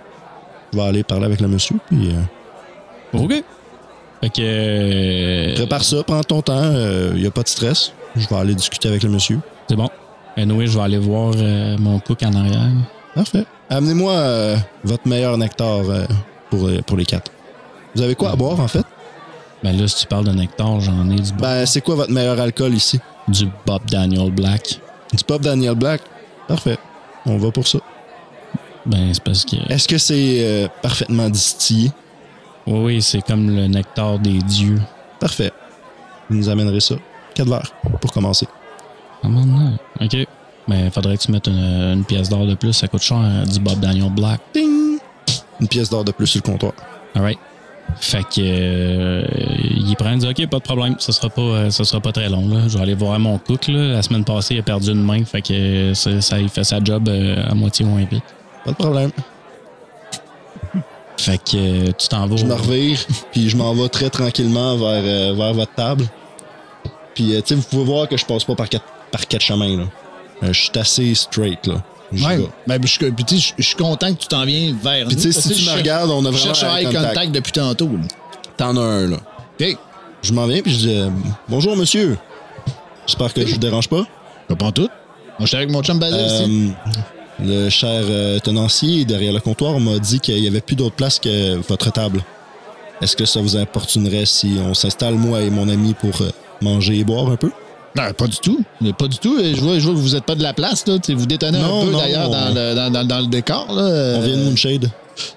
Je 0.71 0.77
vais 0.77 0.84
aller 0.86 1.03
parler 1.03 1.25
avec 1.25 1.41
le 1.41 1.47
monsieur. 1.47 1.75
Puis 1.89 2.09
euh, 2.09 3.19
OK. 3.19 3.43
Fait 4.21 4.29
que. 4.29 4.41
euh, 4.41 5.53
prépare 5.55 5.84
ça, 5.84 6.01
prends 6.03 6.23
ton 6.23 6.41
temps. 6.41 6.71
Il 7.13 7.19
n'y 7.21 7.27
a 7.27 7.31
pas 7.31 7.43
de 7.43 7.49
stress. 7.49 7.91
Je 8.15 8.27
vais 8.27 8.36
aller 8.36 8.55
discuter 8.55 8.88
avec 8.88 9.03
le 9.03 9.09
monsieur. 9.09 9.39
C'est 9.67 9.75
bon. 9.75 9.89
Anyway, 10.38 10.67
je 10.67 10.77
vais 10.77 10.84
aller 10.84 10.97
voir 10.97 11.34
mon 11.79 11.99
cook 11.99 12.23
en 12.23 12.34
arrière. 12.34 12.69
Parfait. 13.13 13.45
Amenez-moi 13.69 14.55
votre 14.84 15.07
meilleur 15.07 15.38
nectar 15.38 15.81
pour, 16.49 16.69
pour 16.88 16.97
les 16.97 17.05
quatre. 17.05 17.31
Vous 17.95 18.01
avez 18.01 18.15
quoi 18.15 18.31
à 18.31 18.36
boire, 18.36 18.59
en 18.59 18.67
fait? 18.67 18.86
Ben 19.63 19.77
là, 19.77 19.88
si 19.88 19.97
tu 19.97 20.07
parles 20.07 20.25
de 20.25 20.31
nectar, 20.31 20.79
j'en 20.81 21.09
ai 21.11 21.15
du, 21.15 21.31
Ben, 21.34 21.65
c'est 21.65 21.81
quoi 21.81 21.95
votre 21.95 22.11
meilleur 22.11 22.39
alcool 22.39 22.73
ici? 22.73 22.99
Du 23.28 23.49
Bob 23.65 23.82
Daniel 23.89 24.32
Black. 24.32 24.80
Du 25.13 25.24
pop 25.24 25.41
Daniel 25.41 25.76
Black? 25.76 26.01
Parfait. 26.47 26.78
On 27.26 27.38
va 27.38 27.51
pour 27.51 27.67
ça. 27.67 27.80
Ben, 28.86 29.13
c'est 29.13 29.24
parce 29.24 29.45
que. 29.45 29.55
Est-ce 29.71 29.88
que 29.88 29.97
c'est 29.97 30.38
euh, 30.41 30.67
parfaitement 30.82 31.30
distillé? 31.30 31.91
Oui, 32.67 32.80
oui, 32.84 33.01
c'est 33.01 33.21
comme 33.21 33.55
le 33.55 33.67
nectar 33.67 34.19
des 34.19 34.39
dieux. 34.39 34.82
Parfait. 35.19 35.51
Vous 36.30 36.36
nous 36.36 36.49
amènerez 36.49 36.80
ça. 36.80 36.95
Quatre 37.34 37.49
verres, 37.49 37.71
pour 38.01 38.11
commencer. 38.11 38.47
Ah, 39.24 39.28
maintenant. 39.28 39.74
OK. 40.01 40.28
Mais 40.67 40.89
faudrait 40.89 41.17
que 41.17 41.24
tu 41.24 41.32
mettes 41.32 41.47
une, 41.47 41.59
une 41.59 42.05
pièce 42.05 42.30
d'or 42.30 42.45
de 42.45 42.55
plus. 42.55 42.74
Ça 42.74 42.88
coûte 42.88 43.01
cher, 43.01 43.19
euh, 43.21 43.45
du 43.45 43.59
Bob 43.59 43.80
Daniel 43.80 44.11
Black. 44.11 44.41
Ding! 44.53 44.97
Une 45.59 45.67
pièce 45.67 45.89
d'or 45.89 46.03
de 46.03 46.11
plus 46.11 46.28
sur 46.28 46.41
le 46.43 46.51
comptoir. 46.51 46.74
Alright. 47.15 47.38
Fait 47.99 48.23
que 48.23 48.39
euh, 48.39 49.23
il 49.75 49.95
prend, 49.95 50.11
il 50.11 50.19
dit 50.19 50.27
OK, 50.27 50.47
pas 50.47 50.57
de 50.57 50.63
problème, 50.63 50.95
ça 50.99 51.11
sera 51.11 51.29
pas 51.29 51.41
euh, 51.41 51.69
ça 51.69 51.84
sera 51.84 52.01
pas 52.01 52.11
très 52.11 52.29
long 52.29 52.47
là. 52.47 52.67
Je 52.67 52.77
vais 52.77 52.84
aller 52.84 52.95
voir 52.95 53.19
mon 53.19 53.38
cook 53.38 53.67
là. 53.67 53.93
La 53.93 54.01
semaine 54.01 54.23
passée, 54.23 54.55
il 54.55 54.59
a 54.59 54.63
perdu 54.63 54.91
une 54.91 55.03
main, 55.03 55.23
fait 55.25 55.41
que 55.41 55.93
ça, 55.93 56.39
il 56.39 56.49
fait 56.49 56.63
sa 56.63 56.84
job 56.84 57.07
euh, 57.07 57.43
à 57.47 57.53
moitié 57.53 57.86
moins 57.86 58.03
vite. 58.05 58.23
Pas 58.65 58.71
de 58.71 58.75
problème. 58.75 59.11
Fait 61.17 61.38
que 61.38 61.55
euh, 61.55 61.91
tu 61.97 62.07
t'en 62.07 62.27
vas. 62.27 62.36
Je 62.38 62.45
me 62.45 62.53
revire, 62.53 62.99
puis 63.31 63.49
je 63.49 63.57
m'en 63.57 63.73
vais 63.73 63.89
très 63.89 64.09
tranquillement 64.09 64.75
vers, 64.75 65.03
euh, 65.05 65.34
vers 65.34 65.53
votre 65.53 65.73
table. 65.73 66.05
Puis, 67.13 67.36
euh, 67.36 67.41
tu 67.41 67.49
sais, 67.49 67.55
vous 67.55 67.61
pouvez 67.63 67.84
voir 67.84 68.07
que 68.07 68.17
je 68.17 68.25
passe 68.25 68.43
pas 68.43 68.55
par 68.55 68.67
quatre, 68.67 68.86
par 69.11 69.27
quatre 69.27 69.43
chemins, 69.43 69.77
là. 69.77 69.84
Je 70.41 70.51
suis 70.51 70.71
assez 70.75 71.13
straight, 71.15 71.67
là. 71.67 71.75
J'y 72.14 72.26
Ouais. 72.26 72.38
vais. 72.38 72.47
Ben, 72.68 72.80
je, 72.84 72.88
je 72.88 73.53
je 73.57 73.64
suis 73.64 73.76
content 73.76 74.14
que 74.14 74.20
tu 74.20 74.28
t'en 74.28 74.45
viens 74.45 74.76
vers 74.84 75.07
Puis, 75.07 75.16
nous. 75.16 75.32
si 75.32 75.49
tu 75.49 75.55
je 75.55 75.70
me 75.72 75.76
regardes, 75.76 76.09
on 76.11 76.24
a 76.26 76.32
Je 76.32 76.38
vraiment 76.38 76.53
cherche 76.53 76.64
un 76.64 76.84
contact. 76.86 77.07
contact 77.07 77.32
depuis 77.32 77.51
tantôt. 77.51 77.89
T'en 78.57 78.78
as 78.78 78.82
un, 78.82 79.07
là. 79.09 79.18
OK. 79.59 79.78
Je 80.22 80.34
m'en 80.34 80.45
viens, 80.47 80.61
puis 80.61 80.72
je 80.74 80.78
dis 80.78 80.95
euh, 80.95 81.09
Bonjour, 81.49 81.76
monsieur. 81.76 82.18
J'espère 83.07 83.34
que 83.34 83.45
je 83.45 83.53
vous 83.53 83.59
dérange 83.59 83.89
pas. 83.89 84.05
Pas 84.47 84.55
pas 84.55 84.72
tout. 84.72 84.88
Moi, 85.39 85.45
j'étais 85.45 85.57
avec 85.57 85.72
mon 85.72 85.82
chum 85.82 85.99
Basile. 85.99 86.18
Euh, 86.20 86.68
Le 87.43 87.70
cher 87.70 87.89
euh, 88.07 88.39
tenancier 88.39 89.03
derrière 89.05 89.34
le 89.34 89.39
comptoir 89.39 89.80
m'a 89.80 89.97
dit 89.99 90.20
qu'il 90.20 90.39
n'y 90.39 90.47
avait 90.47 90.61
plus 90.61 90.76
d'autre 90.76 90.95
place 90.95 91.20
que 91.20 91.55
votre 91.68 91.91
table. 91.91 92.24
Est-ce 93.01 93.18
que 93.18 93.26
ça 93.26 93.41
vous 93.41 93.57
importunerait 93.57 94.26
si 94.26 94.57
on 94.64 94.74
s'installe, 94.74 95.16
moi 95.16 95.41
et 95.41 95.49
mon 95.49 95.68
ami, 95.68 95.93
pour 95.95 96.11
manger 96.61 96.99
et 96.99 97.03
boire 97.03 97.28
un 97.30 97.36
peu? 97.36 97.51
Non, 97.95 98.11
pas 98.17 98.27
du 98.27 98.37
tout. 98.37 98.63
Mais 98.81 98.91
Pas 98.93 99.07
du 99.07 99.17
tout. 99.19 99.39
Et 99.39 99.53
Je 99.55 99.61
vois, 99.61 99.77
je 99.77 99.85
vois 99.85 99.93
que 99.93 99.99
vous 99.99 100.13
n'êtes 100.15 100.25
pas 100.25 100.35
de 100.35 100.41
la 100.43 100.53
place. 100.53 100.85
Là. 100.87 100.95
Vous 101.09 101.25
détonnez 101.25 101.59
Non, 101.59 101.81
un 101.81 101.85
peu 101.85 101.91
d'ailleurs 101.97 102.29
dans 102.29 102.53
le, 102.53 102.75
dans, 102.75 102.89
dans- 102.91 103.03
dans 103.07 103.19
le 103.19 103.27
décor. 103.27 103.67
Là. 103.71 104.15
On 104.17 104.21
vient 104.21 104.35
de 104.35 104.41
Euh, 104.41 104.45
Moonshade. 104.45 104.89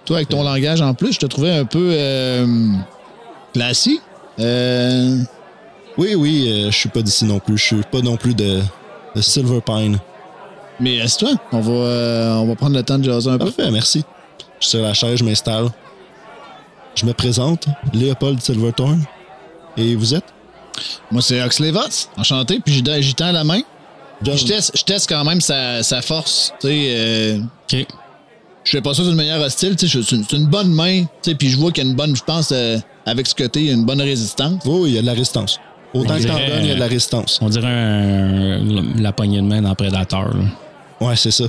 Toi, 0.06 0.16
avec 0.16 0.28
ton 0.30 0.42
langage 0.42 0.80
en 0.80 0.94
plus, 0.94 1.12
je 1.12 1.18
te 1.18 1.26
trouvais 1.26 1.50
un 1.52 1.66
peu 1.66 1.90
euh, 1.92 2.46
classique. 3.52 4.00
Euh, 4.40 5.18
Oui, 5.98 6.14
oui, 6.14 6.46
euh, 6.48 6.70
je 6.70 6.76
suis 6.76 6.88
pas 6.88 7.02
d'ici 7.02 7.24
non 7.26 7.38
plus. 7.40 7.58
Je 7.58 7.64
suis 7.64 7.82
pas 7.90 8.00
non 8.00 8.16
plus 8.16 8.34
de, 8.34 8.60
de 9.14 9.20
Silver 9.20 9.60
Pine. 9.64 9.98
mais 10.80 11.00
reste-toi. 11.00 11.30
On, 11.52 11.60
va, 11.60 11.72
euh, 11.72 12.34
on 12.36 12.46
va 12.46 12.54
prendre 12.54 12.74
le 12.76 12.82
temps 12.82 12.98
de 12.98 13.04
jaser 13.04 13.30
un 13.30 13.38
peu. 13.38 13.50
Parfait, 13.50 13.70
merci. 13.70 14.02
Je 14.60 14.66
suis 14.66 14.78
sur 14.78 14.82
la 14.86 14.94
chaise, 14.94 15.18
je 15.18 15.24
m'installe. 15.24 15.68
Je 16.94 17.04
me 17.04 17.12
présente, 17.12 17.66
Léopold 17.92 18.40
Silverthorn. 18.40 19.02
Et 19.76 19.94
vous 19.94 20.14
êtes? 20.14 20.24
Moi, 21.10 21.22
c'est 21.22 21.42
Oxley 21.42 21.70
Voss. 21.70 22.08
Enchanté. 22.16 22.60
Puis 22.64 22.82
j'y 23.00 23.14
tends 23.14 23.32
la 23.32 23.44
main. 23.44 23.60
Je 24.22 24.44
teste, 24.46 24.72
je 24.76 24.82
teste 24.82 25.08
quand 25.08 25.24
même 25.24 25.40
sa, 25.40 25.82
sa 25.82 26.00
force. 26.02 26.52
Tu 26.60 26.68
sais, 26.68 26.86
euh, 26.88 27.38
OK. 27.72 27.86
je 28.64 28.70
fais 28.70 28.80
pas 28.80 28.94
ça 28.94 29.02
d'une 29.02 29.14
manière 29.14 29.40
hostile. 29.40 29.76
Tu 29.76 29.86
sais, 29.88 29.98
je- 29.98 30.02
c'est 30.26 30.36
une, 30.36 30.46
bonne 30.46 30.70
main. 30.72 31.02
Tu 31.22 31.30
sais, 31.30 31.34
puis 31.34 31.50
je 31.50 31.56
vois 31.58 31.70
qu'il 31.70 31.84
y 31.84 31.86
a 31.86 31.90
une 31.90 31.96
bonne, 31.96 32.16
je 32.16 32.22
pense, 32.24 32.50
euh, 32.52 32.78
avec 33.04 33.26
ce 33.26 33.34
côté, 33.34 33.60
il 33.60 33.66
y 33.66 33.70
a 33.70 33.74
une 33.74 33.84
bonne 33.84 34.00
résistance. 34.00 34.62
Oh, 34.66 34.86
il 34.86 34.94
y 34.94 34.98
a 34.98 35.02
de 35.02 35.06
la 35.06 35.12
résistance. 35.12 35.60
Autant 35.94 36.14
On 36.14 36.18
que 36.18 36.26
t'en 36.26 36.34
donnes, 36.34 36.60
il 36.62 36.66
y 36.68 36.70
a 36.70 36.74
de 36.74 36.80
la 36.80 36.86
résistance. 36.86 37.38
On 37.42 37.48
dirait 37.48 37.66
un- 37.68 39.00
la 39.00 39.12
poignée 39.12 39.38
de 39.40 39.46
main 39.46 39.60
dans 39.62 39.74
Predator. 39.74 40.28
là. 40.34 40.44
Ouais, 41.06 41.16
c'est 41.16 41.30
ça. 41.30 41.44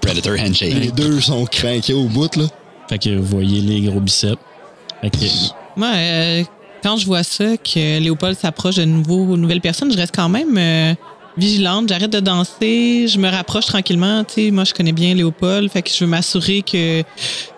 Predator 0.00 0.32
Handshake. 0.40 0.72
Les 0.74 0.90
deux 0.90 1.20
sont 1.20 1.44
craqués 1.44 1.92
au 1.92 2.04
bout, 2.04 2.34
là. 2.36 2.44
Fait 2.88 2.98
que 2.98 3.10
vous 3.10 3.24
voyez 3.26 3.60
les 3.60 3.82
gros 3.82 4.00
biceps. 4.00 4.40
Fait 5.02 5.10
que, 5.10 5.18
Moi, 5.76 5.88
euh, 5.94 6.42
quand 6.82 6.96
je 6.96 7.06
vois 7.06 7.22
ça, 7.22 7.56
que 7.56 7.98
Léopold 7.98 8.36
s'approche 8.36 8.76
de 8.76 8.84
nouveaux, 8.84 9.36
nouvelles 9.36 9.60
personnes, 9.60 9.92
je 9.92 9.96
reste 9.96 10.14
quand 10.14 10.28
même 10.28 10.56
euh, 10.56 10.94
vigilante. 11.36 11.88
J'arrête 11.88 12.10
de 12.10 12.20
danser, 12.20 13.06
je 13.08 13.18
me 13.18 13.28
rapproche 13.28 13.66
tranquillement. 13.66 14.24
Moi, 14.52 14.64
je 14.64 14.74
connais 14.74 14.92
bien 14.92 15.14
Léopold, 15.14 15.70
fait 15.70 15.82
que 15.82 15.90
je 15.90 16.04
veux 16.04 16.10
m'assurer 16.10 16.62
que 16.62 17.02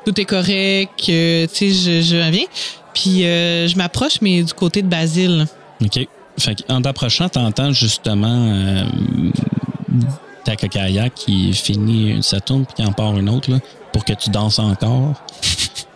tout 0.04 0.20
est 0.20 0.24
correct, 0.24 0.90
que 0.98 1.46
je, 1.60 2.00
je 2.02 2.30
viens. 2.30 2.46
Puis 2.94 3.24
euh, 3.24 3.68
je 3.68 3.76
m'approche, 3.76 4.20
mais 4.20 4.42
du 4.42 4.52
côté 4.52 4.82
de 4.82 4.88
Basile. 4.88 5.46
OK. 5.80 6.06
Fait 6.38 6.56
en 6.70 6.80
t'approchant, 6.80 7.28
t'entends 7.28 7.72
justement 7.72 8.52
euh, 8.52 8.84
ta 10.44 10.56
cocaïa 10.56 11.10
qui 11.10 11.52
finit 11.52 12.22
sa 12.22 12.40
tourne 12.40 12.64
puis 12.64 12.74
qui 12.76 12.84
en 12.84 12.92
part 12.92 13.18
une 13.18 13.28
autre 13.28 13.50
pour 13.92 14.04
que 14.04 14.14
tu 14.14 14.30
danses 14.30 14.58
encore. 14.58 15.14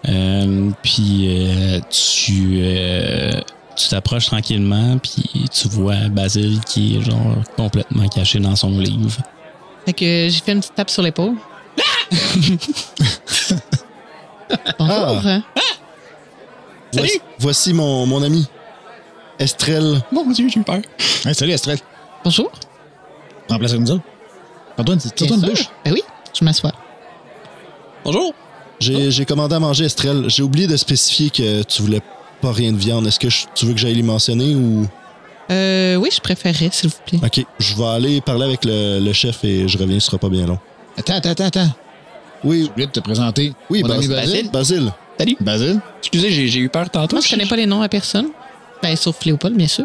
Euh, 0.09 0.71
puis 0.83 1.27
euh, 1.29 1.81
tu 1.91 2.59
euh, 2.61 3.41
tu 3.75 3.89
t'approches 3.89 4.27
tranquillement 4.27 4.99
puis 4.99 5.49
tu 5.53 5.67
vois 5.69 6.09
Basile 6.09 6.61
qui 6.61 6.97
est 6.97 7.01
genre 7.03 7.35
complètement 7.57 8.07
caché 8.09 8.39
dans 8.39 8.55
son 8.57 8.79
livre. 8.79 9.19
Fait 9.85 9.93
que 9.93 10.29
j'ai 10.29 10.41
fait 10.45 10.53
une 10.53 10.61
petite 10.61 10.75
tape 10.75 10.91
sur 10.91 11.03
l'épaule. 11.03 11.35
Bonjour. 14.79 15.27
hein? 15.27 15.43
Voici, 16.93 17.21
voici 17.39 17.73
mon, 17.75 18.07
mon 18.07 18.23
ami. 18.23 18.47
Estrelle. 19.39 20.01
Mon 20.13 20.25
Dieu, 20.31 20.49
j'ai 20.49 20.61
eu 20.61 20.63
peur. 20.63 20.81
Hey, 21.25 21.35
salut, 21.35 21.53
Estrelle. 21.53 21.79
Bonjour. 22.25 22.51
Prends 23.49 23.59
place 23.59 23.73
avec 23.73 23.83
nous 23.83 23.91
autres. 23.93 24.05
Prends-toi 24.77 24.95
une, 24.95 25.01
tire-toi 25.01 25.27
Bien 25.27 25.37
une 25.37 25.43
sûr. 25.43 25.51
bûche. 25.51 25.69
Ben 25.85 25.93
oui, 25.93 26.03
je 26.39 26.45
m'assois. 26.45 26.73
Bonjour. 28.05 28.33
J'ai 28.81 29.11
j'ai 29.11 29.25
commandé 29.25 29.55
à 29.55 29.61
manger, 29.61 29.85
Estrelle. 29.87 30.25
J'ai 30.29 30.43
oublié 30.43 30.67
de 30.67 30.77
spécifier 30.77 31.31
que 31.31 31.63
tu 31.63 31.83
voulais 31.83 32.03
pas 32.41 32.53
rien 32.53 32.73
de 32.73 32.77
viande. 32.77 33.07
Est-ce 33.07 33.19
que 33.19 33.31
je- 33.31 33.47
tu 33.55 33.67
veux 33.67 33.73
que 33.73 33.79
j'aille 33.81 33.95
les 33.95 34.03
mentionner 34.03 34.55
ou... 34.55 34.87
Euh, 35.51 35.95
oui, 35.97 36.09
je 36.13 36.21
préférerais, 36.21 36.71
s'il 36.73 36.91
vous 36.91 36.97
plaît. 37.07 37.21
OK, 37.25 37.47
je 37.59 37.75
vais 37.77 37.85
aller 37.87 38.21
parler 38.21 38.45
avec 38.45 38.65
le, 38.65 38.99
le 39.01 39.13
chef 39.13 39.45
et 39.45 39.67
je 39.69 39.79
reviens, 39.79 39.99
ce 40.01 40.07
sera 40.07 40.19
pas 40.19 40.29
bien 40.29 40.45
long. 40.47 40.59
Attends, 40.99 41.15
attends, 41.15 41.31
attends, 41.31 41.45
attends. 41.47 41.71
Oui, 42.45 42.65
J'ai 42.65 42.71
oublié 42.71 42.87
de 42.89 42.93
te 42.93 43.01
présenter. 43.01 43.55
oui, 43.71 43.83
Mon 43.83 43.91
ami 43.91 44.09
Bas- 44.09 44.17
Basile. 44.17 44.51
Basile. 44.51 44.93
Basile. 45.41 45.81
Excusez, 46.01 46.31
j'ai 46.49 46.59
eu 46.61 46.69
peur 46.69 46.91
tantôt. 46.91 47.17
Moi, 47.17 47.25
je 47.25 47.31
connais 47.31 47.47
pas 47.47 47.57
les 47.57 47.67
noms 47.67 47.81
à 47.81 47.89
personne. 47.89 48.29
Ben, 48.83 48.95
sauf 48.97 49.25
Léopold, 49.25 49.57
bien 49.57 49.67
sûr. 49.69 49.85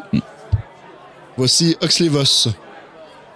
Voici 1.37 1.77
Oxley 1.81 2.09
Voss. 2.09 2.49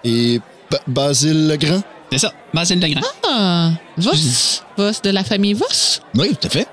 Et 0.04 0.40
Ba- 0.70 0.80
Basile 0.86 1.48
Legrand. 1.48 1.80
C'est 2.12 2.18
ça, 2.18 2.32
Basile 2.52 2.80
Legrand. 2.80 3.00
Ah, 3.28 3.70
Voss. 3.96 4.62
Voss 4.76 5.02
de 5.02 5.10
la 5.10 5.24
famille 5.24 5.54
Voss? 5.54 6.00
Oui, 6.14 6.36
tout 6.40 6.46
à 6.46 6.50
fait. 6.50 6.68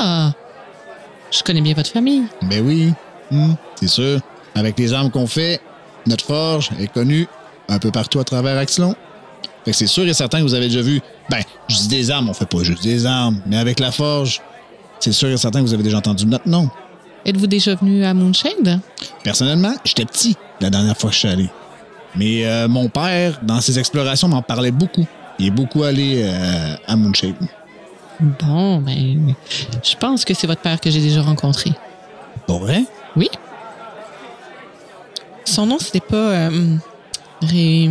Ah, 0.00 0.32
je 1.30 1.42
connais 1.42 1.60
bien 1.60 1.74
votre 1.74 1.90
famille. 1.90 2.24
Ben 2.42 2.64
oui. 2.64 2.92
Hmm, 3.30 3.54
c'est 3.76 3.88
sûr. 3.88 4.20
Avec 4.54 4.78
les 4.78 4.92
armes 4.92 5.10
qu'on 5.10 5.26
fait, 5.26 5.60
notre 6.06 6.24
forge 6.24 6.70
est 6.80 6.92
connue 6.92 7.26
un 7.68 7.78
peu 7.78 7.90
partout 7.90 8.18
à 8.18 8.24
travers 8.24 8.56
Axelon. 8.58 8.94
Fait 9.64 9.72
que 9.72 9.76
c'est 9.76 9.86
sûr 9.86 10.06
et 10.06 10.14
certain 10.14 10.38
que 10.38 10.44
vous 10.44 10.54
avez 10.54 10.68
déjà 10.68 10.82
vu. 10.82 11.00
Ben, 11.30 11.42
je 11.68 11.76
dis 11.76 11.88
des 11.88 12.10
armes, 12.10 12.28
on 12.30 12.34
fait 12.34 12.46
pas 12.46 12.62
juste 12.62 12.82
des 12.82 13.04
armes, 13.06 13.40
mais 13.46 13.58
avec 13.58 13.80
la 13.80 13.92
forge, 13.92 14.40
c'est 15.00 15.12
sûr 15.12 15.28
et 15.28 15.36
certain 15.36 15.60
que 15.60 15.66
vous 15.66 15.74
avez 15.74 15.82
déjà 15.82 15.98
entendu 15.98 16.26
notre 16.26 16.48
nom. 16.48 16.70
Êtes-vous 17.26 17.46
déjà 17.46 17.74
venu 17.74 18.04
à 18.04 18.14
Moonshade? 18.14 18.80
Personnellement, 19.22 19.74
j'étais 19.84 20.06
petit 20.06 20.36
la 20.60 20.70
dernière 20.70 20.96
fois 20.96 21.10
que 21.10 21.14
je 21.14 21.20
suis 21.20 21.28
allé. 21.28 21.50
Mais 22.16 22.46
euh, 22.46 22.68
mon 22.68 22.88
père, 22.88 23.40
dans 23.42 23.60
ses 23.60 23.78
explorations, 23.78 24.28
m'en 24.28 24.40
parlait 24.40 24.70
beaucoup. 24.70 25.06
Il 25.38 25.46
est 25.46 25.50
beaucoup 25.50 25.82
allé 25.84 26.22
euh, 26.24 26.74
à 26.86 26.96
Moonshade. 26.96 27.34
Bon, 28.40 28.78
ben, 28.78 29.34
je 29.84 29.94
pense 29.96 30.24
que 30.24 30.34
c'est 30.34 30.46
votre 30.48 30.60
père 30.62 30.80
que 30.80 30.90
j'ai 30.90 31.00
déjà 31.00 31.22
rencontré. 31.22 31.70
Pour 32.46 32.58
vrai? 32.60 32.82
Oui. 33.16 33.28
Son 35.44 35.66
nom, 35.66 35.78
c'était 35.78 36.00
pas. 36.00 36.16
euh, 36.16 36.76
Ré... 37.42 37.88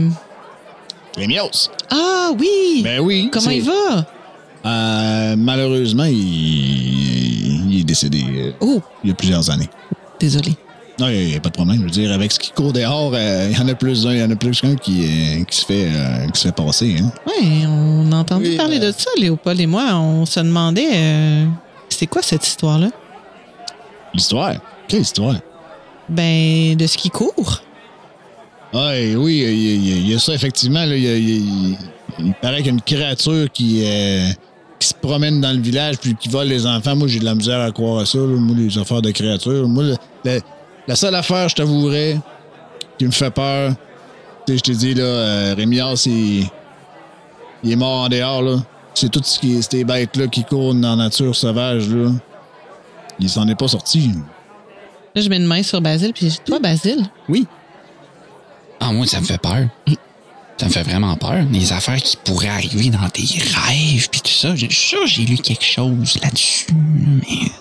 Rémios. 1.15 1.69
Ah 1.89 2.31
oui! 2.37 2.81
Ben 2.83 2.99
oui. 2.99 3.29
Comment 3.31 3.49
il 3.49 3.63
va? 3.63 4.05
Euh, 4.65 5.35
malheureusement, 5.37 6.03
il, 6.03 7.71
il 7.73 7.79
est 7.79 7.83
décédé 7.85 8.23
euh, 8.27 8.51
Oh, 8.59 8.81
il 9.03 9.09
y 9.09 9.13
a 9.13 9.15
plusieurs 9.15 9.49
années. 9.49 9.69
désolé. 10.19 10.55
Non, 10.99 11.09
il 11.09 11.27
n'y 11.27 11.35
a, 11.35 11.39
pas 11.39 11.49
de 11.49 11.53
problème. 11.53 11.77
Je 11.77 11.83
veux 11.83 11.89
dire, 11.91 12.11
avec 12.11 12.31
ce 12.31 12.39
qui 12.39 12.51
court 12.51 12.73
dehors, 12.73 13.11
euh, 13.13 13.49
il 13.51 13.57
y 13.57 13.61
en 13.61 13.67
a 13.67 13.75
plus 13.75 14.03
d'un, 14.03 14.13
il 14.13 14.19
y 14.19 14.23
en 14.23 14.31
a 14.31 14.35
plus 14.35 14.59
qu'un 14.61 14.75
qui, 14.75 15.03
euh, 15.03 15.43
qui, 15.43 15.57
se 15.57 15.65
fait, 15.65 15.87
euh, 15.91 16.27
qui 16.29 16.41
se 16.41 16.47
fait 16.47 16.55
passer. 16.55 16.97
Hein. 16.99 17.11
Ouais, 17.27 17.65
on 17.67 18.11
a 18.11 18.15
entendu 18.17 18.47
Oui, 18.49 18.55
parler 18.57 18.79
de 18.79 18.91
ça, 18.91 19.09
Léopold 19.19 19.59
et 19.59 19.67
moi. 19.67 19.93
On 19.95 20.25
se 20.25 20.39
demandait. 20.39 20.89
euh, 20.95 21.45
c'est 21.89 22.07
quoi 22.07 22.21
cette 22.23 22.45
histoire-là? 22.47 22.89
L'histoire? 24.13 24.55
Quelle 24.87 25.01
histoire? 25.01 25.35
Ben, 26.09 26.75
de 26.75 26.87
ce 26.87 26.97
qui 26.97 27.09
court. 27.09 27.61
Ah, 28.73 28.91
oui, 29.17 29.43
il 29.47 30.07
y, 30.07 30.13
a- 30.13 30.15
y 30.15 30.19
ça, 30.19 30.33
effectivement. 30.33 30.83
il, 30.83 31.85
paraît 32.41 32.57
qu'il 32.57 32.65
y 32.67 32.69
a 32.69 32.73
une 32.73 32.81
créature 32.81 33.47
qui, 33.51 33.81
euh, 33.85 34.29
qui 34.79 34.87
se 34.89 34.93
promène 34.95 35.41
dans 35.41 35.51
le 35.53 35.61
village 35.61 35.97
puis 35.99 36.15
qui 36.15 36.27
vole 36.29 36.47
les 36.47 36.65
enfants. 36.65 36.95
Moi, 36.95 37.07
j'ai 37.07 37.19
de 37.19 37.25
la 37.25 37.35
misère 37.35 37.59
à 37.61 37.71
croire 37.71 37.99
à 37.99 38.05
ça. 38.05 38.17
là. 38.17 38.25
Moi, 38.25 38.55
les 38.57 38.77
affaires 38.77 39.01
de 39.01 39.11
créatures. 39.11 39.67
Moi, 39.67 39.83
le- 39.83 39.95
le- 40.25 40.41
la 40.87 40.95
seule 40.95 41.15
affaire, 41.15 41.49
je 41.49 41.55
t'avouerais, 41.55 42.19
qui 42.97 43.05
me 43.05 43.11
fait 43.11 43.31
peur, 43.31 43.73
tu 44.45 44.53
sais, 44.53 44.57
je 44.57 44.63
t'ai 44.63 44.75
dit, 44.75 44.93
là, 44.93 45.03
euh, 45.03 45.53
Rémias, 45.57 46.03
il, 46.05 46.47
il 47.63 47.71
est 47.71 47.75
mort 47.75 48.03
en 48.03 48.09
dehors, 48.09 48.41
là. 48.41 48.57
C'est 48.93 49.09
tout 49.09 49.21
ce 49.23 49.37
qui 49.39 49.57
est, 49.57 49.61
ces 49.71 49.83
bêtes-là 49.83 50.27
qui 50.27 50.43
courent 50.43 50.73
dans 50.73 50.95
la 50.95 51.03
nature 51.03 51.35
sauvage, 51.35 51.89
là. 51.89 52.11
Il 53.19 53.29
s'en 53.29 53.47
est 53.47 53.55
pas 53.55 53.67
sorti. 53.67 54.11
Là, 55.15 55.21
je 55.21 55.29
mets 55.29 55.37
une 55.37 55.45
main 55.45 55.63
sur 55.63 55.81
Basile, 55.81 56.13
puis 56.13 56.27
je 56.27 56.31
dis, 56.35 56.41
toi, 56.45 56.59
Basile, 56.59 57.09
Ah, 58.79 58.91
moi, 58.93 59.05
ça 59.07 59.19
me 59.19 59.25
fait 59.25 59.41
peur. 59.41 59.67
Ça 60.57 60.65
me 60.67 60.71
fait 60.71 60.83
vraiment 60.83 61.15
peur. 61.17 61.43
Les 61.51 61.71
affaires 61.73 62.01
qui 62.01 62.17
pourraient 62.17 62.47
arriver 62.47 62.89
dans 62.89 63.07
tes 63.09 63.21
rêves, 63.21 64.09
puis 64.09 64.21
tout 64.21 64.31
ça. 64.31 64.55
Je 64.55 64.65
suis 64.65 64.73
sûr 64.73 65.01
que 65.01 65.07
j'ai 65.07 65.23
lu 65.23 65.37
quelque 65.37 65.63
chose 65.65 66.19
là-dessus, 66.23 66.67
mais. 66.73 67.51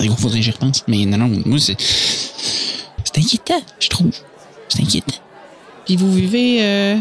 Il 0.00 0.10
faudrait 0.16 0.38
que 0.38 0.44
j'y 0.44 0.50
repense. 0.50 0.84
Mais 0.88 1.04
non, 1.06 1.18
non, 1.18 1.30
moi, 1.46 1.58
c'est. 1.58 1.76
C'est 1.78 3.18
inquiétant, 3.18 3.60
je 3.78 3.88
trouve. 3.88 4.10
C'est 4.68 4.82
inquiétant. 4.82 5.16
puis 5.84 5.96
vous 5.96 6.12
vivez 6.12 6.58
euh, 6.62 6.96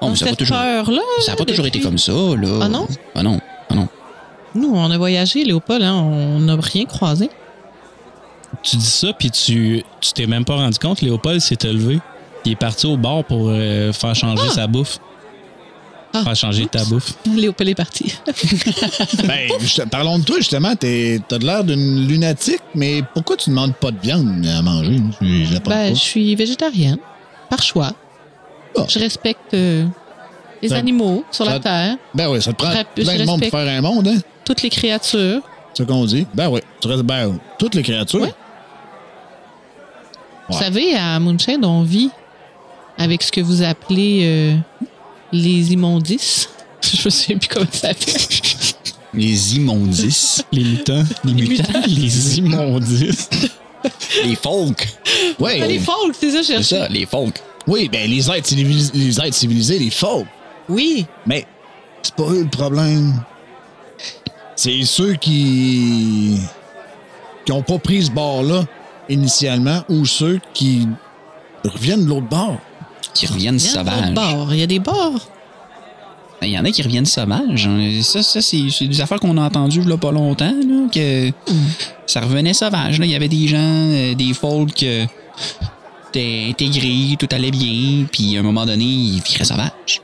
Oh, 0.00 0.06
dans 0.06 0.10
mais 0.10 0.16
ça 0.16 0.24
n'a 0.26 0.30
cette 0.32 0.38
pas 0.38 0.44
toujours, 0.44 0.56
peur-là. 0.58 1.00
ça 1.24 1.32
a 1.32 1.36
pas 1.36 1.44
toujours 1.44 1.66
été 1.66 1.80
comme 1.80 1.98
ça, 1.98 2.12
là. 2.12 2.58
Ah 2.62 2.68
non? 2.68 2.86
Ah 3.14 3.22
non, 3.22 3.40
ah 3.70 3.74
non. 3.74 3.88
Nous, 4.54 4.70
on 4.74 4.90
a 4.90 4.98
voyagé, 4.98 5.44
Léopold, 5.44 5.82
hein, 5.82 5.94
on 5.94 6.38
n'a 6.40 6.56
rien 6.60 6.84
croisé. 6.84 7.30
Tu 8.62 8.76
dis 8.76 8.84
ça, 8.86 9.12
puis 9.12 9.30
tu 9.30 9.82
tu 10.00 10.12
t'es 10.12 10.26
même 10.26 10.44
pas 10.44 10.56
rendu 10.56 10.78
compte, 10.78 11.00
Léopold 11.02 11.40
s'est 11.40 11.56
levé. 11.64 11.98
Il 12.44 12.52
est 12.52 12.56
parti 12.56 12.86
au 12.86 12.96
bar 12.96 13.24
pour 13.24 13.48
euh, 13.48 13.92
faire 13.92 14.14
changer 14.14 14.44
Ah. 14.48 14.52
sa 14.52 14.66
bouffe. 14.66 14.98
Ah. 16.14 16.22
Faire 16.24 16.36
changer 16.36 16.66
ta 16.66 16.82
bouffe. 16.84 17.12
Léopold 17.26 17.68
est 17.70 17.74
parti. 17.74 18.14
Ben, 19.26 19.48
parlons 19.90 20.18
de 20.18 20.24
toi, 20.24 20.36
justement. 20.38 20.74
T'es- 20.74 21.20
T'as 21.28 21.38
de 21.38 21.44
l'air 21.46 21.62
d'une 21.64 22.06
lunatique, 22.08 22.62
mais 22.74 23.02
pourquoi 23.14 23.36
tu 23.36 23.50
demandes 23.50 23.74
pas 23.74 23.90
de 23.90 23.98
viande 24.00 24.46
à 24.46 24.62
manger? 24.62 24.98
Je 25.20 25.52
ben, 25.54 25.60
pas. 25.60 25.88
je 25.90 25.94
suis 25.94 26.34
végétarienne, 26.34 26.98
par 27.50 27.62
choix. 27.62 27.92
Je 28.88 28.98
respecte 28.98 29.52
euh, 29.54 29.84
Les 30.62 30.68
Ça- 30.70 30.76
animaux 30.76 31.24
sur 31.30 31.44
ça- 31.44 31.50
la 31.52 31.60
terre, 31.60 31.96
Ben 32.14 32.28
oui, 32.30 32.40
ça 32.40 32.52
te 32.52 32.58
prend 32.58 32.72
Rap- 32.72 32.94
plein 32.94 33.16
de 33.18 33.24
monde 33.24 33.40
pour 33.40 33.50
faire 33.50 33.68
un 33.78 33.80
monde, 33.82 34.08
hein? 34.08 34.18
toutes 34.44 34.62
les 34.62 34.70
créatures. 34.70 35.40
C'est 35.74 35.82
ce 35.82 35.88
qu'on 35.88 36.04
dit. 36.06 36.26
Ben 36.34 36.48
oui. 36.48 36.60
Tu 36.80 36.88
restes, 36.88 37.02
ben, 37.02 37.38
toutes 37.58 37.74
les 37.74 37.82
créatures. 37.82 38.20
Ouais. 38.22 38.32
Vous 40.48 40.56
savez, 40.58 40.94
à 40.94 41.18
Moonshade, 41.18 41.64
on 41.64 41.82
vit 41.82 42.10
avec 42.98 43.22
ce 43.22 43.32
que 43.32 43.40
vous 43.40 43.62
appelez 43.62 44.20
euh, 44.24 44.56
les 45.36 45.72
immondices. 45.72 46.48
Je 46.82 47.04
me 47.04 47.10
souviens 47.10 47.38
plus 47.38 47.48
comment 47.48 47.66
ça 47.70 47.88
s'appelle. 47.88 48.14
Les 49.14 49.56
immondices. 49.56 50.44
Les 50.52 50.64
mutants. 50.64 51.04
Les 51.24 51.32
mutants. 51.32 51.80
les 51.86 52.38
immondices. 52.38 53.30
les 54.24 54.36
folks. 54.36 54.86
Ouais. 55.38 55.60
Ah, 55.62 55.66
les 55.66 55.78
folks, 55.78 56.14
c'est 56.18 56.30
ça, 56.30 56.42
je 56.42 56.62
C'est 56.62 56.76
ça, 56.76 56.88
les 56.88 57.06
folks. 57.06 57.40
Oui, 57.66 57.88
ben 57.90 58.08
les 58.08 58.30
êtres 58.30 58.46
civilisés, 58.46 58.92
les, 58.94 59.20
êtres 59.20 59.34
civilisés, 59.34 59.78
les 59.78 59.90
folk. 59.90 60.26
Oui. 60.68 61.06
Mais 61.26 61.46
c'est 62.02 62.14
pas 62.14 62.28
eux 62.30 62.42
le 62.42 62.48
problème. 62.48 63.22
C'est 64.54 64.84
ceux 64.84 65.14
qui 65.14 66.38
qui 67.44 67.52
ont 67.52 67.62
pas 67.62 67.78
pris 67.78 68.04
ce 68.04 68.10
bord-là 68.10 68.64
initialement 69.08 69.84
ou 69.88 70.04
ceux 70.04 70.40
qui 70.52 70.88
reviennent 71.64 72.04
de 72.04 72.08
l'autre 72.08 72.28
bord. 72.28 72.60
Qui 73.14 73.26
reviennent 73.26 73.58
Il 73.58 73.64
y 73.64 73.76
a 73.76 73.82
d'autres 73.84 74.14
sauvages. 74.14 74.46
Il 74.52 74.58
y 74.58 74.62
a 74.62 74.66
des 74.66 74.78
bords. 74.78 75.28
Ben, 76.40 76.46
Il 76.48 76.52
y 76.52 76.58
en 76.58 76.64
a 76.64 76.70
qui 76.70 76.82
reviennent 76.82 77.06
sauvages. 77.06 77.66
hein. 77.66 78.00
Ça, 78.02 78.22
ça 78.22 78.40
c'est 78.42 78.86
des 78.86 79.00
affaires 79.00 79.20
qu'on 79.20 79.36
a 79.38 79.42
entendues 79.42 79.90
a 79.90 79.96
pas 79.96 80.12
longtemps, 80.12 80.52
là, 80.52 80.88
que 80.92 81.30
ça 82.06 82.20
revenait 82.20 82.52
sauvage. 82.54 82.98
Là. 82.98 83.06
Il 83.06 83.10
y 83.10 83.14
avait 83.14 83.28
des 83.28 83.48
gens, 83.48 83.56
euh, 83.58 84.14
des 84.14 84.34
folks 84.34 84.82
euh, 84.82 85.06
étaient 86.10 86.46
intégrés, 86.50 87.16
tout 87.18 87.28
allait 87.30 87.50
bien, 87.50 88.04
puis 88.12 88.36
à 88.36 88.40
un 88.40 88.42
moment 88.42 88.66
donné, 88.66 88.84
ils 88.84 89.22
viraient 89.22 89.44
sauvages. 89.44 90.02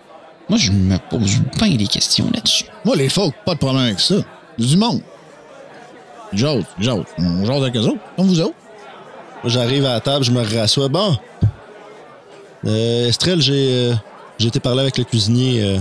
Moi, 0.49 0.59
je 0.59 0.73
me 0.73 0.97
pose 1.11 1.41
pas 1.59 1.69
des 1.69 1.87
questions 1.87 2.29
là-dessus. 2.33 2.65
Moi, 2.85 2.97
les 2.97 3.09
folk, 3.09 3.35
pas 3.45 3.55
de 3.55 3.59
problème 3.59 3.85
avec 3.85 4.01
ça. 4.01 4.17
Du 4.59 4.77
monde. 4.77 5.01
J'ose, 6.33 6.65
j'ose. 6.79 7.05
On 7.19 7.45
jase 7.45 7.63
avec 7.63 7.77
eux 7.77 7.81
autres, 7.81 7.99
comme 8.17 8.27
vous 8.27 8.41
autres. 8.41 8.55
Moi, 9.43 9.51
J'arrive 9.53 9.85
à 9.87 9.95
la 9.95 10.01
table, 10.01 10.25
je 10.25 10.31
me 10.31 10.43
rassois. 10.43 10.89
Bon. 10.89 11.17
Euh, 12.67 13.09
Estrelle, 13.09 13.41
j'ai 13.41 13.91
euh, 13.91 13.95
j'ai 14.39 14.49
été 14.49 14.61
parler 14.61 14.81
avec 14.81 14.99
le 14.99 15.05
cuisinier. 15.05 15.63
euh, 15.63 15.79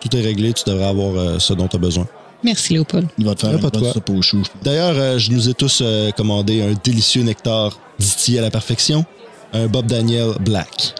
tout 0.00 0.14
est 0.16 0.20
réglé, 0.20 0.52
tu 0.52 0.62
devrais 0.68 0.86
avoir 0.86 1.16
euh, 1.16 1.38
ce 1.38 1.52
dont 1.54 1.66
tu 1.68 1.76
as 1.76 1.78
besoin. 1.80 2.06
Merci, 2.44 2.74
Léopold. 2.74 3.08
Il 3.18 3.24
va 3.24 3.34
te 3.34 3.40
faire 3.40 3.50
Ouais, 3.50 3.60
une 3.60 3.68
bonne 3.68 3.92
soupe 3.92 4.10
au 4.10 4.22
chou. 4.22 4.42
D'ailleurs, 4.62 4.94
euh, 4.96 5.18
je 5.18 5.32
nous 5.32 5.48
ai 5.48 5.54
tous 5.54 5.80
euh, 5.82 6.12
commandé 6.12 6.62
un 6.62 6.74
délicieux 6.84 7.22
nectar 7.24 7.76
distillé 7.98 8.38
à 8.38 8.42
la 8.42 8.50
perfection. 8.50 9.04
Un 9.52 9.66
Bob 9.66 9.86
Daniel 9.86 10.34
Black. 10.40 10.94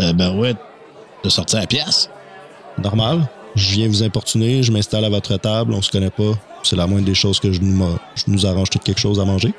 Euh, 0.00 0.12
ben 0.12 0.36
ouais, 0.36 0.54
de 1.22 1.28
sortir 1.28 1.58
à 1.58 1.60
la 1.62 1.66
pièce. 1.68 2.10
Normal. 2.82 3.28
Je 3.54 3.70
viens 3.72 3.88
vous 3.88 4.02
importuner, 4.02 4.62
je 4.62 4.70
m'installe 4.72 5.04
à 5.04 5.08
votre 5.08 5.36
table, 5.36 5.74
on 5.74 5.82
se 5.82 5.90
connaît 5.90 6.10
pas. 6.10 6.32
C'est 6.62 6.76
la 6.76 6.86
moindre 6.86 7.06
des 7.06 7.14
choses 7.14 7.40
que 7.40 7.50
je 7.52 7.60
nous, 7.60 7.84
je 8.14 8.24
nous 8.28 8.46
arrange 8.46 8.70
tout 8.70 8.78
quelque 8.78 9.00
chose 9.00 9.18
à 9.20 9.24
manger 9.24 9.52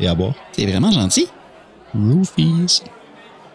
et 0.00 0.06
à 0.08 0.14
boire. 0.14 0.34
C'est 0.52 0.66
vraiment 0.66 0.90
gentil. 0.90 1.26
Roofies. 1.94 2.82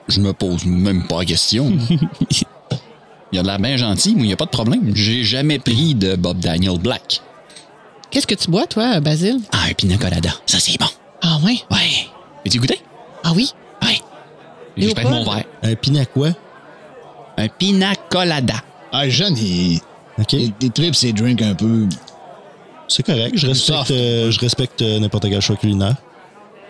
Je 0.07 0.19
me 0.21 0.33
pose 0.33 0.65
même 0.65 1.07
pas 1.07 1.19
la 1.19 1.25
question. 1.25 1.71
il 3.31 3.39
a 3.39 3.41
de 3.41 3.47
l'air 3.47 3.59
bien 3.59 3.77
gentil, 3.77 4.13
mais 4.15 4.23
il 4.23 4.27
n'y 4.27 4.33
a 4.33 4.37
pas 4.37 4.45
de 4.45 4.49
problème. 4.51 4.91
J'ai 4.95 5.23
jamais 5.23 5.59
pris 5.59 5.95
de 5.95 6.15
Bob 6.15 6.39
Daniel 6.39 6.77
Black. 6.77 7.21
Qu'est-ce 8.11 8.27
que 8.27 8.35
tu 8.35 8.51
bois, 8.51 8.67
toi, 8.67 8.99
Basile? 8.99 9.39
Ah, 9.51 9.65
un 9.69 9.73
pina 9.73 9.97
colada. 9.97 10.29
Ça, 10.45 10.59
c'est 10.59 10.79
bon. 10.79 10.85
Ah, 11.21 11.39
ouais? 11.43 11.57
Ouais. 11.71 12.07
Veux-tu 12.45 12.59
goûter? 12.59 12.79
Ah, 13.23 13.31
oui. 13.35 13.51
Ouais. 13.81 13.99
Je 14.77 14.81
Léopold? 14.83 15.07
pète 15.07 15.15
mon 15.15 15.23
verre. 15.23 15.45
Un 15.63 15.75
pina 15.75 16.05
quoi? 16.05 16.29
Un 17.37 17.47
pina 17.47 17.95
colada. 17.95 18.55
Ah, 18.91 19.09
jeune, 19.09 19.35
il, 19.37 19.79
OK. 20.19 20.33
il, 20.33 20.53
il 20.61 20.71
tripe 20.71 20.93
ses 20.93 21.13
drinks 21.13 21.41
un 21.41 21.55
peu. 21.55 21.87
C'est 22.87 23.03
correct. 23.03 23.35
Je 23.35 23.47
respecte, 23.47 23.89
euh, 23.91 24.29
je 24.29 24.39
respecte 24.39 24.81
euh, 24.83 24.99
n'importe 24.99 25.27
quel 25.29 25.41
choix 25.41 25.55
culinaire. 25.55 25.95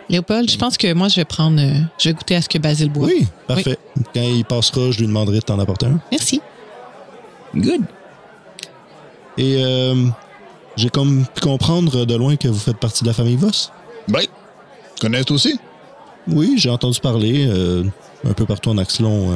Léopold, 0.09 0.49
je 0.49 0.57
pense 0.57 0.77
que 0.77 0.93
moi, 0.93 1.07
je 1.07 1.15
vais 1.15 1.25
prendre. 1.25 1.59
euh, 1.59 1.79
je 1.97 2.09
vais 2.09 2.13
goûter 2.13 2.35
à 2.35 2.41
ce 2.41 2.49
que 2.49 2.57
Basile 2.57 2.89
boit. 2.91 3.07
Oui, 3.07 3.27
parfait. 3.47 3.77
Quand 4.13 4.21
il 4.21 4.43
passera, 4.45 4.91
je 4.91 4.99
lui 4.99 5.07
demanderai 5.07 5.37
de 5.39 5.43
t'en 5.43 5.59
apporter 5.59 5.85
un. 5.87 5.99
Merci. 6.11 6.41
Good. 7.55 7.81
Et 9.37 9.63
euh, 9.63 10.07
j'ai 10.75 10.89
comme 10.89 11.25
pu 11.25 11.41
comprendre 11.41 12.05
de 12.05 12.15
loin 12.15 12.35
que 12.35 12.47
vous 12.47 12.59
faites 12.59 12.77
partie 12.77 13.03
de 13.03 13.09
la 13.09 13.13
famille 13.13 13.35
Voss. 13.35 13.71
Ben, 14.07 14.19
tu 14.21 14.27
connais 15.01 15.23
toi 15.23 15.35
aussi? 15.35 15.59
Oui, 16.27 16.55
j'ai 16.57 16.69
entendu 16.69 16.99
parler. 16.99 17.47
euh, 17.47 17.83
un 18.25 18.33
peu 18.33 18.45
partout 18.45 18.69
en 18.69 18.77
Axelon, 18.77 19.31
euh, 19.31 19.35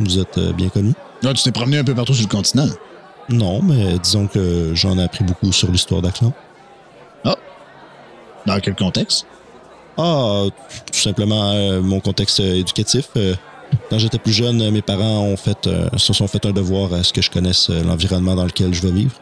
vous 0.00 0.18
êtes 0.18 0.38
euh, 0.38 0.52
bien 0.52 0.68
connu. 0.68 0.92
Là, 1.22 1.32
tu 1.34 1.42
t'es 1.42 1.52
promené 1.52 1.78
un 1.78 1.84
peu 1.84 1.94
partout 1.94 2.14
sur 2.14 2.26
le 2.28 2.34
continent. 2.34 2.66
Non, 3.28 3.62
mais 3.62 3.98
disons 3.98 4.26
que 4.26 4.72
j'en 4.74 4.98
ai 4.98 5.02
appris 5.04 5.24
beaucoup 5.24 5.52
sur 5.52 5.70
l'histoire 5.70 6.02
d'Axelon. 6.02 6.32
Dans 8.46 8.60
quel 8.60 8.74
contexte? 8.74 9.24
Ah, 9.96 10.44
tout 10.92 10.98
simplement 10.98 11.50
euh, 11.52 11.80
mon 11.80 12.00
contexte 12.00 12.40
euh, 12.40 12.54
éducatif. 12.56 13.08
Euh, 13.16 13.34
quand 13.90 13.98
j'étais 13.98 14.18
plus 14.18 14.32
jeune, 14.32 14.70
mes 14.70 14.82
parents 14.82 15.22
ont 15.24 15.36
fait, 15.36 15.66
euh, 15.66 15.88
se 15.96 16.12
sont 16.12 16.26
fait 16.26 16.44
un 16.46 16.52
devoir 16.52 16.92
à 16.94 17.02
ce 17.02 17.12
que 17.12 17.22
je 17.22 17.30
connaisse 17.30 17.70
euh, 17.70 17.82
l'environnement 17.84 18.34
dans 18.34 18.44
lequel 18.44 18.72
je 18.74 18.82
vais 18.82 18.90
vivre. 18.92 19.14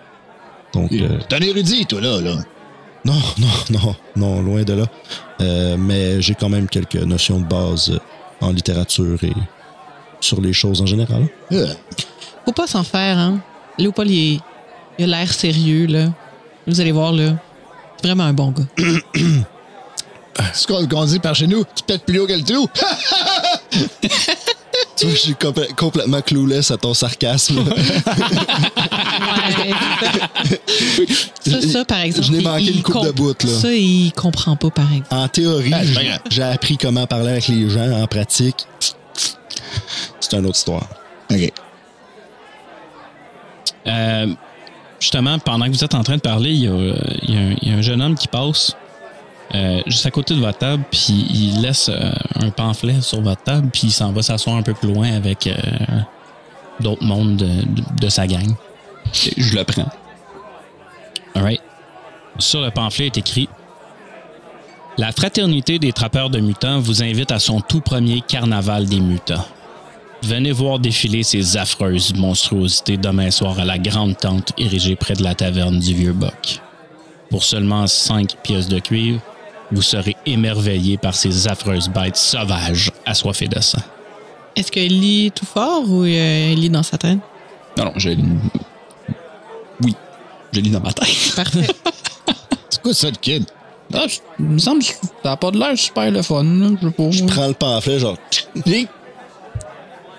Donc, 0.75 0.91
euh, 0.93 1.18
T'es 1.29 1.37
un 1.37 1.41
érudit, 1.41 1.87
toi, 1.87 2.01
là. 2.01 2.20
là. 2.20 2.37
non, 3.05 3.14
non, 3.39 3.49
non, 3.70 3.95
non, 4.16 4.43
loin 4.43 4.62
de 4.62 4.73
là. 4.75 4.85
Euh, 5.41 5.77
mais 5.79 6.20
j'ai 6.23 6.35
quand 6.35 6.49
même 6.49 6.68
quelques 6.68 6.97
notions 6.97 7.41
de 7.41 7.45
base 7.47 7.99
en 8.41 8.51
littérature 8.53 9.23
et 9.25 9.33
sur 10.20 10.41
les 10.41 10.53
choses 10.53 10.81
en 10.81 10.87
général. 10.87 11.27
Faut 12.45 12.53
pas 12.53 12.66
s'en 12.66 12.83
faire, 12.85 13.18
hein. 13.18 13.41
Léopold, 13.79 14.11
il, 14.11 14.35
est- 14.37 14.41
il 14.99 15.05
a 15.12 15.18
l'air 15.18 15.33
sérieux, 15.33 15.87
là. 15.87 16.07
Vous 16.66 16.81
allez 16.81 16.93
voir, 16.93 17.12
là. 17.12 17.35
C'est 17.97 18.07
vraiment 18.09 18.25
un 18.25 18.33
bon 18.33 18.51
gars. 18.53 18.64
Ce 20.55 20.66
qu'on 20.66 21.05
dit 21.05 21.18
par 21.18 21.35
chez 21.35 21.47
nous. 21.47 21.64
Tu 21.74 21.83
pètes 21.87 22.05
plus 22.05 22.18
haut 22.18 22.26
que 22.26 22.33
le 22.33 22.43
trou. 22.43 22.68
Tu 24.97 25.07
vois, 25.07 25.14
je 25.14 25.20
suis 25.20 25.33
complè- 25.33 25.74
complètement 25.74 26.20
clueless 26.22 26.70
à 26.70 26.76
ton 26.76 26.95
sarcasme. 26.95 27.62
ça, 31.41 31.61
ça, 31.62 31.85
par 31.85 32.01
exemple. 32.01 32.26
Je 32.28 32.33
l'ai 32.33 32.41
manqué 32.43 32.72
une 32.72 32.83
coupe 32.83 33.05
de 33.05 33.11
bout, 33.11 33.43
là. 33.43 33.51
Ça, 33.51 33.72
il 33.72 34.12
comprend 34.12 34.57
pas, 34.57 34.70
par 34.70 34.91
exemple. 34.91 35.14
En 35.14 35.28
théorie, 35.28 35.72
Ah, 35.74 35.83
j'ai 36.30 36.43
appris 36.43 36.76
comment 36.78 37.07
parler 37.07 37.30
avec 37.33 37.49
les 37.49 37.68
gens. 37.68 37.91
En 38.03 38.07
pratique, 38.07 38.66
c'est 40.20 40.35
une 40.35 40.47
autre 40.47 40.57
histoire. 40.57 40.87
OK. 41.30 41.53
Euh, 43.87 44.26
justement, 45.01 45.39
pendant 45.39 45.66
que 45.66 45.70
vous 45.72 45.85
êtes 45.85 45.95
en 45.95 46.03
train 46.05 46.16
de 46.16 46.20
parler, 46.22 46.51
y 46.53 46.64
y 46.66 47.57
il 47.62 47.68
y 47.68 47.72
a 47.72 47.76
un 47.76 47.83
jeune 47.83 48.01
homme 48.01 48.14
qui 48.14 48.28
passe 48.28 48.76
euh, 49.55 49.80
juste 49.86 50.07
à 50.07 50.11
côté 50.11 50.34
de 50.34 50.40
votre 50.40 50.59
table, 50.59 50.82
puis 50.90 51.26
il 51.30 51.61
laisse 51.61 51.88
euh, 51.92 52.12
un 52.40 52.50
pamphlet 52.50 53.00
sur 53.00 53.20
votre 53.20 53.42
table, 53.42 53.68
puis 53.72 53.88
il 53.88 53.90
s'en 53.92 54.12
va 54.12 54.22
s'asseoir 54.22 54.57
un 54.57 54.62
peu 54.62 54.72
plus 54.74 54.92
loin 54.92 55.12
avec 55.12 55.46
euh, 55.46 55.53
d'autres 56.80 57.05
mondes 57.05 57.36
de, 57.36 57.46
de- 57.46 57.82
de 58.00 58.09
sa 58.09 58.26
gang. 58.26 58.55
Je 59.12 59.55
le 59.57 59.64
prends. 59.64 59.88
Alright. 61.34 61.61
Sur 62.38 62.61
le 62.62 62.70
pamphlet 62.70 63.07
est 63.07 63.18
écrit 63.18 63.48
La 64.96 65.12
Fraternité 65.12 65.78
des 65.78 65.92
trappeurs 65.92 66.30
de 66.30 66.40
mutants 66.40 66.80
vous 66.80 67.03
invite 67.03 67.30
à 67.32 67.38
son 67.38 67.61
tout 67.61 67.80
premier 67.80 68.22
carnaval 68.22 68.86
des 68.86 69.00
mutants. 69.00 69.44
Venez 70.22 70.53
voir 70.53 70.78
défiler 70.78 71.24
ces 71.24 71.57
affreuses 71.57 72.14
monstruosités 72.14 72.96
demain 72.96 73.30
soir 73.30 73.59
à 73.59 73.64
la 73.64 73.76
grande 73.78 74.16
tente 74.16 74.53
érigée 74.57 74.94
près 74.96 75.14
de 75.14 75.22
la 75.22 75.34
taverne 75.34 75.78
du 75.78 75.94
Vieux 75.94 76.12
Boc. 76.12 76.61
Pour 77.28 77.42
seulement 77.42 77.86
cinq 77.86 78.36
pièces 78.42 78.68
de 78.68 78.78
cuivre, 78.78 79.20
vous 79.73 79.83
serez 79.83 80.14
émerveillés 80.27 80.99
par 80.99 81.14
ces 81.14 81.49
affreuses 81.49 81.89
bêtes 81.89 82.16
sauvages 82.16 82.93
assoiffées 83.07 83.49
de 83.49 83.61
sang. 83.61 83.79
Est-ce 84.55 84.70
qu'il 84.70 85.01
lit 85.01 85.33
tout 85.35 85.47
fort 85.47 85.83
ou 85.89 86.03
euh, 86.05 86.51
il 86.53 86.61
lit 86.61 86.70
dans 86.70 86.83
sa 86.83 86.99
tête? 86.99 87.18
Non, 87.79 87.87
non, 87.87 87.93
je. 87.97 88.11
Oui, 89.83 89.95
je 90.53 90.61
lis 90.61 90.70
dans 90.70 90.81
ma 90.81 90.93
tête. 90.93 91.09
Parfait. 91.37 91.66
C'est 92.68 92.83
quoi 92.83 92.95
ça, 92.95 93.09
le 93.09 93.16
kid? 93.16 93.45
Ah, 93.95 94.05
je- 94.09 94.18
il 94.39 94.45
me 94.47 94.59
semble 94.59 94.81
que 94.81 94.87
ça 94.87 94.95
n'a 95.25 95.37
pas 95.37 95.51
de 95.51 95.59
l'air 95.59 95.77
super 95.77 96.11
le 96.11 96.23
fun. 96.23 96.45
là. 96.45 96.68
Je 96.81 96.87
sais 96.87 96.93
pas. 96.93 97.11
Je 97.11 97.25
prends 97.25 97.49
le 97.49 97.55
pamphlet, 97.55 97.99
genre. 97.99 98.16
Puis 98.64 98.89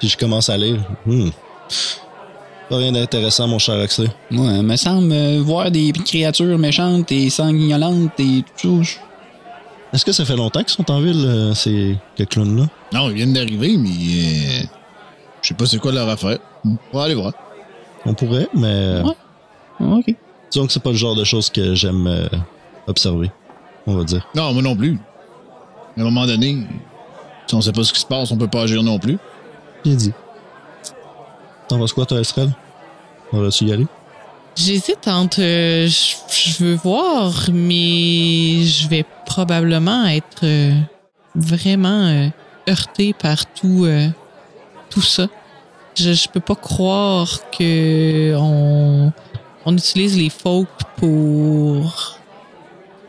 je 0.02 0.18
commence 0.18 0.50
à 0.50 0.58
lire. 0.58 0.80
Hmm. 1.06 1.30
Pas 2.70 2.78
rien 2.78 2.92
d'intéressant, 2.92 3.48
mon 3.48 3.60
cher 3.60 3.76
Axley. 3.80 4.08
Ouais, 4.32 4.56
il 4.58 4.64
me 4.64 4.76
semble 4.76 5.12
euh, 5.12 5.42
voir 5.44 5.70
des 5.70 5.92
créatures 5.92 6.58
méchantes 6.58 7.12
et 7.12 7.30
sanguinolentes 7.30 8.20
et 8.20 8.44
tout 8.60 8.84
ça. 8.84 9.00
Est-ce 9.94 10.06
que 10.06 10.12
ça 10.12 10.26
fait 10.26 10.36
longtemps 10.36 10.62
qu'ils 10.64 10.70
sont 10.76 10.90
en 10.92 11.00
ville, 11.02 11.24
euh, 11.28 11.54
ces 11.54 11.98
clowns-là? 12.30 12.66
Non, 12.94 13.10
ils 13.10 13.16
viennent 13.16 13.34
d'arriver, 13.34 13.78
mais 13.78 13.90
euh, 13.90 14.66
je 15.42 15.48
sais 15.50 15.54
pas 15.54 15.66
c'est 15.66 15.78
quoi 15.78 15.92
leur 15.92 16.10
affaire. 16.10 16.40
On 16.66 16.78
va 16.98 17.04
aller 17.04 17.14
voir. 17.16 17.34
On 18.06 18.14
pourrait, 18.14 18.48
mais 18.56 18.66
euh, 18.68 19.04
Ouais. 19.04 19.14
Ok. 19.80 20.16
disons 20.52 20.66
que 20.68 20.74
c'est 20.74 20.82
pas 20.84 20.90
le 20.92 20.96
genre 20.96 21.16
de 21.16 21.24
choses 21.24 21.50
que 21.50 21.76
j'aime 21.76 22.08
euh, 22.08 22.28
observer, 22.88 23.32
on 23.86 23.96
va 23.96 24.04
dire. 24.04 24.28
Non, 24.36 24.52
moi 24.54 24.62
non 24.64 24.76
plus. 24.76 24.98
À 25.96 26.02
un 26.02 26.04
moment 26.06 26.26
donné, 26.26 26.58
si 27.48 27.54
on 27.56 27.62
sait 27.62 27.72
pas 27.72 27.84
ce 27.84 27.94
qui 27.94 28.00
se 28.00 28.06
passe, 28.06 28.32
on 28.32 28.38
peut 28.38 28.48
pas 28.48 28.64
agir 28.64 28.82
non 28.82 28.98
plus. 28.98 29.18
Bien 29.84 29.94
dit. 29.96 30.12
T'en 31.68 31.78
vas 31.78 31.86
quoi, 31.88 32.06
toi, 32.06 32.20
Estrelle? 32.20 32.52
On 33.32 33.40
va-tu 33.40 33.66
y 33.66 33.72
aller? 33.74 33.86
J'hésite 34.56 35.08
entre. 35.08 35.42
euh, 35.42 35.88
je 35.88 36.16
je 36.30 36.64
veux 36.64 36.76
voir, 36.76 37.34
mais 37.54 38.64
je 38.64 38.88
vais 38.88 39.06
probablement 39.26 40.06
être 40.08 40.44
euh, 40.44 40.74
vraiment 41.36 42.06
euh, 42.08 42.28
heurté 42.70 43.14
par 43.14 43.46
tout, 43.54 43.86
tout 44.90 45.02
ça. 45.02 45.28
Je, 45.96 46.14
je 46.14 46.28
peux 46.28 46.40
pas 46.40 46.56
croire 46.56 47.30
que 47.58 48.36
on, 48.38 49.12
on 49.66 49.76
utilise 49.78 50.18
les 50.18 50.30
folk 50.30 50.68
pour 50.98 52.18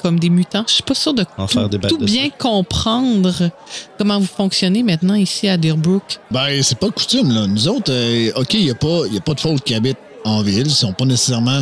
comme 0.03 0.19
des 0.21 0.29
mutants. 0.31 0.65
Je 0.69 0.75
suis 0.75 0.83
pas 0.83 0.95
sûre 0.95 1.15
de 1.15 1.25
En 1.39 1.47
tout, 1.47 1.55
faire 1.55 1.69
des 1.71 1.79
tout 1.79 1.97
bêtes 1.97 2.01
de 2.01 2.05
bien 2.05 2.29
comprendre 2.31 3.51
comment 3.97 4.19
vous 4.19 4.27
fonctionnez 4.27 4.83
maintenant 4.83 5.15
ici 5.15 5.49
à 5.49 5.57
Deerbrook. 5.57 6.21
Ben, 6.31 6.63
c'est 6.63 6.79
pas 6.79 6.91
coutume, 6.91 7.31
là. 7.33 7.47
Nous 7.47 7.69
autres, 7.69 7.91
euh, 7.93 8.31
OK, 8.37 8.53
il 8.55 8.65
n'y 8.65 8.71
a, 8.71 8.75
pas- 8.75 9.07
y 9.11 9.17
a 9.17 9.21
pas 9.21 9.33
de 9.35 9.41
faute 9.41 9.63
qui 9.63 9.75
habitent 9.75 9.97
en 10.25 10.43
ville. 10.43 10.67
Ils 10.67 10.71
sont 10.71 10.93
pas 10.93 11.05
nécessairement 11.05 11.61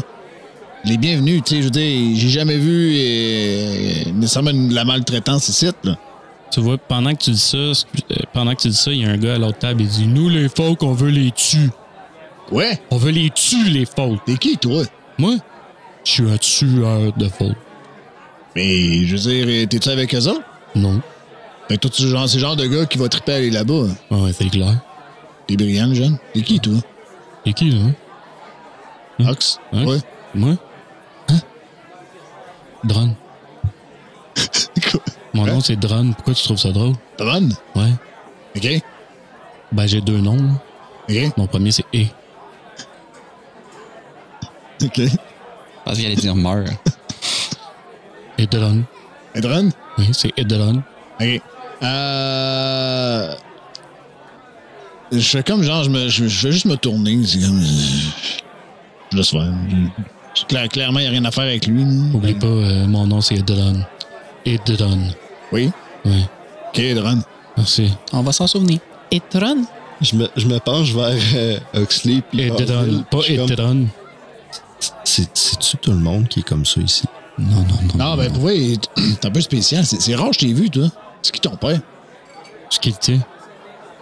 les 0.85 0.97
bienvenus. 0.97 1.43
Tu 1.45 1.55
sais, 1.57 1.61
je 1.61 1.65
veux 1.65 1.71
dire, 1.71 2.17
j'ai 2.17 2.29
jamais 2.29 2.57
vu 2.57 2.93
euh, 2.97 4.13
nécessairement 4.15 4.53
de 4.53 4.75
la 4.75 4.85
maltraitance 4.85 5.49
ici, 5.49 5.69
là. 5.85 5.97
Tu 6.51 6.61
vois, 6.61 6.77
pendant 6.77 7.13
que 7.15 7.23
tu 7.25 7.31
dis 7.31 7.39
ça, 7.39 7.57
euh, 7.57 7.73
pendant 8.35 8.55
que 8.55 8.61
tu 8.63 8.69
dis 8.69 8.77
ça, 8.77 8.91
il 8.93 9.01
y 9.01 9.05
a 9.07 9.11
un 9.11 9.17
gars 9.17 9.35
à 9.35 9.39
l'autre 9.39 9.59
table, 9.59 9.81
il 9.83 9.89
dit 9.89 10.07
Nous, 10.07 10.29
les 10.29 10.49
folk, 10.49 10.83
on 10.83 10.93
veut 10.93 11.09
les 11.11 11.31
tuer. 11.31 11.71
Ouais, 12.51 12.79
On 12.91 12.99
veut 12.99 13.11
les 13.13 13.31
tuer, 13.31 13.71
les 13.71 13.87
folk. 13.87 14.21
t'es 14.27 14.37
qui, 14.37 14.59
toi? 14.59 14.83
Moi, 15.17 15.37
je 16.05 16.11
suis 16.11 16.31
un 16.31 16.37
tueur 16.37 17.13
de 17.17 17.29
folk. 17.29 17.57
Mais, 18.55 19.07
je 19.07 19.17
veux 19.17 19.45
dire, 19.47 19.69
t'es-tu 19.69 19.89
avec 19.89 20.15
eux 20.15 20.27
autres? 20.29 20.43
Non. 20.75 21.01
Fait 21.69 21.77
que 21.77 21.81
toi, 21.81 21.91
tu 21.91 22.03
genre, 22.07 22.29
c'est 22.29 22.37
le 22.37 22.43
genre 22.43 22.57
de 22.57 22.67
gars 22.67 22.85
qui 22.85 22.99
va 22.99 23.09
triper 23.09 23.33
aller 23.33 23.51
là-bas. 23.51 23.87
hein. 24.11 24.17
Ouais, 24.19 24.33
c'est 24.35 24.51
clair. 24.51 24.77
T'es 25.47 25.57
brillant, 25.57 25.87
le 25.87 25.95
jeune. 25.95 26.19
T'es 26.35 26.43
qui, 26.43 26.61
toi? 26.61 26.75
Et 27.47 27.55
qui, 27.55 27.71
là? 27.71 27.79
Hmm. 29.23 29.29
Ox? 29.29 29.61
Hein? 29.73 29.85
Ouais. 29.87 29.99
Moi? 30.35 30.57
Hein? 31.29 31.39
Drone. 32.85 33.15
Mon 35.35 35.45
Hein? 35.45 35.53
nom, 35.53 35.61
c'est 35.61 35.77
Drone. 35.77 36.15
Pourquoi 36.15 36.35
tu 36.35 36.43
trouves 36.45 36.59
ça 36.59 36.71
drôle? 36.73 36.95
Dron? 37.19 37.49
Ouais. 37.75 37.93
OK? 38.57 38.83
Ben, 39.73 39.87
j'ai 39.87 40.01
deux 40.01 40.19
noms. 40.19 40.37
là. 40.37 40.53
OK? 41.09 41.37
Mon 41.39 41.47
premier, 41.47 41.71
c'est 41.73 41.85
E. 41.95 42.05
OK. 44.85 44.97
Je 44.99 45.09
pense 45.85 45.97
qu'il 45.97 46.07
allait 46.07 46.17
dire 46.17 46.35
meurt. 46.35 46.69
Et 48.39 48.47
Drone. 48.47 48.85
Et 49.35 49.41
Dron? 49.41 49.71
Oui, 49.99 50.09
c'est 50.13 50.33
Edron. 50.37 50.83
OK. 51.21 51.41
Euh... 51.83 53.35
Je 55.11 55.21
fais 55.21 55.43
comme 55.43 55.63
genre, 55.63 55.85
je, 55.85 55.91
me, 55.91 56.09
je, 56.09 56.27
je 56.27 56.47
vais 56.49 56.53
juste 56.53 56.65
me 56.67 56.77
tourner. 56.77 57.25
C'est 57.27 57.41
comme. 57.41 57.63
Je 59.13 59.17
laisse 59.19 59.31
faire. 59.31 59.53
Je- 60.35 60.45
clair- 60.47 60.69
clairement, 60.69 60.99
il 61.01 61.03
n'y 61.03 61.09
a 61.09 61.11
rien 61.11 61.25
à 61.27 61.31
faire 61.31 61.45
avec 61.45 61.67
lui. 61.67 61.83
Oublie 62.15 62.35
pas, 62.35 62.47
euh, 62.47 62.87
mon 62.87 63.07
nom, 63.07 63.21
c'est 63.21 63.35
Edron. 63.37 63.77
Edron. 64.47 64.99
Oui? 65.53 65.71
Oui, 66.05 66.25
OK, 66.69 66.95
Dron. 66.95 67.19
merci. 67.57 67.93
On 68.13 68.23
va 68.23 68.33
s'en 68.33 68.47
souvenir. 68.47 68.79
Et 69.11 69.21
Tron? 69.21 69.65
Je 70.01 70.17
me, 70.17 70.29
je 70.37 70.47
me 70.49 70.59
penche 70.59 70.93
vers 70.95 71.15
euh, 71.35 71.59
Huxley. 71.75 72.23
puis 72.31 72.41
Edron. 72.43 73.05
Pas 73.11 73.19
Edron. 73.29 73.87
C'est- 75.05 75.29
C'est-tu 75.35 75.77
tout 75.77 75.91
le 75.93 75.99
monde 75.99 76.27
qui 76.29 76.41
est 76.41 76.45
comme 76.45 76.65
ça 76.65 76.81
ici? 76.81 77.05
Non, 77.39 77.57
non, 77.59 77.65
non. 77.99 78.05
Non, 78.11 78.17
ben, 78.17 78.33
pour 78.33 78.43
vrai, 78.43 78.57
t'es 79.21 79.27
un 79.27 79.31
peu 79.31 79.41
spécial. 79.41 79.85
C'est 79.87 80.01
c'est 80.01 80.15
rare 80.15 80.29
que 80.29 80.35
je 80.35 80.39
t'ai 80.41 80.53
vu, 80.53 80.71
toi. 80.71 80.87
C'est 81.23 81.33
qui 81.33 81.41
ton 81.41 81.57
père? 81.57 81.81
Ce 82.71 82.81
qu'il 82.81 82.97
tient. 82.97 83.21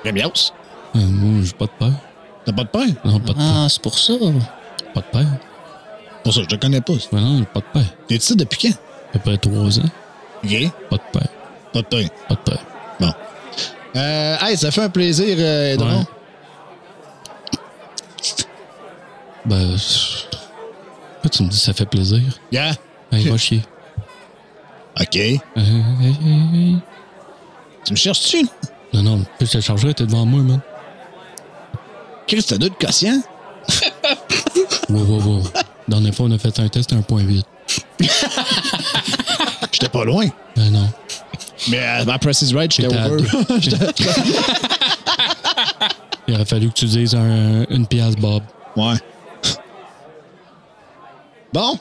Rémios? 0.04 0.52
Euh, 0.96 1.00
moi, 1.00 1.42
j'ai 1.44 1.52
pas 1.52 1.66
de 1.66 1.70
père. 1.78 1.92
T'as 2.44 2.52
pas 2.52 2.64
de 2.64 2.68
père? 2.68 2.86
Non, 3.04 3.20
pas 3.20 3.32
de 3.32 3.38
père. 3.38 3.46
Ah, 3.64 3.66
c'est 3.68 3.82
pour 3.82 3.98
ça. 3.98 4.14
Pas 4.94 5.00
de 5.00 5.06
père. 5.06 5.38
Pour 6.22 6.34
ça, 6.34 6.42
je 6.42 6.46
te 6.46 6.56
connais 6.56 6.80
pas. 6.80 6.92
Ben 7.12 7.20
non, 7.20 7.44
pas 7.44 7.60
de 7.60 7.66
père. 7.72 7.94
T'es 8.06 8.16
ici 8.16 8.36
depuis 8.36 8.68
quand? 8.68 8.78
À 9.10 9.12
peu 9.12 9.18
près 9.20 9.38
trois 9.38 9.78
ans. 9.78 9.90
OK. 10.44 10.50
Pas 10.90 10.96
de 10.96 11.02
père. 11.12 11.28
Pas 11.72 11.82
de 11.82 11.86
père. 11.86 12.08
Pas 12.28 12.34
de 12.34 12.40
père. 12.40 12.64
Bon. 13.00 13.12
Euh, 13.96 14.36
hey, 14.42 14.56
ça 14.56 14.70
fait 14.70 14.82
un 14.82 14.90
plaisir, 14.90 15.36
euh, 15.38 15.74
Edron. 15.74 15.98
Ouais. 15.98 16.04
Ben, 19.46 19.76
pourquoi 21.14 21.30
tu 21.30 21.42
me 21.42 21.48
dis 21.48 21.58
ça 21.58 21.72
fait 21.72 21.86
plaisir? 21.86 22.20
Yeah. 22.52 22.72
Hey, 23.10 23.28
va 23.28 23.36
chier. 23.36 23.62
OK. 25.00 25.16
Euh. 25.16 25.40
Tu 27.84 27.92
me 27.92 27.96
cherches-tu? 27.96 28.46
Non, 28.92 29.02
non, 29.02 29.24
plus 29.38 29.46
je 29.46 29.58
te 29.58 29.60
chargerais, 29.60 29.94
t'es 29.94 30.04
devant 30.04 30.26
moi, 30.26 30.42
man. 30.42 30.60
Chris, 32.26 32.44
t'as 32.46 32.58
deux 32.58 32.68
de 32.68 32.74
quotient? 32.74 33.22
Wow, 34.90 35.04
wow, 35.04 35.20
wow. 35.22 35.42
Dernière 35.88 36.14
fois, 36.14 36.26
on 36.26 36.30
a 36.32 36.38
fait 36.38 36.58
un 36.60 36.68
test 36.68 36.92
à 36.92 36.96
1.8. 36.96 37.42
J'étais 39.72 39.88
pas 39.88 40.04
loin. 40.04 40.26
Ben 40.56 40.70
non. 40.70 40.88
Mais 41.70 41.78
à 41.78 42.04
ma 42.04 42.18
Press 42.18 42.42
is 42.42 42.54
Right, 42.54 42.72
j'étais 42.74 42.94
J'étais 42.94 42.98
à 42.98 43.08
over. 43.08 43.28
Il 46.28 46.34
aurait 46.34 46.44
fallu 46.44 46.68
que 46.68 46.74
tu 46.74 46.84
dises 46.86 47.14
un- 47.14 47.64
une 47.70 47.86
pièce, 47.86 48.16
Bob. 48.16 48.42
ouais. 48.76 48.94
Bon. 51.52 51.76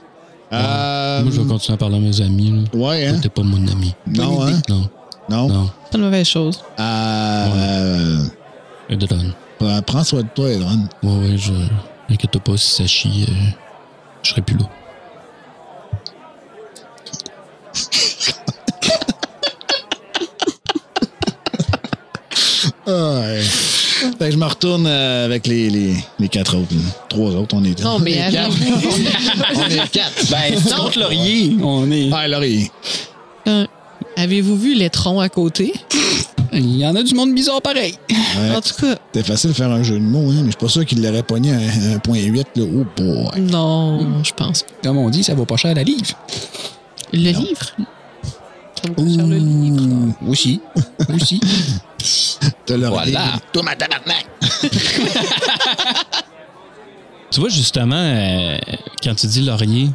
Euh, 0.51 1.21
Moi, 1.23 1.31
je 1.31 1.41
vais 1.41 1.47
continuer 1.47 1.75
à 1.75 1.77
parler 1.77 1.97
à 1.97 1.99
mes 1.99 2.21
amis. 2.21 2.65
Là. 2.73 2.79
Ouais, 2.79 3.05
hein? 3.05 3.19
T'es 3.21 3.29
pas 3.29 3.43
mon 3.43 3.67
ami. 3.67 3.93
Non, 4.07 4.41
hein? 4.47 4.59
Non, 4.67 4.89
Non? 5.29 5.47
non. 5.47 5.69
Pas 5.91 5.97
de 5.99 6.03
mauvaise 6.03 6.27
chose. 6.27 6.59
Euh, 6.79 8.23
Edron. 8.89 9.31
euh, 9.61 9.81
Prends 9.83 10.03
soin 10.03 10.23
de 10.23 10.27
toi, 10.33 10.49
Edron. 10.49 10.87
Ouais, 11.03 11.17
ouais, 11.29 11.37
je. 11.37 11.51
Inquiète 12.09 12.39
pas, 12.39 12.57
si 12.57 12.71
ça 12.71 12.87
chie, 12.87 13.25
euh, 13.29 13.33
je 14.23 14.29
serai 14.31 14.41
plus 14.41 14.57
là. 14.57 14.65
Ah, 22.87 23.19
ouais. 23.21 23.41
Fait 23.41 24.25
que 24.27 24.31
je 24.31 24.37
me 24.37 24.45
retourne 24.45 24.85
euh, 24.87 25.25
avec 25.25 25.45
les, 25.45 25.69
les, 25.69 25.93
les 26.19 26.27
quatre 26.29 26.55
autres. 26.55 26.73
là. 26.73 26.81
Trois 27.09 27.31
autres, 27.31 27.55
on 27.55 27.63
est 27.63 27.79
Non, 27.81 27.99
mais 27.99 28.17
on 28.23 28.27
est 28.27 28.31
quatre. 28.31 28.55
on 29.55 29.69
est 29.69 29.91
quatre. 29.91 30.31
Ben, 30.31 30.55
contre 30.77 30.99
Laurier, 30.99 31.57
on 31.61 31.91
est. 31.91 32.09
Ah, 32.13 32.27
Laurie. 32.27 32.71
euh, 33.47 33.65
avez-vous 34.15 34.57
vu 34.57 34.73
l'étron 34.75 35.19
à 35.19 35.27
côté? 35.29 35.73
Il 36.53 36.77
y 36.77 36.85
en 36.85 36.95
a 36.95 37.03
du 37.03 37.13
monde 37.15 37.33
bizarre 37.33 37.61
pareil. 37.61 37.95
Ouais. 38.09 38.55
En 38.55 38.61
tout 38.61 38.73
cas, 38.79 38.95
C'était 39.13 39.25
facile 39.27 39.49
de 39.51 39.55
faire 39.55 39.69
un 39.71 39.83
jeu 39.83 39.95
de 39.95 40.03
mots, 40.03 40.29
hein, 40.31 40.35
mais 40.37 40.45
je 40.45 40.49
suis 40.51 40.57
pas 40.57 40.67
sûr 40.67 40.85
qu'il 40.85 41.01
l'aurait 41.03 41.23
pogné 41.23 41.51
à 41.53 41.57
un, 41.57 41.95
un 41.95 41.99
point 41.99 42.17
8. 42.19 42.47
Là. 42.55 42.63
Oh 42.63 42.85
boy. 42.95 43.41
non, 43.41 44.23
je 44.23 44.31
pense. 44.33 44.65
Comme 44.83 44.97
on 44.97 45.09
dit, 45.09 45.23
ça 45.23 45.33
vaut 45.35 45.45
pas 45.45 45.57
cher 45.57 45.73
la 45.75 45.83
livre. 45.83 46.15
Le 47.13 47.19
livre? 47.31 47.65
Ça 48.81 48.87
vaut 48.87 48.93
pas 48.93 49.09
cher 49.13 49.27
le 49.27 49.37
livre. 49.37 50.13
Aussi. 50.27 50.61
Aussi. 51.13 51.39
T'as 52.65 52.77
le 52.77 52.87
Voilà. 52.87 53.33
Toi, 53.53 53.63
ma 53.63 53.75
tabarnak. 53.75 54.25
Tu 57.31 57.39
vois, 57.39 57.49
justement, 57.49 57.95
euh, 57.95 58.57
quand 59.03 59.13
tu 59.13 59.27
dis 59.27 59.41
laurier, 59.43 59.89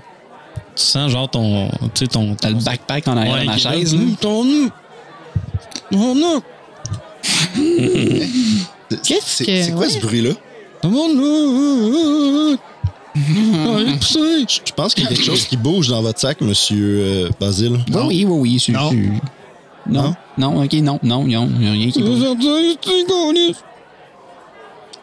tu 0.77 0.83
sens 0.85 1.11
genre 1.11 1.29
ton. 1.29 1.69
Tu 1.93 2.05
sais, 2.05 2.07
ton. 2.07 2.37
T'as 2.37 2.51
le 2.51 2.57
backpack 2.63 3.09
en 3.09 3.17
arrière 3.17 3.41
de 3.41 3.47
ma 3.47 3.57
chaise. 3.59 3.93
là. 3.95 4.01
Ton 4.21 4.71
Ton 5.91 6.15
nom. 6.15 6.43
Qu'est-ce 9.03 9.21
C'est 9.27 9.45
que- 9.45 9.63
c'est 9.63 9.73
quoi 9.73 9.81
ouais. 9.83 9.89
ce 9.91 9.99
bruit-là? 10.01 10.31
Ouais, 13.17 13.85
poussé. 13.99 14.19
Je 14.49 14.73
pense 14.75 14.93
qu'il 14.93 15.05
y 15.05 15.07
a 15.07 15.11
quelque 15.11 15.23
chose 15.25 15.45
qui 15.45 15.57
bouge 15.57 15.87
dans 15.89 16.03
votre 16.03 16.19
sac, 16.19 16.41
monsieur 16.41 16.99
euh, 17.01 17.31
Basile. 17.39 17.79
Oui, 17.93 18.03
oui, 18.03 18.25
oui, 18.25 18.39
oui. 18.41 18.61
c'est- 18.61 18.73
Non. 18.73 18.91
Non. 19.87 20.15
Non, 20.37 20.65
ok, 20.65 20.73
non, 20.75 20.99
non, 21.03 21.25
non, 21.25 21.49
il 21.61 21.65
y 21.65 21.69
a 21.69 21.73
rien 21.73 21.91
qui 21.91 22.03
bouge. 22.03 22.25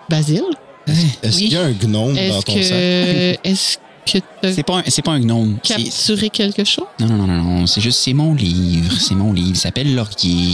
Basile? 0.09 0.43
Est-ce 0.88 1.38
Oui. 1.38 1.43
qu'il 1.45 1.53
y 1.53 1.55
a 1.55 1.61
un 1.63 1.72
gnome 1.72 2.15
dans 2.15 2.41
ton 2.41 2.51
sac? 2.53 2.69
que. 2.72 3.38
Est-ce 3.47 3.78
que 4.06 4.20
C'est 4.52 4.64
pas, 4.64 4.78
un- 4.80 4.84
c'est 4.88 5.02
pas 5.02 5.12
un 5.12 5.20
gnome. 5.20 5.58
Capturé 5.64 6.30
quelque 6.30 6.64
chose? 6.64 6.86
Non, 6.99 7.08
non, 7.08 7.18
non, 7.18 7.28
non, 7.28 7.43
non. 7.60 7.68
C'est 7.68 7.82
juste, 7.82 7.99
c'est 7.99 8.14
mon 8.14 8.34
livre. 8.34 8.93
C'est 8.99 9.16
mon 9.16 9.32
livre. 9.34 9.49
Il 9.52 9.58
s'appelle 9.58 9.93
Laurier. 9.95 10.14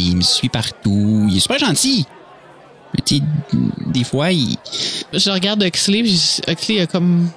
Il 0.10 0.18
me 0.18 0.22
suit 0.22 0.50
partout. 0.50 1.28
Il 1.30 1.38
est 1.38 1.40
super 1.40 1.58
gentil. 1.60 2.06
Mais 2.96 3.02
tu 3.06 3.18
sais, 3.18 3.22
des 3.88 4.04
fois, 4.04 4.32
il. 4.32 4.58
Je 5.14 5.30
regarde 5.30 5.64
Huxley, 5.64 6.04
puis 6.04 6.18
je- 6.46 6.52
Huxley 6.52 6.82
a 6.82 6.88
comme. 6.88 7.30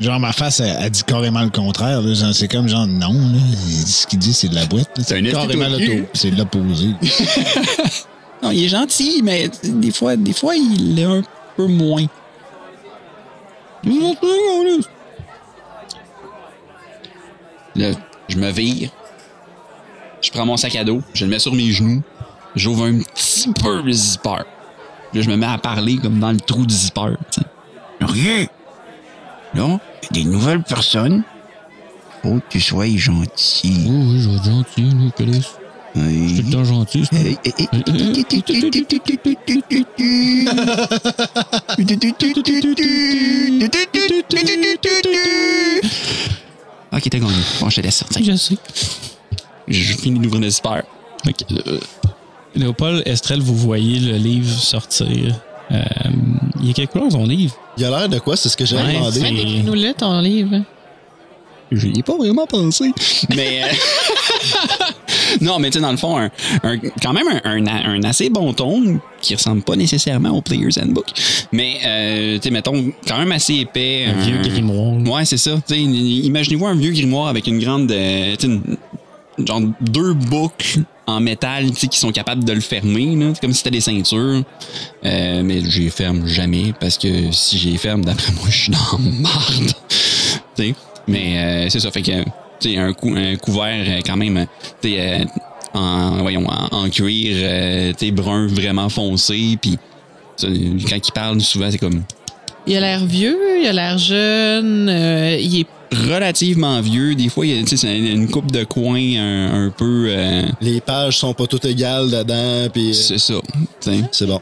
Genre, 0.00 0.18
ma 0.18 0.32
face, 0.32 0.60
elle, 0.60 0.76
elle 0.80 0.90
dit 0.90 1.02
carrément 1.04 1.42
le 1.42 1.50
contraire. 1.50 2.00
là. 2.00 2.14
Genre, 2.14 2.32
C'est 2.34 2.48
comme 2.48 2.68
genre 2.68 2.86
non. 2.86 3.12
Là. 3.12 3.38
Il 3.68 3.84
dit- 3.84 3.92
Ce 3.92 4.06
qu'il 4.06 4.18
dit, 4.18 4.32
c'est 4.32 4.48
de 4.48 4.54
la 4.54 4.64
boîte. 4.66 4.90
là. 4.96 5.04
C'est 5.06 5.14
un 5.18 5.24
esti 5.24 5.32
carrément 5.32 5.76
cul. 5.76 6.06
C'est 6.14 6.30
de 6.30 6.36
l'opposé. 6.36 6.88
Non, 8.42 8.52
il 8.52 8.64
est 8.64 8.68
gentil, 8.68 9.20
mais 9.22 9.50
des 9.62 9.90
fois, 9.90 10.16
des 10.16 10.32
fois, 10.32 10.56
il 10.56 10.98
est 10.98 11.04
un 11.04 11.20
peu 11.58 11.66
moins. 11.66 12.06
Là, 17.76 17.90
je 18.28 18.36
me 18.36 18.50
vire. 18.50 18.90
Je 20.20 20.30
prends 20.30 20.44
mon 20.44 20.56
sac 20.56 20.76
à 20.76 20.84
dos, 20.84 21.02
je 21.14 21.24
le 21.24 21.30
mets 21.30 21.38
sur 21.38 21.54
mes 21.54 21.70
genoux. 21.70 22.02
J'ouvre 22.56 22.84
un 22.84 22.98
petit 22.98 23.52
peu 23.52 23.82
le 23.82 23.92
zipper. 23.92 24.42
Là, 25.12 25.22
je 25.22 25.30
me 25.30 25.36
mets 25.36 25.46
à 25.46 25.58
parler 25.58 25.96
comme 25.96 26.18
dans 26.18 26.32
le 26.32 26.40
trou 26.40 26.66
du 26.66 26.74
zipper. 26.74 27.14
tu 27.30 27.40
sais. 27.40 27.46
Laurier, 28.00 28.48
là, 29.54 29.78
il 30.10 30.18
y 30.18 30.20
a 30.20 30.24
des 30.24 30.30
nouvelles 30.30 30.62
personnes. 30.62 31.22
Faut 32.22 32.34
que 32.34 32.42
tu 32.50 32.60
sois 32.60 32.88
gentil. 32.96 33.86
Oui, 33.88 34.04
oui, 34.08 34.20
je 34.20 34.28
vais 34.28 34.36
être 34.36 34.44
gentil, 34.44 34.82
là, 34.82 35.10
Chris. 35.16 35.46
Je 35.94 36.28
suis 36.28 36.42
tout 36.42 36.46
le 36.46 36.52
temps 36.52 36.64
gentil. 36.64 37.04
Ok, 46.92 47.02
t'as 47.10 47.18
gagné. 47.18 47.32
Bon, 47.60 47.70
je 47.70 47.76
te 47.76 47.80
laisse 47.82 47.96
sortir. 47.98 48.24
Je 48.24 48.36
sais. 48.36 48.56
Je 49.68 49.80
je 49.80 49.96
finis 49.96 50.18
d'ouvrir 50.18 50.40
le 50.40 50.50
super. 50.50 50.82
Fait 51.24 51.32
que, 51.32 51.44
euh, 51.68 51.78
Léopold, 52.56 53.02
Estrelle, 53.06 53.40
vous 53.42 53.54
voyez 53.56 54.00
le 54.00 54.16
livre 54.16 54.58
sortir. 54.58 55.34
Euh, 55.70 55.82
il 56.60 56.66
y 56.66 56.70
a 56.70 56.72
quelque 56.72 56.98
chose 56.98 57.12
dans 57.12 57.20
son 57.20 57.26
livre? 57.26 57.54
Il 57.78 57.84
a 57.84 57.90
l'air 57.90 58.08
de 58.08 58.18
quoi? 58.18 58.36
C'est 58.36 58.48
ce 58.48 58.56
que 58.56 58.64
j'ai 58.64 58.74
Ouais, 58.76 58.92
demandé. 58.94 59.20
c'est- 59.20 59.62
Nous 59.62 59.74
le 59.74 59.92
ton 59.94 60.20
livre. 60.20 60.62
J'y 61.70 61.92
ai 61.96 62.02
pas 62.02 62.16
vraiment 62.16 62.46
pensé. 62.46 62.90
Mais. 63.36 63.62
non, 65.40 65.58
mais 65.58 65.70
tu 65.70 65.78
sais, 65.78 65.82
dans 65.82 65.90
le 65.90 65.96
fond, 65.96 66.16
un, 66.18 66.30
un- 66.62 66.78
quand 67.02 67.12
même 67.12 67.26
un, 67.28 67.40
un- 67.66 67.66
un 67.66 68.02
assez 68.04 68.30
bon 68.30 68.52
ton 68.52 69.00
qui 69.20 69.34
ressemble 69.34 69.62
pas 69.62 69.76
nécessairement 69.76 70.30
au 70.30 70.40
Player's 70.40 70.78
Handbook. 70.78 71.06
Mais, 71.52 71.76
euh, 71.84 72.36
tu 72.38 72.44
sais, 72.44 72.50
mettons, 72.50 72.92
quand 73.06 73.18
même 73.18 73.32
assez 73.32 73.54
épais. 73.56 74.06
Un 74.08 74.20
vieux 74.22 74.38
grimoire. 74.38 74.96
Ouais, 75.16 75.24
c'est 75.24 75.36
ça. 75.36 75.52
Imaginez-vous 75.70 76.66
un 76.66 76.74
vieux 76.74 76.92
grimoire 76.92 77.28
avec 77.28 77.46
une 77.46 77.58
grande. 77.60 77.90
euh, 77.92 78.34
une- 78.42 78.76
genre 79.46 79.62
deux 79.80 80.12
boucles 80.12 80.80
en 81.06 81.18
métal 81.20 81.70
qui 81.72 81.98
sont 81.98 82.12
capables 82.12 82.44
de 82.44 82.52
le 82.52 82.60
fermer. 82.60 83.16
là. 83.16 83.32
C'est 83.34 83.40
comme 83.40 83.52
si 83.52 83.58
c'était 83.58 83.70
des 83.70 83.80
ceintures. 83.80 84.42
Euh, 85.04 85.42
mais 85.42 85.62
je 85.68 85.80
les 85.82 85.90
ferme 85.90 86.26
jamais 86.26 86.74
parce 86.78 86.98
que 86.98 87.08
si 87.32 87.58
je 87.58 87.68
les 87.70 87.78
ferme, 87.78 88.04
d'après 88.04 88.32
moi, 88.32 88.44
je 88.50 88.62
suis 88.64 88.72
dans 88.72 88.98
marde. 88.98 89.72
Tu 90.56 90.62
sais. 90.64 90.74
Mais 91.08 91.38
euh, 91.38 91.68
c'est 91.70 91.80
ça. 91.80 91.90
Fait 91.90 92.02
que, 92.02 92.12
un, 92.66 92.92
cou- 92.92 93.14
un 93.16 93.36
couvert 93.36 93.84
euh, 93.86 94.00
quand 94.04 94.16
même, 94.16 94.46
tu 94.82 94.90
sais, 94.90 95.00
euh, 95.22 95.24
en, 95.74 96.18
voyons, 96.22 96.46
en, 96.48 96.68
en 96.84 96.88
cuir, 96.90 97.36
euh, 97.36 97.92
tu 97.98 98.06
sais, 98.06 98.10
brun 98.12 98.46
vraiment 98.48 98.88
foncé. 98.88 99.58
Puis 99.60 99.78
quand 100.40 100.96
il 101.08 101.12
parle, 101.14 101.40
souvent, 101.40 101.70
c'est 101.70 101.78
comme 101.78 102.02
Il 102.66 102.76
a 102.76 102.80
l'air 102.80 103.04
vieux, 103.04 103.38
il 103.62 103.66
a 103.68 103.72
l'air 103.72 103.98
jeune, 103.98 104.88
euh, 104.88 105.36
il 105.40 105.60
est 105.60 105.66
relativement 106.08 106.80
vieux. 106.80 107.14
Des 107.14 107.28
fois, 107.28 107.46
il 107.46 107.52
y 107.52 107.86
a 107.86 107.94
une 108.12 108.28
coupe 108.30 108.50
de 108.50 108.64
coin 108.64 109.00
un, 109.18 109.66
un 109.66 109.70
peu. 109.70 110.06
euh, 110.08 110.42
Les 110.60 110.80
pages 110.80 111.18
sont 111.18 111.34
pas 111.34 111.46
toutes 111.46 111.64
égales 111.64 112.10
dedans, 112.10 112.68
puis 112.72 112.90
euh, 112.90 112.92
c'est 112.92 113.18
ça. 113.18 113.34
c'est 114.10 114.26
bon. 114.26 114.40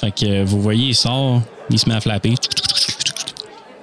Fait 0.00 0.10
que 0.10 0.44
vous 0.44 0.60
voyez, 0.60 0.88
il 0.88 0.94
sort, 0.94 1.42
il 1.70 1.78
se 1.78 1.88
met 1.88 1.94
à 1.94 2.00
flapper. 2.00 2.34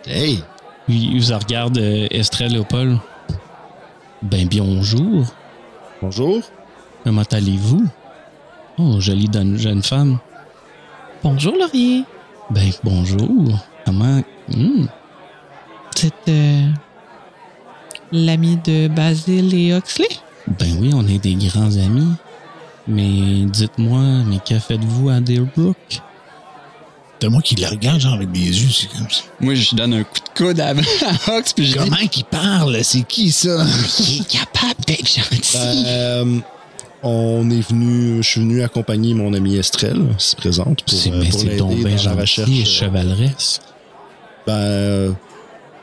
Hey! 0.08 0.40
Il, 0.88 1.16
il 1.16 1.22
vous 1.22 1.34
regarde, 1.38 1.78
euh, 1.78 2.08
Estrelle, 2.12 2.52
Léopold. 2.54 2.98
Ben, 4.22 4.50
bonjour. 4.52 5.26
Bonjour. 6.02 6.42
Comment 7.06 7.24
allez-vous? 7.32 7.86
Oh, 8.78 9.00
jolie 9.00 9.30
jeune 9.56 9.82
femme. 9.82 10.20
Bonjour 11.24 11.56
Laurier. 11.58 12.04
Ben, 12.50 12.70
bonjour. 12.84 13.58
Comment. 13.86 14.22
Hmm? 14.50 14.88
C'est 15.96 16.14
euh, 16.28 16.70
l'ami 18.12 18.58
de 18.58 18.90
Basil 18.90 19.54
et 19.54 19.78
Huxley. 19.78 20.10
Ben 20.60 20.78
oui, 20.82 20.92
on 20.94 21.08
est 21.08 21.20
des 21.20 21.36
grands 21.36 21.78
amis. 21.78 22.14
Mais 22.88 23.46
dites-moi, 23.46 24.02
mais 24.28 24.40
que 24.40 24.60
faites-vous 24.60 25.10
à 25.10 25.22
Deerbrook? 25.22 26.02
C'est 27.22 27.28
moi 27.30 27.42
qui 27.42 27.56
le 27.56 27.68
regarde, 27.68 28.00
genre, 28.00 28.14
avec 28.14 28.32
des 28.32 28.40
yeux, 28.40 28.70
c'est 28.72 28.88
comme 28.98 29.10
ça. 29.10 29.24
Moi, 29.42 29.54
je 29.54 29.76
donne 29.76 29.94
un 29.94 30.04
coup 30.04 30.20
de 30.20 30.38
coude 30.42 30.60
à, 30.62 30.70
à 30.70 30.74
Hawks, 31.36 31.52
puis 31.56 31.66
je 31.66 31.74
dis 31.74 31.78
Comment 31.78 32.08
qu'il 32.10 32.24
parle? 32.24 32.78
C'est 32.84 33.06
qui, 33.06 33.30
ça? 33.32 33.66
Il 34.00 34.22
est 34.22 34.28
capable 34.28 34.80
d'être 34.88 35.08
gentil. 35.08 35.84
Euh, 35.86 36.40
on 37.04 37.50
est 37.52 37.68
venu, 37.70 38.24
je 38.24 38.28
suis 38.30 38.40
venu 38.40 38.62
accompagner 38.64 39.14
mon 39.14 39.34
ami 39.34 39.58
Estrelle, 39.58 40.02
qui 40.18 40.26
se 40.28 40.36
présente, 40.38 40.84
pour, 40.84 40.98
C'est 40.98 41.12
euh, 41.12 41.20
mais 41.20 41.30
pour 41.30 41.40
c'est 41.40 41.46
l'aider 41.48 41.58
donc 41.58 41.82
dans 41.82 41.90
la 41.90 42.22
recherche. 42.22 42.48
gentil, 42.50 42.62
euh, 42.62 42.66
chevaleresse. 42.66 43.60
Ben, 44.48 44.54
euh, 44.54 45.12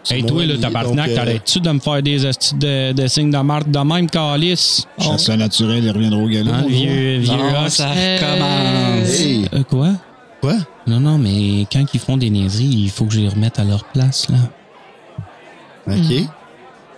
c'est 0.03 0.14
Hey, 0.16 0.24
toi, 0.24 0.45
le 0.47 0.59
tabarnak, 0.59 1.11
euh, 1.11 1.14
t'arrêtes-tu 1.16 1.61
de 1.61 1.70
me 1.70 1.80
faire 1.80 2.03
des 2.03 2.24
astuces 2.24 2.55
de, 2.55 2.93
de 2.93 3.07
signes 3.09 3.30
de 3.30 3.39
marque 3.39 3.70
de 3.70 3.78
même, 3.80 4.09
calice? 4.09 4.87
Chasseur 4.99 5.37
naturel, 5.37 5.84
il 5.84 5.91
reviendra 5.91 6.18
au 6.18 6.28
galop. 6.28 6.51
Bonjour. 6.53 6.68
vieux, 6.70 7.18
vieux 7.18 7.28
ça 7.68 7.89
recommence. 7.91 9.20
Hey! 9.20 9.49
Euh, 9.53 9.62
quoi? 9.64 9.91
Quoi? 10.47 10.59
Non, 10.87 11.01
non, 11.01 11.19
mais 11.19 11.67
quand 11.73 11.85
ils 11.93 11.99
font 11.99 12.17
des 12.17 12.31
niaiseries, 12.31 12.67
il 12.67 12.89
faut 12.91 13.05
que 13.07 13.13
je 13.15 13.19
les 13.19 13.29
remette 13.29 13.59
à 13.59 13.65
leur 13.65 13.83
place, 13.87 14.29
là. 14.29 14.37
OK. 15.89 16.25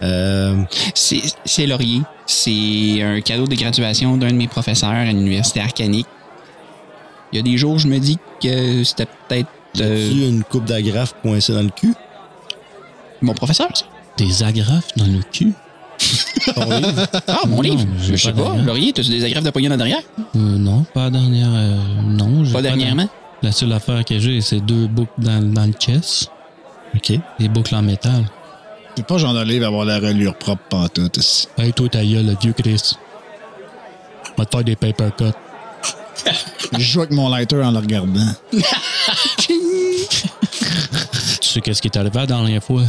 Euh, 0.02 0.62
C'est 0.94 1.22
c'est 1.46 1.66
Laurier. 1.66 2.02
C'est 2.26 3.02
un 3.02 3.22
cadeau 3.22 3.46
de 3.46 3.54
graduation 3.54 4.18
d'un 4.18 4.28
de 4.28 4.34
mes 4.34 4.48
professeurs 4.48 4.90
à 4.90 5.04
l'université 5.06 5.60
arcanique. 5.60 6.06
Il 7.32 7.36
y 7.36 7.38
a 7.38 7.42
des 7.42 7.56
jours, 7.56 7.78
je 7.78 7.88
me 7.88 7.98
dis 7.98 8.18
que 8.42 8.84
c'était 8.84 9.06
peut-être 9.28 9.48
euh, 9.80 10.28
une 10.28 10.44
coupe 10.44 10.66
d'agrafes 10.66 11.14
coincée 11.22 11.54
dans 11.54 11.62
le 11.62 11.70
cul? 11.70 11.94
mon 13.22 13.32
professeur. 13.32 13.68
ça. 13.74 13.86
Des 14.18 14.42
agrafes 14.42 14.94
dans 14.96 15.06
le 15.06 15.20
cul? 15.32 15.52
Ton 16.54 16.70
livre? 16.70 17.06
Ah, 17.26 17.40
mon 17.46 17.56
Non, 17.56 17.62
livre. 17.62 17.86
Je 17.98 18.14
sais 18.14 18.32
pas 18.32 18.42
pas. 18.42 18.56
Laurier, 18.56 18.92
t'as-tu 18.92 19.08
des 19.10 19.24
agrafes 19.24 19.44
de 19.44 19.50
poignée 19.50 19.70
en 19.72 19.76
derrière? 19.78 20.02
Euh, 20.18 20.38
non, 20.38 20.84
pas 20.94 21.08
dernière. 21.10 21.48
euh, 21.50 21.76
non, 22.06 22.44
Pas 22.52 22.58
de- 22.58 22.62
dernièrement? 22.68 23.08
La 23.42 23.52
seule 23.52 23.72
affaire 23.72 24.04
que 24.04 24.18
j'ai, 24.18 24.40
c'est 24.40 24.60
deux 24.60 24.86
boucles 24.88 25.12
dans, 25.18 25.40
dans 25.52 25.66
le 25.66 25.72
chest. 25.72 26.30
OK. 26.94 27.12
Des 27.38 27.48
boucles 27.48 27.74
en 27.74 27.82
métal. 27.82 28.24
C'est 28.96 29.06
pas 29.06 29.18
genre 29.18 29.32
livre 29.44 29.66
avoir 29.66 29.84
la 29.84 30.00
relure 30.00 30.34
propre 30.34 30.62
pantoute. 30.68 31.18
ici. 31.18 31.46
Hey, 31.56 31.72
toi, 31.72 31.88
ta 31.88 32.04
gueule, 32.04 32.26
le 32.26 32.36
vieux 32.40 32.52
Chris. 32.52 32.94
Va 34.36 34.44
te 34.44 34.56
faire 34.56 34.64
des 34.64 34.74
paper 34.74 35.10
cuts. 35.16 35.24
Je 36.72 36.80
joue 36.80 37.00
avec 37.00 37.12
mon 37.12 37.28
lighter 37.28 37.62
en 37.62 37.70
le 37.70 37.78
regardant. 37.78 38.26
Tu 41.40 41.54
sais 41.54 41.60
qu'est-ce 41.60 41.80
qui 41.80 41.88
est 41.88 41.96
arrivé 41.96 42.18
la 42.18 42.26
dernière 42.26 42.62
fois? 42.62 42.82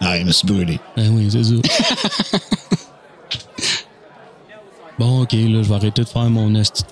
Ah, 0.00 0.16
il 0.16 0.24
me 0.24 0.32
suis 0.32 0.46
brûlé. 0.46 0.80
Ben 0.96 1.10
oui, 1.10 1.28
c'est 1.30 1.44
ça. 1.44 2.38
bon, 4.98 5.22
ok, 5.22 5.32
là, 5.32 5.62
je 5.62 5.68
vais 5.68 5.74
arrêter 5.74 6.02
de 6.02 6.08
faire 6.08 6.30
mon 6.30 6.54
esti 6.54 6.84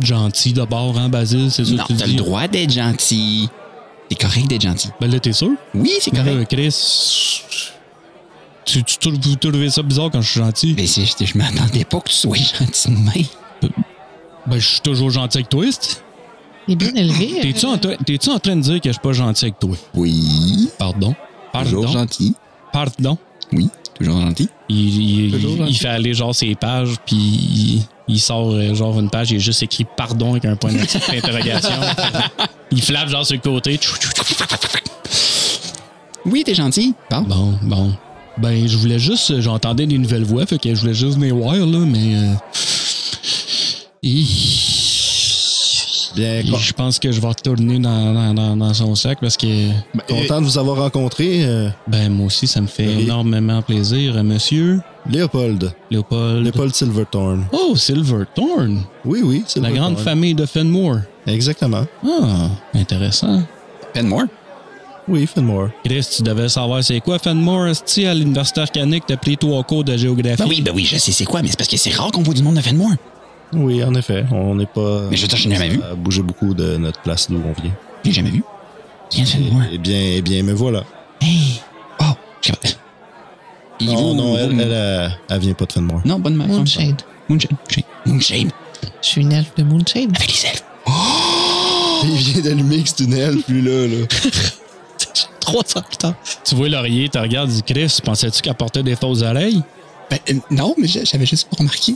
gentil 0.00 0.52
d'abord, 0.52 0.98
hein, 0.98 1.08
Basile, 1.08 1.50
c'est 1.50 1.64
ça 1.64 1.72
Non, 1.72 1.84
que 1.84 1.92
tu 1.92 1.98
t'as 1.98 2.06
dis? 2.06 2.12
le 2.12 2.18
droit 2.18 2.48
d'être 2.48 2.72
gentil. 2.72 3.48
C'est 4.10 4.18
correct 4.20 4.46
d'être 4.48 4.62
gentil. 4.62 4.88
Ben 5.00 5.10
là, 5.10 5.18
t'es 5.18 5.32
sûr? 5.32 5.50
Oui, 5.74 5.92
c'est 6.00 6.10
correct. 6.10 6.28
Euh, 6.28 6.44
Chris, 6.44 7.42
tu, 8.64 8.82
tu, 8.84 9.36
trouvez 9.36 9.70
ça 9.70 9.82
bizarre 9.82 10.10
quand 10.10 10.20
je 10.22 10.30
suis 10.30 10.40
gentil? 10.40 10.74
Mais 10.76 10.86
je, 10.86 11.24
je 11.24 11.38
m'attendais 11.38 11.84
pas 11.84 12.00
que 12.00 12.08
tu 12.08 12.14
sois 12.14 12.36
gentil 12.58 12.88
de 12.88 12.94
même. 12.94 13.72
Ben, 14.46 14.58
je 14.58 14.66
suis 14.68 14.80
toujours 14.80 15.10
gentil 15.10 15.38
avec 15.38 15.48
toi, 15.48 15.64
est 16.66 16.76
bien 16.76 16.94
élevé. 16.94 17.40
T'es-tu 17.42 17.66
euh, 17.66 17.70
en, 17.70 17.78
train- 17.78 17.96
t'es-tu 18.06 18.30
en 18.30 18.38
train 18.38 18.56
de 18.56 18.60
dire 18.62 18.80
que 18.80 18.88
je 18.88 18.92
suis 18.92 19.00
pas 19.02 19.12
gentil 19.12 19.44
avec 19.46 19.58
toi? 19.58 19.76
Oui. 19.94 20.70
Pardon? 20.78 21.14
Toujours 21.62 21.84
Pardon? 21.84 21.98
gentil. 21.98 22.34
Pardon? 22.72 23.18
Oui, 23.52 23.68
toujours 23.98 24.20
gentil. 24.20 24.48
Il, 24.70 25.24
il- 25.26 25.30
Toujours 25.32 25.52
il- 25.52 25.58
gentil. 25.58 25.70
il 25.72 25.76
fait 25.78 25.88
aller 25.88 26.14
genre 26.14 26.34
ses 26.34 26.54
pages, 26.54 26.94
puis 27.04 27.82
il, 28.08 28.20
sort 28.20 28.52
euh, 28.52 28.74
genre 28.74 28.98
une 29.00 29.10
page, 29.10 29.30
il 29.30 29.36
est 29.36 29.40
juste 29.40 29.62
écrit 29.62 29.84
pardon 29.96 30.32
avec 30.32 30.44
un 30.44 30.56
point 30.56 30.72
d'interrogation. 30.72 31.70
il 32.70 32.82
flappe 32.82 33.08
genre 33.08 33.24
sur 33.26 33.34
le 33.36 33.40
côté. 33.40 33.78
Oui, 36.26 36.42
t'es 36.44 36.54
gentil. 36.54 36.94
Bon. 37.10 37.22
Bon, 37.22 37.58
bon. 37.62 37.92
Ben, 38.38 38.66
je 38.66 38.76
voulais 38.76 38.98
juste. 38.98 39.30
euh, 39.30 39.40
J'entendais 39.40 39.86
des 39.86 39.98
nouvelles 39.98 40.24
voix, 40.24 40.44
fait 40.46 40.58
que 40.58 40.74
je 40.74 40.80
voulais 40.80 40.94
juste 40.94 41.14
venir 41.18 41.36
voir, 41.36 41.54
là, 41.54 41.78
mais. 41.78 42.14
euh. 42.16 42.34
Bien, 46.14 46.40
Et 46.40 46.44
je 46.44 46.72
pense 46.72 46.98
que 46.98 47.10
je 47.10 47.20
vais 47.20 47.26
retourner 47.28 47.78
dans, 47.78 48.12
dans, 48.14 48.34
dans- 48.34 48.56
dans 48.56 48.74
son 48.74 48.94
sac 48.94 49.18
parce 49.20 49.36
que. 49.36 49.70
content 50.08 50.40
de 50.40 50.46
vous 50.46 50.58
avoir 50.58 50.76
rencontré, 50.78 51.44
euh, 51.44 51.68
Ben, 51.88 52.08
moi 52.12 52.26
aussi, 52.26 52.46
ça 52.46 52.60
me 52.60 52.66
fait 52.66 52.86
Oui. 52.86 53.02
énormément 53.02 53.62
plaisir, 53.62 54.16
euh, 54.16 54.22
monsieur? 54.22 54.80
Léopold. 55.10 55.72
Léopold. 55.90 56.44
Léopold 56.44 56.74
Silverthorn. 56.74 57.44
Oh, 57.52 57.74
Silverthorn! 57.76 58.82
Oui, 59.04 59.20
oui, 59.22 59.44
La 59.60 59.70
grande 59.70 59.98
famille 59.98 60.34
de 60.34 60.46
Fenmore. 60.46 60.98
Exactement. 61.26 61.84
Ah, 62.06 62.48
intéressant. 62.74 63.42
Penmore. 63.92 64.24
Oui, 65.06 65.26
Fenmore. 65.26 65.68
Chris, 65.84 66.06
tu 66.16 66.22
devais 66.22 66.48
savoir 66.48 66.82
c'est 66.82 67.00
quoi 67.00 67.18
Fenmore, 67.18 67.66
esti, 67.66 68.06
à 68.06 68.14
l'Université 68.14 68.62
Arcanique, 68.62 69.04
t'as 69.06 69.18
pris 69.18 69.36
trois 69.36 69.62
cours 69.62 69.84
de 69.84 69.94
géographie. 69.96 70.42
Ben 70.42 70.48
oui, 70.48 70.62
ben 70.62 70.72
oui, 70.74 70.84
je 70.86 70.96
sais 70.96 71.12
c'est 71.12 71.26
quoi, 71.26 71.42
mais 71.42 71.48
c'est 71.48 71.58
parce 71.58 71.68
que 71.68 71.76
c'est 71.76 71.90
rare 71.94 72.10
qu'on 72.10 72.22
voit 72.22 72.32
du 72.32 72.42
monde 72.42 72.54
de 72.56 72.60
Fenmore. 72.62 72.92
Oui, 73.54 73.82
en 73.84 73.94
effet. 73.94 74.24
On 74.32 74.54
n'est 74.54 74.66
pas. 74.66 75.02
Mais 75.10 75.16
je 75.16 75.26
n'ai 75.26 75.36
jamais 75.56 75.68
vu. 75.68 75.80
à 75.82 75.94
bouger 75.94 76.22
beaucoup 76.22 76.54
de 76.54 76.76
notre 76.76 77.00
place 77.00 77.30
d'où 77.30 77.36
on 77.44 77.60
vient. 77.62 77.72
J'ai 78.04 78.12
jamais 78.12 78.30
vu. 78.30 78.38
De. 78.40 79.22
Eh 79.72 79.78
bien, 79.78 80.00
eh 80.16 80.22
bien, 80.22 80.42
me 80.42 80.52
voilà. 80.52 80.82
Hey. 81.20 81.60
Oh, 82.00 82.04
je 82.40 82.48
sais 82.50 82.56
pas. 82.60 82.68
Il 83.80 83.86
non, 83.88 83.94
vaut- 83.96 84.14
non, 84.14 84.36
elle, 84.36 84.52
elle, 84.60 84.72
elle, 84.72 85.18
elle 85.30 85.38
vient 85.40 85.54
pas 85.54 85.66
de 85.66 85.72
Fenmore. 85.72 86.00
Non, 86.04 86.18
bonne 86.18 86.34
ma- 86.34 86.46
Moonshade. 86.46 87.02
Moonshade. 87.28 87.52
Moonshade. 88.06 88.50
Je 89.02 89.08
suis 89.08 89.22
une 89.22 89.32
elfe 89.32 89.54
de 89.56 89.62
Moonshade. 89.62 90.10
Avec 90.16 90.28
les 90.32 90.46
elfes. 90.48 90.64
Il 92.04 92.10
vient 92.16 92.42
d'allumer 92.42 92.82
que 92.82 92.88
c'est 92.88 93.04
une 93.04 93.14
elfe, 93.14 93.48
lui, 93.48 93.62
là. 93.62 93.86
là. 93.86 94.06
Trois 95.40 95.62
heures 95.76 95.84
plus 95.84 95.96
tard. 95.96 96.14
Tu 96.44 96.54
vois 96.54 96.68
Laurier, 96.68 97.08
tu 97.08 97.18
regardes, 97.18 97.50
dis 97.50 97.62
Chris, 97.62 97.98
pensais-tu 98.04 98.40
qu'elle 98.42 98.54
portait 98.54 98.82
des 98.82 98.96
fausses 98.96 99.22
oreilles? 99.22 99.62
Ben, 100.10 100.18
euh, 100.30 100.34
non, 100.50 100.74
mais 100.78 100.86
j'a- 100.86 101.04
j'avais 101.04 101.26
juste 101.26 101.48
pas 101.50 101.56
remarqué. 101.58 101.94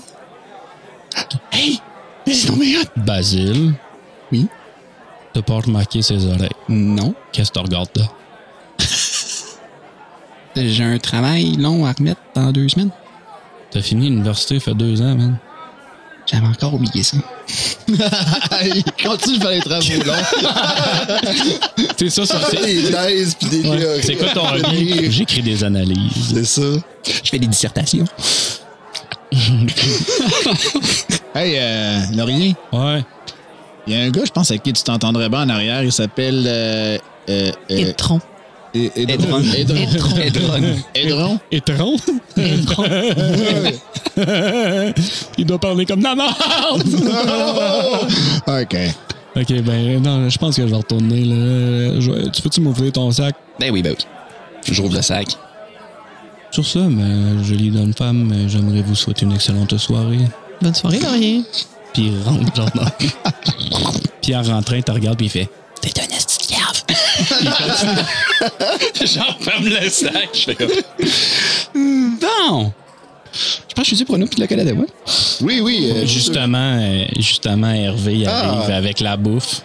Hey! 1.53 1.81
Mais 2.27 2.35
c'est 2.35 2.49
tombé 2.49 2.77
hot! 2.79 2.85
Basile. 2.97 3.75
Oui. 4.33 4.47
T'as 5.33 5.43
pas 5.43 5.55
remarqué 5.55 6.03
ses 6.03 6.27
oreilles? 6.27 6.49
Non. 6.69 7.15
Qu'est-ce 7.33 7.51
que 7.51 7.59
tu 7.59 7.65
regardes 7.65 7.91
là? 7.97 8.05
J'ai 10.57 10.83
un 10.85 10.99
travail 10.99 11.53
long 11.57 11.87
à 11.87 11.93
remettre 11.93 12.21
dans 12.35 12.51
deux 12.51 12.69
semaines. 12.69 12.91
T'as 13.71 13.83
fini 13.83 14.09
l'université, 14.09 14.57
il 14.57 14.61
fait 14.61 14.75
deux 14.75 15.01
ans, 15.03 15.15
man. 15.15 15.39
J'avais 16.27 16.47
encore 16.47 16.75
oublié 16.75 17.03
ça. 17.03 17.17
Il 17.89 18.85
continue 19.03 19.39
de 19.39 19.43
faire 19.43 19.51
les 19.51 19.61
travaux 19.61 20.05
longs. 20.05 20.15
C'est 21.99 22.11
ça, 22.11 22.27
ça 22.27 22.41
c'est. 22.51 22.61
Des 22.61 22.91
thèses 22.91 23.35
pis 23.35 23.47
des 23.47 23.69
Ouais. 23.69 24.03
C'est 24.03 24.17
quoi 24.17 24.29
ton 24.31 24.47
hobby? 24.47 25.11
J'écris 25.11 25.43
des 25.43 25.65
analyses. 25.65 26.35
C'est 26.35 26.45
ça. 26.45 26.63
Je 27.07 27.31
fais 27.31 27.39
des 27.39 27.47
dissertations. 27.47 28.05
Hey, 31.35 31.57
euh, 31.59 32.01
Laurier, 32.17 32.57
Ouais. 32.73 33.05
il 33.87 33.93
y 33.93 33.97
a 33.97 34.01
un 34.05 34.11
gars, 34.11 34.25
je 34.25 34.31
pense, 34.33 34.51
avec 34.51 34.63
qui 34.63 34.73
tu 34.73 34.83
t'entendrais 34.83 35.29
bien 35.29 35.43
en 35.43 35.49
arrière. 35.51 35.83
Il 35.85 35.93
s'appelle. 35.93 36.43
Euh, 36.47 36.97
euh, 37.29 37.53
euh, 37.71 37.77
Étron. 37.91 38.21
É- 38.75 38.91
Édron. 38.97 39.41
Edron. 39.57 39.77
Édron. 40.23 40.79
Edron. 40.95 41.39
Édron. 41.51 41.97
Étron? 42.37 42.85
Il 45.39 45.47
doit 45.47 45.59
parler 45.59 45.87
comme 45.87 46.03
la! 46.03 46.15
OK. 48.47 48.77
ok, 49.37 49.53
ben 49.63 50.03
non, 50.03 50.29
je 50.29 50.39
pense 50.39 50.57
que 50.57 50.63
je 50.63 50.69
vais 50.69 50.77
retourner 50.77 51.25
là. 51.25 52.01
Je 52.01 52.29
tu 52.31 52.43
peux-tu 52.43 52.61
m'ouvrir 52.61 52.93
ton 52.93 53.11
sac? 53.11 53.35
Ben 53.61 53.71
oui, 53.73 53.83
ben 53.83 53.95
oui. 53.99 54.05
Je 54.71 54.83
rouvre 54.83 54.95
le 54.97 55.03
sac. 55.03 55.29
Sur 56.51 56.67
ça, 56.67 56.81
ma 56.81 57.43
jolie 57.45 57.71
bonne 57.71 57.93
femme, 57.95 58.33
j'aimerais 58.49 58.83
vous 58.83 58.95
souhaiter 58.95 59.25
une 59.27 59.33
excellente 59.35 59.77
soirée. 59.77 60.19
Bonne 60.61 60.75
soirée, 60.75 60.99
Laurier. 61.01 61.43
Puis 61.93 62.11
il 62.13 62.23
rentre, 62.25 62.55
genre 62.57 62.71
dans- 62.75 62.91
Puis 64.23 64.35
en 64.35 64.43
rentrant, 64.43 64.77
il 64.77 64.83
te 64.83 64.91
regarde, 64.93 65.17
puis 65.19 65.27
il 65.27 65.31
fait 65.31 65.49
T'es 65.81 65.93
un 66.01 66.17
esti 66.17 66.49
de 66.49 66.55
cave. 66.55 66.83
J'en 69.05 69.39
ferme 69.39 69.67
le 69.69 69.89
sac. 69.89 70.29
Je 70.35 70.41
fais 70.41 70.55
comme. 70.57 72.19
Bon. 72.21 72.73
Je 73.33 73.75
pense 73.75 73.85
que 73.85 73.91
je 73.91 73.95
suis 73.97 74.05
pour 74.05 74.17
un 74.17 74.23
autre 74.23 74.31
puis 74.33 74.41
le 74.41 74.47
Canada, 74.49 74.75
moi. 74.75 74.87
Oui, 75.43 75.61
oui. 75.63 75.89
euh, 75.95 76.05
Justement, 76.05 76.79
euh, 76.81 77.05
justement, 77.17 77.71
Hervé 77.71 78.25
Ah. 78.27 78.51
arrive 78.51 78.71
avec 78.71 78.99
la 79.01 79.17
bouffe. 79.17 79.63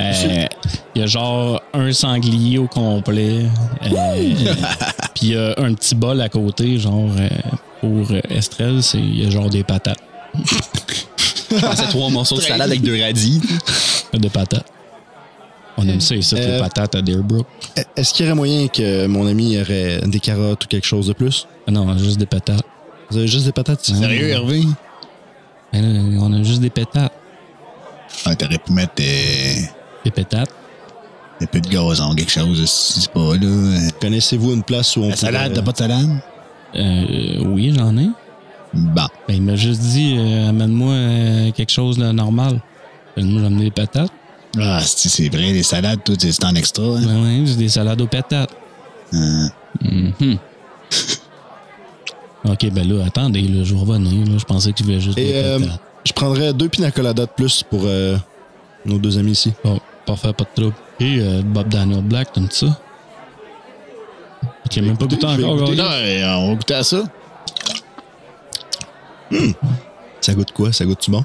Euh, 0.00 0.46
Il 0.94 1.00
y 1.00 1.04
a 1.04 1.06
genre 1.06 1.60
un 1.74 1.92
sanglier 1.92 2.58
au 2.58 2.66
complet. 2.66 3.44
euh, 3.84 4.34
Puis 5.14 5.26
il 5.26 5.28
y 5.32 5.36
a 5.36 5.54
un 5.58 5.74
petit 5.74 5.94
bol 5.94 6.20
à 6.20 6.28
côté, 6.28 6.78
genre 6.78 7.10
euh, 7.18 7.28
pour 7.80 8.08
Estrelle, 8.30 8.82
c'est 8.82 8.98
il 8.98 9.22
y 9.22 9.26
a 9.26 9.30
genre 9.30 9.50
des 9.50 9.62
patates. 9.64 9.98
Pensais 11.60 11.86
trois 11.88 12.08
morceaux 12.10 12.36
de 12.36 12.42
salade 12.42 12.68
avec 12.70 12.82
deux 12.82 13.00
radis. 13.00 13.40
Des 14.12 14.28
patates. 14.30 14.66
On 15.76 15.88
aime 15.88 16.00
ça 16.00 16.14
ici, 16.14 16.34
les 16.34 16.40
Euh, 16.42 16.58
patates 16.60 16.94
à 16.94 17.02
Deerbrook. 17.02 17.46
Est-ce 17.96 18.12
qu'il 18.12 18.26
y 18.26 18.28
aurait 18.28 18.36
moyen 18.36 18.68
que 18.68 19.06
mon 19.06 19.26
ami 19.26 19.58
aurait 19.60 20.00
des 20.06 20.20
carottes 20.20 20.64
ou 20.64 20.68
quelque 20.68 20.86
chose 20.86 21.06
de 21.06 21.12
plus? 21.12 21.46
Non, 21.68 21.96
juste 21.96 22.18
des 22.18 22.26
patates. 22.26 22.62
Vous 23.10 23.16
avez 23.18 23.28
juste 23.28 23.46
des 23.46 23.52
patates? 23.52 23.84
Sérieux, 23.84 24.28
Hervé? 24.28 24.62
Ben 25.72 25.82
là, 25.82 26.18
on 26.20 26.32
a 26.32 26.42
juste 26.42 26.60
des 26.60 26.70
pétates. 26.70 27.12
Ah, 28.26 28.34
t'aurais 28.34 28.58
pu 28.58 28.72
mettre 28.72 28.94
Des 30.04 30.10
pétates. 30.10 30.50
un 31.42 31.46
peu 31.46 31.60
de 31.60 31.68
gazon, 31.68 32.14
quelque 32.14 32.30
chose, 32.32 32.64
si 32.68 33.00
c'est 33.02 33.12
pas 33.12 33.34
là. 33.36 33.90
Connaissez-vous 34.00 34.52
une 34.54 34.62
place 34.62 34.96
où 34.96 35.02
on 35.02 35.08
La 35.10 35.16
salade, 35.16 35.52
t'as 35.54 35.62
pas 35.62 35.72
de 35.72 35.76
salade? 35.78 36.08
Euh, 36.74 37.42
oui, 37.46 37.72
j'en 37.76 37.96
ai. 37.96 38.08
Bon. 38.72 39.06
Ben, 39.26 39.34
il 39.34 39.42
m'a 39.42 39.56
juste 39.56 39.80
dit, 39.80 40.16
euh, 40.18 40.48
amène-moi 40.50 40.92
euh, 40.92 41.50
quelque 41.52 41.72
chose 41.72 41.98
de 41.98 42.04
normal. 42.12 42.60
Ben, 43.16 43.26
moi, 43.26 43.40
j'ai 43.40 43.46
amené 43.46 43.64
des 43.64 43.70
patates. 43.70 44.12
Ah, 44.58 44.80
c'est 44.80 45.08
c'est 45.08 45.28
vrai, 45.28 45.52
les 45.52 45.62
salades, 45.62 46.00
tout, 46.04 46.16
c'est 46.18 46.44
en 46.44 46.54
extra. 46.54 46.82
Hein? 46.82 47.02
Ben 47.04 47.22
ouais, 47.22 47.42
j'ai 47.46 47.56
des 47.56 47.68
salades 47.68 48.00
aux 48.00 48.06
patates. 48.06 48.50
Euh, 49.14 49.46
Mhm. 49.82 50.36
OK, 52.44 52.70
ben 52.72 52.88
là, 52.88 53.04
attendez, 53.06 53.42
là, 53.42 53.62
je 53.64 53.74
vais 53.74 53.80
revenir. 53.80 54.26
Là. 54.26 54.38
Je 54.38 54.44
pensais 54.44 54.72
que 54.72 54.76
tu 54.78 54.84
voulais 54.84 55.00
juste 55.00 55.18
Et 55.18 55.24
des 55.26 55.32
euh, 55.34 55.58
patates. 55.60 55.80
je 56.04 56.12
prendrais 56.12 56.52
deux 56.52 56.68
pina 56.68 56.90
coladas 56.90 57.26
de 57.26 57.30
plus 57.36 57.62
pour 57.62 57.82
euh, 57.84 58.16
nos 58.84 58.98
deux 58.98 59.18
amis 59.18 59.32
ici. 59.32 59.52
Bon, 59.64 59.78
parfait, 60.06 60.32
pas 60.32 60.44
de 60.44 60.60
trouble. 60.62 60.76
Et 61.00 61.18
euh, 61.20 61.42
Bob 61.44 61.68
Daniel 61.68 62.02
Black, 62.02 62.32
t'aimes 62.32 62.48
ça? 62.50 62.66
Tu 64.70 64.80
n'as 64.80 64.86
même 64.86 64.96
pas 64.96 65.06
goûté 65.06 65.26
encore, 65.26 65.64
gars? 65.70 65.74
non, 65.74 65.90
euh, 65.90 66.34
on 66.36 66.48
va 66.50 66.54
goûter 66.54 66.74
à 66.74 66.82
ça. 66.84 67.02
Ça 70.20 70.34
goûte 70.34 70.52
quoi? 70.52 70.72
Ça 70.72 70.84
goûte-tu 70.84 71.10
bon? 71.10 71.24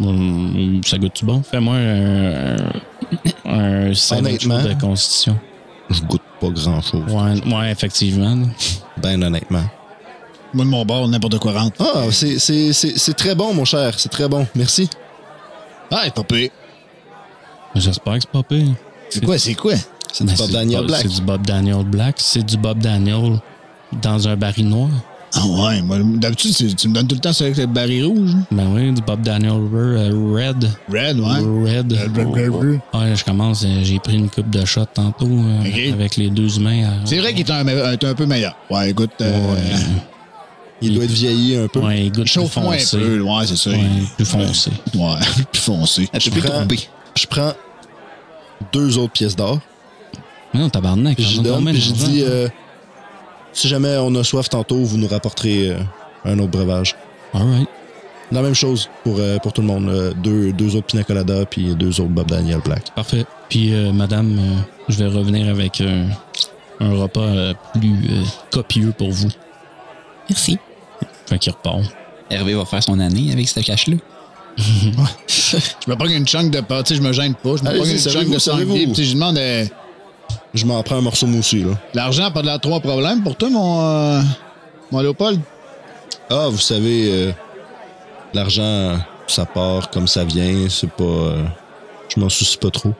Hum, 0.00 0.80
ça 0.84 0.98
goûte-tu 0.98 1.24
bon? 1.24 1.42
Fais-moi 1.42 1.76
un, 1.76 2.56
un, 3.44 3.90
un 3.90 3.94
sandwich 3.94 4.46
de 4.48 4.80
constitution. 4.80 5.38
Je 5.90 6.00
goûte 6.02 6.22
pas 6.40 6.48
grand-chose. 6.48 7.04
Ouais, 7.08 7.54
ouais 7.54 7.70
effectivement. 7.70 8.36
Ben 8.96 9.22
honnêtement. 9.22 9.62
Moi, 10.52 10.64
de 10.64 10.70
mon 10.70 10.84
bord, 10.84 11.08
n'importe 11.08 11.38
quoi 11.38 11.52
rentre. 11.52 11.76
Ah, 11.80 12.04
c'est- 12.10 12.38
c'est 12.38 12.72
c'est- 12.72 12.96
c'est 12.98 13.14
très 13.14 13.34
bon, 13.34 13.52
mon 13.54 13.64
cher. 13.64 13.92
C'est 13.98 14.08
très 14.08 14.28
bon. 14.28 14.46
Merci. 14.54 14.88
Ah, 15.90 16.02
c'est 16.04 16.14
pas 16.14 16.24
pire. 16.24 16.50
J'espère 17.74 18.14
que 18.14 18.20
c'est 18.20 18.30
pas 18.30 18.42
pire. 18.42 18.68
C'est 19.10 19.24
quoi, 19.24 19.38
c'est 19.38 19.54
quoi? 19.54 19.74
C'est 20.12 20.24
du 20.24 20.30
Ben, 20.32 20.36
Bob 20.38 20.50
Daniel 20.50 20.86
Black. 20.86 21.02
C'est 21.02 21.08
du 21.08 21.22
Bob 21.22 21.46
Daniel 21.46 21.84
Black. 21.84 22.14
C'est 22.18 22.42
du 22.46 22.56
Bob 22.56 22.78
Daniel 22.78 23.40
dans 24.02 24.28
un 24.28 24.36
baril 24.36 24.68
noir. 24.68 24.90
Ah 25.36 25.44
ouais, 25.46 25.82
moi, 25.82 25.98
d'habitude, 26.00 26.76
tu 26.76 26.88
me 26.88 26.94
donnes 26.94 27.08
tout 27.08 27.16
le 27.16 27.20
temps 27.20 27.32
ça 27.32 27.42
avec 27.44 27.56
le 27.56 27.66
baril 27.66 28.04
rouge. 28.04 28.30
Ben 28.52 28.68
oui, 28.72 28.92
du 28.92 29.02
Bob 29.02 29.20
Daniel 29.22 29.50
euh, 29.74 30.32
Red. 30.32 30.70
Red, 30.88 31.18
ouais. 31.18 31.72
Red. 31.72 31.92
Red, 31.92 32.16
red, 32.16 32.34
red, 32.36 32.50
red. 32.54 32.80
Ouais, 32.94 33.16
je 33.16 33.24
commence. 33.24 33.64
euh, 33.64 33.80
J'ai 33.82 33.98
pris 33.98 34.14
une 34.16 34.30
coupe 34.30 34.50
de 34.50 34.64
shot 34.64 34.84
tantôt 34.94 35.26
euh, 35.26 35.92
avec 35.92 36.16
les 36.16 36.30
deux 36.30 36.56
humains. 36.58 37.00
C'est 37.04 37.18
vrai 37.18 37.34
qu'il 37.34 37.44
est 37.44 37.50
un, 37.50 38.14
peu 38.14 38.26
meilleur. 38.26 38.54
Ouais, 38.70 38.90
écoute, 38.90 39.10
euh, 39.20 39.56
Il 40.86 40.94
doit 40.94 41.04
être 41.04 41.10
vieilli 41.10 41.56
un 41.56 41.68
peu. 41.68 41.80
ouais, 41.80 42.06
il 42.06 42.12
goûte 42.12 42.28
un 42.36 42.46
foncé. 42.46 42.98
peu. 42.98 43.20
Ouais, 43.20 43.46
c'est 43.46 43.56
ça. 43.56 43.70
Ouais, 43.70 43.78
plus 44.16 44.24
foncé. 44.24 44.70
Ouais, 44.94 45.14
plus 45.52 45.60
foncé. 45.60 46.08
Je 46.18 46.30
plus 46.30 46.40
prends-. 46.40 46.66
Je 47.16 47.26
prends 47.26 47.52
deux 48.72 48.98
autres 48.98 49.12
pièces 49.12 49.36
d'or. 49.36 49.60
Mais 50.52 50.60
non, 50.60 50.68
tabarnak. 50.70 51.20
Je 51.20 51.40
donne, 51.40 51.64
puis 51.64 51.80
je 51.80 51.92
dis, 51.92 52.22
euh, 52.22 52.48
si 53.52 53.68
jamais 53.68 53.96
on 53.98 54.14
a 54.14 54.24
soif 54.24 54.48
tantôt, 54.48 54.76
vous 54.84 54.96
nous 54.98 55.08
rapporterez 55.08 55.70
euh, 55.70 55.78
un 56.24 56.38
autre 56.38 56.50
breuvage. 56.50 56.94
All 57.32 57.42
right. 57.42 57.68
La 58.32 58.40
même 58.42 58.54
chose 58.54 58.88
pour, 59.04 59.16
euh, 59.18 59.38
pour 59.38 59.52
tout 59.52 59.60
le 59.60 59.66
monde. 59.66 60.14
deux, 60.22 60.52
deux 60.52 60.76
autres 60.76 60.86
pina 60.86 61.04
colada 61.04 61.44
puis 61.44 61.74
deux 61.74 62.00
autres 62.00 62.10
Bob 62.10 62.28
Daniel 62.28 62.60
Black. 62.64 62.94
Parfait. 62.94 63.26
Puis, 63.48 63.74
euh, 63.74 63.92
madame, 63.92 64.38
euh, 64.38 64.60
je 64.88 64.98
vais 64.98 65.06
revenir 65.06 65.48
avec 65.48 65.82
un 66.80 66.92
repas 66.92 67.20
euh, 67.20 67.54
plus 67.74 67.90
euh, 68.10 68.22
copieux 68.50 68.92
pour 68.96 69.10
vous. 69.10 69.28
Merci. 70.28 70.58
Fait 71.26 71.38
qu'il 71.38 71.52
repart. 71.52 71.80
Hervé 72.30 72.54
va 72.54 72.64
faire 72.64 72.82
son 72.82 72.98
année 73.00 73.32
avec 73.32 73.48
ce 73.48 73.60
cash-là. 73.60 73.96
Je 74.56 75.90
me 75.90 75.96
prends 75.96 76.06
une 76.06 76.26
chunk 76.26 76.50
de 76.50 76.60
pâte, 76.60 76.86
tu 76.86 76.94
sais, 76.94 77.00
je 77.02 77.06
me 77.06 77.12
gêne 77.12 77.34
pas. 77.34 77.56
Je 77.56 77.64
me 77.64 77.74
prends 77.76 77.84
une 77.84 77.98
chunk 77.98 78.30
de 78.30 78.38
sanglier. 78.38 78.86
puis 78.86 79.04
Je 79.04 79.14
demande, 79.14 79.36
euh, 79.38 79.64
Je 80.54 80.64
m'en 80.64 80.82
prends 80.82 80.96
un 80.96 81.00
morceau 81.00 81.26
moussu, 81.26 81.64
là. 81.64 81.72
l'argent 81.92 82.24
a 82.26 82.30
pas 82.30 82.40
de 82.40 82.46
l'air 82.46 82.60
trop 82.60 82.74
un 82.76 82.80
problème 82.80 83.22
pour 83.22 83.36
toi, 83.36 83.50
mon, 83.50 83.80
euh, 83.80 84.20
mon 84.92 85.00
Léopold? 85.00 85.40
Ah, 86.30 86.48
vous 86.50 86.58
savez, 86.58 87.10
euh, 87.12 87.32
l'argent, 88.32 88.98
ça 89.26 89.44
part 89.44 89.90
comme 89.90 90.06
ça 90.06 90.24
vient. 90.24 90.68
C'est 90.68 90.90
pas. 90.90 91.02
euh, 91.04 91.44
je 92.14 92.20
m'en 92.20 92.28
soucie 92.28 92.56
pas 92.56 92.70
trop. 92.70 92.92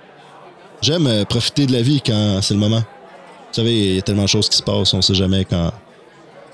J'aime 0.83 1.07
euh, 1.07 1.25
profiter 1.25 1.67
de 1.67 1.73
la 1.73 1.83
vie 1.83 2.01
quand 2.05 2.41
c'est 2.43 2.55
le 2.55 2.61
moment. 2.61 2.81
Vous 2.81 3.53
savez, 3.63 3.73
il 3.91 3.95
y 3.95 3.99
a 3.99 4.03
tellement 4.03 4.25
de 4.25 4.29
choses 4.29 4.49
qui 4.49 4.57
se 4.59 4.63
passent, 4.63 4.93
on 4.93 5.01
sait 5.01 5.15
jamais 5.15 5.45
quand, 5.45 5.73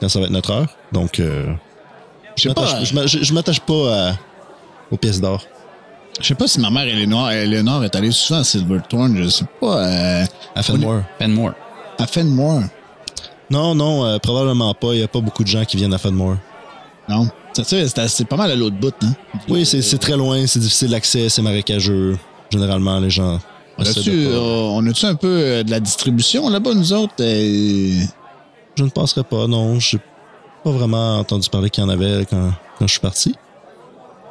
quand 0.01 0.09
ça 0.09 0.19
va 0.19 0.27
être 0.27 0.33
notre 0.33 0.51
heure. 0.51 0.67
Donc, 0.93 1.21
euh, 1.21 1.53
Je 2.37 2.49
pas, 2.51 2.63
m'attache- 2.63 3.61
pas 3.61 4.09
à- 4.11 4.15
aux 4.91 4.97
pièces 4.97 5.21
d'or. 5.21 5.43
je 6.21 6.27
sais 6.27 6.35
pas 6.35 6.47
si 6.49 6.61
ma 6.61 6.71
mère 6.71 6.85
Eleanor, 6.87 7.31
Eleanor 7.31 7.85
est 7.85 7.95
allée 7.95 8.11
souvent 8.11 8.41
à 8.41 8.45
Silverthorne, 8.45 9.17
je 9.23 9.29
sais 9.29 9.45
pas, 9.61 9.77
euh, 9.87 10.25
À 10.55 10.63
Fenmore. 10.63 11.03
Penmore. 11.19 11.53
à 11.99 12.07
Fenmore. 12.07 12.63
Non, 13.51 13.75
non, 13.75 14.05
euh, 14.07 14.19
probablement 14.19 14.73
pas. 14.75 14.95
Il 14.95 15.01
y 15.01 15.03
a 15.03 15.09
pas 15.09 15.21
beaucoup 15.21 15.43
de 15.43 15.49
gens 15.49 15.65
qui 15.65 15.77
viennent 15.77 15.93
à 15.95 15.99
Fenmore. 15.99 16.37
Non. 17.09 17.29
C'est 17.53 18.25
pas 18.29 18.37
mal 18.37 18.51
à 18.53 18.55
l'autre 18.55 18.77
bout, 18.77 18.95
hein? 19.03 19.13
Oui, 19.49 19.67
c'est 19.67 19.99
très 19.99 20.17
loin, 20.17 20.47
c'est 20.47 20.61
difficile 20.61 20.91
d'accès, 20.91 21.29
c'est 21.29 21.43
marécageux. 21.43 22.17
Généralement, 22.51 22.99
les 23.01 23.11
gens. 23.11 23.39
On 23.77 23.83
a-tu 23.83 24.11
pas- 24.11 24.11
euh, 24.11 24.93
un 25.05 25.15
peu 25.17 25.27
euh, 25.29 25.63
de 25.65 25.71
la 25.71 25.81
distribution 25.81 26.49
là-bas, 26.49 26.75
nous 26.75 26.93
autres? 26.93 27.15
euh? 27.21 28.03
Je 28.81 28.85
ne 28.87 28.91
passerai 28.91 29.25
pas, 29.25 29.47
non. 29.47 29.79
J'ai 29.79 29.99
pas 30.65 30.71
vraiment 30.71 31.19
entendu 31.19 31.51
parler 31.51 31.69
qu'il 31.69 31.85
y 31.85 31.87
en 31.87 31.91
avait 31.91 32.25
quand, 32.25 32.51
quand 32.79 32.87
je 32.87 32.93
suis 32.93 33.01
parti. 33.01 33.35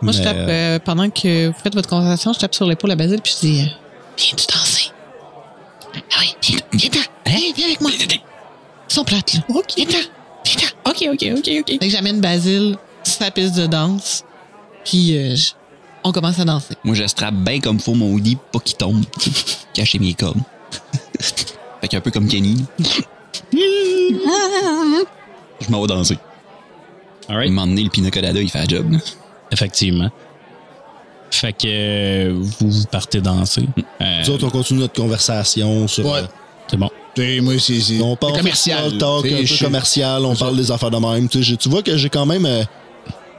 Moi, 0.01 0.11
je 0.11 0.17
Mais, 0.17 0.23
tape, 0.23 0.37
euh, 0.37 0.47
euh, 0.49 0.79
pendant 0.79 1.07
que 1.11 1.49
vous 1.49 1.53
faites 1.61 1.75
votre 1.75 1.87
conversation, 1.87 2.33
je 2.33 2.39
tape 2.39 2.55
sur 2.55 2.65
l'épaule 2.65 2.89
à 2.89 2.95
Basile 2.95 3.21
puis 3.21 3.31
je 3.35 3.47
dis 3.47 3.61
euh, 3.61 3.65
Viens-tu 4.17 4.47
danser 4.47 4.91
Ah 5.93 6.15
oui, 6.21 6.35
viens, 6.41 6.59
viens, 6.73 6.89
Hey, 7.25 7.53
viens 7.55 7.67
avec 7.67 7.79
moi. 7.79 7.91
Ils 7.93 8.21
sont 8.91 9.03
plates, 9.03 9.35
là. 9.35 9.41
Ok. 9.49 9.65
Viens-t'en. 9.77 9.97
Viens-t'en. 10.45 10.89
Ok, 10.89 11.07
ok, 11.13 11.37
ok, 11.37 11.49
ok. 11.59 11.79
Fait 11.79 11.89
j'amène 11.91 12.19
Basile 12.21 12.75
sur 13.03 13.13
sa 13.19 13.29
piste 13.29 13.55
de 13.55 13.67
danse. 13.67 14.23
Puis 14.83 15.15
euh, 15.15 15.35
je- 15.35 15.51
on 16.03 16.11
commence 16.11 16.39
à 16.39 16.45
danser. 16.45 16.73
Moi, 16.83 16.95
je 16.95 17.05
strappe 17.05 17.35
bien 17.35 17.59
comme 17.59 17.79
faut 17.79 17.93
mon 17.93 18.17
lit, 18.17 18.39
pas 18.51 18.57
qu'il 18.57 18.77
tombe. 18.77 19.03
Cacher 19.75 19.99
mes 19.99 20.15
cordes. 20.15 20.39
fait 21.19 21.87
qu'un 21.87 22.01
peu 22.01 22.09
comme 22.09 22.27
Kenny. 22.27 22.65
Je 25.61 25.69
m'en 25.71 25.81
vais 25.81 25.87
danser. 25.87 26.17
All 27.27 27.35
À 27.35 27.39
right. 27.39 27.49
un 27.49 27.53
moment 27.53 27.67
donné, 27.67 27.83
le 27.83 27.89
pina 27.89 28.09
colada, 28.11 28.41
il 28.41 28.49
fait 28.49 28.59
la 28.59 28.65
job. 28.67 28.91
là. 28.91 28.99
Effectivement. 29.51 30.09
Fait 31.31 31.53
que 31.53 31.67
euh, 31.67 32.33
vous, 32.33 32.71
vous 32.71 32.85
partez 32.85 33.21
danser. 33.21 33.67
Euh, 34.01 34.21
Nous 34.23 34.29
autres, 34.31 34.47
on 34.47 34.49
continue 34.49 34.79
notre 34.79 34.99
conversation 34.99 35.87
sur. 35.87 36.05
Ouais. 36.05 36.19
euh, 36.19 36.23
c'est 36.67 36.77
bon. 36.77 36.89
T'sais, 37.13 37.39
moi, 37.41 37.53
c'est 37.59 37.79
c'est- 37.81 38.01
on 38.01 38.15
parle 38.15 38.37
commercial. 38.37 38.97
talk, 38.97 39.25
un 39.25 39.43
peu 39.43 39.57
commercial, 39.65 40.25
on 40.25 40.35
parle 40.35 40.55
des 40.57 40.71
affaires 40.71 40.91
de 40.91 40.97
même. 40.97 41.27
Tu 41.29 41.39
sais, 41.39 41.43
j'ai- 41.43 41.57
tu 41.57 41.69
vois 41.69 41.83
que 41.83 41.97
j'ai 41.97 42.09
quand 42.09 42.25
même 42.25 42.45
euh, 42.45 42.63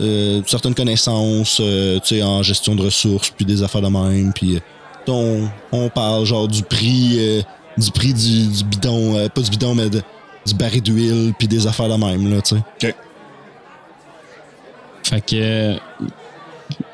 euh, 0.00 0.42
certaines 0.46 0.74
connaissances 0.74 1.58
euh, 1.60 1.98
tu 2.00 2.16
sais, 2.16 2.22
en 2.22 2.42
gestion 2.42 2.74
de 2.74 2.82
ressources, 2.82 3.30
puis 3.30 3.44
des 3.44 3.62
affaires 3.62 3.82
de 3.82 3.88
même. 3.88 4.32
Puis 4.32 4.56
euh, 4.56 4.60
on, 5.08 5.48
on 5.72 5.88
parle 5.88 6.24
genre 6.26 6.46
du 6.48 6.62
prix 6.62 7.16
euh, 7.18 7.42
du 7.80 7.90
prix 7.90 8.14
du, 8.14 8.46
du 8.46 8.64
bidon, 8.64 9.16
euh, 9.16 9.28
pas 9.28 9.40
du 9.40 9.50
bidon, 9.50 9.74
mais 9.74 9.90
de- 9.90 10.02
du 10.46 10.54
baril 10.54 10.82
d'huile, 10.82 11.32
puis 11.38 11.48
des 11.48 11.66
affaires 11.66 11.88
de 11.88 11.96
même. 11.96 12.32
Là, 12.32 12.40
tu 12.42 12.56
sais. 12.56 12.94
Fait 15.02 15.20
que 15.20 15.76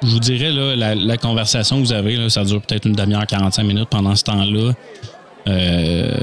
je 0.02 0.08
vous 0.08 0.20
dirais 0.20 0.50
là, 0.50 0.74
la, 0.74 0.94
la 0.94 1.16
conversation 1.18 1.76
que 1.76 1.86
vous 1.86 1.92
avez, 1.92 2.16
là, 2.16 2.30
ça 2.30 2.44
dure 2.44 2.62
peut-être 2.62 2.86
une 2.86 2.94
demi-heure, 2.94 3.26
45 3.26 3.62
minutes. 3.64 3.88
Pendant 3.90 4.14
ce 4.16 4.24
temps-là, 4.24 4.72
euh, 5.48 6.16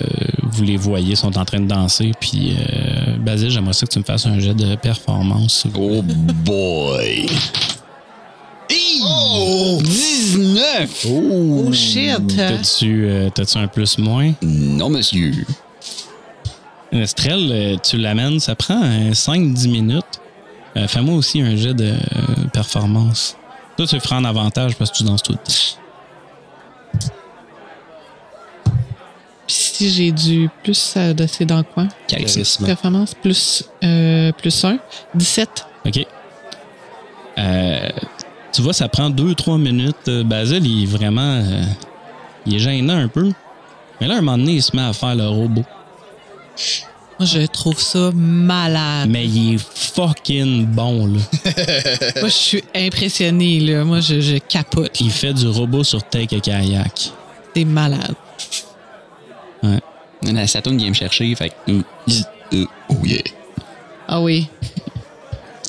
vous 0.44 0.64
les 0.64 0.76
voyez, 0.78 1.16
sont 1.16 1.38
en 1.38 1.46
train 1.46 1.60
de 1.60 1.68
danser. 1.68 2.12
Puis, 2.20 2.56
euh, 2.58 3.16
Basile, 3.18 3.52
j'aimerais 3.52 3.74
ça 3.74 3.86
que 3.86 3.92
tu 3.92 4.00
me 4.00 4.04
fasses 4.04 4.26
un 4.26 4.40
jet 4.40 4.54
de 4.56 4.76
performance. 4.76 5.66
Oh 5.78 6.02
boy! 6.02 7.28
Oh! 10.24 10.26
19! 10.26 11.06
Oh 11.10 11.74
shit! 11.74 12.36
T'as-tu 12.36 13.06
euh, 13.10 13.30
t'as-tu 13.30 13.58
un 13.58 13.68
plus 13.68 13.98
moins? 13.98 14.34
Non, 14.42 14.90
monsieur. 14.90 15.34
Estrelle, 16.92 17.50
euh, 17.52 17.78
tu 17.84 17.98
l'amènes, 17.98 18.40
ça 18.40 18.56
prend 18.56 18.82
5-10 18.82 19.70
minutes. 19.70 20.06
Euh, 20.78 20.88
Fais-moi 20.88 21.16
aussi 21.16 21.42
un 21.42 21.56
jet 21.56 21.74
de 21.74 21.92
euh, 21.92 21.96
performance. 22.54 23.36
Toi, 23.78 23.88
tu 23.88 23.96
le 23.96 24.02
feras 24.02 24.18
en 24.18 24.26
avantage 24.26 24.76
parce 24.76 24.92
que 24.92 24.98
tu 24.98 25.04
danses 25.04 25.24
tout. 25.24 25.38
Puis 29.46 29.56
si 29.58 29.90
j'ai 29.90 30.12
du 30.12 30.50
plus 30.64 30.96
de 30.96 31.28
c'est 31.28 31.46
dans 31.46 31.58
le 31.58 31.64
coin. 31.64 31.88
Charisme. 32.08 32.66
Performance 32.66 33.14
plus, 33.16 33.66
euh, 33.84 34.32
plus 34.32 34.64
1. 34.64 34.80
17. 35.16 35.66
OK. 35.86 36.06
Tu 38.54 38.62
vois, 38.62 38.74
ça 38.74 38.88
prend 38.88 39.10
2-3 39.10 39.60
minutes. 39.60 39.96
Euh, 40.08 40.24
Basile, 40.24 40.66
il 40.66 40.84
est 40.84 40.86
vraiment. 40.86 41.22
euh, 41.44 41.64
il 42.46 42.56
est 42.56 42.60
gênant 42.60 42.98
un 42.98 43.08
peu. 43.08 43.32
Mais 44.00 44.08
là, 44.08 44.16
à 44.16 44.18
un 44.18 44.22
moment 44.22 44.38
donné, 44.38 44.54
il 44.54 44.62
se 44.64 44.76
met 44.76 44.82
à 44.84 44.94
faire 44.94 45.16
le 45.16 45.28
robot. 45.28 45.64
Moi, 47.20 47.28
je 47.28 47.46
trouve 47.48 47.80
ça 47.80 48.12
malade. 48.14 49.10
Mais 49.10 49.26
il 49.26 49.56
est 49.56 49.60
fucking 49.60 50.66
bon, 50.66 51.08
là. 51.08 51.20
Moi, 52.20 52.28
je 52.28 52.28
suis 52.30 52.64
impressionné, 52.76 53.60
là. 53.60 53.84
Moi, 53.86 54.02
je, 54.02 54.20
je 54.20 54.38
capote. 54.38 55.00
Il 55.00 55.12
fait 55.12 55.34
du 55.34 55.48
robot 55.48 55.84
sur 55.84 56.04
Take 56.04 56.36
a 56.36 56.40
Kayak. 56.40 57.12
C'est 57.56 57.66
malade. 57.66 58.16
La 60.24 60.48
Saturn 60.48 60.78
vient 60.78 60.90
me 60.90 60.94
chercher, 60.94 61.34
fait 61.36 61.50
que. 61.50 61.72
euh, 62.54 62.66
oh 62.90 62.96
yeah. 63.04 63.22
Ah 64.08 64.22
oui. 64.22 64.48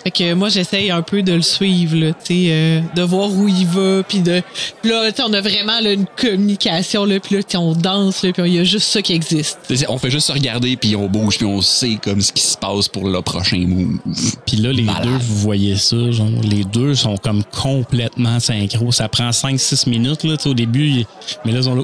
Fait 0.04 0.10
que 0.10 0.34
moi, 0.34 0.50
j'essaye 0.50 0.90
un 0.90 1.00
peu 1.00 1.22
de 1.22 1.32
le 1.32 1.40
suivre, 1.40 1.96
là, 1.96 2.12
tu 2.12 2.18
sais, 2.24 2.46
euh, 2.50 2.80
de 2.94 3.02
voir 3.02 3.32
où 3.32 3.48
il 3.48 3.66
va, 3.66 4.02
puis 4.02 4.18
de... 4.18 4.42
Puis 4.82 4.90
là, 4.90 5.10
tu 5.10 5.16
sais, 5.16 5.22
on 5.26 5.32
a 5.32 5.40
vraiment 5.40 5.80
là, 5.80 5.92
une 5.92 6.04
communication, 6.04 7.06
là, 7.06 7.18
puis 7.20 7.36
là, 7.36 7.42
tu 7.42 7.52
sais, 7.52 7.56
on 7.56 7.72
danse, 7.72 8.22
là, 8.22 8.30
puis 8.32 8.42
il 8.44 8.54
y 8.54 8.58
a 8.58 8.64
juste 8.64 8.88
ça 8.88 9.00
qui 9.00 9.14
existe. 9.14 9.58
On 9.88 9.96
fait 9.96 10.10
juste 10.10 10.26
se 10.26 10.32
regarder, 10.32 10.76
puis 10.76 10.94
on 10.94 11.08
bouge, 11.08 11.38
puis 11.38 11.46
on 11.46 11.62
sait 11.62 11.98
comme 12.02 12.20
ce 12.20 12.34
qui 12.34 12.42
se 12.42 12.58
passe 12.58 12.86
pour 12.86 13.08
le 13.08 13.22
prochain 13.22 13.64
move. 13.66 13.98
Puis 14.46 14.58
là, 14.58 14.72
les 14.72 14.82
Malade. 14.82 15.04
deux, 15.04 15.16
vous 15.16 15.36
voyez 15.36 15.76
ça, 15.76 16.10
genre, 16.10 16.28
les 16.42 16.64
deux 16.64 16.94
sont 16.94 17.16
comme 17.16 17.42
complètement 17.44 18.40
synchro. 18.40 18.92
Ça 18.92 19.08
prend 19.08 19.30
5-6 19.30 19.88
minutes, 19.88 20.24
là, 20.24 20.36
tu 20.36 20.42
sais, 20.42 20.50
au 20.50 20.54
début, 20.54 21.04
mais 21.46 21.52
là, 21.52 21.60
ils 21.60 21.64
sont 21.64 21.76
là. 21.76 21.82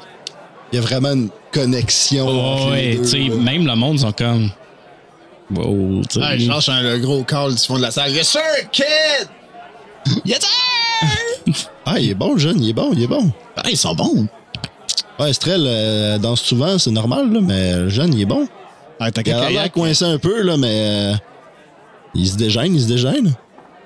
Il 0.72 0.76
y 0.76 0.78
a 0.78 0.82
vraiment 0.82 1.12
une 1.12 1.30
connexion. 1.52 2.28
entre 2.28 2.66
les 2.66 2.70
ouais, 2.72 2.94
deux, 2.96 3.02
tu 3.02 3.08
sais, 3.08 3.18
là. 3.18 3.36
même 3.36 3.66
le 3.66 3.74
monde 3.74 3.98
sont 3.98 4.12
comme. 4.12 4.50
Wow, 5.54 6.02
tu 6.08 6.20
sais. 6.20 6.24
Ah, 6.24 6.36
je 6.38 6.48
lâche 6.48 6.68
un 6.68 6.82
le 6.82 6.98
gros 6.98 7.24
call 7.24 7.54
du 7.54 7.60
fond 7.66 7.76
de 7.76 7.82
la 7.82 7.90
salle. 7.90 8.12
Yes, 8.12 8.28
sir, 8.28 8.40
kid! 8.72 9.28
Ah, 11.86 11.98
il 11.98 12.10
est 12.10 12.14
bon, 12.14 12.34
le 12.34 12.38
jeune, 12.38 12.62
il 12.62 12.70
est 12.70 12.72
bon, 12.74 12.90
il 12.92 13.02
est 13.02 13.06
bon. 13.06 13.32
Ah, 13.56 13.62
ils 13.68 13.76
sont 13.76 13.94
bons. 13.94 14.28
Ouais, 15.18 15.30
Estrelle 15.30 15.64
euh, 15.66 16.18
danse 16.18 16.40
souvent, 16.42 16.78
c'est 16.78 16.90
normal, 16.92 17.32
là, 17.32 17.40
mais 17.42 17.76
le 17.76 17.88
jeune, 17.88 18.14
il 18.14 18.20
est 18.22 18.26
bon. 18.26 18.46
Ah, 19.00 19.10
t'as 19.10 19.22
Il 19.24 19.32
a 19.32 19.40
l'air 19.40 19.48
kayak. 19.48 19.72
coincé 19.72 20.04
un 20.04 20.18
peu, 20.18 20.42
là, 20.42 20.56
mais 20.56 20.68
euh, 20.70 21.14
il 22.14 22.28
se 22.28 22.36
dégêne, 22.36 22.74
il 22.74 22.80
se 22.82 22.86
dégêne. 22.86 23.34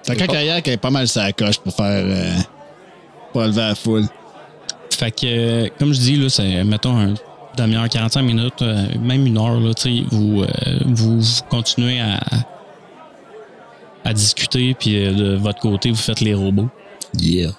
T'as 0.02 0.16
kayak 0.16 0.68
est 0.68 0.76
pas 0.76 0.90
mal 0.90 1.08
sa 1.08 1.32
coche 1.32 1.58
pour 1.58 1.74
faire. 1.74 2.04
euh, 2.04 2.34
pour 3.32 3.42
lever 3.42 3.60
la 3.62 3.74
foule. 3.74 4.04
Fait 4.90 5.10
que, 5.10 5.26
euh, 5.26 5.68
comme 5.78 5.92
je 5.94 6.00
dis, 6.00 6.16
là, 6.16 6.28
c'est, 6.28 6.62
mettons, 6.64 6.96
un 6.96 7.14
demi-heure, 7.56 7.88
45 7.88 8.22
minutes, 8.22 8.62
euh, 8.62 8.86
même 9.00 9.26
une 9.26 9.38
heure, 9.38 9.60
là, 9.60 9.70
vous, 10.10 10.42
euh, 10.42 10.46
vous, 10.86 11.20
vous 11.20 11.40
continuez 11.48 12.00
à, 12.00 12.20
à 14.04 14.12
discuter, 14.12 14.74
puis 14.74 14.96
euh, 15.04 15.12
de 15.12 15.34
votre 15.36 15.60
côté, 15.60 15.90
vous 15.90 15.96
faites 15.96 16.20
les 16.20 16.34
robots. 16.34 16.68
Yeah. 17.16 17.50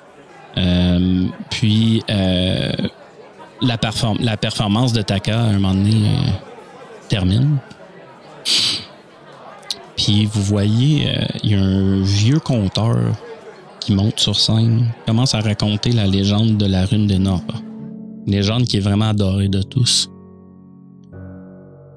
Puis, 1.49 2.01
la, 2.07 3.77
perform- 3.77 4.21
la 4.21 4.37
performance 4.37 4.93
de 4.93 5.01
Taka, 5.01 5.37
à 5.39 5.43
un 5.43 5.53
moment 5.53 5.73
donné, 5.73 5.93
termine. 7.09 7.57
Puis, 9.95 10.25
vous 10.25 10.41
voyez, 10.41 11.07
il 11.43 11.51
y 11.51 11.55
a 11.55 11.59
un 11.61 12.01
vieux 12.01 12.39
conteur 12.39 12.97
qui 13.79 13.93
monte 13.93 14.19
sur 14.19 14.35
scène, 14.35 14.87
commence 15.05 15.35
à 15.35 15.41
raconter 15.41 15.91
la 15.91 16.05
légende 16.07 16.57
de 16.57 16.65
la 16.65 16.85
rune 16.85 17.07
des 17.07 17.19
Nord. 17.19 17.41
Légende 18.27 18.65
qui 18.65 18.77
est 18.77 18.81
vraiment 18.81 19.09
adorée 19.09 19.49
de 19.49 19.61
tous. 19.61 20.09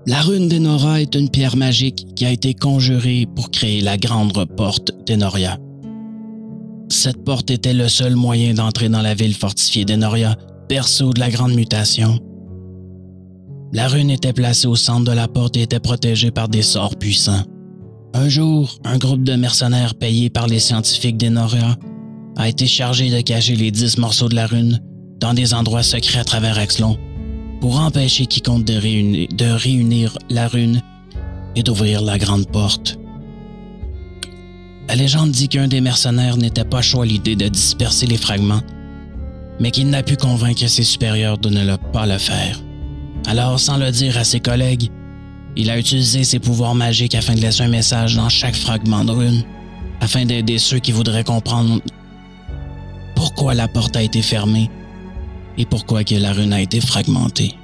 La 0.07 0.21
rune 0.21 0.49
d'Enora 0.49 1.01
est 1.01 1.15
une 1.15 1.29
pierre 1.29 1.57
magique 1.57 2.07
qui 2.15 2.25
a 2.25 2.31
été 2.31 2.55
conjurée 2.55 3.27
pour 3.35 3.51
créer 3.51 3.81
la 3.81 3.97
grande 3.97 4.33
porte 4.57 4.93
d'Enoria. 5.07 5.59
Cette 6.89 7.25
porte 7.25 7.51
était 7.51 7.75
le 7.75 7.89
seul 7.89 8.15
moyen 8.15 8.55
d'entrer 8.55 8.89
dans 8.89 9.03
la 9.03 9.15
ville 9.15 9.35
fortifiée 9.35 9.85
d'Enoria, 9.85 10.37
berceau 10.69 11.13
de 11.13 11.21
la 11.21 11.31
grande 11.31 11.55
mutation. 11.55 12.19
La 13.75 13.87
rune 13.87 14.11
était 14.11 14.33
placée 14.33 14.67
au 14.67 14.77
centre 14.77 15.05
de 15.05 15.15
la 15.15 15.29
porte 15.29 15.59
et 15.59 15.63
était 15.63 15.81
protégée 15.81 16.31
par 16.31 16.49
des 16.49 16.63
sorts 16.63 16.97
puissants. 16.97 17.45
Un 18.15 18.29
jour, 18.31 18.79
un 18.85 18.97
groupe 18.97 19.25
de 19.25 19.35
mercenaires 19.35 19.95
payés 19.95 20.31
par 20.31 20.47
les 20.47 20.59
scientifiques 20.59 21.19
d'Enoria 21.19 21.77
a 22.37 22.49
été 22.49 22.67
chargé 22.67 23.11
de 23.11 23.21
cacher 23.21 23.57
les 23.57 23.71
dix 23.71 23.99
morceaux 23.99 24.31
de 24.31 24.35
la 24.35 24.47
rune 24.47 24.81
dans 25.19 25.35
des 25.35 25.55
endroits 25.55 25.83
secrets 25.83 26.21
à 26.21 26.25
travers 26.25 26.59
Exlon 26.59 26.99
pour 27.61 27.81
empêcher 27.81 28.27
quiconque 28.27 28.65
de 28.65 28.75
réunir, 28.75 30.17
de 30.29 30.35
la 30.35 30.49
rune 30.49 30.81
et 31.57 31.63
d'ouvrir 31.63 32.03
la 32.03 32.19
grande 32.19 32.47
porte. 32.49 32.99
La 34.89 34.95
légende 34.95 35.33
dit 35.33 35.49
qu'un 35.49 35.69
des 35.69 35.81
mercenaires 35.81 36.37
n'était 36.37 36.65
pas 36.65 36.83
chaud 36.83 37.03
à 37.03 37.07
l'idée 37.07 37.37
de 37.37 37.49
disperser 37.49 38.07
les 38.07 38.17
fragments, 38.17 38.63
mais 39.61 39.71
qu'il 39.71 39.91
n'a 39.91 40.03
pu 40.03 40.17
convaincre 40.17 40.67
ses 40.67 40.85
supérieurs 40.85 41.37
de 41.37 41.51
ne 41.51 41.77
pas 41.93 42.07
le 42.07 42.19
faire. 42.19 42.63
Alors, 43.27 43.59
sans 43.59 43.77
le 43.77 43.91
dire 43.91 44.17
à 44.17 44.25
ses 44.25 44.41
collègues, 44.41 44.89
il 45.57 45.69
a 45.69 45.79
utilisé 45.79 46.23
ses 46.23 46.39
pouvoirs 46.39 46.77
magiques 46.77 47.17
afin 47.17 47.35
de 47.35 47.41
laisser 47.41 47.65
un 47.65 47.69
message 47.69 48.15
dans 48.15 48.29
chaque 48.29 48.55
fragment 48.55 49.05
de 49.05 49.11
rune, 49.11 49.45
afin 50.01 50.25
d'aider 50.25 50.59
ceux 50.59 50.79
qui 50.79 50.93
voudraient 50.93 51.25
comprendre 51.25 51.81
pourquoi 53.17 53.55
la 53.55 53.67
porte 53.67 53.97
a 53.97 54.03
été 54.03 54.23
fermée 54.23 54.71
et 55.59 55.67
pourquoi 55.67 56.05
que 56.05 56.15
la 56.15 56.33
rune 56.33 56.53
a 56.53 56.63
été 56.63 56.81
fragmentée? 56.81 57.55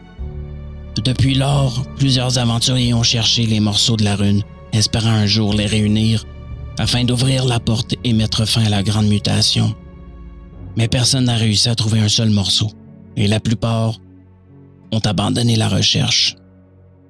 Depuis 1.03 1.35
lors, 1.35 1.85
plusieurs 1.97 2.39
aventuriers 2.39 2.95
ont 2.95 3.03
cherché 3.03 3.47
les 3.47 3.61
morceaux 3.61 3.97
de 3.97 4.05
la 4.05 4.16
rune, 4.16 4.43
espérant 4.73 5.11
un 5.11 5.27
jour 5.27 5.55
les 5.55 5.66
réunir 5.66 6.25
afin 6.79 7.05
d'ouvrir 7.05 7.45
la 7.45 7.61
porte 7.61 7.95
et 8.05 8.12
mettre 8.12 8.45
fin 8.47 8.65
à 8.65 8.69
la 8.69 8.83
grande 8.83 9.07
mutation. 9.07 9.75
Mais 10.77 10.89
personne 10.89 11.25
n'a 11.25 11.37
réussi 11.37 11.69
à 11.69 11.75
trouver 11.75 12.01
un 12.01 12.09
seul 12.09 12.31
morceau, 12.31 12.71
et 13.16 13.29
la 13.29 13.39
plupart 13.39 14.01
ont 14.93 15.01
abandonné 15.01 15.57
la 15.57 15.69
recherche. 15.69 16.35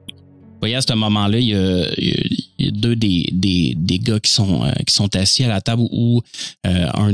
Vous 0.08 0.60
voyez, 0.60 0.76
à 0.76 0.82
ce 0.82 0.92
moment-là, 0.94 1.38
il 1.38 1.48
y 1.48 1.54
a, 1.54 2.70
deux 2.70 2.96
des, 2.96 3.98
gars 4.02 4.20
qui 4.20 4.30
sont, 4.30 4.64
euh, 4.64 4.72
qui 4.86 4.94
sont 4.94 5.14
assis 5.16 5.44
à 5.44 5.48
la 5.48 5.60
table 5.60 5.82
où 5.90 6.22
euh, 6.66 6.88
un, 6.94 7.12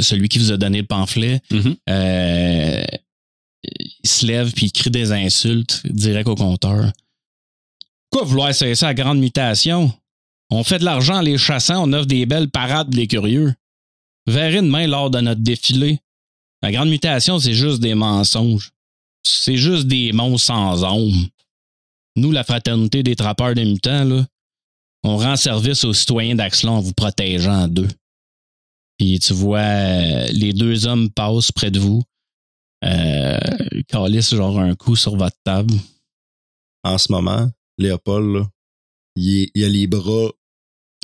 celui 0.00 0.28
qui 0.28 0.38
vous 0.38 0.52
a 0.52 0.56
donné 0.56 0.80
le 0.80 0.86
pamphlet 0.86 1.40
Mhm. 1.50 1.76
euh, 1.90 2.84
il 3.64 4.08
se 4.08 4.24
lève 4.26 4.52
puis 4.52 4.66
il 4.66 4.72
crie 4.72 4.90
des 4.90 5.10
insultes 5.12 5.82
direct 5.90 6.28
au 6.28 6.34
compteur. 6.36 6.92
Quoi 8.10 8.22
vouloir 8.24 8.54
cesser 8.54 8.84
la 8.86 8.94
grande 8.94 9.18
mutation? 9.18 9.92
On 10.50 10.62
fait 10.62 10.78
de 10.78 10.84
l'argent 10.84 11.16
en 11.16 11.20
les 11.20 11.38
chassant, 11.38 11.88
on 11.88 11.92
offre 11.92 12.06
des 12.06 12.24
belles 12.26 12.48
parades 12.50 12.94
les 12.94 13.08
curieux. 13.08 13.54
Verrez 14.28 14.62
demain 14.62 14.86
lors 14.86 15.10
de 15.10 15.20
notre 15.20 15.40
défilé. 15.40 15.98
La 16.62 16.70
grande 16.70 16.88
mutation, 16.88 17.38
c'est 17.38 17.54
juste 17.54 17.80
des 17.80 17.94
mensonges. 17.94 18.70
C'est 19.24 19.56
juste 19.56 19.86
des 19.88 20.12
monstres 20.12 20.46
sans 20.46 20.84
ombre. 20.84 21.28
Nous, 22.16 22.30
la 22.30 22.44
fraternité 22.44 23.02
des 23.02 23.16
trappeurs 23.16 23.54
de 23.54 23.62
mutants, 23.64 24.04
là, 24.04 24.24
on 25.02 25.16
rend 25.16 25.36
service 25.36 25.84
aux 25.84 25.92
citoyens 25.92 26.36
d'Axlon 26.36 26.72
en 26.76 26.80
vous 26.80 26.92
protégeant 26.94 27.66
d'eux. 27.68 27.88
Puis 28.98 29.18
tu 29.18 29.32
vois, 29.32 29.58
euh, 29.58 30.26
les 30.32 30.52
deux 30.52 30.86
hommes 30.86 31.10
passent 31.10 31.52
près 31.52 31.70
de 31.70 31.78
vous. 31.78 32.02
Euh, 32.84 33.38
calissent 33.88 34.34
genre 34.34 34.58
un 34.58 34.74
coup 34.74 34.96
sur 34.96 35.16
votre 35.16 35.36
table. 35.44 35.74
En 36.84 36.98
ce 36.98 37.10
moment, 37.10 37.50
Léopold, 37.78 38.36
là, 38.36 38.48
il, 39.16 39.50
il 39.54 39.64
a 39.64 39.68
les 39.68 39.86
bras 39.86 40.30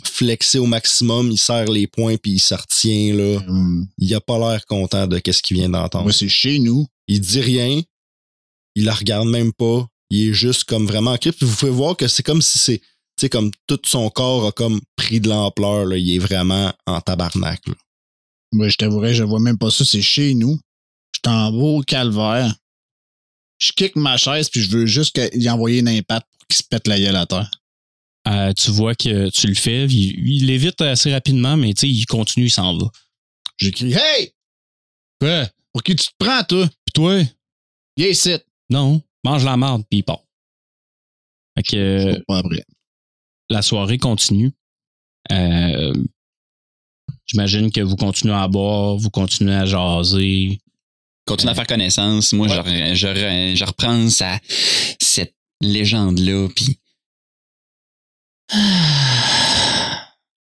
flexés 0.04 0.58
au 0.58 0.66
maximum, 0.66 1.30
il 1.30 1.38
serre 1.38 1.70
les 1.70 1.86
poings 1.86 2.16
puis 2.16 2.32
il 2.32 2.38
se 2.38 2.54
retient. 2.54 3.14
Là. 3.14 3.38
Hum, 3.48 3.86
Il 3.98 4.14
a 4.14 4.20
pas 4.20 4.38
l'air 4.38 4.64
content 4.66 5.06
de 5.06 5.20
ce 5.24 5.42
qu'il 5.42 5.56
vient 5.56 5.68
d'entendre. 5.68 6.04
Moi, 6.04 6.12
c'est 6.12 6.28
chez 6.28 6.58
nous. 6.58 6.86
Il 7.08 7.20
dit 7.20 7.40
rien, 7.40 7.82
il 8.74 8.84
la 8.84 8.94
regarde 8.94 9.28
même 9.28 9.52
pas, 9.52 9.86
il 10.10 10.28
est 10.28 10.32
juste 10.32 10.64
comme 10.64 10.86
vraiment 10.86 11.12
en 11.12 11.18
crise. 11.18 11.34
Puis 11.34 11.46
vous 11.46 11.56
pouvez 11.56 11.72
voir 11.72 11.96
que 11.96 12.08
c'est 12.08 12.22
comme 12.22 12.42
si 12.42 12.58
c'est, 12.58 12.80
sais, 13.20 13.28
comme 13.28 13.50
tout 13.66 13.80
son 13.84 14.08
corps 14.10 14.46
a 14.46 14.52
comme 14.52 14.80
pris 14.96 15.20
de 15.20 15.28
l'ampleur. 15.28 15.84
là. 15.86 15.96
Il 15.96 16.14
est 16.14 16.18
vraiment 16.18 16.72
en 16.86 17.00
tabarnak. 17.00 17.66
là. 17.66 17.74
Moi, 18.52 18.68
je 18.68 18.76
t'avouerais, 18.76 19.14
je 19.14 19.22
vois 19.24 19.40
même 19.40 19.58
pas 19.58 19.70
ça. 19.70 19.84
C'est 19.84 20.02
chez 20.02 20.34
nous. 20.34 20.58
Je 21.14 21.20
suis 21.30 21.34
en 21.36 21.50
beau 21.52 21.80
calvaire. 21.82 22.54
Je 23.58 23.72
kick 23.72 23.94
ma 23.96 24.16
chaise, 24.16 24.48
puis 24.50 24.60
je 24.60 24.70
veux 24.70 24.86
juste 24.86 25.14
que- 25.14 25.36
y 25.38 25.48
envoyer 25.48 25.78
une 25.80 25.88
impact 25.88 26.26
pour 26.38 26.46
qu'il 26.48 26.56
se 26.56 26.62
pète 26.64 26.88
la 26.88 26.98
gueule 26.98 27.16
à 27.16 27.26
terre. 27.26 27.50
Euh, 28.28 28.52
tu 28.52 28.70
vois 28.70 28.94
que 28.94 29.30
tu 29.30 29.46
le 29.46 29.54
fais. 29.54 29.86
Il, 29.86 30.28
il 30.42 30.50
évite 30.50 30.80
assez 30.80 31.12
rapidement, 31.12 31.56
mais 31.56 31.72
tu 31.74 31.80
sais, 31.80 31.88
il 31.88 32.04
continue, 32.06 32.46
il 32.46 32.50
s'en 32.50 32.76
va. 32.76 32.88
J'écris 33.58 33.92
Hey! 33.94 34.32
Quoi? 35.20 35.48
Pour 35.72 35.82
qui 35.82 35.94
tu 35.96 36.06
te 36.06 36.12
prends, 36.18 36.42
toi? 36.44 36.66
Puis 36.66 36.92
toi? 36.94 37.22
Viens 37.96 38.08
ici. 38.08 38.34
Non, 38.70 39.00
mange 39.24 39.44
la 39.44 39.56
marde, 39.56 39.84
puis 39.88 40.00
il 40.00 40.02
part. 40.02 40.22
Fait 41.56 41.62
que 41.62 42.20
Pas 42.26 42.38
après. 42.38 42.64
La 43.50 43.62
soirée 43.62 43.98
continue. 43.98 44.52
Euh, 45.30 45.92
J'imagine 47.26 47.70
que 47.70 47.80
vous 47.80 47.96
continuez 47.96 48.34
à 48.34 48.48
boire, 48.48 48.96
vous 48.96 49.08
continuez 49.10 49.54
à 49.54 49.64
jaser. 49.64 50.58
Continue 51.26 51.52
à 51.52 51.54
faire 51.54 51.66
connaissance. 51.66 52.32
Moi, 52.32 52.48
je, 52.48 52.94
je, 52.94 53.54
je 53.54 53.64
reprends 53.64 54.10
sa, 54.10 54.38
cette 55.00 55.34
légende-là, 55.62 56.48
puis 56.54 56.78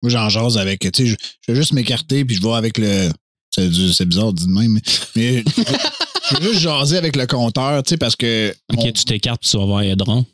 Moi, 0.01 0.09
j'en 0.09 0.29
jase 0.29 0.57
avec. 0.57 0.79
Tu 0.79 0.89
sais, 0.93 1.05
je, 1.07 1.15
je 1.47 1.51
vais 1.51 1.55
juste 1.59 1.73
m'écarter, 1.73 2.23
puis 2.25 2.35
je 2.35 2.41
vais 2.41 2.53
avec 2.53 2.77
le. 2.77 3.09
C'est 3.51 4.05
bizarre, 4.05 4.31
dit 4.33 4.45
de 4.45 4.51
même, 4.51 4.71
mais. 4.71 4.81
mais 5.15 5.43
je, 5.43 6.35
je 6.35 6.41
veux 6.41 6.51
juste 6.53 6.61
jaser 6.63 6.97
avec 6.97 7.15
le 7.17 7.27
compteur, 7.27 7.83
tu 7.83 7.89
sais, 7.89 7.97
parce 7.97 8.15
que. 8.15 8.51
Ok, 8.73 8.79
on- 8.83 8.91
tu 8.91 9.03
t'écartes, 9.05 9.41
tu 9.41 9.57
vas 9.57 9.65
voir 9.65 9.81
Edron. 9.81 10.25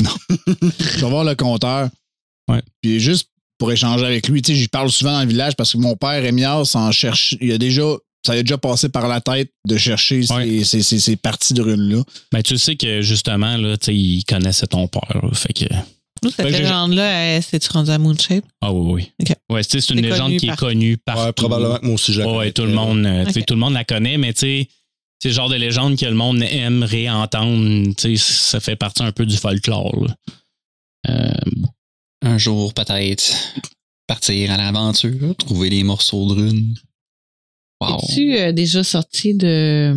je 0.46 1.00
vais 1.00 1.08
voir 1.10 1.24
le 1.24 1.34
compteur. 1.34 1.88
Ouais. 2.48 2.62
Puis 2.82 3.00
juste 3.00 3.28
pour 3.58 3.70
échanger 3.72 4.04
avec 4.04 4.28
lui, 4.28 4.42
tu 4.42 4.52
sais, 4.52 4.58
j'y 4.58 4.68
parle 4.68 4.90
souvent 4.90 5.12
dans 5.12 5.22
le 5.22 5.28
village 5.28 5.54
parce 5.56 5.72
que 5.72 5.78
mon 5.78 5.96
père, 5.96 6.24
Émias, 6.24 6.64
s'en 6.64 6.90
cherche. 6.92 7.36
Il 7.40 7.52
a 7.52 7.58
déjà. 7.58 7.82
Ça 8.26 8.32
a 8.32 8.40
déjà 8.42 8.56
passé 8.56 8.88
par 8.88 9.06
la 9.06 9.20
tête 9.20 9.50
de 9.68 9.76
chercher 9.76 10.22
ces, 10.22 10.32
Ouais. 10.34 10.64
ces, 10.64 10.82
ces- 10.82 10.98
ces 10.98 11.14
parties 11.16 11.52
de 11.52 11.60
runes-là. 11.60 12.02
Ben, 12.32 12.42
tu 12.42 12.56
sais 12.56 12.74
que 12.74 13.02
justement, 13.02 13.58
là, 13.58 13.76
tu 13.76 13.86
sais, 13.86 13.94
il 13.94 14.24
connaissait 14.24 14.66
ton 14.66 14.88
père. 14.88 15.20
là. 15.22 15.28
fait 15.34 15.52
que. 15.52 15.64
Nous, 16.22 16.30
cette 16.30 16.48
légende-là, 16.50 17.42
c'est-tu 17.42 17.68
rendu 17.70 17.90
à 17.90 17.98
Moonshape? 17.98 18.44
Ah 18.62 18.72
oui, 18.72 19.10
oui. 19.20 19.26
Ouais, 19.50 19.62
c'est 19.62 19.90
une 19.90 20.00
légende 20.00 20.38
qui 20.38 20.48
est 20.48 20.56
connue 20.56 20.96
partout. 20.96 21.22
Ouais, 21.22 21.32
probablement 21.32 21.76
que 21.76 21.84
moi 21.84 21.94
aussi, 21.96 22.14
je 22.14 22.20
la 22.20 22.28
Ouais, 22.32 22.50
tout 22.50 22.62
le 22.62 22.68
très 22.68 22.76
monde, 22.76 23.04
euh, 23.04 23.26
tu 23.26 23.32
sais, 23.34 23.40
Ok. 23.40 23.46
tout 23.46 23.54
le 23.54 23.60
monde 23.60 23.74
la 23.74 23.84
connaît, 23.84 24.16
mais 24.16 24.32
tu 24.32 24.40
sais, 24.40 24.68
c'est 25.24 25.30
le 25.30 25.36
genre 25.36 25.48
de 25.48 25.54
légende 25.54 25.98
que 25.98 26.04
le 26.04 26.12
monde 26.12 26.42
aime 26.42 26.82
réentendre. 26.82 27.94
Tu 27.96 28.18
sais, 28.18 28.50
ça 28.50 28.60
fait 28.60 28.76
partie 28.76 29.02
un 29.02 29.10
peu 29.10 29.24
du 29.24 29.38
folklore. 29.38 30.04
là. 30.04 30.16
Euh, 31.08 31.50
un 32.20 32.36
jour, 32.36 32.74
peut-être, 32.74 33.32
partir 34.06 34.50
à 34.50 34.58
l'aventure, 34.58 35.34
trouver 35.38 35.70
des 35.70 35.82
morceaux 35.82 36.28
de 36.28 36.34
runes. 36.34 36.74
Wow. 37.80 38.00
Es-tu 38.02 38.36
euh, 38.36 38.52
déjà 38.52 38.84
sorti 38.84 39.32
de. 39.32 39.94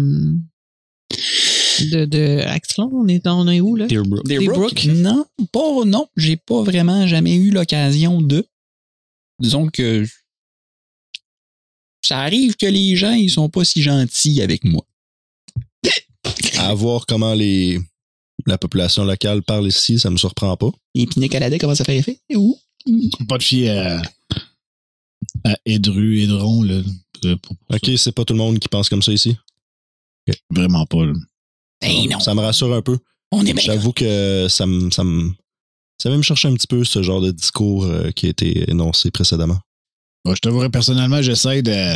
de, 1.91 2.05
de 2.05 2.39
Axlon? 2.45 2.89
On 2.93 3.09
est, 3.09 3.27
on 3.27 3.49
est 3.49 3.59
où, 3.59 3.75
là? 3.75 3.87
Deerbrook. 3.87 4.25
Brooks? 4.25 4.55
Brooks? 4.55 4.85
Non, 4.85 5.25
pas, 5.51 5.83
non, 5.83 6.07
j'ai 6.15 6.37
pas 6.37 6.63
vraiment 6.63 7.05
jamais 7.05 7.35
eu 7.35 7.51
l'occasion 7.51 8.21
de. 8.21 8.47
Disons 9.41 9.67
que 9.67 10.05
ça 12.01 12.19
arrive 12.19 12.55
que 12.55 12.65
les 12.65 12.95
gens, 12.95 13.11
ils 13.11 13.29
sont 13.29 13.49
pas 13.49 13.65
si 13.65 13.81
gentils 13.81 14.41
avec 14.41 14.63
moi. 14.63 14.85
À 16.59 16.73
voir 16.73 17.05
comment 17.05 17.33
les, 17.33 17.79
la 18.45 18.57
population 18.57 19.05
locale 19.05 19.41
parle 19.43 19.67
ici, 19.67 19.99
ça 19.99 20.09
me 20.09 20.17
surprend 20.17 20.55
pas. 20.57 20.69
Et 20.95 21.05
puis 21.05 21.19
Nicolas, 21.19 21.55
comment 21.59 21.75
ça 21.75 21.83
fait 21.85 21.97
effet? 21.97 22.19
Et 22.29 22.35
où? 22.35 22.57
Pas 23.27 23.37
de 23.37 23.43
fier 23.43 23.69
à, 23.69 25.49
à 25.51 25.55
Edru, 25.65 26.21
Edron, 26.21 26.63
là. 26.63 26.81
pour- 27.21 27.39
pour- 27.39 27.57
OK, 27.73 27.91
c'est 27.97 28.11
pas 28.11 28.25
tout 28.25 28.33
le 28.33 28.39
monde 28.39 28.59
qui 28.59 28.67
pense 28.67 28.89
comme 28.89 29.01
ça 29.01 29.11
ici. 29.11 29.37
Vraiment 30.49 30.85
pas, 30.85 31.05
là. 31.05 31.13
Ben 31.81 32.09
non, 32.09 32.19
Ça 32.19 32.33
me 32.33 32.41
rassure 32.41 32.73
un 32.73 32.81
peu. 32.81 32.97
on 33.31 33.45
est 33.45 33.53
bien. 33.53 33.63
J'avoue 33.63 33.93
que 33.93 34.47
ça 34.49 34.65
me, 34.65 34.89
ça 34.91 35.03
me, 35.03 35.31
ça 36.01 36.09
me 36.09 36.21
chercher 36.21 36.47
un 36.47 36.53
petit 36.55 36.67
peu 36.67 36.83
ce 36.83 37.01
genre 37.03 37.21
de 37.21 37.31
discours 37.31 37.85
euh, 37.85 38.11
qui 38.11 38.25
a 38.25 38.29
été 38.29 38.69
énoncé 38.69 39.11
précédemment. 39.11 39.59
Bon, 40.25 40.33
je 40.35 40.39
t'avouerais 40.41 40.69
personnellement, 40.69 41.21
j'essaie 41.21 41.61
de 41.61 41.95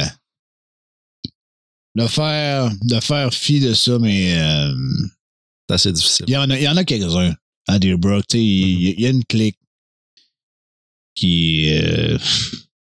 de 1.95 2.07
faire 2.07 2.71
de 2.83 2.99
faire 2.99 3.33
fi 3.33 3.59
de 3.59 3.73
ça, 3.73 3.99
mais 3.99 4.37
euh, 4.39 4.73
C'est 5.69 5.73
assez 5.75 5.91
difficile. 5.91 6.25
il 6.27 6.33
y 6.33 6.37
en 6.37 6.49
a, 6.49 6.57
il 6.57 6.63
y 6.63 6.67
en 6.69 6.77
a 6.77 6.83
quelques-uns 6.83 7.33
à 7.67 7.79
Deerbrook. 7.79 8.23
sais, 8.31 8.39
Il 8.43 8.99
y, 8.99 9.05
a 9.05 9.09
une 9.09 9.23
clique 9.25 9.57
qui, 11.15 11.69
euh, 11.71 12.17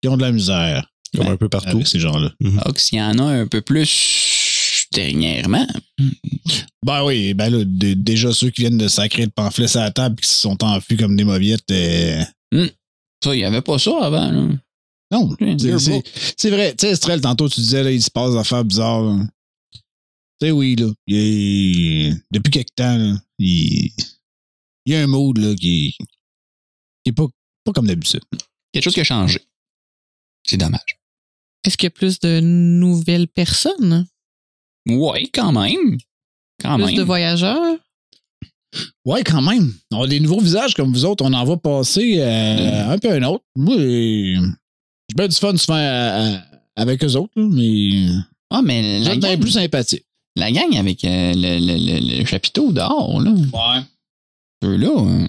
qui 0.02 0.08
ont 0.08 0.16
de 0.16 0.22
la 0.22 0.32
misère 0.32 0.90
Comme 1.14 1.26
Ben, 1.26 1.32
un 1.32 1.36
peu 1.36 1.48
partout. 1.48 1.68
avec 1.76 1.86
ces 1.86 1.98
gens-là. 2.00 2.32
Ox, 2.64 2.90
il 2.92 2.96
y 2.96 3.02
en 3.02 3.18
a 3.18 3.24
un 3.24 3.46
peu 3.46 3.60
plus 3.60 4.86
dernièrement. 4.92 5.66
Ben 6.84 7.04
oui, 7.04 7.34
ben 7.34 7.50
là, 7.50 7.64
d- 7.64 7.94
déjà 7.96 8.32
ceux 8.32 8.50
qui 8.50 8.62
viennent 8.62 8.78
de 8.78 8.88
sacrer 8.88 9.26
de 9.26 9.32
pamphlets 9.32 9.76
à 9.76 9.84
la 9.84 9.90
table 9.90 10.16
qui 10.20 10.28
se 10.28 10.36
sont 10.36 10.62
enfuis 10.64 10.96
comme 10.96 11.16
des 11.16 11.24
mauviettes. 11.24 11.70
euh, 11.70 12.22
Ça, 13.22 13.34
il 13.34 13.40
y 13.40 13.44
avait 13.44 13.62
pas 13.62 13.78
ça 13.78 13.92
avant. 14.02 14.30
Là. 14.30 14.48
Non, 15.10 15.36
Oui, 15.40 15.56
c'est- 15.58 16.50
vrai. 16.50 16.74
Tu 16.74 16.86
sais, 16.86 16.90
Estrelle, 16.92 17.20
tantôt 17.20 17.48
tu 17.48 17.60
disais, 17.60 17.82
là, 17.82 17.90
il 17.92 18.02
se 18.02 18.10
passe 18.10 18.32
des 18.32 18.38
affaires 18.38 18.64
bizarres. 18.64 19.18
Tu 19.72 20.46
sais, 20.46 20.50
oui, 20.50 20.76
là. 20.76 20.88
il 21.06 22.14
depuis 22.30 22.50
quelque 22.50 22.74
temps, 22.74 22.96
là, 22.96 23.14
il, 23.38 23.90
il 24.84 24.92
y 24.92 24.94
a 24.94 25.02
un 25.02 25.06
mood 25.06 25.38
là, 25.38 25.54
qui, 25.54 25.92
qui 25.98 27.10
est 27.10 27.12
pas, 27.12 27.26
pas 27.64 27.72
comme 27.72 27.86
d'habitude. 27.86 28.20
Quelque 28.72 28.84
chose 28.84 28.94
qui 28.94 29.00
a 29.00 29.04
changé. 29.04 29.40
C'est 30.46 30.58
dommage. 30.58 30.98
Est-ce 31.64 31.76
qu'il 31.76 31.86
y 31.86 31.88
a 31.88 31.90
plus 31.90 32.20
de 32.20 32.40
nouvelles 32.40 33.28
personnes? 33.28 34.06
Ouais, 34.88 35.28
quand 35.32 35.52
même. 35.52 35.98
Quand 36.60 36.76
Plus 36.76 36.86
même. 36.86 36.94
de 36.96 37.02
voyageurs? 37.02 37.76
Ouais, 39.04 39.24
quand 39.24 39.42
même. 39.42 39.72
On 39.90 40.02
a 40.02 40.06
des 40.06 40.20
nouveaux 40.20 40.40
visages 40.40 40.74
comme 40.74 40.92
vous 40.92 41.04
autres. 41.04 41.24
On 41.24 41.32
en 41.32 41.44
va 41.44 41.56
passer 41.56 42.20
euh, 42.20 42.90
un 42.92 42.98
peu 42.98 43.10
un 43.10 43.22
autre. 43.24 43.44
Moi, 43.56 43.76
euh, 43.76 44.36
j'ai 45.08 45.14
bien 45.14 45.28
du 45.28 45.36
fun 45.36 45.56
souvent 45.56 45.74
à- 45.78 46.36
à- 46.36 46.42
avec 46.76 47.02
eux 47.04 47.14
autres, 47.16 47.32
là, 47.36 47.46
mais 47.50 48.06
Ah, 48.50 48.62
mais 48.62 49.00
la 49.00 49.12
êtes 49.14 49.20
bien 49.20 49.30
gang, 49.34 49.40
plus 49.40 49.50
sympathiques. 49.52 50.04
la 50.36 50.50
gang 50.52 50.76
avec 50.76 51.04
euh, 51.04 51.32
le, 51.34 51.58
le, 51.58 51.76
le, 52.00 52.18
le 52.20 52.24
chapiteau 52.26 52.72
dehors, 52.72 53.20
là. 53.20 53.30
Ouais. 53.30 53.82
Eux-là, 54.64 54.94
hein. 54.98 55.28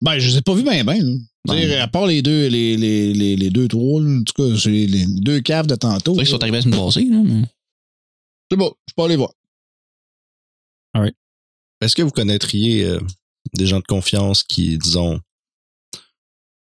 Ben, 0.00 0.18
je 0.18 0.28
les 0.30 0.36
ai 0.38 0.40
pas 0.42 0.54
vus 0.54 0.62
bien, 0.64 0.82
bien. 0.84 1.18
Ouais. 1.48 1.76
À 1.76 1.88
part 1.88 2.06
les 2.06 2.22
deux, 2.22 2.46
les, 2.48 2.76
les, 2.76 3.12
les, 3.14 3.36
les 3.36 3.50
deux, 3.50 3.68
trois, 3.68 4.00
là, 4.00 4.18
en 4.18 4.22
tout 4.24 4.32
cas, 4.34 4.56
c'est 4.58 4.70
les, 4.70 4.86
les 4.86 5.06
deux 5.06 5.40
caves 5.40 5.66
de 5.66 5.74
tantôt. 5.74 6.12
c'est 6.12 6.16
vrai 6.16 6.24
qu'ils 6.24 6.30
sont 6.32 6.42
arrivés 6.42 6.56
la 6.58 6.62
semaine 6.62 6.78
passée, 6.80 7.04
là. 7.04 7.20
mais- 7.24 7.44
C'est 8.50 8.56
bon, 8.56 8.72
je 8.88 8.94
peux 8.96 9.02
aller 9.02 9.16
voir. 9.16 9.32
Est-ce 11.80 11.96
que 11.96 12.02
vous 12.02 12.10
connaîtriez 12.10 12.84
euh, 12.84 13.00
des 13.54 13.66
gens 13.66 13.80
de 13.80 13.84
confiance 13.84 14.44
qui, 14.44 14.78
disons, 14.78 15.18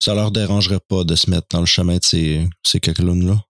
ça 0.01 0.13
leur 0.15 0.31
dérangerait 0.31 0.79
pas 0.87 1.03
de 1.03 1.15
se 1.15 1.29
mettre 1.29 1.47
dans 1.51 1.59
le 1.61 1.65
chemin 1.65 1.97
de 1.97 2.03
ces, 2.03 2.47
ces 2.63 2.79
coquelunes-là? 2.79 3.43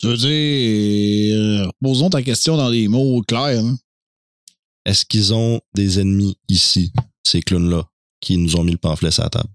Tu 0.00 0.06
veux 0.08 0.16
dire, 0.16 1.70
posons 1.80 2.10
ta 2.10 2.22
question 2.22 2.56
dans 2.56 2.70
des 2.70 2.88
mots 2.88 3.22
clairs. 3.22 3.64
hein. 3.64 3.76
Est-ce 4.84 5.04
qu'ils 5.04 5.32
ont 5.32 5.60
des 5.74 6.00
ennemis 6.00 6.36
ici, 6.48 6.92
ces 7.22 7.40
clowns-là, 7.40 7.84
qui 8.20 8.36
nous 8.36 8.56
ont 8.56 8.64
mis 8.64 8.72
le 8.72 8.78
pamphlet 8.78 9.12
sur 9.12 9.22
la 9.22 9.30
table? 9.30 9.48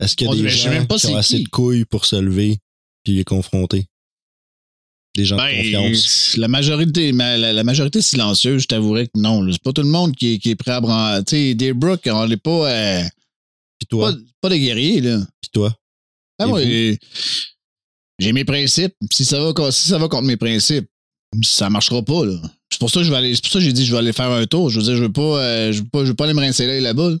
Est-ce 0.00 0.16
qu'il 0.16 0.26
y 0.26 0.30
a 0.30 0.32
On 0.32 0.36
des 0.36 0.48
gens 0.48 0.70
même 0.70 0.86
pas 0.86 0.96
qui 0.98 1.06
ont 1.08 1.16
assez 1.16 1.36
qui. 1.38 1.44
de 1.44 1.48
couilles 1.50 1.84
pour 1.84 2.06
se 2.06 2.16
lever 2.16 2.58
puis 3.04 3.14
les 3.14 3.24
confronter? 3.24 3.86
Des 5.14 5.26
gens 5.26 5.36
de 5.36 5.42
Ben, 5.42 5.56
confiance. 5.58 6.36
la 6.38 6.48
majorité, 6.48 7.12
ma- 7.12 7.36
la, 7.36 7.52
la 7.52 7.64
majorité 7.64 8.00
silencieuse, 8.00 8.62
je 8.62 8.66
t'avouerais 8.68 9.08
que 9.08 9.18
non. 9.20 9.42
là. 9.42 9.52
C'est 9.52 9.62
pas 9.62 9.74
tout 9.74 9.82
le 9.82 9.88
monde 9.88 10.16
qui, 10.16 10.34
est- 10.34 10.38
qui 10.38 10.50
est 10.50 10.54
prêt 10.56 10.70
à 10.72 10.80
branler. 10.80 11.22
Tu 11.24 11.36
sais, 11.36 11.54
des 11.54 11.74
Brooks, 11.74 12.08
on 12.10 12.26
n'est 12.26 12.38
pas, 12.38 12.70
euh, 12.72 13.02
Puis 13.82 13.86
toi, 13.98 14.12
pas, 14.12 14.18
pas 14.42 14.48
des 14.50 14.60
guerriers, 14.60 15.00
là. 15.00 15.18
puis 15.40 15.50
toi? 15.52 15.74
Ah, 16.38 16.44
Et 16.44 16.48
moi, 16.48 16.62
j'ai- 18.20 18.32
mes 18.32 18.44
principes. 18.44 18.94
Si 19.10 19.24
ça, 19.24 19.42
va, 19.42 19.52
co- 19.52 19.70
si 19.70 19.88
ça 19.88 19.98
va 19.98 20.08
contre 20.08 20.26
mes 20.28 20.36
principes, 20.36 20.88
ça 21.42 21.68
marchera 21.70 22.02
pas, 22.02 22.24
là. 22.24 22.40
C'est 22.70 22.78
pour 22.78 22.90
ça 22.90 23.00
que 23.00 23.04
je 23.06 23.10
vais 23.10 23.16
aller. 23.16 23.34
C'est 23.34 23.42
pour 23.42 23.50
ça 23.52 23.58
que 23.58 23.64
j'ai 23.64 23.72
dit 23.72 23.82
que 23.82 23.86
je 23.88 23.92
vais 23.92 23.98
aller 23.98 24.12
faire 24.12 24.30
un 24.30 24.46
tour. 24.46 24.70
Je 24.70 24.78
veux 24.78 24.84
dire, 24.84 24.96
je 24.96 25.02
veux 25.02 25.12
pas, 25.12 25.42
euh, 25.42 25.72
je 25.72 25.82
veux 25.82 25.88
pas, 25.88 26.00
je 26.04 26.10
veux 26.10 26.14
pas 26.14 26.24
aller 26.24 26.34
me 26.34 26.40
rincer 26.40 26.66
là 26.66 26.80
là-bas. 26.80 27.10
là. 27.10 27.16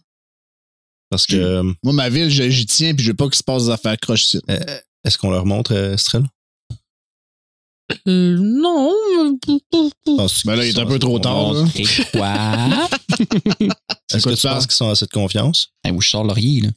Parce 1.10 1.26
que, 1.26 1.36
euh, 1.36 1.62
Moi, 1.82 1.92
ma 1.92 2.08
ville, 2.08 2.30
je- 2.30 2.48
j'y 2.48 2.64
tiens, 2.66 2.94
puis 2.94 3.04
je 3.04 3.10
veux 3.10 3.16
pas 3.16 3.26
qu'il 3.26 3.34
se 3.36 3.42
passe 3.42 3.64
des 3.64 3.70
affaires 3.70 3.98
croches 3.98 4.24
ici. 4.24 4.40
est-ce 5.04 5.18
qu'on 5.18 5.30
leur 5.30 5.44
montre 5.44 5.72
euh, 5.74 5.94
Estrel? 5.94 6.22
Euh, 8.08 8.36
non. 8.38 8.92
Penses-tu 10.04 10.46
Ben 10.46 10.56
là, 10.56 10.66
il 10.66 10.76
est 10.76 10.78
un 10.80 10.86
peu 10.86 10.98
trop 10.98 11.18
tard, 11.18 11.52
là. 11.52 11.64
Quoi? 12.12 12.88
Est-ce 14.14 14.24
que 14.24 14.34
tu 14.34 14.46
penses 14.46 14.66
qu'ils 14.66 14.76
sont 14.76 14.88
assez 14.88 15.06
de 15.06 15.10
confiance? 15.10 15.68
hey, 15.84 15.92
où 15.92 16.00
je 16.00 16.08
sors 16.08 16.24
Laurier, 16.24 16.62
là? 16.62 16.68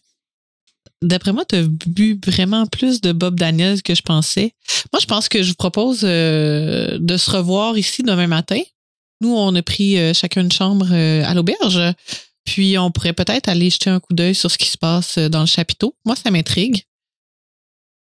D'après 1.02 1.34
moi, 1.34 1.46
tu 1.46 1.56
as 1.56 1.64
bu 1.64 2.20
vraiment 2.26 2.66
plus 2.66 3.02
de 3.02 3.12
Bob 3.12 3.38
Daniels 3.38 3.82
que 3.84 3.94
je 3.94 4.02
pensais. 4.02 4.54
Moi, 4.92 5.00
je 5.00 5.06
pense 5.06 5.30
que 5.30 5.44
je 5.44 5.50
vous 5.50 5.56
propose 5.56 6.02
euh, 6.04 6.98
de 7.00 7.18
se 7.18 7.30
revoir 7.30 7.78
ici 7.78 8.02
demain 8.02 8.28
matin. 8.28 8.62
Nous, 9.22 9.34
on 9.34 9.54
a 9.56 9.62
pris 9.62 9.98
euh, 9.98 10.14
chacun 10.14 10.42
une 10.42 10.52
chambre 10.52 10.88
euh, 10.92 11.24
à 11.26 11.34
l'auberge. 11.34 11.82
Puis, 12.46 12.78
on 12.78 12.92
pourrait 12.92 13.14
peut-être 13.14 13.50
aller 13.50 13.70
jeter 13.70 13.90
un 13.90 14.00
coup 14.00 14.14
d'œil 14.14 14.36
sur 14.36 14.52
ce 14.52 14.58
qui 14.58 14.70
se 14.70 14.78
passe 14.78 15.18
euh, 15.18 15.30
dans 15.30 15.42
le 15.42 15.46
chapiteau. 15.46 15.96
Moi, 16.06 16.16
ça 16.16 16.32
m'intrigue. 16.32 16.84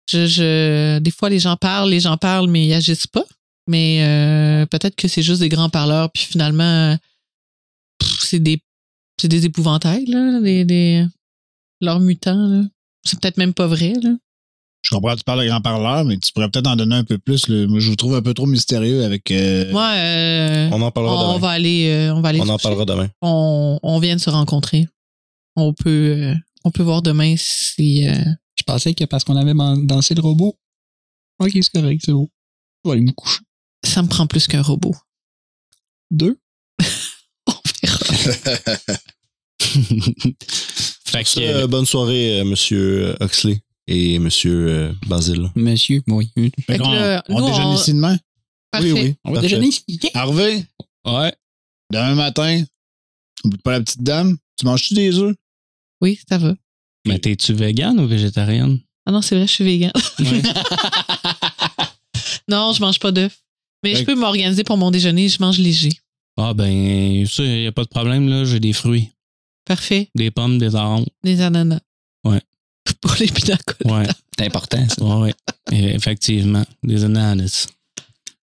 Je, 0.09 0.25
je, 0.25 0.99
des 0.99 1.11
fois, 1.11 1.29
les 1.29 1.39
gens 1.39 1.57
parlent, 1.57 1.89
les 1.89 1.99
gens 1.99 2.17
parlent, 2.17 2.49
mais 2.49 2.65
ils 2.65 2.73
agissent 2.73 3.07
pas. 3.07 3.25
Mais 3.69 3.99
euh, 4.03 4.65
peut-être 4.65 4.95
que 4.95 5.07
c'est 5.09 5.21
juste 5.21 5.41
des 5.41 5.49
grands 5.49 5.69
parleurs. 5.69 6.09
Puis 6.11 6.23
finalement, 6.23 6.97
c'est 8.21 8.39
des, 8.39 8.61
c'est 9.19 9.27
des 9.27 9.45
épouvantails, 9.45 10.05
là, 10.05 10.39
des, 10.39 10.63
des, 10.63 11.05
leurs 11.81 11.99
mutants. 11.99 12.47
Là. 12.47 12.63
C'est 13.03 13.19
peut-être 13.19 13.37
même 13.37 13.53
pas 13.53 13.67
vrai. 13.67 13.93
Là. 14.01 14.11
Je 14.83 14.91
comprends 14.95 15.11
que 15.13 15.17
tu 15.17 15.23
parles 15.25 15.41
de 15.43 15.47
grand 15.49 15.59
parleur, 15.59 16.05
mais 16.05 16.17
tu 16.17 16.31
pourrais 16.31 16.49
peut-être 16.49 16.67
en 16.67 16.77
donner 16.77 16.95
un 16.95 17.03
peu 17.03 17.17
plus. 17.17 17.49
là. 17.49 17.67
Moi, 17.67 17.79
je 17.79 17.89
vous 17.89 17.95
trouve 17.97 18.15
un 18.15 18.21
peu 18.21 18.33
trop 18.33 18.45
mystérieux 18.45 19.03
avec. 19.03 19.29
euh, 19.31 19.69
Moi, 19.71 19.91
euh, 19.95 20.69
On 20.71 20.81
en 20.81 20.91
parlera 20.91 21.15
on 21.15 21.27
demain. 21.33 21.39
va 21.39 21.49
aller, 21.49 21.89
euh, 21.89 22.13
on 22.15 22.21
va 22.21 22.29
aller. 22.29 22.39
On 22.39 22.47
en 22.47 22.57
parlera 22.57 22.85
demain. 22.85 23.09
On, 23.21 23.77
on 23.83 23.99
vient 23.99 24.15
de 24.15 24.21
se 24.21 24.29
rencontrer. 24.29 24.87
On 25.57 25.73
peut, 25.73 26.13
euh, 26.17 26.33
on 26.63 26.71
peut 26.71 26.83
voir 26.83 27.01
demain 27.01 27.35
si. 27.37 28.07
Euh, 28.69 28.73
Je 28.73 28.73
pensais 28.73 28.93
que 28.93 29.05
parce 29.05 29.23
qu'on 29.23 29.35
avait 29.35 29.53
dansé 29.85 30.13
le 30.15 30.21
robot. 30.21 30.57
Ok, 31.39 31.51
c'est 31.53 31.71
correct, 31.71 32.01
c'est 32.03 32.11
beau. 32.11 32.29
Je 32.83 32.89
vais 32.89 32.93
aller 32.97 33.05
me 33.05 33.11
coucher. 33.11 33.39
ça 33.83 34.01
me 34.01 34.07
prend 34.07 34.27
plus 34.27 34.47
qu'un 34.47 34.61
robot. 34.61 34.95
Deux? 36.11 36.37
On 37.47 37.53
verra. 37.81 37.99
fait 41.05 41.23
que, 41.23 41.29
Ça, 41.29 41.39
euh, 41.41 41.67
bonne 41.67 41.85
soirée, 41.85 42.39
euh, 42.39 42.45
monsieur 42.45 43.15
Huxley 43.21 43.61
et 43.87 44.19
monsieur 44.19 44.67
euh, 44.69 44.93
Basile. 45.07 45.49
Monsieur, 45.55 46.01
oui. 46.07 46.31
Fait 46.35 46.51
Fait 46.65 46.77
que 46.77 46.83
qu'on- 46.83 46.91
là, 46.91 47.23
on 47.29 47.39
nous, 47.41 47.47
déjeune 47.47 47.65
on- 47.67 47.75
ici 47.75 47.93
demain? 47.93 48.17
Parfait. 48.71 48.91
Oui, 48.91 49.01
oui. 49.01 49.15
On 49.23 49.31
va 49.33 49.41
déjeuner 49.41 49.67
ici. 49.67 49.83
Yeah. 49.87 50.11
Harvey, 50.15 50.65
ouais. 51.05 51.33
demain 51.91 52.15
matin, 52.15 52.63
oublie 53.43 53.57
pas 53.59 53.71
la 53.71 53.79
petite 53.81 54.03
dame. 54.03 54.37
Tu 54.59 54.65
manges-tu 54.65 54.93
des 54.93 55.17
œufs? 55.19 55.35
Oui, 56.01 56.19
ça 56.27 56.37
va. 56.37 56.53
Mais 57.07 57.19
t'es-tu 57.19 57.53
vegan 57.53 57.99
ou 57.99 58.07
végétarienne? 58.07 58.79
Ah 59.05 59.11
non, 59.11 59.21
c'est 59.21 59.35
vrai, 59.35 59.47
je 59.47 59.51
suis 59.53 59.63
vegan. 59.63 59.91
Ouais. 60.19 60.25
non, 62.49 62.73
je 62.73 62.81
mange 62.81 62.99
pas 62.99 63.11
d'œufs. 63.11 63.37
Mais 63.83 63.95
je 63.95 64.03
peux 64.03 64.15
m'organiser 64.15 64.63
pour 64.63 64.77
mon 64.77 64.91
déjeuner, 64.91 65.29
je 65.29 65.37
mange 65.39 65.59
léger. 65.59 65.91
ah 66.37 66.53
ben, 66.53 67.25
ça, 67.27 67.43
y 67.43 67.67
a 67.67 67.71
pas 67.71 67.83
de 67.83 67.89
problème, 67.89 68.27
là. 68.27 68.43
J'ai 68.43 68.59
des 68.59 68.73
fruits. 68.73 69.09
Parfait. 69.65 70.09
Des 70.15 70.31
pommes, 70.31 70.57
des 70.57 70.75
oranges. 70.75 71.05
Des 71.23 71.41
ananas. 71.41 71.79
Ouais. 72.23 72.41
Pour 73.01 73.15
les 73.19 73.27
pinacotes. 73.27 73.77
Ouais. 73.85 74.07
C'est 74.37 74.45
important, 74.45 74.85
ça. 74.89 75.03
Ouais, 75.03 75.33
ouais. 75.71 75.93
Effectivement. 75.93 76.63
Des 76.83 77.03
ananas. 77.03 77.67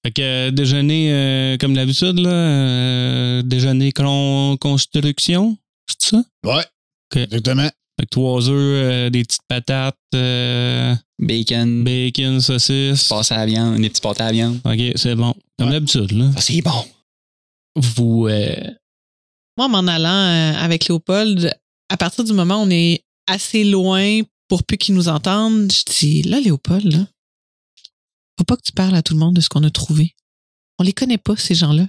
Fait 0.05 0.11
que 0.11 0.21
euh, 0.21 0.51
déjeuner, 0.51 1.11
euh, 1.11 1.57
comme 1.57 1.73
d'habitude, 1.73 2.19
là, 2.19 2.29
euh, 2.29 3.41
déjeuner 3.43 3.91
con- 3.91 4.55
construction, 4.57 5.57
c'est 5.87 6.09
ça? 6.15 6.23
Ouais. 6.45 6.63
Exactement. 7.15 7.69
Fait 7.99 8.05
que 8.05 8.09
trois 8.11 8.47
œufs, 8.47 8.55
euh, 8.55 9.09
des 9.09 9.25
petites 9.25 9.41
patates, 9.49 9.97
euh, 10.15 10.95
Bacon, 11.19 11.83
bacon, 11.83 12.39
saucisse. 12.39 13.09
passe 13.09 13.31
à 13.33 13.37
la 13.37 13.45
viande, 13.45 13.81
des 13.81 13.89
petits 13.89 13.99
pâtés 13.99 14.21
à 14.21 14.27
la 14.27 14.31
viande. 14.31 14.61
OK, 14.63 14.79
c'est 14.95 15.15
bon. 15.15 15.33
Comme 15.57 15.67
Ouais. 15.67 15.73
d'habitude, 15.73 16.11
là. 16.13 16.31
Ça, 16.33 16.41
c'est 16.41 16.61
bon. 16.61 16.85
Vous, 17.75 18.27
euh, 18.29 18.55
Moi, 19.57 19.65
en 19.65 19.69
m'en 19.69 19.87
allant 19.87 20.09
euh, 20.09 20.53
avec 20.57 20.87
Léopold, 20.87 21.53
à 21.89 21.97
partir 21.97 22.23
du 22.23 22.31
moment 22.31 22.61
où 22.61 22.65
on 22.65 22.69
est 22.69 23.03
assez 23.27 23.65
loin 23.65 24.21
pour 24.47 24.63
plus 24.63 24.77
qu'ils 24.77 24.95
nous 24.95 25.09
entendent, 25.09 25.69
je 25.69 25.83
dis 25.99 26.21
là, 26.23 26.39
Léopold, 26.39 26.85
là, 26.93 27.05
faut 28.37 28.45
pas 28.45 28.55
que 28.55 28.61
tu 28.63 28.71
parles 28.71 28.95
à 28.95 29.01
tout 29.03 29.13
le 29.13 29.19
monde 29.19 29.35
de 29.35 29.41
ce 29.41 29.49
qu'on 29.49 29.63
a 29.65 29.69
trouvé. 29.69 30.15
On 30.79 30.83
les 30.83 30.93
connaît 30.93 31.17
pas, 31.17 31.35
ces 31.35 31.55
gens-là. 31.55 31.87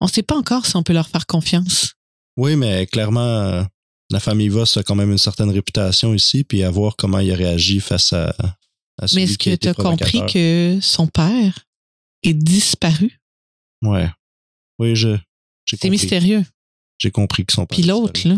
On 0.00 0.08
sait 0.08 0.24
pas 0.24 0.36
encore 0.36 0.66
si 0.66 0.74
on 0.74 0.82
peut 0.82 0.92
leur 0.92 1.08
faire 1.08 1.26
confiance. 1.26 1.94
Oui, 2.36 2.56
mais 2.56 2.86
clairement, 2.88 3.20
euh, 3.20 3.62
la 4.10 4.20
famille 4.20 4.48
Voss 4.48 4.76
a 4.76 4.82
quand 4.82 4.94
même 4.94 5.10
une 5.10 5.18
certaine 5.18 5.50
réputation 5.50 6.14
ici, 6.14 6.44
puis 6.44 6.62
à 6.62 6.70
voir 6.70 6.96
comment 6.96 7.18
il 7.18 7.32
a 7.32 7.36
réagi 7.36 7.80
face 7.80 8.12
à, 8.12 8.34
à 8.98 9.06
celui 9.08 9.24
Mais 9.24 9.30
est-ce 9.30 9.38
que 9.38 9.54
tu 9.56 9.68
as 9.68 9.74
compris 9.74 10.20
que 10.32 10.78
son 10.80 11.06
père 11.06 11.66
est 12.22 12.34
disparu? 12.34 13.20
Ouais. 13.82 14.08
Oui, 14.78 14.94
je, 14.94 15.16
C'est 15.68 15.90
mystérieux. 15.90 16.44
J'ai 16.98 17.10
compris 17.10 17.44
que 17.44 17.52
son 17.52 17.66
père. 17.66 17.76
Puis 17.76 17.86
l'autre, 17.86 18.26
là, 18.26 18.36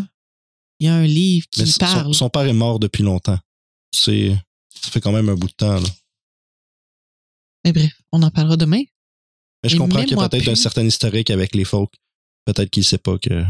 il 0.81 0.87
y 0.87 0.89
a 0.89 0.95
un 0.95 1.07
livre 1.07 1.47
qui 1.51 1.63
Mais 1.63 1.69
parle. 1.79 2.07
son, 2.07 2.13
son 2.13 2.31
père 2.31 2.47
est 2.47 2.53
mort 2.53 2.79
depuis 2.79 3.03
longtemps. 3.03 3.39
C'est, 3.93 4.37
ça 4.83 4.91
fait 4.91 5.01
quand 5.01 5.13
même 5.13 5.29
un 5.29 5.35
bout 5.35 5.49
de 5.49 5.53
temps, 5.53 5.81
là. 5.81 5.89
Mais 7.65 7.73
bref, 7.73 7.93
on 8.13 8.23
en 8.23 8.31
parlera 8.31 8.57
demain. 8.57 8.83
Mais 9.63 9.69
je 9.69 9.75
Et 9.77 9.79
comprends 9.79 10.05
qu'il 10.05 10.17
y 10.17 10.21
a 10.21 10.29
peut-être 10.29 10.49
un 10.49 10.55
certain 10.55 10.85
historique 10.85 11.31
avec 11.31 11.55
les 11.55 11.65
folk. 11.65 11.93
Peut-être 12.45 12.71
qu'il 12.71 12.85
sait 12.85 12.99
pas 12.99 13.19
que, 13.19 13.45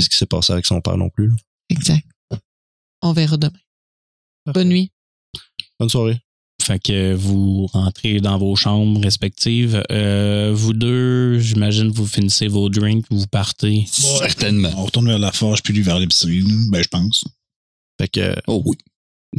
qu'est-ce 0.00 0.10
qui 0.10 0.16
s'est 0.16 0.26
passé 0.26 0.52
avec 0.52 0.66
son 0.66 0.80
père 0.80 0.96
non 0.96 1.10
plus. 1.10 1.28
là. 1.28 1.34
Exact. 1.70 2.06
On 3.02 3.12
verra 3.12 3.36
demain. 3.36 3.58
Bonne 4.52 4.68
nuit. 4.68 4.90
Bonne 5.78 5.88
soirée. 5.88 6.18
fait 6.62 6.78
que 6.78 7.14
vous 7.14 7.66
rentrez 7.68 8.20
dans 8.20 8.36
vos 8.38 8.54
chambres 8.56 9.00
respectives. 9.00 9.82
Euh, 9.90 10.52
vous 10.54 10.72
deux, 10.74 11.38
j'imagine, 11.38 11.88
vous 11.90 12.06
finissez 12.06 12.48
vos 12.48 12.68
drinks, 12.68 13.06
vous 13.10 13.26
partez. 13.26 13.84
Certainement. 13.88 14.70
On 14.76 14.84
retourne 14.84 15.06
vers 15.06 15.18
la 15.18 15.32
forge, 15.32 15.62
puis 15.62 15.72
lui 15.72 15.82
vers 15.82 15.98
l'épicerie. 15.98 16.42
Ben, 16.70 16.82
je 16.82 16.88
pense. 16.88 17.24
Fait 18.00 18.08
que, 18.08 18.34
Oh 18.46 18.62
oui. 18.66 18.76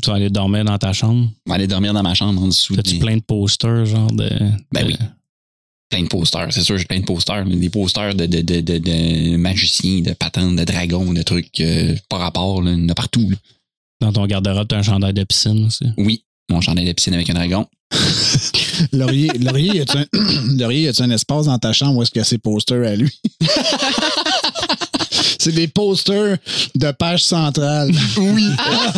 Tu 0.01 0.09
vas 0.09 0.15
aller 0.15 0.29
dormir 0.29 0.63
dans 0.63 0.77
ta 0.77 0.93
chambre? 0.93 1.29
On 1.45 1.49
va 1.49 1.55
aller 1.55 1.67
dormir 1.67 1.93
dans 1.93 2.01
ma 2.01 2.13
chambre 2.13 2.41
en 2.41 2.47
dessous. 2.47 2.75
T'as-tu 2.75 2.93
des- 2.93 2.99
plein 2.99 3.17
de 3.17 3.21
posters, 3.21 3.85
genre 3.85 4.11
de. 4.11 4.29
Ben 4.71 4.83
de- 4.83 4.87
oui. 4.87 4.95
Plein 5.91 6.01
de 6.03 6.07
posters. 6.07 6.47
C'est 6.51 6.63
sûr, 6.63 6.77
j'ai 6.77 6.85
plein 6.85 6.99
de 6.99 7.05
posters. 7.05 7.45
mais 7.45 7.55
Des 7.55 7.69
posters 7.69 8.15
de, 8.15 8.25
de, 8.25 8.41
de, 8.41 8.61
de, 8.61 8.77
de 8.79 9.35
magiciens, 9.35 10.01
de 10.01 10.13
patentes, 10.13 10.55
de 10.55 10.63
dragons, 10.63 11.13
de 11.13 11.21
trucs 11.21 11.59
euh, 11.59 11.95
par 12.09 12.19
rapport, 12.19 12.61
là, 12.63 12.71
il 12.71 12.81
y 12.81 12.85
en 12.85 12.89
a 12.89 12.95
partout. 12.95 13.29
là. 13.29 13.37
Dans 14.01 14.11
ton 14.11 14.25
garde-robe, 14.25 14.67
t'as 14.67 14.77
un 14.77 14.83
chandail 14.83 15.13
de 15.13 15.23
piscine 15.23 15.65
aussi. 15.67 15.85
Oui, 15.97 16.23
mon 16.49 16.59
chandail 16.61 16.85
de 16.87 16.93
piscine 16.93 17.13
avec 17.13 17.29
un 17.29 17.35
dragon. 17.35 17.67
Laurier, 18.93 19.27
Laurier, 19.37 19.75
y 19.75 19.79
a-tu 19.81 19.97
un, 19.97 20.05
Laurier, 20.57 20.83
y 20.83 20.87
a-tu 20.87 21.01
un 21.03 21.11
espace 21.11 21.45
dans 21.45 21.59
ta 21.59 21.71
chambre 21.73 21.97
où 21.97 22.01
est-ce 22.01 22.09
qu'il 22.09 22.19
y 22.19 22.21
a 22.21 22.25
ses 22.25 22.37
posters 22.39 22.87
à 22.87 22.95
lui? 22.95 23.11
C'est 25.39 25.51
des 25.53 25.67
posters 25.67 26.37
de 26.75 26.91
page 26.91 27.23
centrale. 27.23 27.91
Oui, 28.17 28.45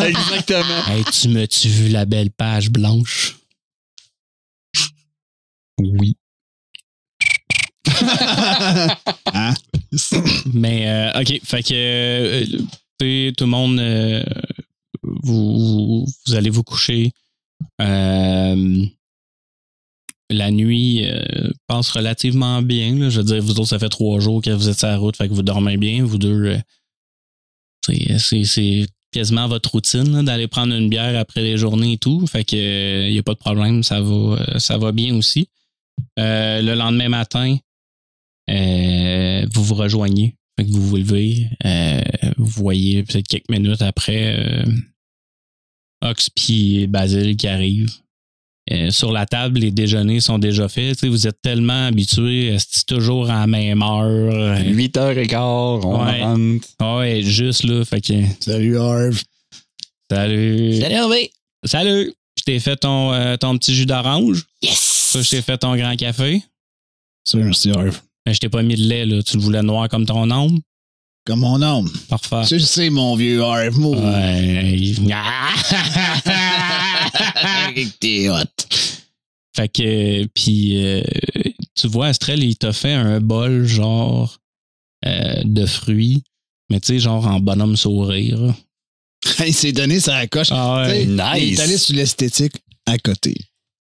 exactement. 0.06 0.86
Hey, 0.88 1.03
tu 1.11 1.30
m'as-tu 1.30 1.68
vu 1.70 1.88
la 1.90 2.06
belle 2.06 2.32
page 2.32 2.70
blanche? 2.70 3.38
Oui. 5.80 6.15
Hein? 9.36 9.53
Mais, 10.53 10.88
euh, 10.88 11.20
OK, 11.20 11.40
fait 11.44 11.64
que 11.64 11.74
euh, 11.74 12.45
tout 13.32 13.44
le 13.44 13.49
monde, 13.49 13.80
euh, 13.80 14.24
vous, 15.02 16.06
allez 16.32 16.49
vous 16.49 16.64
coucher. 16.64 17.11
La 17.80 18.45
nuit 20.52 21.06
passe 21.68 21.90
relativement 21.91 22.61
bien. 22.61 23.10
Je 23.10 23.18
veux 23.22 23.24
dire, 23.24 23.41
vous 23.41 23.52
autres, 23.60 23.70
ça 23.70 23.80
fait 23.80 23.90
trois 23.90 24.20
jours 24.20 24.41
que 24.41 24.49
vous 24.52 24.70
êtes 24.70 24.80
sur 24.80 24.88
la 24.88 24.98
route, 24.98 25.18
fait 25.18 25.28
que 25.28 25.34
vous 25.34 25.44
dormez 25.44 25.78
bien. 25.78 26.03
Vous 26.06 26.18
deux, 26.18 26.57
c'est- 28.18 28.88
quasiment 29.11 29.48
votre 29.48 29.70
routine 29.70 30.24
d'aller 30.24 30.48
prendre 30.48 30.74
une 30.74 30.90
bière 30.90 31.20
après 31.20 31.41
les 31.44 31.56
journées 31.56 31.94
et 31.94 31.98
tout. 31.99 32.26
Fait 32.26 32.44
que 32.44 33.07
il 33.07 33.11
n'y 33.11 33.20
a 33.20 33.24
pas 33.24 33.34
de 33.34 33.40
problème, 33.40 33.84
ça 33.84 34.02
va, 34.02 34.60
ça 34.60 34.80
va 34.80 34.91
bien 34.91 35.15
aussi. 35.15 35.49
Le 36.18 36.74
lendemain 36.74 37.10
matin, 37.10 37.57
vous 38.48 39.64
vous 39.64 39.76
rejoignez. 39.76 40.36
Fait 40.60 40.65
que 40.65 40.72
vous 40.72 40.88
vous 40.88 40.98
levez. 40.98 41.48
euh, 41.65 42.02
vous 42.38 42.45
voyez 42.45 43.03
peut-être 43.03 43.28
quelques 43.28 43.49
minutes 43.49 43.82
après 43.82 44.36
euh, 44.38 44.64
Ox 46.03 46.30
puis 46.30 46.86
Basile 46.88 47.36
qui 47.38 47.48
arrivent. 47.48 47.91
euh, 48.72 48.91
sur 48.91 49.11
la 49.11 49.26
table, 49.26 49.60
les 49.60 49.72
déjeuners 49.72 50.20
sont 50.22 50.38
déjà 50.40 50.70
faits. 50.70 50.94
Tu 50.95 50.99
sais, 51.02 51.07
vous 51.10 51.28
êtes 51.28 51.41
tellement 51.41 51.88
habitués, 51.88 52.56
c'est 52.60 52.86
toujours 52.86 53.30
à 53.30 53.40
la 53.41 53.48
même 53.48 53.82
heure. 53.82 54.03
Euh, 54.34 54.57
8h15, 54.64 55.82
on 55.86 56.06
Ouais. 56.06 56.22
rentre. 56.24 56.98
Ouais, 56.98 57.22
juste 57.24 57.64
là. 57.64 57.84
Fait 57.84 57.99
que, 58.02 58.14
Salut, 58.40 58.78
Harv. 58.78 59.22
salut. 60.10 60.80
Salut 60.80 60.94
Hervé. 60.95 61.32
Salut. 61.65 62.14
Je 62.38 62.44
t'ai 62.44 62.60
fait 62.60 62.78
ton, 62.78 63.11
euh, 63.14 63.36
ton 63.38 63.57
petit 63.57 63.74
jus 63.76 63.86
d'orange. 63.86 64.45
Yes! 64.61 64.80
Ça, 64.80 65.22
je 65.22 65.30
t'ai 65.30 65.41
fait 65.41 65.57
ton 65.57 65.76
grand 65.76 65.95
café. 65.95 66.41
Ça, 67.24 67.38
merci, 67.40 67.70
Harv. 67.72 67.99
Mais 68.25 68.33
je 68.33 68.39
t'ai 68.39 68.49
pas 68.49 68.63
mis 68.63 68.75
de 68.75 68.83
lait, 68.83 69.05
là. 69.05 69.21
Tu 69.23 69.37
le 69.37 69.43
voulais 69.43 69.61
noir 69.61 69.89
comme 69.89 70.05
ton 70.05 70.29
ombre. 70.31 70.59
Comme 71.25 71.39
mon 71.39 71.61
homme. 71.61 71.89
Parfait. 72.09 72.43
Tu 72.47 72.55
le 72.55 72.59
sais, 72.61 72.89
mon 72.89 73.15
vieux 73.15 73.41
Harv. 73.41 73.77
moi. 73.79 73.95
Ouais. 73.97 74.93
T'es 77.99 78.29
hot. 78.29 78.43
Fait 79.55 79.69
que, 79.69 80.25
puis, 80.33 80.83
euh, 80.83 81.01
tu 81.75 81.87
vois, 81.87 82.07
Astrel, 82.07 82.43
il 82.43 82.57
t'a 82.57 82.73
fait 82.73 82.93
un 82.93 83.19
bol, 83.21 83.65
genre, 83.65 84.37
euh, 85.05 85.41
de 85.43 85.65
fruits, 85.65 86.23
mais 86.69 86.79
tu 86.79 86.87
sais, 86.87 86.99
genre 86.99 87.27
en 87.27 87.39
bonhomme 87.39 87.77
sourire. 87.77 88.53
Il 89.45 89.53
s'est 89.53 89.71
donné 89.71 89.99
sa 89.99 90.25
coche. 90.27 90.47
Ah 90.51 90.85
Tu 90.87 90.91
sais, 90.93 91.05
nice. 91.05 91.37
Il 91.37 91.53
est 91.53 91.59
allé 91.61 91.77
sur 91.77 91.95
l'esthétique 91.95 92.55
à 92.85 92.97
côté. 92.97 93.35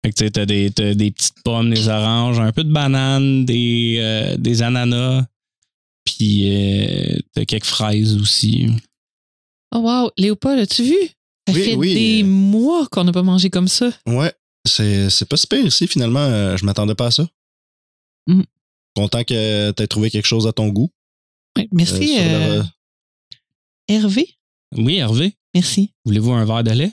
Fait 0.04 0.12
que 0.12 0.16
tu 0.18 0.24
sais, 0.26 0.32
t'as 0.32 0.46
des, 0.46 0.72
t'as 0.72 0.94
des 0.94 1.12
petites 1.12 1.42
pommes, 1.44 1.74
des 1.74 1.88
oranges, 1.90 2.40
un 2.40 2.52
peu 2.54 2.64
de 2.64 2.72
bananes, 2.72 3.46
des, 3.46 3.98
euh, 4.00 4.38
des 4.38 4.62
ananas, 4.62 5.26
puis 6.06 6.44
euh, 6.50 7.18
t'as 7.34 7.46
quelques 7.46 7.66
fraises 7.66 8.16
aussi. 8.16 8.68
Oh 9.76 9.80
wow, 9.80 10.10
Léopold, 10.18 10.60
as-tu 10.60 10.84
vu? 10.84 10.96
Ça 11.48 11.54
Oui, 11.54 11.64
fait 11.64 11.76
oui, 11.76 11.94
des 11.94 12.24
euh. 12.24 12.26
mois 12.28 12.88
qu'on 12.88 13.04
n'a 13.04 13.12
pas 13.12 13.24
mangé 13.24 13.50
comme 13.50 13.68
ça. 13.68 13.92
Ouais, 14.08 14.34
c'est, 14.66 15.10
c'est 15.10 15.28
pas 15.28 15.36
super 15.38 15.66
ici, 15.66 15.86
finalement. 15.88 16.20
euh, 16.20 16.56
je 16.58 16.66
m'attendais 16.66 16.96
pas 16.96 17.08
à 17.08 17.12
ça. 17.12 17.28
Mm. 18.28 18.44
Content 18.96 19.24
que 19.24 19.72
tu 19.72 19.84
aies 19.84 19.88
trouvé 19.88 20.10
quelque 20.10 20.26
chose 20.28 20.48
à 20.48 20.54
ton 20.54 20.70
goût. 20.70 20.90
Ouais, 21.58 21.68
Merci, 21.74 22.16
Euh, 22.20 22.62
euh, 22.62 22.64
Hervé. 23.88 24.30
Oui, 24.78 24.96
Hervé, 24.98 25.34
Merci. 25.54 25.92
voulez-vous 26.06 26.32
un 26.32 26.46
verre 26.46 26.64
de 26.64 26.72
lait? 26.72 26.92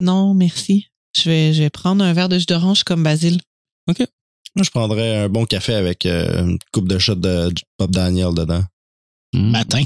Non, 0.00 0.32
merci. 0.34 0.86
Je 1.16 1.28
vais, 1.30 1.52
je 1.52 1.62
vais 1.62 1.70
prendre 1.70 2.04
un 2.04 2.12
verre 2.12 2.28
de 2.28 2.38
jus 2.38 2.46
d'orange 2.46 2.82
comme 2.84 3.02
Basile. 3.02 3.40
Moi, 3.86 4.62
je 4.64 4.70
prendrais 4.70 5.16
un 5.16 5.28
bon 5.28 5.44
café 5.46 5.74
avec 5.74 6.06
euh, 6.06 6.44
une 6.44 6.58
coupe 6.72 6.88
de 6.88 6.98
shot 6.98 7.16
de 7.16 7.52
Pop 7.76 7.90
Daniel 7.90 8.34
dedans. 8.34 8.62
Hmm. 9.32 9.50
Matin. 9.50 9.82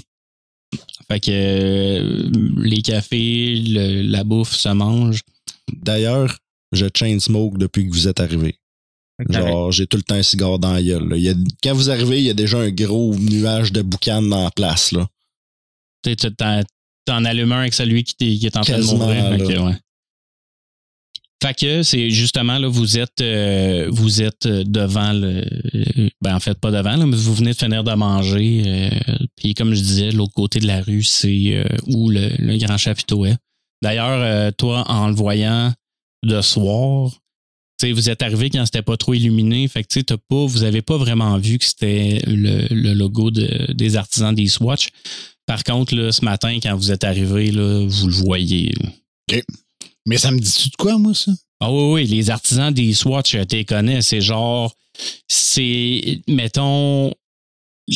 Fait 1.11 1.21
que 1.21 1.31
euh, 1.31 2.31
les 2.59 2.83
cafés, 2.83 3.57
le- 3.57 4.03
la 4.03 4.25
bouffe 4.25 4.55
se 4.55 4.69
mange. 4.69 5.23
D'ailleurs, 5.73 6.37
je 6.73 6.87
chain 6.95 7.19
smoke 7.19 7.57
depuis 7.57 7.89
que 7.89 7.93
vous 7.95 8.09
êtes 8.09 8.21
arrivé. 8.21 8.59
Genre, 9.31 9.73
j'ai 9.73 9.87
tout 9.87 9.97
le 9.97 10.03
temps 10.03 10.15
un 10.17 10.23
cigare 10.23 10.59
dans 10.59 10.73
la 10.75 10.83
gueule. 10.83 11.09
là. 11.09 11.17
Il 11.17 11.23
y 11.23 11.31
a- 11.31 11.35
quand 11.63 11.73
vous 11.75 11.91
arrivez, 11.91 12.19
il 12.19 12.25
y 12.25 12.31
a 12.31 12.35
déjà 12.35 12.59
un 12.59 12.71
gros 12.71 13.15
nuage 13.17 13.73
de 13.73 13.81
boucan 13.83 14.21
dans 14.23 14.45
la 14.45 14.51
place. 14.51 14.93
Là. 14.93 15.09
Tu 16.03 16.11
sais, 16.11 16.17
tu 16.17 16.35
t'en, 16.37 17.25
allumes 17.25 17.53
un 17.53 17.61
avec 17.61 17.73
celui 17.75 18.05
qui, 18.05 18.39
qui 18.39 18.47
est 18.47 18.57
en 18.57 18.61
train 18.61 18.79
de 18.79 18.83
mourir. 18.85 19.65
Ouais. 19.65 19.77
Fait 21.43 21.55
que 21.55 21.83
c'est 21.85 22.11
justement 22.11 22.59
là, 22.59 22.67
vous 22.67 22.99
êtes 22.99 23.21
euh, 23.21 23.87
vous 23.91 24.23
êtes 24.23 24.47
euh, 24.47 24.65
devant 24.67 25.13
le 25.13 25.45
ben 26.21 26.35
en 26.35 26.41
fait 26.41 26.59
pas 26.59 26.73
devant 26.73 26.97
là, 26.97 27.07
mais 27.07 27.17
vous 27.17 27.35
venez 27.35 27.53
de 27.53 27.57
finir 27.57 27.85
de 27.85 27.93
manger. 27.93 28.63
euh, 28.67 28.91
puis 29.37 29.55
comme 29.55 29.73
je 29.75 29.81
disais, 29.81 30.11
l'autre 30.11 30.35
côté 30.35 30.59
de 30.59 30.67
la 30.67 30.81
rue, 30.83 31.05
c'est 31.05 31.55
euh, 31.55 31.65
où 31.87 32.11
le, 32.11 32.31
le 32.39 32.57
grand 32.59 32.77
chapiteau 32.77 33.25
est. 33.25 33.37
D'ailleurs, 33.83 34.21
euh, 34.21 34.51
toi, 34.51 34.85
en 34.91 35.07
le 35.09 35.15
voyant 35.15 35.73
de 36.25 36.41
soir, 36.41 37.13
vous 37.81 38.11
êtes 38.11 38.23
arrivé 38.23 38.51
quand 38.51 38.65
c'était 38.67 38.83
pas 38.83 38.97
trop 38.97 39.15
illuminé. 39.15 39.69
Fait 39.69 39.85
que 39.85 40.01
t'as 40.01 40.17
pas, 40.17 40.45
vous 40.47 40.65
avez 40.65 40.83
pas 40.83 40.97
vraiment 40.97 41.39
vu 41.39 41.59
que 41.59 41.65
c'était 41.65 42.21
le, 42.27 42.67
le 42.75 42.93
logo 42.95 43.31
de- 43.31 43.73
des 43.73 43.95
artisans 43.95 44.35
des 44.35 44.49
Swatch. 44.49 44.89
Par 45.47 45.63
contre, 45.63 45.95
là, 45.95 46.11
ce 46.11 46.25
matin, 46.25 46.59
quand 46.61 46.75
vous 46.75 46.91
êtes 46.91 47.05
arrivé, 47.05 47.53
là, 47.53 47.87
vous 47.87 48.09
le 48.09 48.13
voyez. 48.15 48.73
là. 48.83 48.89
Mais 50.09 50.17
ça 50.17 50.31
me 50.31 50.39
dit-tu 50.39 50.71
de 50.71 50.77
quoi, 50.77 50.97
moi, 50.97 51.13
ça? 51.13 51.33
Ah 51.61 51.71
oui, 51.71 51.93
oui, 51.93 52.07
les 52.07 52.31
artisans 52.31 52.73
des 52.73 52.95
Swatch, 52.95 53.35
euh, 53.35 53.45
t'es 53.45 53.67
connais, 53.67 54.01
c'est 54.01 54.23
genre, 54.23 54.75
c'est, 55.29 56.23
mettons, 56.27 57.13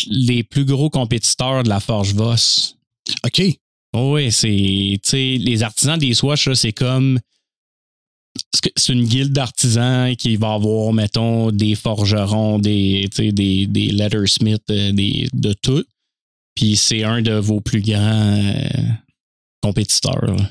les 0.08 0.42
plus 0.42 0.66
gros 0.66 0.90
compétiteurs 0.90 1.62
de 1.62 1.70
la 1.70 1.80
Forge 1.80 2.12
Voss. 2.12 2.76
OK. 3.24 3.42
Oh 3.94 4.14
oui, 4.14 4.30
c'est, 4.30 4.48
tu 4.48 5.00
sais, 5.04 5.36
les 5.38 5.62
artisans 5.62 5.98
des 5.98 6.12
Swatch, 6.12 6.52
c'est 6.52 6.72
comme, 6.72 7.18
c'est 8.76 8.92
une 8.92 9.04
guilde 9.04 9.32
d'artisans 9.32 10.14
qui 10.14 10.36
va 10.36 10.52
avoir, 10.52 10.92
mettons, 10.92 11.50
des 11.50 11.74
forgerons, 11.74 12.58
des, 12.58 13.08
tu 13.14 13.32
des, 13.32 13.66
des 13.66 13.86
lettersmiths, 13.86 14.68
euh, 14.70 14.92
des, 14.92 15.28
de 15.32 15.54
tout. 15.54 15.84
Puis 16.54 16.76
c'est 16.76 17.04
un 17.04 17.22
de 17.22 17.32
vos 17.32 17.62
plus 17.62 17.80
grands 17.80 18.36
euh, 18.38 18.68
compétiteurs. 19.62 20.26
là. 20.26 20.50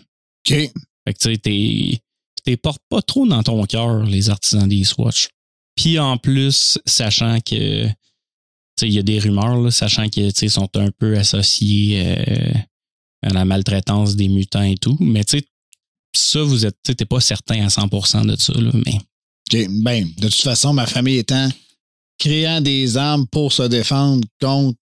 OK. 0.50 0.72
Fait 1.06 1.14
que 1.14 1.20
tu 1.20 1.32
sais, 1.32 1.38
t'es, 1.38 2.00
t'es 2.44 2.58
portes 2.58 2.84
pas 2.90 3.02
trop 3.02 3.28
dans 3.28 3.44
ton 3.44 3.64
cœur, 3.66 4.04
les 4.04 4.30
artisans 4.30 4.68
des 4.68 4.84
Swatch. 4.84 5.30
Puis 5.76 6.00
en 6.00 6.18
plus, 6.18 6.78
sachant 6.86 7.40
que, 7.42 7.88
il 8.82 8.94
y 8.94 9.00
a 9.00 9.04
des 9.04 9.20
rumeurs, 9.20 9.58
là, 9.58 9.72
sachant 9.72 10.08
sais, 10.12 10.50
sont 10.50 10.70
un 10.76 10.90
peu 10.92 11.18
associés 11.18 12.02
euh, 12.04 12.54
à 13.24 13.30
la 13.30 13.46
maltraitance 13.46 14.16
des 14.16 14.28
mutants 14.28 14.64
et 14.64 14.78
tout. 14.78 14.98
Mais 15.00 15.24
tu 15.24 15.40
sais, 15.40 15.46
ça, 16.16 16.42
vous 16.42 16.66
êtes, 16.66 16.78
t'es 16.84 17.06
pas 17.06 17.20
certain 17.20 17.66
à 17.66 17.68
100% 17.68 18.26
de 18.26 18.36
ça, 18.36 18.54
là, 18.54 18.72
mais. 18.86 18.98
Ben, 19.70 20.10
de 20.18 20.30
toute 20.30 20.42
façon, 20.42 20.74
ma 20.74 20.88
famille 20.88 21.18
étant 21.18 21.50
créant 22.18 22.62
des 22.62 22.96
armes 22.96 23.28
pour 23.28 23.52
se 23.52 23.64
défendre 23.64 24.26
contre 24.40 24.80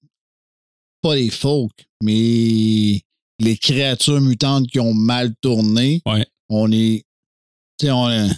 pas 1.02 1.16
les 1.16 1.30
folk, 1.30 1.72
mais 2.04 3.02
les 3.40 3.58
créatures 3.58 4.22
mutantes 4.22 4.68
qui 4.68 4.80
ont 4.80 4.94
mal 4.94 5.34
tourné. 5.42 6.02
Ouais. 6.06 6.26
On 6.50 6.72
est. 6.72 7.04
Tu 7.80 7.86
sais, 7.88 7.92
on, 7.92 8.30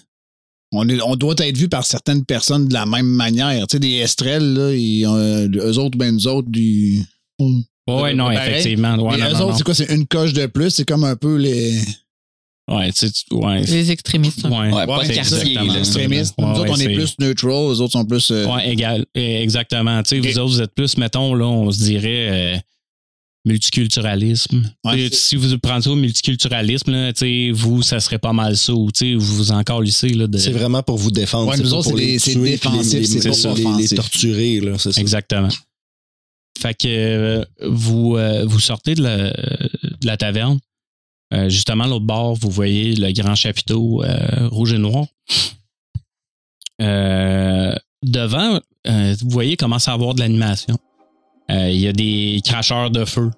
on, 0.74 0.88
est, 0.90 1.02
on 1.02 1.16
doit 1.16 1.36
être 1.40 1.58
vu 1.58 1.68
par 1.70 1.86
certaines 1.86 2.26
personnes 2.26 2.68
de 2.68 2.74
la 2.74 2.86
même 2.86 3.08
manière. 3.08 3.66
Tu 3.68 3.74
sais, 3.74 3.80
des 3.80 3.96
estrelles, 3.98 4.54
là, 4.54 4.74
ils, 4.74 5.06
ont, 5.08 5.18
eux 5.18 5.78
autres, 5.80 5.98
ben 5.98 6.14
nous 6.14 6.28
autres, 6.28 6.50
du. 6.50 7.02
Ouais, 7.88 8.14
non, 8.14 8.26
Pareil. 8.26 8.38
effectivement. 8.52 8.96
Ouais, 8.98 9.18
non, 9.18 9.26
eux 9.30 9.34
non, 9.34 9.42
autres, 9.48 9.58
c'est 9.58 9.64
quoi? 9.64 9.74
C'est 9.74 9.92
une 9.94 10.06
coche 10.08 10.34
de 10.34 10.46
plus. 10.46 10.70
C'est 10.70 10.86
comme 10.86 11.04
un 11.04 11.16
peu 11.16 11.36
les. 11.38 11.80
Ouais, 12.70 12.92
tu 12.94 13.08
sais, 13.08 13.12
ouais. 13.32 13.62
Les 13.64 13.92
extrémistes. 13.92 14.46
hein. 14.46 14.50
Ouais, 14.52 14.72
Ouais, 14.72 14.86
pas 14.86 15.04
ça. 15.04 15.14
extrémistes. 15.14 16.36
Ouais, 16.38 16.46
nous 16.46 16.60
autres, 16.60 16.72
on 16.72 16.76
est 16.78 16.94
plus 16.94 17.16
neutral. 17.20 17.52
Eux 17.52 17.82
autres 17.82 17.92
sont 17.94 18.06
plus. 18.06 18.30
euh, 18.32 18.46
Ouais, 18.46 18.70
égal, 18.72 19.06
exactement. 19.16 20.02
Tu 20.04 20.22
sais, 20.22 20.32
vous 20.32 20.40
autres, 20.40 20.54
vous 20.54 20.62
êtes 20.62 20.74
plus, 20.76 20.96
mettons, 20.98 21.34
là, 21.34 21.46
on 21.48 21.70
se 21.72 21.80
dirait 21.84 22.30
euh, 22.30 22.58
multiculturalisme. 23.46 24.72
Ouais, 24.84 25.10
si 25.12 25.36
vous 25.36 25.58
prenez 25.60 25.82
ça 25.82 25.90
au 25.92 25.96
multiculturalisme, 25.96 26.92
là, 26.92 27.12
tu 27.14 27.20
sais, 27.20 27.52
vous, 27.52 27.82
ça 27.82 28.00
serait 28.00 28.20
pas 28.20 28.34
mal 28.34 28.56
ça. 28.58 28.74
ou, 28.74 28.92
tu 28.92 29.00
sais, 29.00 29.14
vous 29.16 29.36
vous 29.36 29.52
encore 29.52 29.82
lycée 29.82 30.10
là, 30.10 30.28
de. 30.28 30.38
C'est 30.38 30.52
vraiment 30.52 30.84
pour 30.84 30.98
vous 30.98 31.12
défendre. 31.12 31.50
Ouais, 31.50 31.58
c'est 31.58 31.64
nous 31.64 31.74
autres, 31.74 31.90
pour 31.90 31.98
c'est 32.00 32.20
c'est 32.20 32.40
défensif, 32.40 33.00
les- 33.00 33.88
c'est 33.88 33.96
torturer, 33.96 34.60
là, 34.60 34.78
c'est 34.78 34.92
ça. 34.92 35.02
Exactement. 35.02 35.50
Fait 36.60 36.74
que 36.76 36.88
euh, 36.88 37.46
vous, 37.68 38.16
euh, 38.18 38.46
vous 38.46 38.60
sortez 38.60 38.94
de 38.94 39.02
la, 39.02 39.32
de 39.32 40.06
la 40.06 40.18
taverne. 40.18 40.60
Euh, 41.34 41.50
justement, 41.50 41.86
à 41.86 41.88
l'autre 41.88 42.06
bord, 42.06 42.36
vous 42.36 42.50
voyez 42.52 42.94
le 42.94 43.12
grand 43.14 43.36
chapiteau 43.36 44.04
euh, 44.04 44.48
rouge 44.50 44.74
et 44.74 44.78
noir. 44.78 45.06
Euh, 46.82 47.74
devant, 48.04 48.60
euh, 48.88 49.16
vous 49.22 49.30
voyez 49.30 49.56
commence 49.56 49.88
à 49.88 49.94
avoir 49.94 50.14
de 50.14 50.20
l'animation. 50.20 50.78
Euh, 51.72 51.74
Il 51.74 51.80
y 51.82 51.88
a 51.88 51.94
des 51.94 52.42
cracheurs 52.44 52.90
de 52.92 53.06
feu. 53.06 53.32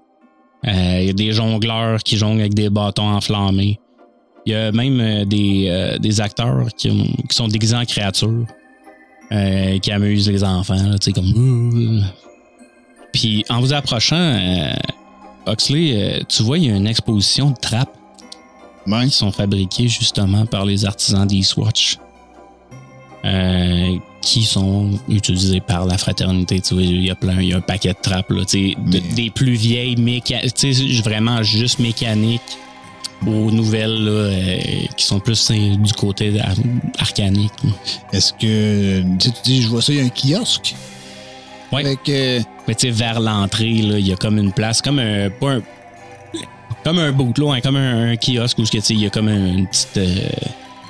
Euh, 0.65 0.97
Il 1.01 1.05
y 1.07 1.09
a 1.09 1.13
des 1.13 1.31
jongleurs 1.31 1.99
qui 2.03 2.17
jonglent 2.17 2.41
avec 2.41 2.53
des 2.53 2.69
bâtons 2.69 3.09
enflammés. 3.09 3.79
Il 4.45 4.51
y 4.51 4.55
a 4.55 4.71
même 4.71 4.99
euh, 4.99 5.25
des, 5.25 5.67
euh, 5.69 5.97
des 5.99 6.19
acteurs 6.19 6.67
qui, 6.77 6.89
qui 7.29 7.35
sont 7.35 7.47
déguisés 7.47 7.75
en 7.77 7.85
créatures. 7.85 8.45
euh, 9.31 9.79
qui 9.79 9.91
amusent 9.91 10.29
les 10.29 10.43
enfants, 10.43 10.75
là, 10.75 10.97
tu 10.99 11.05
sais, 11.05 11.11
comme. 11.13 12.03
Puis 13.13 13.43
en 13.49 13.59
vous 13.61 13.73
approchant, 13.73 14.15
euh, 14.15 14.73
Oxley, 15.45 15.91
euh, 15.93 16.19
tu 16.27 16.43
vois, 16.43 16.57
il 16.57 16.65
y 16.65 16.71
a 16.71 16.75
une 16.75 16.87
exposition 16.87 17.51
de 17.51 17.55
trappes 17.59 17.97
ouais. 18.87 19.05
qui 19.05 19.11
sont 19.11 19.31
fabriquées 19.31 19.87
justement 19.87 20.45
par 20.45 20.65
les 20.65 20.85
artisans 20.85 21.25
des 21.25 21.41
Swatch. 21.41 21.97
Euh, 23.25 23.95
qui 24.23 24.43
sont 24.43 24.89
utilisés 25.09 25.59
par 25.59 25.85
la 25.85 25.97
fraternité. 25.97 26.59
Tu 26.61 26.73
vois, 26.73 26.83
il 26.83 27.03
y 27.05 27.09
a 27.11 27.15
plein, 27.15 27.39
il 27.41 27.49
y 27.49 27.53
a 27.53 27.57
un 27.57 27.61
paquet 27.61 27.89
de 27.89 27.97
trappes, 28.01 28.31
là, 28.31 28.45
tu 28.45 28.69
sais, 28.71 28.75
de- 28.77 28.99
Mais- 28.99 29.13
des 29.15 29.29
plus 29.29 29.53
vieilles 29.53 29.97
mécaniques, 29.97 30.53
tu 30.55 30.73
sais, 30.73 31.01
vraiment 31.01 31.43
juste 31.43 31.79
mécaniques 31.79 32.41
aux 33.27 33.51
nouvelles 33.51 34.03
là, 34.05 34.11
euh, 34.11 34.57
qui 34.97 35.05
sont 35.05 35.19
plus 35.19 35.51
du 35.51 35.93
côté 35.93 36.39
ar- 36.39 36.55
arcanique. 36.99 37.51
Est-ce 38.11 38.33
que. 38.33 39.03
Tu 39.19 39.29
dis, 39.43 39.61
je 39.61 39.67
vois 39.67 39.81
ça, 39.81 39.93
il 39.93 39.99
y 39.99 40.01
a 40.01 40.05
un 40.05 40.09
kiosque? 40.09 40.73
Avec, 41.71 42.07
euh, 42.09 42.39
Mais 42.67 42.75
tu 42.75 42.87
sais, 42.87 42.91
vers 42.93 43.19
l'entrée, 43.19 43.81
là, 43.81 43.97
il 43.99 44.07
y 44.07 44.13
a 44.13 44.15
comme 44.15 44.37
une 44.37 44.51
place, 44.53 44.81
comme 44.81 44.99
un. 44.99 45.29
Pas 45.29 45.53
un 45.53 45.61
comme 46.83 46.99
un 46.99 47.11
bootlo, 47.13 47.51
hein, 47.51 47.61
comme 47.61 47.77
un, 47.77 48.11
un 48.11 48.15
kiosque 48.17 48.59
où 48.59 48.63
il 48.89 48.99
y 48.99 49.05
a 49.05 49.09
comme 49.09 49.27
un- 49.29 49.53
une 49.57 49.67
petite. 49.67 49.97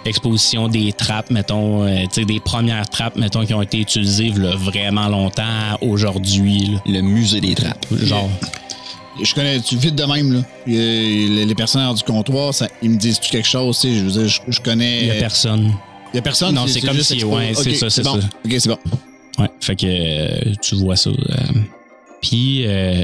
Exposition 0.06 0.68
des 0.68 0.92
trappes, 0.94 1.30
mettons, 1.32 1.84
euh, 1.86 2.04
tu 2.04 2.22
sais, 2.22 2.26
des 2.26 2.40
premières 2.40 2.90
trappes, 2.90 3.16
mettons, 3.16 3.46
qui 3.46 3.54
ont 3.54 3.62
été 3.62 3.80
utilisées 3.80 4.32
là, 4.32 4.56
vraiment 4.56 5.08
longtemps 5.08 5.78
aujourd'hui. 5.82 6.78
Le 6.86 7.02
musée 7.02 7.42
des 7.42 7.56
trappes. 7.56 7.86
Genre, 7.92 8.30
Je 9.22 9.34
connais, 9.36 9.60
tu 9.62 9.78
vite 9.78 9.96
de 9.96 10.04
même, 10.06 10.34
là. 10.34 10.40
Les, 10.66 11.46
les 11.46 11.56
personnes 11.56 11.94
du 11.94 12.04
comptoir, 12.04 12.54
ça, 12.54 12.68
ils 12.82 12.90
me 12.90 12.98
disent-tu 12.98 13.30
quelque 13.30 13.48
chose, 13.48 13.80
tu 13.80 13.90
sais. 13.90 13.96
Je 14.00 14.04
veux 14.06 14.12
dire, 14.12 14.28
je, 14.28 14.40
je 14.48 14.60
connais. 14.60 15.02
il 15.02 15.08
y 15.08 15.12
a 15.12 15.16
personne. 15.16 15.74
Il 16.14 16.18
y 16.18 16.20
a 16.20 16.22
personne. 16.22 16.54
Non, 16.56 16.66
c'est 16.68 16.82
comme 16.82 16.96
juste 16.96 17.12
si- 17.14 17.20
expo- 17.20 17.36
ouais, 17.36 17.54
c'est 17.56 17.76
ça, 17.76 17.90
c'est 17.90 18.04
bon. 18.04 18.20
ça. 18.20 18.28
Ok, 18.46 18.54
c'est 18.60 18.70
bon. 18.70 18.78
Ouais, 19.40 19.50
fait 19.62 19.76
que 19.76 19.86
euh, 19.88 20.54
tu 20.62 20.76
vois 20.76 20.96
ça. 20.96 21.10
euh. 21.10 21.14
Puis, 22.22 22.66
euh, 22.68 23.04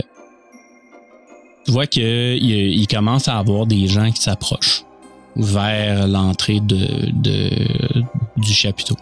tu 1.66 1.72
vois 1.72 1.88
qu'il 1.88 2.04
il 2.04 2.88
commence 2.88 3.28
à 3.28 3.38
avoir 3.38 3.66
des 3.66 3.88
gens 3.88 4.12
qui 4.12 4.22
s'approchent 4.22 4.84
vers 5.36 6.08
l'entrée 6.08 6.60
de, 6.60 7.12
du 8.38 8.54
chapiteau. 8.54 8.96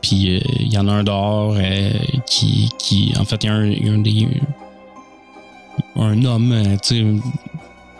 Puis, 0.00 0.36
euh, 0.36 0.40
il 0.58 0.72
y 0.72 0.78
en 0.78 0.88
a 0.88 0.92
un 0.92 1.04
dehors 1.04 1.54
euh, 1.58 1.90
qui, 2.26 2.70
qui. 2.78 3.12
En 3.18 3.24
fait, 3.24 3.44
il 3.44 3.46
y 3.46 3.50
a 3.50 3.92
un, 3.92 3.98
des. 3.98 4.28
Un 5.96 6.24
homme, 6.24 6.52
euh, 6.52 6.76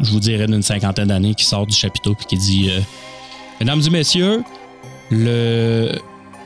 je 0.00 0.10
vous 0.10 0.20
dirais 0.20 0.46
d'une 0.46 0.62
cinquantaine 0.62 1.08
d'années, 1.08 1.34
qui 1.34 1.44
sort 1.44 1.66
du 1.66 1.76
chapiteau 1.76 2.14
puis 2.14 2.26
qui 2.26 2.36
dit 2.38 2.70
Mesdames 3.58 3.82
et 3.86 3.90
messieurs, 3.90 4.42
le, 5.10 5.92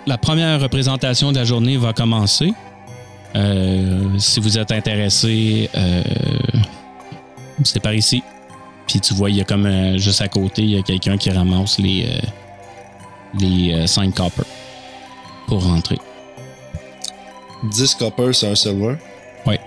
la 0.06 0.18
première 0.18 0.60
représentation 0.60 1.30
de 1.30 1.38
la 1.38 1.44
journée 1.44 1.76
va 1.76 1.92
commencer. 1.92 2.52
Si 4.18 4.40
vous 4.40 4.58
êtes 4.58 4.72
intéressé, 4.72 5.70
c'est 7.62 7.80
par 7.80 7.94
ici. 7.94 8.22
Puis 8.86 9.00
tu 9.00 9.14
vois, 9.14 9.30
il 9.30 9.36
y 9.36 9.40
a 9.40 9.44
comme 9.44 9.66
euh, 9.66 9.96
juste 9.98 10.20
à 10.20 10.28
côté, 10.28 10.62
il 10.62 10.70
y 10.70 10.78
a 10.78 10.82
quelqu'un 10.82 11.16
qui 11.16 11.30
ramasse 11.30 11.78
les, 11.78 12.06
euh, 12.06 12.26
les 13.40 13.72
euh, 13.72 13.86
5 13.86 14.14
copper 14.14 14.42
pour 15.46 15.62
rentrer. 15.64 15.98
10 17.64 17.94
copper, 17.94 18.32
c'est 18.32 18.48
un 18.48 18.54
silver. 18.54 18.96
Ouais. 19.46 19.58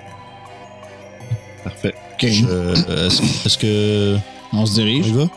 Parfait. 1.63 1.93
Ok. 2.13 2.27
Je- 2.29 2.45
euh, 2.47 3.09
Est-ce 3.45 3.57
que. 3.57 4.17
On 4.53 4.65
se 4.65 4.71
On 4.71 4.75
dirige. 4.75 5.07
y 5.07 5.11
va? 5.11 5.27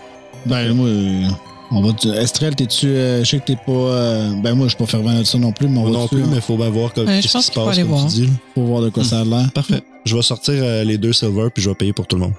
Ben, 0.47 0.73
moi, 0.75 0.87
euh, 0.87 1.29
on 1.71 1.83
va. 1.83 2.21
Estrelle, 2.21 2.55
t'es-tu. 2.55 2.87
euh, 2.89 3.25
je 3.25 3.31
sais 3.31 3.39
que 3.41 3.45
t'es 3.47 3.57
pas. 3.57 3.73
euh, 3.73 4.33
ben, 4.43 4.55
moi, 4.55 4.67
je 4.67 4.71
suis 4.71 4.79
pas 4.79 4.87
fervent 4.87 5.19
de 5.19 5.25
ça 5.25 5.39
non 5.39 5.53
plus, 5.53 5.69
mais 5.69 5.79
on 5.79 5.83
Moi 5.83 5.91
va. 5.93 5.99
non 5.99 6.09
plus, 6.09 6.23
mais 6.25 6.37
il 6.37 6.43
faut 6.43 6.57
bien 6.57 6.69
voir 6.71 6.93
comme, 6.93 7.07
Ouais, 7.07 7.17
je 7.17 7.23
qu'est-ce 7.23 7.33
pense 7.33 7.47
qui 7.47 7.47
se 7.47 7.53
qu'il 7.53 7.61
faut 7.61 7.67
passe, 7.67 7.79
aller 7.79 7.87
comme 7.89 7.97
voir. 7.99 8.09
tu 8.09 8.15
dis. 8.21 8.31
Faut 8.55 8.63
voir 8.65 8.83
de 8.83 8.91
quoi 8.91 9.05
ça 9.05 9.21
a 9.21 9.25
l'air. 9.25 9.51
Parfait. 9.53 9.83
Je 10.05 10.15
vais 10.17 10.23
sortir 10.23 10.55
euh, 10.57 10.85
les 10.85 10.97
deux 10.99 11.13
silver 11.13 11.49
puis 11.53 11.63
je 11.63 11.69
vais 11.71 11.75
payer 11.75 11.93
pour 11.93 12.07
tout 12.07 12.17
le 12.17 12.23
monde. 12.23 12.35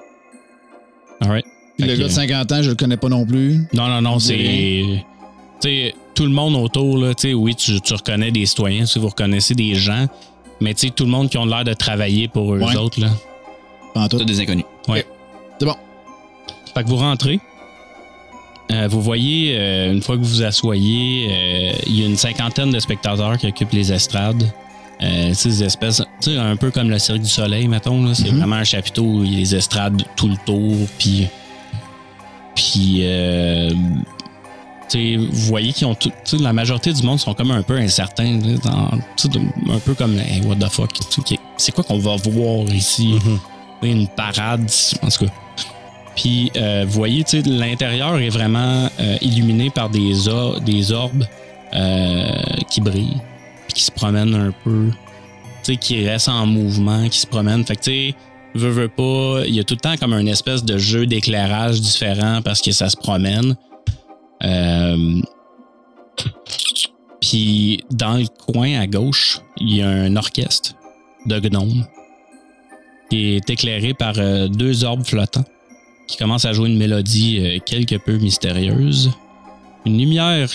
Alright. 1.22 1.46
Puis 1.78 1.88
le 1.88 1.96
gars 1.96 2.04
de 2.04 2.10
50 2.10 2.52
ans, 2.52 2.62
je 2.62 2.70
le 2.70 2.76
connais 2.76 2.98
pas 2.98 3.10
non 3.10 3.26
plus. 3.26 3.60
Non, 3.74 3.88
non, 3.88 4.02
non, 4.02 4.14
On 4.16 4.20
c'est. 4.20 4.84
Tu 5.62 5.70
sais, 5.70 5.96
tout 6.16 6.24
le 6.24 6.30
monde 6.30 6.56
autour, 6.56 6.98
là, 6.98 7.14
tu 7.14 7.30
sais, 7.30 7.34
oui, 7.34 7.56
tu, 7.56 7.80
tu 7.82 7.94
reconnais 7.94 8.32
des 8.32 8.46
citoyens, 8.46 8.82
tu 8.82 8.88
sais, 8.88 9.00
vous 9.00 9.10
reconnaissez 9.10 9.54
des 9.54 9.76
gens, 9.76 10.08
mais 10.60 10.74
tu 10.74 10.88
sais, 10.88 10.94
tout 10.94 11.06
le 11.06 11.12
monde 11.12 11.30
qui 11.30 11.38
ont 11.38 11.46
l'air 11.46 11.64
de 11.64 11.74
travailler 11.74 12.28
pour 12.28 12.56
eux 12.56 12.60
Ouais. 12.60 12.76
autres, 12.76 13.00
là. 13.00 13.10
En 13.96 14.08
tout. 14.08 14.18
T'as 14.18 14.26
des 14.26 14.40
inconnus. 14.42 14.66
Fait 16.74 16.84
que 16.84 16.88
vous 16.88 16.96
rentrez. 16.96 17.40
Euh, 18.72 18.88
vous 18.90 19.02
voyez, 19.02 19.56
euh, 19.58 19.92
une 19.92 20.02
fois 20.02 20.16
que 20.16 20.22
vous 20.22 20.30
vous 20.30 20.44
assoyez, 20.44 21.28
euh, 21.30 21.74
il 21.88 22.00
y 22.00 22.04
a 22.04 22.06
une 22.08 22.16
cinquantaine 22.16 22.72
de 22.72 22.80
spectateurs 22.80 23.38
qui 23.38 23.48
occupent 23.48 23.74
les 23.74 23.92
estrades. 23.92 24.50
Euh, 25.04 25.34
ces 25.34 25.64
espèces, 25.64 26.04
tu 26.22 26.32
sais, 26.32 26.38
un 26.38 26.56
peu 26.56 26.70
comme 26.70 26.90
le 26.90 27.00
Cirque 27.00 27.22
du 27.22 27.30
Soleil, 27.30 27.68
mettons. 27.68 28.04
là. 28.06 28.14
C'est 28.14 28.32
Mhm. 28.32 28.38
vraiment 28.38 28.58
un 28.58 28.64
chapiteau 28.64 29.04
où 29.04 29.24
il 29.24 29.32
y 29.34 29.36
a 29.36 29.40
les 29.40 29.56
estrades 29.56 30.04
tout 30.16 30.28
le 30.28 30.36
tour. 30.46 30.76
Puis, 31.00 31.28
puis 32.56 33.00
euh, 33.02 33.70
vous 34.94 35.26
voyez 35.48 35.72
qu'ils 35.72 35.88
ont 35.88 35.96
tout, 35.96 36.12
la 36.40 36.52
majorité 36.54 36.92
du 36.92 37.02
monde 37.04 37.20
sont 37.20 37.34
comme 37.34 37.52
un 37.52 37.62
peu 37.64 37.78
incertains. 37.78 38.38
dans- 38.64 38.92
un 39.74 39.80
peu 39.80 39.94
comme, 39.94 40.18
hey, 40.20 40.42
what 40.46 40.56
the 40.56 40.70
fuck, 40.70 40.92
c'est 41.58 41.72
quoi 41.72 41.84
qu'on 41.84 41.98
va 41.98 42.16
voir 42.18 42.66
ici? 42.74 43.16
Une 43.82 44.08
parade, 44.08 44.70
en 45.02 45.08
tout 45.08 45.26
cas. 45.26 45.32
Puis, 46.16 46.52
euh, 46.58 46.84
vous 46.86 46.94
voyez, 46.94 47.24
l'intérieur 47.46 48.20
est 48.20 48.30
vraiment 48.30 48.90
euh, 49.00 49.18
illuminé 49.22 49.70
par 49.70 49.90
des, 49.90 50.28
or- 50.28 50.60
des 50.62 50.92
orbes 50.92 51.26
qui 52.70 52.82
brillent, 52.82 53.22
qui 53.74 53.84
se 53.84 53.92
promènent 53.92 54.36
un 54.36 54.52
peu, 54.64 54.90
tu 55.64 55.74
sais, 55.74 55.78
qui 55.78 56.08
restent 56.08 56.30
en 56.30 56.46
mouvement, 56.46 57.08
qui 57.10 57.20
se 57.20 57.28
promènent. 57.28 57.66
Fait 57.66 57.76
que, 57.76 57.82
tu 57.82 57.92
sais, 57.92 58.16
veux, 58.56 58.70
veux 58.70 58.90
pas, 58.90 59.46
il 59.46 59.56
y 59.56 59.60
a 59.60 59.64
tout 59.64 59.76
le 59.76 59.80
temps 59.80 59.98
comme 59.98 60.14
un 60.14 60.26
espèce 60.26 60.64
de 60.64 60.78
jeu 60.78 61.06
d'éclairage 61.06 61.82
différent 61.82 62.42
parce 62.44 62.62
que 62.62 62.72
ça 62.72 62.90
se 62.90 62.98
promène. 62.98 63.56
Euh, 64.44 65.22
puis, 67.22 67.84
dans 67.92 68.18
le 68.18 68.26
coin 68.28 68.80
à 68.80 68.88
gauche, 68.88 69.40
il 69.58 69.76
y 69.76 69.82
a 69.82 69.90
un 69.90 70.16
orchestre 70.16 70.74
de 71.26 71.40
gnomes 71.40 71.86
qui 73.10 73.36
est 73.36 73.50
éclairé 73.50 73.94
par 73.94 74.14
euh, 74.18 74.48
deux 74.48 74.84
orbes 74.84 75.06
flottants 75.06 75.46
qui 76.12 76.18
commence 76.18 76.46
à 76.46 76.54
jouer 76.54 76.70
une 76.70 76.78
mélodie 76.78 77.40
euh, 77.40 77.60
quelque 77.66 77.96
peu 77.96 78.18
mystérieuse. 78.18 79.12
Une 79.86 79.98
lumière 79.98 80.50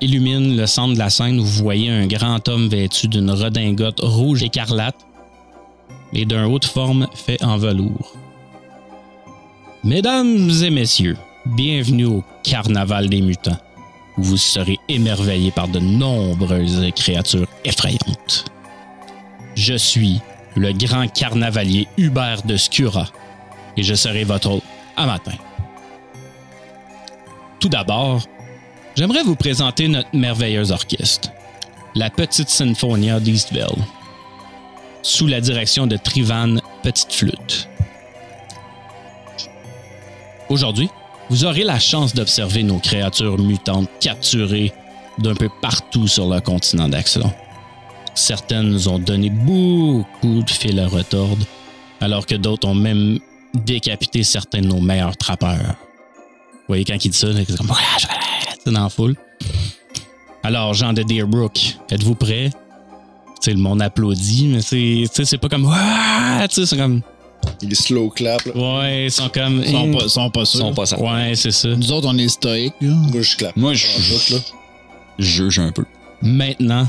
illumine 0.00 0.56
le 0.56 0.66
centre 0.66 0.94
de 0.94 0.98
la 0.98 1.10
scène 1.10 1.38
où 1.38 1.44
vous 1.44 1.62
voyez 1.62 1.90
un 1.90 2.06
grand 2.06 2.46
homme 2.48 2.68
vêtu 2.68 3.08
d'une 3.08 3.30
redingote 3.30 4.00
rouge 4.00 4.42
écarlate 4.42 5.06
et 6.12 6.24
d'un 6.24 6.46
haut 6.46 6.58
de 6.58 6.64
forme 6.64 7.06
fait 7.14 7.42
en 7.42 7.56
velours. 7.56 8.14
Mesdames 9.84 10.50
et 10.62 10.70
messieurs, 10.70 11.16
bienvenue 11.44 12.06
au 12.06 12.24
Carnaval 12.42 13.08
des 13.08 13.20
mutants, 13.20 13.58
où 14.18 14.22
vous 14.22 14.36
serez 14.36 14.78
émerveillés 14.88 15.50
par 15.50 15.68
de 15.68 15.78
nombreuses 15.78 16.90
créatures 16.94 17.48
effrayantes. 17.64 18.46
Je 19.54 19.74
suis 19.74 20.20
le 20.56 20.72
grand 20.72 21.06
carnavalier 21.12 21.86
Hubert 21.96 22.42
de 22.42 22.56
Scura, 22.56 23.06
et 23.76 23.82
je 23.82 23.94
serai 23.94 24.24
votre 24.24 24.50
hôte 24.50 24.62
à 24.96 25.06
matin. 25.06 25.36
Tout 27.60 27.68
d'abord, 27.68 28.22
j'aimerais 28.96 29.22
vous 29.22 29.36
présenter 29.36 29.88
notre 29.88 30.14
merveilleux 30.14 30.72
orchestre, 30.72 31.30
la 31.94 32.10
Petite 32.10 32.48
Sinfonia 32.48 33.20
d'Eastville, 33.20 33.84
sous 35.02 35.26
la 35.26 35.40
direction 35.40 35.86
de 35.86 35.96
Trivan 35.96 36.60
Petite 36.82 37.12
Flûte. 37.12 37.68
Aujourd'hui, 40.48 40.88
vous 41.28 41.44
aurez 41.44 41.64
la 41.64 41.78
chance 41.78 42.14
d'observer 42.14 42.62
nos 42.62 42.78
créatures 42.78 43.38
mutantes 43.38 43.88
capturées 44.00 44.72
d'un 45.18 45.34
peu 45.34 45.48
partout 45.60 46.06
sur 46.06 46.28
le 46.28 46.40
continent 46.40 46.88
d'Axelon. 46.88 47.32
Certaines 48.14 48.70
nous 48.70 48.88
ont 48.88 48.98
donné 48.98 49.28
beaucoup 49.28 50.42
de 50.42 50.50
fil 50.50 50.78
à 50.80 50.86
retordre, 50.86 51.44
alors 52.00 52.26
que 52.26 52.34
d'autres 52.34 52.68
ont 52.68 52.74
même 52.74 53.18
décapité 53.54 54.22
certains 54.22 54.60
de 54.60 54.68
nos 54.68 54.80
meilleurs 54.80 55.16
trappeurs. 55.16 55.76
Vous 56.52 56.68
voyez, 56.68 56.84
quand 56.84 57.04
il 57.04 57.10
dit 57.10 57.18
ça, 57.18 57.28
c'est 57.34 57.56
comme 57.56 57.70
c'est 58.66 58.72
dans 58.72 58.82
la 58.82 58.88
foule. 58.88 59.14
Alors, 60.42 60.74
Jean 60.74 60.92
de 60.92 61.02
Deerbrook, 61.02 61.76
êtes-vous 61.90 62.14
prêts? 62.16 62.50
Tu 62.50 62.56
sais, 63.42 63.52
le 63.52 63.58
monde 63.60 63.80
applaudit, 63.80 64.48
mais 64.48 64.60
c'est, 64.60 65.04
tu 65.04 65.08
sais, 65.12 65.24
c'est 65.24 65.38
pas 65.38 65.48
comme 65.48 65.66
Ouah! 65.66 66.46
Tu 66.48 66.54
sais, 66.56 66.66
c'est 66.66 66.76
comme 66.76 67.00
Il 67.62 67.70
est 67.70 67.74
slow 67.76 68.10
clap. 68.10 68.44
Là. 68.46 68.52
Ouais, 68.80 69.04
ils 69.06 69.10
sont 69.12 69.28
comme 69.28 69.62
Ils 69.64 69.70
sont 69.70 69.92
pas, 69.92 70.08
sont 70.08 70.30
pas 70.30 70.40
Ils 70.40 70.46
sûrs. 70.46 70.60
sont 70.60 70.74
pas 70.74 70.86
ça. 70.86 71.00
Ouais, 71.00 71.34
c'est 71.36 71.50
ça. 71.52 71.68
Nous 71.68 71.92
autres, 71.92 72.08
on 72.10 72.18
est 72.18 72.28
stoïques. 72.28 72.74
là. 72.80 72.88
Moi, 72.94 73.22
je 73.22 73.36
clap. 73.36 73.56
Moi, 73.56 73.74
je, 73.74 73.86
je 74.28 74.36
juge 75.18 75.58
un 75.60 75.70
peu. 75.70 75.84
Maintenant, 76.22 76.88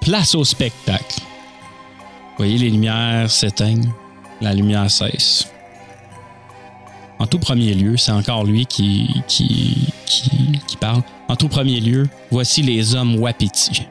place 0.00 0.34
au 0.36 0.44
spectacle. 0.44 1.16
Vous 1.18 2.44
voyez, 2.44 2.58
les 2.58 2.70
lumières 2.70 3.30
s'éteignent, 3.30 3.90
la 4.40 4.52
lumière 4.54 4.88
cesse. 4.90 5.48
En 7.18 7.26
tout 7.26 7.38
premier 7.38 7.72
lieu, 7.74 7.96
c'est 7.96 8.12
encore 8.12 8.44
lui 8.44 8.66
qui, 8.66 9.08
qui, 9.26 9.88
qui, 10.04 10.30
qui 10.68 10.76
parle. 10.76 11.02
En 11.28 11.36
tout 11.36 11.48
premier 11.48 11.80
lieu, 11.80 12.08
voici 12.30 12.62
les 12.62 12.94
hommes 12.94 13.16
Wapiti. 13.18 13.86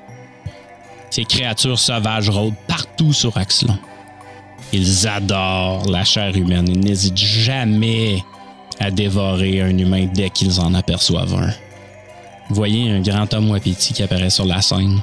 Ces 1.10 1.26
créatures 1.26 1.80
sauvages 1.80 2.30
rôdent 2.30 2.54
partout 2.68 3.14
sur 3.14 3.38
Axelon. 3.38 3.78
Ils 4.74 5.08
adorent 5.08 5.86
la 5.90 6.04
chair 6.04 6.36
humaine 6.36 6.70
et 6.70 6.76
n'hésitent 6.76 7.18
jamais 7.18 8.24
à 8.80 8.92
dévorer 8.92 9.62
un 9.62 9.78
humain 9.78 10.08
dès 10.14 10.30
qu'ils 10.30 10.60
en 10.60 10.74
aperçoivent 10.74 11.36
un. 11.36 11.54
Voyez 12.50 12.92
un 12.92 13.02
grand 13.02 13.34
homme 13.34 13.50
Wapiti 13.50 13.94
qui 13.94 14.04
apparaît 14.04 14.30
sur 14.30 14.46
la 14.46 14.62
scène. 14.62 15.02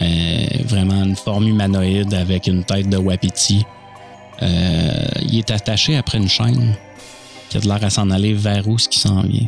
Euh, 0.00 0.46
vraiment 0.64 1.04
une 1.04 1.16
forme 1.16 1.48
humanoïde 1.48 2.14
avec 2.14 2.46
une 2.46 2.64
tête 2.64 2.88
de 2.88 2.96
Wapiti. 2.96 3.64
Euh, 4.42 5.04
il 5.28 5.38
est 5.38 5.50
attaché 5.50 5.96
après 5.96 6.18
une 6.18 6.28
chaîne 6.28 6.74
qui 7.48 7.58
a 7.58 7.60
de 7.60 7.68
l'air 7.68 7.84
à 7.84 7.90
s'en 7.90 8.10
aller 8.10 8.32
vers 8.32 8.66
où 8.66 8.78
ce 8.78 8.88
qui 8.88 8.98
s'en 8.98 9.20
vient, 9.22 9.46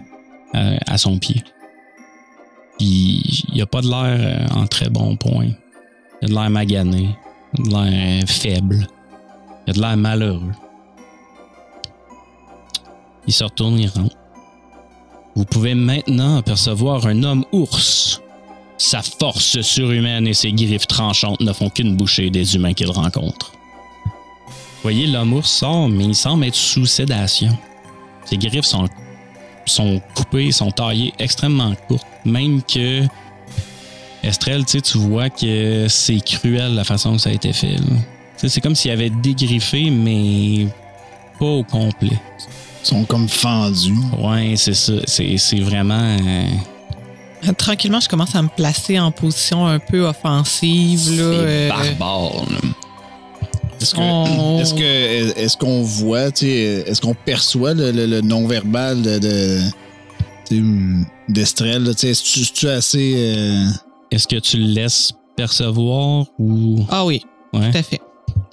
euh, 0.54 0.76
à 0.86 0.98
son 0.98 1.18
pied. 1.18 1.42
Puis 2.78 3.44
il 3.52 3.62
a 3.62 3.66
pas 3.66 3.80
de 3.80 3.88
l'air 3.88 4.48
euh, 4.50 4.54
en 4.54 4.66
très 4.66 4.88
bon 4.88 5.16
point. 5.16 5.48
Il 6.22 6.26
a 6.26 6.28
de 6.28 6.34
l'air 6.34 6.50
magané, 6.50 7.16
il 7.56 7.60
a 7.60 7.64
de 7.64 7.70
l'air 7.70 8.22
euh, 8.22 8.26
faible, 8.26 8.86
il 9.66 9.70
a 9.70 9.72
de 9.74 9.80
l'air 9.80 9.96
malheureux. 9.96 10.52
Il 13.26 13.32
se 13.32 13.44
retourne, 13.44 13.78
il 13.78 13.88
rentre. 13.88 14.16
Vous 15.36 15.44
pouvez 15.44 15.74
maintenant 15.74 16.36
apercevoir 16.36 17.06
un 17.06 17.22
homme 17.22 17.44
ours. 17.52 18.20
Sa 18.76 19.02
force 19.02 19.60
surhumaine 19.62 20.26
et 20.26 20.34
ses 20.34 20.52
griffes 20.52 20.86
tranchantes 20.86 21.40
ne 21.40 21.52
font 21.52 21.70
qu'une 21.70 21.96
bouchée 21.96 22.30
des 22.30 22.54
humains 22.54 22.72
qu'il 22.72 22.90
rencontre. 22.90 23.52
Voyez, 24.82 25.06
l'homme 25.06 25.32
ours 25.32 25.50
sort, 25.50 25.88
mais 25.88 26.04
il 26.04 26.14
semble 26.14 26.44
être 26.44 26.54
sous 26.54 26.86
sédation. 26.86 27.56
Ses 28.24 28.36
griffes 28.36 28.64
sont, 28.64 28.86
sont 29.66 30.00
coupées, 30.14 30.52
sont 30.52 30.70
taillées 30.70 31.12
extrêmement 31.18 31.74
courtes, 31.88 32.06
même 32.24 32.62
que 32.62 33.02
Estrelle, 34.22 34.64
tu 34.64 34.80
vois 34.98 35.28
que 35.28 35.86
c'est 35.88 36.20
cruel 36.24 36.74
la 36.74 36.84
façon 36.84 37.12
que 37.12 37.18
ça 37.18 37.30
a 37.30 37.32
été 37.32 37.52
fait. 37.52 37.76
C'est 38.36 38.60
comme 38.60 38.74
s'il 38.74 38.90
avait 38.90 39.10
dégriffé, 39.10 39.90
mais 39.90 40.66
pas 41.38 41.44
au 41.46 41.62
complet. 41.62 42.18
Ils 42.82 42.86
sont 42.86 43.04
comme 43.04 43.28
fendus. 43.28 43.94
Ouais, 44.18 44.54
c'est 44.56 44.74
ça. 44.74 44.92
C'est 45.06 45.60
vraiment. 45.60 46.16
euh, 46.26 47.52
Tranquillement, 47.58 48.00
je 48.00 48.08
commence 48.08 48.34
à 48.34 48.40
me 48.42 48.48
placer 48.48 48.98
en 48.98 49.10
position 49.10 49.66
un 49.66 49.78
peu 49.78 50.06
offensive. 50.06 51.10
Là, 51.10 51.16
C'est 51.16 51.22
euh, 51.22 51.68
barbare. 51.68 52.44
là. 52.50 52.58
Est-ce 53.80 53.94
que- 53.94 54.00
On- 54.00 54.60
est-ce 54.60 54.74
que 54.74 55.38
est-ce 55.38 55.56
qu'on 55.56 55.82
voit, 55.82 56.28
est-ce 56.28 57.00
qu'on 57.00 57.14
perçoit 57.14 57.74
le, 57.74 57.90
le- 57.90 58.06
le 58.06 58.20
non-verbal 58.20 59.02
de, 59.02 59.60
d'Estrelle, 61.28 61.88
est-ce 61.88 62.22
que 62.22 62.52
tu 62.52 62.68
assez 62.68 63.14
euh, 63.16 63.64
Est-ce 64.10 64.28
que 64.28 64.36
tu 64.36 64.58
le 64.58 64.66
laisses 64.66 65.12
percevoir 65.36 66.26
ou? 66.38 66.84
Ah 66.90 67.04
oui, 67.04 67.22
Ouais. 67.52 67.70
tout 67.70 67.78
à 67.78 67.82
fait. 67.82 68.00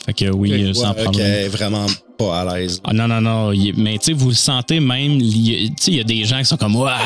Fait 0.06 0.14
que 0.14 0.32
oui, 0.34 0.52
euh, 0.52 0.74
sans 0.74 0.90
Ouais, 0.94 1.04
problème. 1.04 1.14
qu'elle 1.28 1.46
est 1.46 1.48
vraiment 1.50 1.86
pas 2.18 2.42
à 2.42 2.58
l'aise. 2.58 2.82
Ah 2.84 2.94
non, 2.94 3.08
non, 3.08 3.22
non. 3.22 3.52
mais 3.78 3.98
tu 4.00 4.06
sais, 4.06 4.14
vous 4.14 4.30
le 4.30 4.36
sentez 4.36 4.80
même. 4.80 5.20
il 5.20 5.38
y 5.52 5.66
a- 5.66 5.68
Tu 5.70 5.74
sais, 5.80 5.92
il 5.92 5.98
y 5.98 6.00
a 6.00 6.04
des 6.04 6.24
gens 6.24 6.40
qui 6.40 6.46
sont 6.46 6.58
comme. 6.58 6.76
Ouah! 6.76 6.98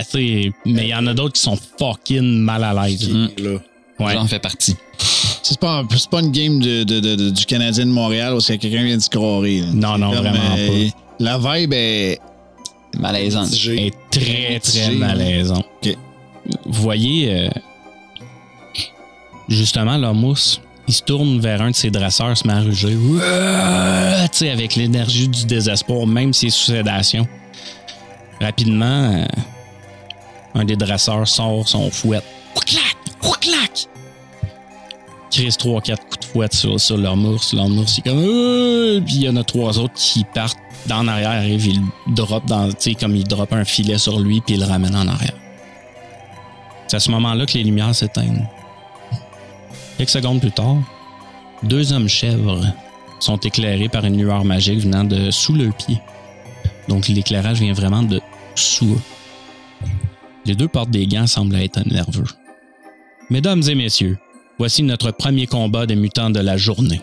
Tu 0.00 0.04
sais, 0.10 0.52
mais 0.66 0.84
il 0.84 0.88
y 0.88 0.94
en 0.94 1.06
a 1.06 1.14
d'autres 1.14 1.34
qui 1.34 1.40
sont 1.40 1.58
fucking 1.78 2.20
mal 2.40 2.62
à 2.64 2.74
l'aise. 2.86 3.10
Ouais. 3.98 4.12
J'en 4.14 4.26
fais 4.26 4.38
partie. 4.38 4.76
C'est 5.52 5.60
pas 5.60 5.84
pas 6.10 6.20
une 6.20 6.30
game 6.32 6.58
de, 6.60 6.82
de- 6.84 7.00
de- 7.00 7.14
de- 7.16 7.30
du 7.30 7.46
Canadien 7.46 7.86
de 7.86 7.90
Montréal 7.90 8.34
où 8.34 8.40
c'est 8.40 8.58
quelqu'un 8.58 8.82
vient 8.84 8.96
de 8.96 9.02
là. 9.02 9.62
Non, 9.72 9.96
non, 9.98 10.10
Comme, 10.12 10.18
vraiment 10.20 10.54
euh, 10.58 10.88
La 11.20 11.38
vibe 11.38 11.72
est 11.72 12.18
Malaisant. 12.98 13.44
J'ai- 13.52 13.86
est 13.86 13.94
très, 14.10 14.58
très 14.60 14.88
Mitigé, 14.88 14.96
malaisant. 14.96 15.62
Ok. 15.82 15.96
Vous 16.66 16.82
voyez, 16.82 17.32
euh, 17.32 17.48
justement, 19.48 19.96
la 19.96 20.12
mousse, 20.12 20.60
il 20.88 20.94
se 20.94 21.02
tourne 21.02 21.40
vers 21.40 21.62
un 21.62 21.70
de 21.70 21.74
ses 21.76 21.90
dresseurs, 21.90 22.36
se 22.36 22.46
met 22.46 22.52
à 22.54 22.60
ruger. 22.60 22.94
Ouah! 22.96 24.28
Tu 24.28 24.38
sais, 24.38 24.50
avec 24.50 24.74
l'énergie 24.76 25.28
du 25.28 25.44
désespoir, 25.46 26.06
même 26.06 26.32
s'il 26.32 26.48
est 26.48 26.50
sous 26.50 26.72
sédation. 26.72 27.26
Rapidement, 28.40 29.12
euh, 29.14 29.24
un 30.54 30.64
des 30.64 30.76
dresseurs 30.76 31.26
sort 31.28 31.68
son 31.68 31.90
fouet. 31.90 32.20
Ouaclac! 32.56 32.96
Ouaclac! 33.22 33.86
Chris 35.32 35.48
3-4 35.48 35.96
coups 35.96 36.18
de 36.20 36.24
fouet 36.26 36.48
sur, 36.52 36.78
sur 36.78 36.98
leur 36.98 37.16
mousse. 37.16 37.54
Leur 37.54 37.68
mousse, 37.68 37.96
il 37.96 38.00
est 38.00 38.10
comme. 38.10 38.22
Euh! 38.22 39.00
Puis 39.00 39.14
il 39.14 39.22
y 39.22 39.28
en 39.30 39.36
a 39.36 39.42
trois 39.42 39.78
autres 39.78 39.94
qui 39.94 40.24
partent 40.24 40.58
d'en 40.86 41.08
arrière, 41.08 41.30
arrivent, 41.30 41.66
ils 41.66 41.80
le 41.80 42.14
drop 42.14 42.44
dans. 42.44 42.68
Tu 42.68 42.76
sais, 42.78 42.94
comme 42.94 43.16
il 43.16 43.24
drop 43.24 43.50
un 43.52 43.64
filet 43.64 43.96
sur 43.96 44.20
lui, 44.20 44.42
puis 44.42 44.56
il 44.56 44.60
le 44.60 44.66
ramène 44.66 44.94
en 44.94 45.08
arrière. 45.08 45.34
C'est 46.86 46.98
à 46.98 47.00
ce 47.00 47.10
moment-là 47.12 47.46
que 47.46 47.54
les 47.54 47.64
lumières 47.64 47.94
s'éteignent. 47.94 48.46
Quelques 49.96 50.10
secondes 50.10 50.40
plus 50.40 50.52
tard, 50.52 50.76
deux 51.62 51.94
hommes 51.94 52.08
chèvres 52.08 52.60
sont 53.18 53.38
éclairés 53.38 53.88
par 53.88 54.04
une 54.04 54.18
lueur 54.18 54.44
magique 54.44 54.80
venant 54.80 55.04
de 55.04 55.30
sous 55.30 55.54
leurs 55.54 55.74
pieds. 55.74 56.00
Donc 56.88 57.08
l'éclairage 57.08 57.60
vient 57.60 57.72
vraiment 57.72 58.02
de 58.02 58.20
sous 58.54 58.94
eux. 58.94 59.88
Les 60.44 60.54
deux 60.54 60.68
portent 60.68 60.90
des 60.90 61.06
gants 61.06 61.26
semblent 61.26 61.56
être 61.56 61.80
nerveux. 61.88 62.26
Mesdames 63.30 63.62
et 63.66 63.74
messieurs, 63.74 64.18
voici 64.62 64.84
notre 64.84 65.10
premier 65.10 65.48
combat 65.48 65.86
des 65.86 65.96
mutants 65.96 66.30
de 66.30 66.38
la 66.38 66.56
journée. 66.56 67.00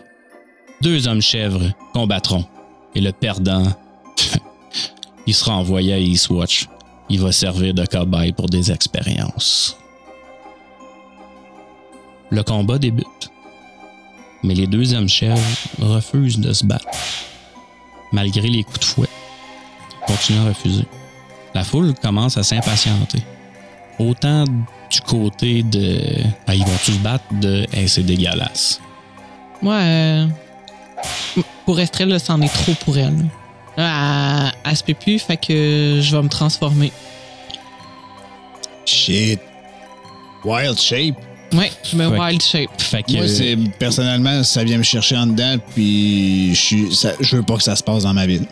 Deux 0.81 1.09
hommes 1.09 1.21
chèvres 1.21 1.73
combattront 1.93 2.45
et 2.95 3.01
le 3.01 3.11
perdant, 3.11 3.65
il 5.27 5.33
sera 5.33 5.57
envoyé 5.57 5.91
à 5.91 5.99
Eastwatch. 5.99 6.69
Il 7.09 7.19
va 7.19 7.33
servir 7.33 7.73
de 7.73 7.85
cobaye 7.85 8.31
pour 8.31 8.45
des 8.45 8.71
expériences. 8.71 9.75
Le 12.29 12.43
combat 12.43 12.77
débute, 12.77 13.29
mais 14.41 14.53
les 14.53 14.65
deux 14.65 14.93
hommes 14.93 15.09
chèvres 15.09 15.41
refusent 15.81 16.39
de 16.39 16.53
se 16.53 16.65
battre. 16.65 16.87
Malgré 18.13 18.47
les 18.47 18.63
coups 18.63 18.79
de 18.79 18.85
fouet, 18.85 19.09
ils 20.01 20.13
continuent 20.13 20.45
à 20.45 20.47
refuser. 20.47 20.85
La 21.53 21.65
foule 21.65 21.93
commence 21.93 22.37
à 22.37 22.43
s'impatienter. 22.43 23.21
Autant 23.99 24.45
du 24.89 25.01
côté 25.01 25.61
de 25.63 25.99
Ah, 26.47 26.55
ils 26.55 26.63
vont-tu 26.63 26.93
se 26.93 26.97
battre 26.99 27.25
de 27.41 27.65
Hey, 27.73 27.87
c'est 27.89 28.03
dégueulasse. 28.03 28.79
Moi, 29.61 29.75
euh, 29.75 30.25
pour 31.65 31.79
Estrelle, 31.79 32.17
c'en 32.19 32.41
est 32.41 32.53
trop 32.53 32.73
pour 32.85 32.97
elle. 32.97 33.13
là. 33.77 34.51
Elle, 34.55 34.71
elle 34.71 34.77
se 34.77 34.83
peut 34.83 34.93
plus, 34.93 35.19
fait 35.19 35.37
que 35.37 35.99
je 36.01 36.15
vais 36.15 36.21
me 36.23 36.29
transformer. 36.29 36.91
shit. 38.85 39.39
Wild 40.43 40.79
shape. 40.79 41.15
Ouais, 41.53 41.71
je 41.83 41.95
me 41.97 42.07
Ouais. 42.07 42.17
wild 42.19 42.41
shape. 42.41 42.69
Fait 42.81 43.03
que 43.03 43.11
Moi, 43.13 43.27
c'est 43.27 43.57
personnellement, 43.77 44.43
ça 44.43 44.63
vient 44.63 44.77
me 44.77 44.83
chercher 44.83 45.17
en 45.17 45.27
dedans, 45.27 45.57
puis 45.75 46.55
je 46.55 46.59
suis, 46.59 46.95
ça- 46.95 47.13
je 47.19 47.35
veux 47.35 47.43
pas 47.43 47.57
que 47.57 47.63
ça 47.63 47.75
se 47.75 47.83
passe 47.83 48.03
dans 48.03 48.13
ma 48.13 48.25
ville. 48.25 48.45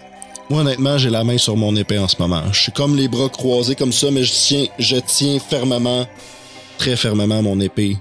Moi, 0.49 0.61
honnêtement, 0.61 0.97
j'ai 0.97 1.09
la 1.09 1.23
main 1.23 1.37
sur 1.37 1.57
mon 1.57 1.75
épée 1.75 1.97
en 1.99 2.07
ce 2.07 2.15
moment. 2.19 2.41
Je 2.53 2.59
suis 2.61 2.71
comme 2.71 2.95
les 2.95 3.07
bras 3.09 3.27
croisés 3.29 3.75
comme 3.75 3.91
ça, 3.91 4.09
mais 4.11 4.23
je 4.23 4.31
tiens, 4.31 4.65
je 4.79 4.95
tiens 4.97 5.39
fermement, 5.39 6.05
très 6.77 6.95
fermement 6.95 7.41
mon 7.41 7.59
épée. 7.59 7.97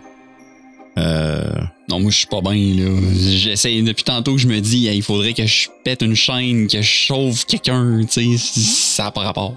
Euh, 0.98 1.43
Non, 1.89 2.01
moi, 2.01 2.10
je 2.10 2.18
suis 2.18 2.27
pas 2.27 2.40
bien, 2.40 2.52
là. 2.55 3.01
J'essaie 3.14 3.82
depuis 3.82 4.05
tantôt 4.05 4.32
que 4.35 4.39
je 4.40 4.47
me 4.47 4.60
dis, 4.60 4.86
hey, 4.86 4.97
il 4.97 5.02
faudrait 5.02 5.35
que 5.35 5.44
je 5.47 5.68
pète 5.85 6.02
une 6.02 6.14
chaîne, 6.14 6.68
que 6.68 6.81
je 6.82 7.06
sauve 7.06 7.44
quelqu'un, 7.47 8.01
tu 8.09 8.36
sais. 8.39 8.60
Ça 8.60 9.05
n'a 9.05 9.10
pas 9.10 9.23
rapport. 9.23 9.55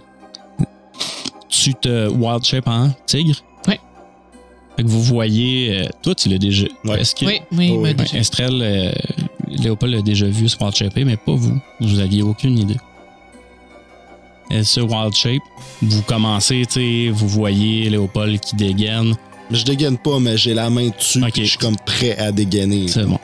tu 1.47 1.73
te 1.75 2.07
wild 2.09 2.43
shape 2.43 2.67
en 2.67 2.89
tigre? 3.05 3.35
Ouais. 3.67 3.79
Fait 4.75 4.83
que 4.83 4.87
vous 4.87 5.01
voyez, 5.03 5.79
euh, 5.81 5.89
toi 6.01 6.13
tu 6.15 6.29
l'as 6.29 6.37
déjà. 6.37 6.65
Ouais. 6.85 7.01
Est-ce 7.01 7.13
que 7.15 7.25
Oui, 7.25 7.41
oui, 7.51 7.71
Oh, 7.73 7.81
oui. 7.83 7.93
Estrelle, 8.13 8.61
euh, 8.61 8.91
Léopold 9.49 9.93
l'a 9.93 10.01
déjà 10.01 10.27
vu 10.27 10.47
ce 10.49 10.57
wild 10.59 10.75
shape, 10.75 10.95
mais 10.97 11.17
pas 11.17 11.33
vous. 11.33 11.59
Vous 11.79 11.99
aviez 11.99 12.21
aucune 12.21 12.57
idée. 12.57 12.77
Et 14.51 14.63
ce 14.63 14.79
wild 14.81 15.13
shape, 15.13 15.41
vous 15.81 16.01
commencez, 16.03 16.63
tu 16.67 16.73
sais, 16.73 17.09
vous 17.11 17.27
voyez 17.27 17.89
Léopold 17.89 18.39
qui 18.39 18.55
dégaine. 18.55 19.13
je 19.51 19.63
dégaine 19.63 19.97
pas, 19.97 20.19
mais 20.19 20.37
j'ai 20.37 20.53
la 20.53 20.69
main 20.69 20.89
dessus, 20.89 21.23
Ok. 21.23 21.31
puis 21.33 21.45
je 21.45 21.49
suis 21.51 21.57
comme 21.59 21.75
prêt 21.85 22.17
à 22.17 22.31
dégainer. 22.31 22.87
C'est 22.87 23.05
bon. 23.05 23.19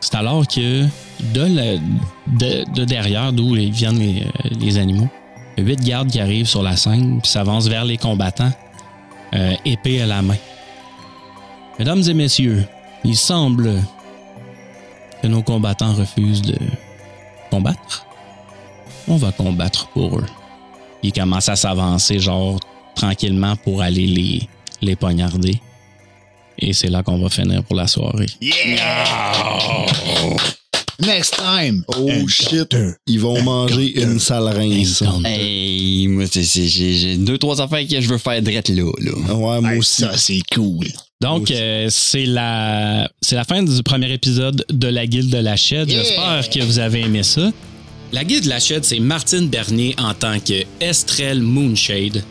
C'est 0.00 0.14
alors 0.14 0.46
que 0.46 0.84
de, 1.34 1.40
la- 1.40 1.76
de, 2.28 2.70
de 2.72 2.84
derrière 2.84 3.32
d'où 3.32 3.54
viennent 3.54 3.98
les, 3.98 4.22
euh, 4.22 4.48
les 4.60 4.78
animaux, 4.78 5.08
a 5.56 5.60
huit 5.60 5.80
gardes 5.80 6.08
qui 6.10 6.20
arrivent 6.20 6.46
sur 6.46 6.62
la 6.62 6.76
scène 6.76 7.18
puis 7.20 7.28
s'avancent 7.30 7.66
vers 7.66 7.84
les 7.84 7.96
combattants, 7.96 8.52
euh, 9.34 9.54
épée 9.64 10.00
à 10.02 10.06
la 10.06 10.22
main. 10.22 10.36
Mesdames 11.80 12.02
et 12.08 12.14
messieurs, 12.14 12.64
il 13.04 13.16
semble 13.16 13.82
que 15.22 15.26
nos 15.28 15.42
combattants 15.42 15.94
refusent 15.94 16.42
de 16.42 16.56
combattre. 17.50 18.06
On 19.08 19.16
va 19.16 19.32
combattre 19.32 19.88
pour 19.88 20.18
eux. 20.18 20.26
Ils 21.02 21.12
commencent 21.12 21.48
à 21.48 21.56
s'avancer, 21.56 22.18
genre, 22.18 22.58
tranquillement 22.94 23.56
pour 23.56 23.80
aller 23.82 24.06
les, 24.06 24.48
les 24.82 24.96
poignarder. 24.96 25.60
Et 26.58 26.72
c'est 26.72 26.88
là 26.88 27.02
qu'on 27.02 27.18
va 27.18 27.28
finir 27.30 27.62
pour 27.64 27.76
la 27.76 27.86
soirée. 27.86 28.26
Next 31.00 31.36
time! 31.36 31.84
Oh 31.96 32.26
shit, 32.26 32.74
ils 33.06 33.20
vont 33.20 33.40
manger 33.42 34.02
une 34.02 34.18
sale 34.18 34.48
rince. 34.48 35.04
Hey, 35.24 36.08
moi, 36.08 36.24
c'est- 36.30 36.42
c'est- 36.42 36.66
j'ai 36.66 36.92
j'ai 36.94 37.16
deux, 37.16 37.38
trois 37.38 37.60
affaires 37.60 37.86
que 37.88 38.00
je 38.00 38.08
veux 38.08 38.18
faire 38.18 38.42
drette 38.42 38.68
là, 38.68 38.82
là. 38.98 39.12
Ouais, 39.34 39.60
moi 39.60 39.72
Hey, 39.74 39.78
aussi. 39.78 40.02
ça, 40.02 40.16
c'est 40.16 40.40
cool. 40.52 40.88
Donc, 41.20 41.50
euh, 41.50 41.88
c'est 41.90 42.26
la, 42.26 43.10
c'est 43.20 43.34
la 43.34 43.42
fin 43.42 43.60
du 43.64 43.82
premier 43.82 44.12
épisode 44.12 44.64
de 44.70 44.86
La 44.86 45.04
Guilde 45.04 45.30
de 45.30 45.38
la. 45.38 45.56
Yeah! 45.56 45.84
J'espère 45.84 46.48
que 46.48 46.62
vous 46.62 46.78
avez 46.78 47.00
aimé 47.00 47.24
ça. 47.24 47.50
La 48.12 48.22
Guilde 48.22 48.44
de 48.44 48.48
la 48.48 48.60
Shed, 48.60 48.84
c'est 48.84 49.00
Martine 49.00 49.48
Bernier 49.48 49.96
en 49.98 50.14
tant 50.14 50.38
que 50.38 50.62
Estrelle 50.80 51.42
Moonshade, 51.42 52.22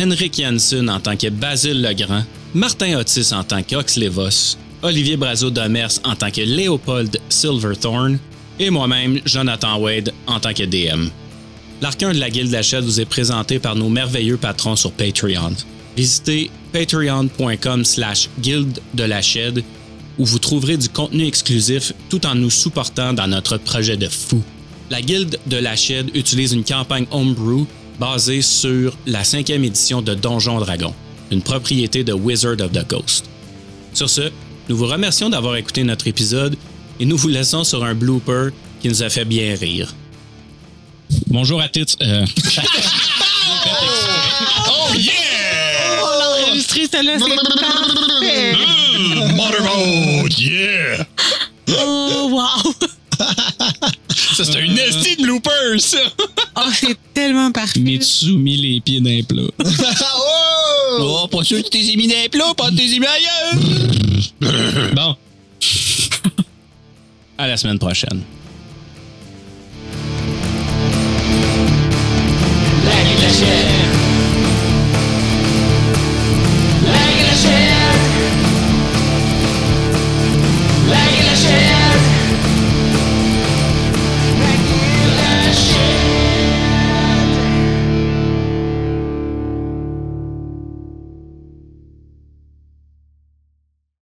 Henrik 0.00 0.40
Janssen 0.40 0.88
en 0.88 1.00
tant 1.00 1.16
que 1.16 1.28
Basile 1.28 1.82
Legrand, 1.82 2.22
Martin 2.54 2.96
Otis 2.98 3.34
en 3.34 3.42
tant 3.42 3.64
qu'Oxlevos, 3.64 4.56
Olivier 4.82 5.16
Brazo-Domers 5.16 5.98
en 6.04 6.14
tant 6.14 6.30
que 6.30 6.40
Léopold 6.40 7.18
Silverthorn 7.28 8.18
et 8.60 8.70
moi-même, 8.70 9.20
Jonathan 9.26 9.76
Wade, 9.78 10.12
en 10.28 10.38
tant 10.38 10.54
que 10.54 10.62
DM. 10.62 11.08
L'arcane 11.82 12.12
de 12.12 12.20
la 12.20 12.30
Guilde 12.30 12.48
de 12.48 12.52
la 12.52 12.62
Shed 12.62 12.84
vous 12.84 13.00
est 13.00 13.06
présenté 13.06 13.58
par 13.58 13.74
nos 13.74 13.88
merveilleux 13.88 14.36
patrons 14.36 14.76
sur 14.76 14.92
Patreon. 14.92 15.52
Visitez 15.96 16.50
patreon.com 16.72 17.84
slash 17.84 18.28
guilde 18.40 18.80
de 18.94 19.04
la 19.04 19.22
Shed 19.22 19.64
où 20.18 20.24
vous 20.24 20.38
trouverez 20.38 20.76
du 20.76 20.88
contenu 20.88 21.26
exclusif 21.26 21.92
tout 22.08 22.24
en 22.26 22.34
nous 22.34 22.50
supportant 22.50 23.12
dans 23.12 23.26
notre 23.26 23.58
projet 23.58 23.96
de 23.96 24.08
fou. 24.08 24.42
La 24.90 25.02
Guilde 25.02 25.38
de 25.46 25.56
la 25.56 25.76
Shed 25.76 26.10
utilise 26.14 26.52
une 26.52 26.64
campagne 26.64 27.06
Homebrew 27.10 27.66
basé 27.98 28.42
sur 28.42 28.96
la 29.06 29.24
cinquième 29.24 29.64
édition 29.64 30.02
de 30.02 30.14
Donjon 30.14 30.58
Dragon, 30.60 30.94
une 31.30 31.42
propriété 31.42 32.04
de 32.04 32.12
Wizard 32.12 32.60
of 32.60 32.72
the 32.72 32.86
Coast. 32.86 33.24
Sur 33.94 34.08
ce, 34.08 34.30
nous 34.68 34.76
vous 34.76 34.86
remercions 34.86 35.30
d'avoir 35.30 35.56
écouté 35.56 35.82
notre 35.82 36.06
épisode 36.06 36.56
et 37.00 37.04
nous 37.04 37.16
vous 37.16 37.28
laissons 37.28 37.64
sur 37.64 37.84
un 37.84 37.94
blooper 37.94 38.50
qui 38.80 38.88
nous 38.88 39.02
a 39.02 39.08
fait 39.08 39.24
bien 39.24 39.54
rire. 39.54 39.94
Bonjour 41.28 41.60
à 41.60 41.68
tous. 41.68 41.96
Euh, 42.02 42.26
écrit, 46.76 46.88
celle-là, 46.90 47.18
c'est 47.18 47.24
mmh, 47.24 48.56
mmh. 48.98 49.36
Mother 49.36 50.28
yeah! 50.38 51.06
Oh, 51.68 52.28
wow! 52.30 52.74
ça, 54.08 54.44
c'est 54.44 54.60
une 54.60 54.78
estie 54.78 55.16
de 55.16 55.26
looper, 55.26 55.78
ça! 55.78 55.98
oh, 56.56 56.60
c'est 56.72 56.96
tellement 57.14 57.50
parfait. 57.50 57.80
Mais 57.80 57.98
tu 57.98 58.36
les 58.36 58.80
pieds 58.80 59.00
d'un 59.00 59.22
plat. 59.22 59.42
oh! 60.16 60.98
oh! 61.00 61.28
Pas 61.28 61.44
sûr 61.44 61.58
que 61.58 61.68
tu 61.68 61.70
t'es 61.70 61.96
mis 61.96 62.08
d'un 62.08 62.28
plat, 62.30 62.52
pas 62.56 62.70
que 62.70 62.76
t'es 62.76 62.98
mis 62.98 63.06
ailleurs! 63.06 63.54
bon. 64.94 65.16
à 67.38 67.48
la 67.48 67.56
semaine 67.56 67.78
prochaine. 67.78 68.22
La 72.84 73.02
vie 73.02 73.16
de 73.16 73.22
la 73.22 73.32
chair. 73.32 74.05